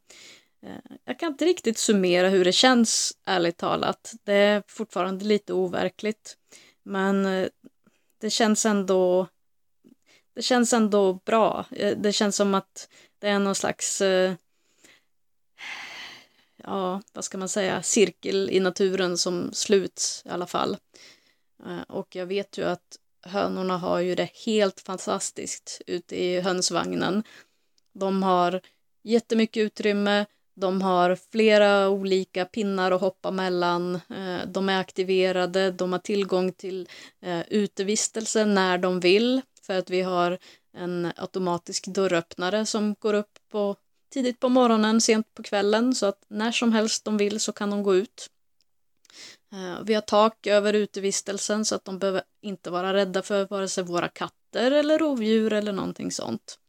Eh, 0.65 0.95
jag 1.05 1.19
kan 1.19 1.31
inte 1.31 1.45
riktigt 1.45 1.77
summera 1.77 2.29
hur 2.29 2.45
det 2.45 2.51
känns, 2.51 3.17
ärligt 3.25 3.57
talat. 3.57 4.13
Det 4.23 4.33
är 4.33 4.63
fortfarande 4.67 5.25
lite 5.25 5.53
overkligt. 5.53 6.37
Men 6.83 7.25
eh, 7.25 7.47
det 8.19 8.29
känns 8.29 8.65
ändå 8.65 9.27
det 10.37 10.41
känns 10.41 10.73
ändå 10.73 11.13
bra. 11.13 11.65
Eh, 11.71 11.97
det 11.97 12.13
känns 12.13 12.35
som 12.35 12.53
att 12.53 12.89
det 13.19 13.27
är 13.27 13.39
någon 13.39 13.55
slags 13.55 14.01
eh, 14.01 14.33
ja, 16.63 17.01
vad 17.13 17.23
ska 17.23 17.37
man 17.37 17.49
säga, 17.49 17.83
cirkel 17.83 18.49
i 18.49 18.59
naturen 18.59 19.17
som 19.17 19.49
sluts 19.53 20.23
i 20.25 20.29
alla 20.29 20.47
fall. 20.47 20.77
Eh, 21.65 21.81
och 21.81 22.15
jag 22.15 22.25
vet 22.25 22.57
ju 22.57 22.63
att 22.63 22.97
hönorna 23.21 23.77
har 23.77 23.99
ju 23.99 24.15
det 24.15 24.29
helt 24.45 24.79
fantastiskt 24.79 25.81
ute 25.87 26.23
i 26.23 26.41
hönsvagnen. 26.41 27.23
De 27.93 28.23
har 28.23 28.61
jättemycket 29.03 29.61
utrymme, 29.61 30.25
de 30.59 30.81
har 30.81 31.17
flera 31.31 31.89
olika 31.89 32.45
pinnar 32.45 32.91
att 32.91 33.01
hoppa 33.01 33.31
mellan, 33.31 33.95
eh, 33.95 34.47
de 34.47 34.69
är 34.69 34.79
aktiverade, 34.79 35.71
de 35.71 35.91
har 35.91 35.99
tillgång 35.99 36.51
till 36.51 36.89
eh, 37.21 37.41
utevistelse 37.49 38.45
när 38.45 38.77
de 38.77 38.99
vill 38.99 39.41
för 39.61 39.77
att 39.77 39.89
vi 39.89 40.01
har 40.01 40.37
en 40.73 41.11
automatisk 41.15 41.87
dörröppnare 41.87 42.65
som 42.65 42.95
går 42.99 43.13
upp 43.13 43.39
på 43.51 43.75
tidigt 44.13 44.39
på 44.39 44.49
morgonen, 44.49 45.01
sent 45.01 45.33
på 45.33 45.43
kvällen 45.43 45.95
så 45.95 46.05
att 46.05 46.25
när 46.27 46.51
som 46.51 46.73
helst 46.73 47.05
de 47.05 47.17
vill 47.17 47.39
så 47.39 47.51
kan 47.51 47.69
de 47.69 47.83
gå 47.83 47.95
ut. 47.95 48.29
Eh, 49.51 49.83
vi 49.85 49.93
har 49.93 50.01
tak 50.01 50.47
över 50.47 50.73
utevistelsen 50.73 51.65
så 51.65 51.75
att 51.75 51.85
de 51.85 51.99
behöver 51.99 52.21
inte 52.41 52.69
vara 52.69 52.93
rädda 52.93 53.21
för 53.21 53.47
vare 53.47 53.67
sig 53.67 53.83
våra 53.83 54.07
katter 54.07 54.71
eller 54.71 54.99
rovdjur 54.99 55.53
eller 55.53 55.71
någonting 55.71 56.11
sånt. 56.11 56.59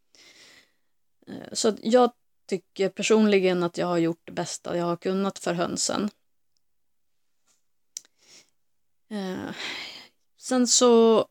Så 1.53 1.73
jag 1.83 2.11
tycker 2.49 2.89
personligen 2.89 3.63
att 3.63 3.79
jag 3.79 3.87
har 3.87 3.99
gjort 3.99 4.21
det 4.25 4.33
bästa 4.33 4.77
jag 4.77 4.85
har 4.85 4.97
kunnat 4.97 5.39
för 5.39 5.55
hönsen. 5.55 6.11
Eh, 9.11 9.55
sen 10.39 10.67
så 10.67 11.27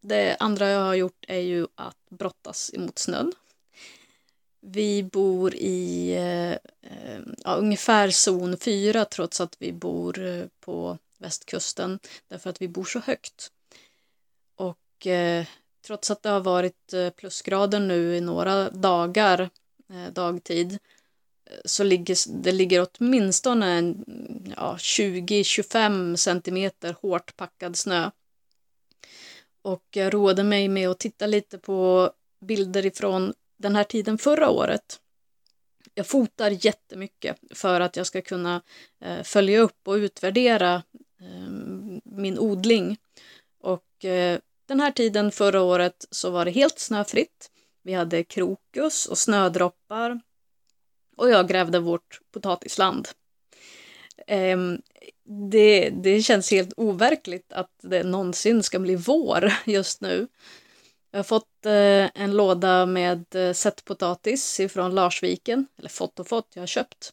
det 0.00 0.36
andra 0.40 0.68
jag 0.68 0.80
har 0.80 0.94
gjort 0.94 1.24
är 1.28 1.40
ju 1.40 1.66
att 1.74 1.96
brottas 2.10 2.70
emot 2.74 2.98
snön. 2.98 3.32
Vi 4.60 5.02
bor 5.02 5.54
i 5.54 6.12
eh, 6.16 6.52
eh 6.90 7.20
ja, 7.44 7.54
ungefär 7.54 8.10
zon 8.10 8.56
4 8.56 9.04
trots 9.04 9.40
att 9.40 9.56
vi 9.58 9.72
bor 9.72 10.26
eh, 10.26 10.44
på 10.60 10.98
västkusten 11.18 11.98
därför 12.28 12.50
att 12.50 12.62
vi 12.62 12.68
bor 12.68 12.84
så 12.84 12.98
högt. 12.98 13.52
Och 14.54 15.06
eh, 15.06 15.46
trots 15.86 16.10
att 16.10 16.22
det 16.22 16.28
har 16.28 16.40
varit 16.40 16.92
eh, 16.92 17.10
plusgrader 17.10 17.80
nu 17.80 18.16
i 18.16 18.20
några 18.20 18.70
dagar 18.70 19.50
Eh, 19.90 20.12
dagtid 20.12 20.72
eh, 20.72 21.58
så 21.64 21.84
ligger 21.84 22.42
det 22.42 22.52
ligger 22.52 22.86
åtminstone 22.90 23.94
ja, 24.56 24.76
20-25 24.78 26.16
centimeter 26.16 26.96
hårt 27.02 27.36
packad 27.36 27.76
snö. 27.76 28.10
Och 29.62 29.84
jag 29.90 30.14
råder 30.14 30.44
mig 30.44 30.68
med 30.68 30.88
att 30.88 30.98
titta 30.98 31.26
lite 31.26 31.58
på 31.58 32.10
bilder 32.40 32.86
ifrån 32.86 33.34
den 33.56 33.76
här 33.76 33.84
tiden 33.84 34.18
förra 34.18 34.50
året. 34.50 35.00
Jag 35.94 36.06
fotar 36.06 36.66
jättemycket 36.66 37.36
för 37.50 37.80
att 37.80 37.96
jag 37.96 38.06
ska 38.06 38.22
kunna 38.22 38.62
eh, 39.00 39.22
följa 39.22 39.60
upp 39.60 39.88
och 39.88 39.94
utvärdera 39.94 40.82
ehm, 41.20 42.00
min 42.04 42.38
odling. 42.38 42.96
Och 43.62 43.86
den 44.66 44.80
här 44.80 44.90
tiden 44.90 45.32
förra 45.32 45.62
året 45.62 46.06
så 46.10 46.30
var 46.30 46.44
det 46.44 46.50
helt 46.50 46.78
snöfritt. 46.78 47.50
Vi 47.82 47.92
hade 47.92 48.24
krokus 48.24 49.06
och 49.06 49.18
snödroppar 49.18 50.20
och 51.16 51.30
jag 51.30 51.48
grävde 51.48 51.78
vårt 51.78 52.20
potatisland. 52.30 53.08
Um, 54.28 54.82
det, 55.50 55.90
det 55.90 56.22
känns 56.22 56.50
helt 56.50 56.72
overkligt 56.76 57.52
att 57.52 57.70
det 57.82 58.02
någonsin 58.02 58.62
ska 58.62 58.78
bli 58.78 58.96
vår 58.96 59.52
just 59.66 60.00
nu. 60.00 60.28
Jag 61.10 61.18
har 61.18 61.24
fått 61.24 61.66
eh, 61.66 62.22
en 62.22 62.36
låda 62.36 62.86
med 62.86 63.34
eh, 63.34 63.52
sättpotatis 63.52 64.60
ifrån 64.60 64.94
Larsviken. 64.94 65.66
Eller 65.78 65.88
fått 65.88 66.20
och 66.20 66.28
fått, 66.28 66.48
jag 66.54 66.62
har 66.62 66.66
köpt. 66.66 67.12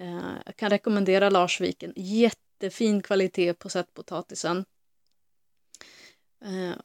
Eh, 0.00 0.32
jag 0.46 0.56
kan 0.56 0.70
rekommendera 0.70 1.30
Larsviken. 1.30 1.92
Jättefin 1.96 3.02
kvalitet 3.02 3.54
på 3.54 3.68
sättpotatisen. 3.68 4.64
Eh, 6.44 6.76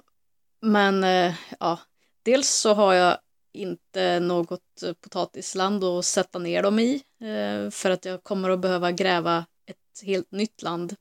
men 0.62 1.04
eh, 1.04 1.34
ja, 1.60 1.80
dels 2.24 2.50
så 2.50 2.74
har 2.74 2.94
jag 2.94 3.18
inte 3.54 4.20
något 4.20 4.84
eh, 4.84 4.94
potatisland 4.94 5.84
att 5.84 6.06
sätta 6.06 6.40
ner 6.40 6.64
dem 6.64 6.80
i. 6.80 7.04
Eh, 7.22 7.70
för 7.70 7.90
att 7.90 8.06
jag 8.06 8.24
kommer 8.24 8.50
att 8.50 8.60
behöva 8.60 8.92
gräva 8.92 9.46
ett 9.66 10.06
helt 10.06 10.32
nytt 10.32 10.62
land. 10.62 10.96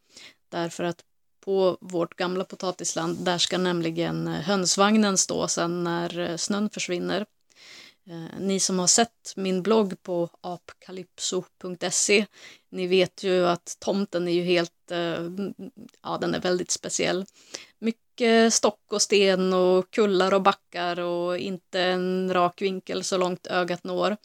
Därför 0.49 0.85
att 0.85 1.05
på 1.40 1.78
vårt 1.81 2.15
gamla 2.16 2.44
potatisland. 2.44 3.19
Där 3.19 3.39
ska 3.39 3.59
nämligen 3.59 4.28
eh, 4.28 4.40
hönsvagnen 4.40 5.19
stå 5.19 5.49
sen 5.49 5.85
när 5.85 6.36
snön 6.36 6.70
försvinner. 6.70 7.27
Ni 8.39 8.61
som 8.61 8.78
har 8.78 8.86
sett 8.86 9.32
min 9.36 9.62
blogg 9.62 10.03
på 10.03 10.28
apkalypso.se 10.40 12.27
ni 12.70 12.86
vet 12.86 13.23
ju 13.23 13.47
att 13.47 13.77
tomten 13.81 14.28
är 14.28 14.32
ju 14.32 14.43
helt, 14.43 14.73
ja 16.03 16.19
den 16.20 16.35
är 16.35 16.40
väldigt 16.40 16.70
speciell. 16.70 17.27
Mycket 18.23 18.55
stock 18.55 18.93
och 18.93 19.03
sten 19.03 19.53
och 19.53 19.90
kullar 19.90 20.35
och 20.35 20.43
backar 20.43 21.01
och 21.01 21.39
inte 21.39 21.81
en 21.81 22.32
rak 22.32 22.62
vinkel 22.62 23.05
så 23.05 23.16
långt 23.19 23.47
ögat 23.47 23.85
når. 23.85 24.16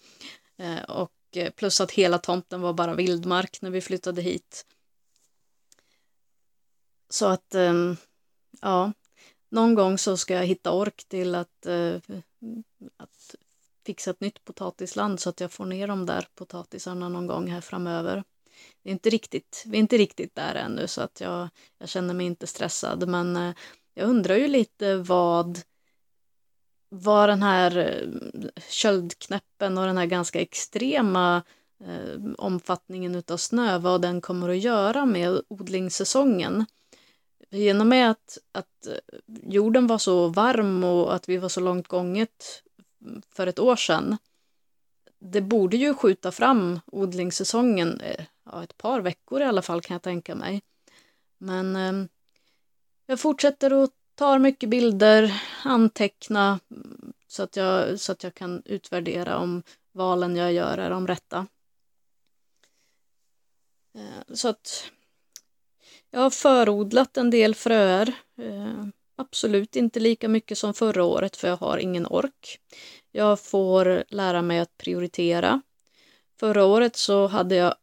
Eh, 0.57 0.83
och 0.83 1.11
eh, 1.35 1.51
plus 1.51 1.81
att 1.81 1.91
hela 1.91 2.17
tomten 2.17 2.61
var 2.61 2.73
bara 2.73 2.93
vildmark 2.93 3.61
när 3.61 3.69
vi 3.69 3.81
flyttade 3.81 4.21
hit. 4.21 4.65
Så 7.09 7.25
att, 7.25 7.55
ehm, 7.55 7.97
ja, 8.61 8.91
någon 9.49 9.75
gång 9.75 9.97
så 9.97 10.17
ska 10.17 10.33
jag 10.33 10.45
hitta 10.45 10.71
ork 10.71 11.05
till 11.07 11.35
att, 11.35 11.65
att 12.97 13.35
fixa 13.85 14.11
ett 14.11 14.21
nytt 14.21 14.43
potatisland 14.43 15.19
så 15.19 15.29
att 15.29 15.39
jag 15.39 15.51
får 15.51 15.65
ner 15.65 15.87
de 15.87 16.05
där 16.05 16.27
potatisarna 16.35 17.09
någon 17.09 17.27
gång 17.27 17.47
här 17.47 17.61
framöver. 17.61 18.23
Det 18.83 18.89
är 18.89 18.93
inte 18.93 19.09
riktigt, 19.09 19.63
vi 19.65 19.77
är 19.77 19.81
inte 19.81 19.97
riktigt 19.97 20.35
där 20.35 20.55
ännu 20.55 20.87
så 20.87 21.01
att 21.01 21.21
jag, 21.21 21.49
jag 21.77 21.89
känner 21.89 22.13
mig 22.13 22.25
inte 22.25 22.47
stressad 22.47 23.07
men 23.07 23.35
eh, 23.37 23.53
jag 23.97 24.09
undrar 24.09 24.35
ju 24.35 24.47
lite 24.47 24.95
vad 24.95 25.59
vad 26.89 27.29
den 27.29 27.43
här 27.43 27.77
eh, 27.77 28.49
köldknäppen 28.69 29.77
och 29.77 29.85
den 29.85 29.97
här 29.97 30.05
ganska 30.05 30.41
extrema 30.41 31.43
eh, 31.83 32.31
omfattningen 32.37 33.15
utav 33.15 33.37
snö, 33.37 33.77
vad 33.77 34.01
den 34.01 34.21
kommer 34.21 34.49
att 34.49 34.57
göra 34.57 35.05
med 35.05 35.41
odlingssäsongen 35.47 36.65
genom 37.49 37.89
med 37.89 38.11
att, 38.11 38.37
att 38.51 38.87
eh, 38.87 39.19
jorden 39.43 39.87
var 39.87 39.97
så 39.97 40.27
varm 40.27 40.83
och 40.83 41.15
att 41.15 41.29
vi 41.29 41.37
var 41.37 41.49
så 41.49 41.59
långt 41.59 41.87
gånget 41.87 42.63
för 43.29 43.47
ett 43.47 43.59
år 43.59 43.75
sedan. 43.75 44.17
Det 45.19 45.41
borde 45.41 45.77
ju 45.77 45.93
skjuta 45.93 46.31
fram 46.31 46.79
odlingssäsongen 46.85 48.01
eh, 48.01 48.25
ja, 48.45 48.63
ett 48.63 48.77
par 48.77 49.01
veckor 49.01 49.41
i 49.41 49.45
alla 49.45 49.61
fall 49.61 49.81
kan 49.81 49.95
jag 49.95 50.01
tänka 50.01 50.35
mig. 50.35 50.61
Men 51.37 51.75
eh, 51.75 52.07
jag 53.07 53.19
fortsätter 53.19 53.83
att 53.83 53.91
ta 54.15 54.39
mycket 54.39 54.69
bilder, 54.69 55.43
anteckna 55.63 56.59
så 57.27 57.43
att, 57.43 57.55
jag, 57.55 57.99
så 57.99 58.11
att 58.11 58.23
jag 58.23 58.33
kan 58.33 58.61
utvärdera 58.65 59.37
om 59.37 59.63
valen 59.91 60.35
jag 60.35 60.53
gör 60.53 60.77
är 60.77 60.89
de 60.89 61.07
rätta. 61.07 61.47
Eh, 63.95 64.33
så 64.33 64.47
att 64.47 64.91
jag 66.11 66.19
har 66.19 66.29
förodlat 66.29 67.17
en 67.17 67.29
del 67.29 67.55
fröer. 67.55 68.13
Eh, 68.37 68.85
absolut 69.15 69.75
inte 69.75 69.99
lika 69.99 70.27
mycket 70.27 70.57
som 70.57 70.73
förra 70.73 71.03
året 71.03 71.35
för 71.35 71.47
jag 71.47 71.57
har 71.57 71.77
ingen 71.77 72.07
ork. 72.07 72.59
Jag 73.11 73.39
får 73.39 74.03
lära 74.07 74.41
mig 74.41 74.59
att 74.59 74.77
prioritera. 74.77 75.61
Förra 76.39 76.65
året 76.65 76.95
så 76.95 77.27
hade 77.27 77.55
jag 77.55 77.75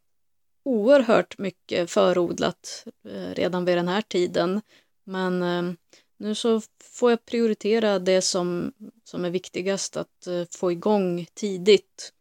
oerhört 0.63 1.37
mycket 1.37 1.91
förodlat 1.91 2.87
eh, 3.03 3.33
redan 3.33 3.65
vid 3.65 3.77
den 3.77 3.87
här 3.87 4.01
tiden. 4.01 4.61
Men 5.05 5.43
eh, 5.43 5.73
nu 6.17 6.35
så 6.35 6.61
får 6.83 7.11
jag 7.11 7.25
prioritera 7.25 7.99
det 7.99 8.21
som, 8.21 8.73
som 9.03 9.25
är 9.25 9.29
viktigast 9.29 9.97
att 9.97 10.27
eh, 10.27 10.43
få 10.55 10.71
igång 10.71 11.27
tidigt. 11.33 12.13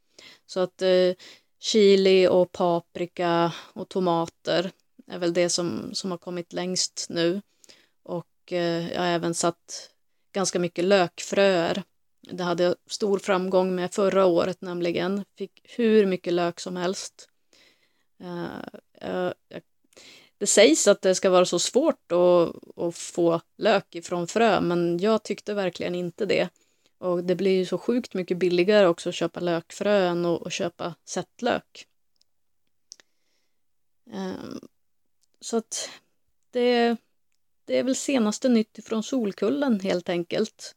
Så 0.46 0.60
att 0.60 0.82
eh, 0.82 1.12
chili 1.60 2.28
och 2.28 2.52
paprika 2.52 3.52
och 3.72 3.88
tomater 3.88 4.70
är 5.06 5.18
väl 5.18 5.32
det 5.32 5.48
som, 5.48 5.90
som 5.92 6.10
har 6.10 6.18
kommit 6.18 6.52
längst 6.52 7.06
nu. 7.10 7.40
Och 8.02 8.52
eh, 8.52 8.92
jag 8.92 9.00
har 9.00 9.08
även 9.08 9.34
satt 9.34 9.90
ganska 10.32 10.58
mycket 10.58 10.84
lökfröer 10.84 11.82
Det 12.20 12.44
hade 12.44 12.62
jag 12.62 12.74
stor 12.86 13.18
framgång 13.18 13.74
med 13.74 13.94
förra 13.94 14.26
året 14.26 14.60
nämligen. 14.60 15.24
Fick 15.38 15.60
hur 15.64 16.06
mycket 16.06 16.32
lök 16.32 16.60
som 16.60 16.76
helst. 16.76 17.28
Uh, 18.22 19.32
det 20.38 20.46
sägs 20.46 20.88
att 20.88 21.02
det 21.02 21.14
ska 21.14 21.30
vara 21.30 21.44
så 21.44 21.58
svårt 21.58 22.12
att, 22.12 22.78
att, 22.78 22.96
få 22.96 23.40
lök 23.56 23.94
ifrån 23.94 24.26
frö, 24.26 24.60
men 24.60 24.98
jag 24.98 25.22
tyckte 25.22 25.54
verkligen 25.54 25.94
inte 25.94 26.26
det. 26.26 26.48
Och 26.98 27.24
det 27.24 27.34
blir 27.34 27.56
ju 27.56 27.66
så 27.66 27.78
sjukt 27.78 28.14
mycket 28.14 28.38
billigare 28.38 28.86
också 28.86 29.08
att 29.08 29.14
köpa 29.14 29.40
lökfrön 29.40 30.24
och, 30.24 30.46
att, 30.46 30.52
köpa 30.52 30.94
sättlök. 31.04 31.86
Um, 34.04 34.60
så 35.40 35.56
att 35.56 35.90
det, 36.50 36.96
det 37.64 37.78
är 37.78 37.82
väl 37.82 37.96
senaste 37.96 38.48
nytt 38.48 38.78
från 38.84 39.02
Solkullen 39.02 39.80
helt 39.80 40.08
enkelt. 40.08 40.74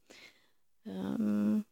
Um, 0.84 1.64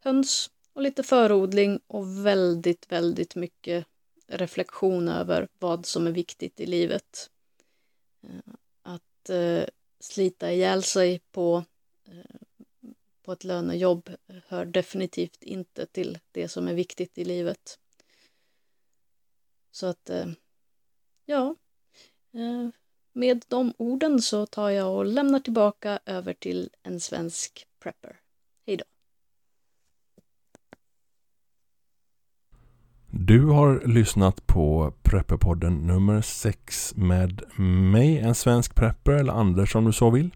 höns 0.00 0.50
och 0.72 0.82
lite 0.82 1.02
förodling 1.02 1.80
och 1.86 2.26
väldigt, 2.26 2.92
väldigt 2.92 3.34
mycket 3.34 3.86
reflektion 4.28 5.08
över 5.08 5.48
vad 5.58 5.86
som 5.86 6.06
är 6.06 6.10
viktigt 6.10 6.60
i 6.60 6.66
livet. 6.66 7.30
Eh, 8.22 8.54
att 8.82 9.30
eh, 9.30 9.64
slita 10.00 10.52
ihjäl 10.52 10.82
sig 10.82 11.18
på, 11.30 11.64
eh, 12.04 12.40
på 13.22 13.32
ett 13.32 13.44
lönejobb 13.44 14.10
hör 14.46 14.64
definitivt 14.64 15.42
inte 15.42 15.86
till 15.86 16.18
det 16.32 16.48
som 16.48 16.68
är 16.68 16.74
viktigt 16.74 17.18
i 17.18 17.24
livet. 17.24 17.78
Så 19.70 19.86
att, 19.86 20.10
ja, 21.24 21.54
med 23.12 23.44
de 23.48 23.74
orden 23.76 24.22
så 24.22 24.46
tar 24.46 24.70
jag 24.70 24.96
och 24.96 25.06
lämnar 25.06 25.40
tillbaka 25.40 25.98
över 26.06 26.34
till 26.34 26.70
en 26.82 27.00
svensk 27.00 27.66
prepper. 27.78 28.20
Hej 28.66 28.76
då! 28.76 28.84
Du 33.10 33.46
har 33.46 33.82
lyssnat 33.86 34.46
på 34.46 34.92
Prepperpodden 35.02 35.74
nummer 35.74 36.20
6 36.20 36.96
med 36.96 37.42
mig, 37.92 38.18
en 38.18 38.34
svensk 38.34 38.74
prepper 38.74 39.12
eller 39.12 39.32
Anders 39.32 39.74
om 39.74 39.84
du 39.84 39.92
så 39.92 40.10
vill. 40.10 40.30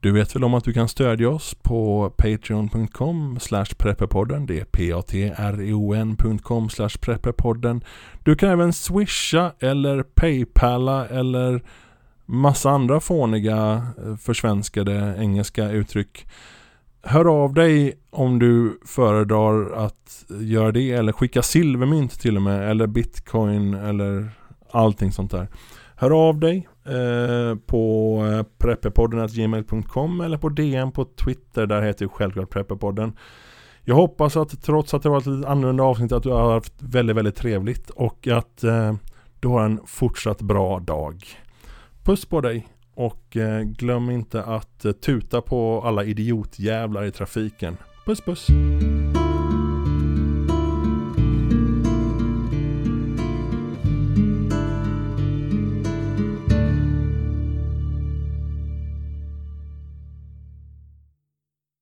Du 0.00 0.12
vet 0.12 0.36
väl 0.36 0.44
om 0.44 0.54
att 0.54 0.64
du 0.64 0.72
kan 0.72 0.88
stödja 0.88 1.28
oss 1.28 1.54
på 1.54 2.10
patreon.com 2.16 3.38
prepperpodden. 3.78 4.46
Det 4.46 4.60
är 4.60 4.64
p-a-t-r-e-o-n.com 4.64 6.68
prepperpodden. 7.00 7.84
Du 8.22 8.36
kan 8.36 8.50
även 8.50 8.72
swisha 8.72 9.52
eller 9.60 10.02
paypala 10.02 11.06
eller 11.06 11.62
massa 12.26 12.70
andra 12.70 13.00
fåniga 13.00 13.86
eh, 14.04 14.16
försvenskade 14.16 15.16
engelska 15.18 15.70
uttryck. 15.70 16.26
Hör 17.08 17.44
av 17.44 17.54
dig 17.54 17.94
om 18.10 18.38
du 18.38 18.80
föredrar 18.84 19.72
att 19.72 20.24
göra 20.28 20.72
det 20.72 20.92
eller 20.92 21.12
skicka 21.12 21.42
silvermynt 21.42 22.20
till 22.20 22.36
och 22.36 22.42
med 22.42 22.70
eller 22.70 22.86
bitcoin 22.86 23.74
eller 23.74 24.30
allting 24.70 25.12
sånt 25.12 25.30
där. 25.30 25.48
Hör 25.96 26.28
av 26.28 26.40
dig 26.40 26.68
eh, 26.84 27.58
på 27.66 28.16
eh, 28.24 28.66
eller 30.24 30.38
på 30.38 30.48
DM 30.48 30.92
på 30.92 31.04
Twitter. 31.04 31.66
Där 31.66 31.82
heter 31.82 32.04
ju 32.04 32.08
självklart 32.08 32.50
Prepperpodden. 32.50 33.12
Jag 33.84 33.94
hoppas 33.94 34.36
att 34.36 34.62
trots 34.62 34.94
att 34.94 35.02
det 35.02 35.08
var 35.08 35.18
ett 35.18 35.26
lite 35.26 35.48
annorlunda 35.48 35.84
avsnitt 35.84 36.12
att 36.12 36.22
du 36.22 36.30
har 36.30 36.52
haft 36.52 36.74
väldigt, 36.78 37.16
väldigt 37.16 37.36
trevligt 37.36 37.90
och 37.90 38.28
att 38.28 38.64
eh, 38.64 38.94
du 39.40 39.48
har 39.48 39.64
en 39.64 39.80
fortsatt 39.86 40.42
bra 40.42 40.80
dag. 40.80 41.24
Puss 42.04 42.24
på 42.24 42.40
dig 42.40 42.66
och 42.96 43.36
eh, 43.36 43.62
glöm 43.62 44.10
inte 44.10 44.42
att 44.42 44.84
eh, 44.84 44.92
tuta 44.92 45.40
på 45.40 45.82
alla 45.84 46.04
idiotjävlar 46.04 47.04
i 47.04 47.10
trafiken. 47.10 47.76
Puss 48.06 48.20
puss! 48.20 48.46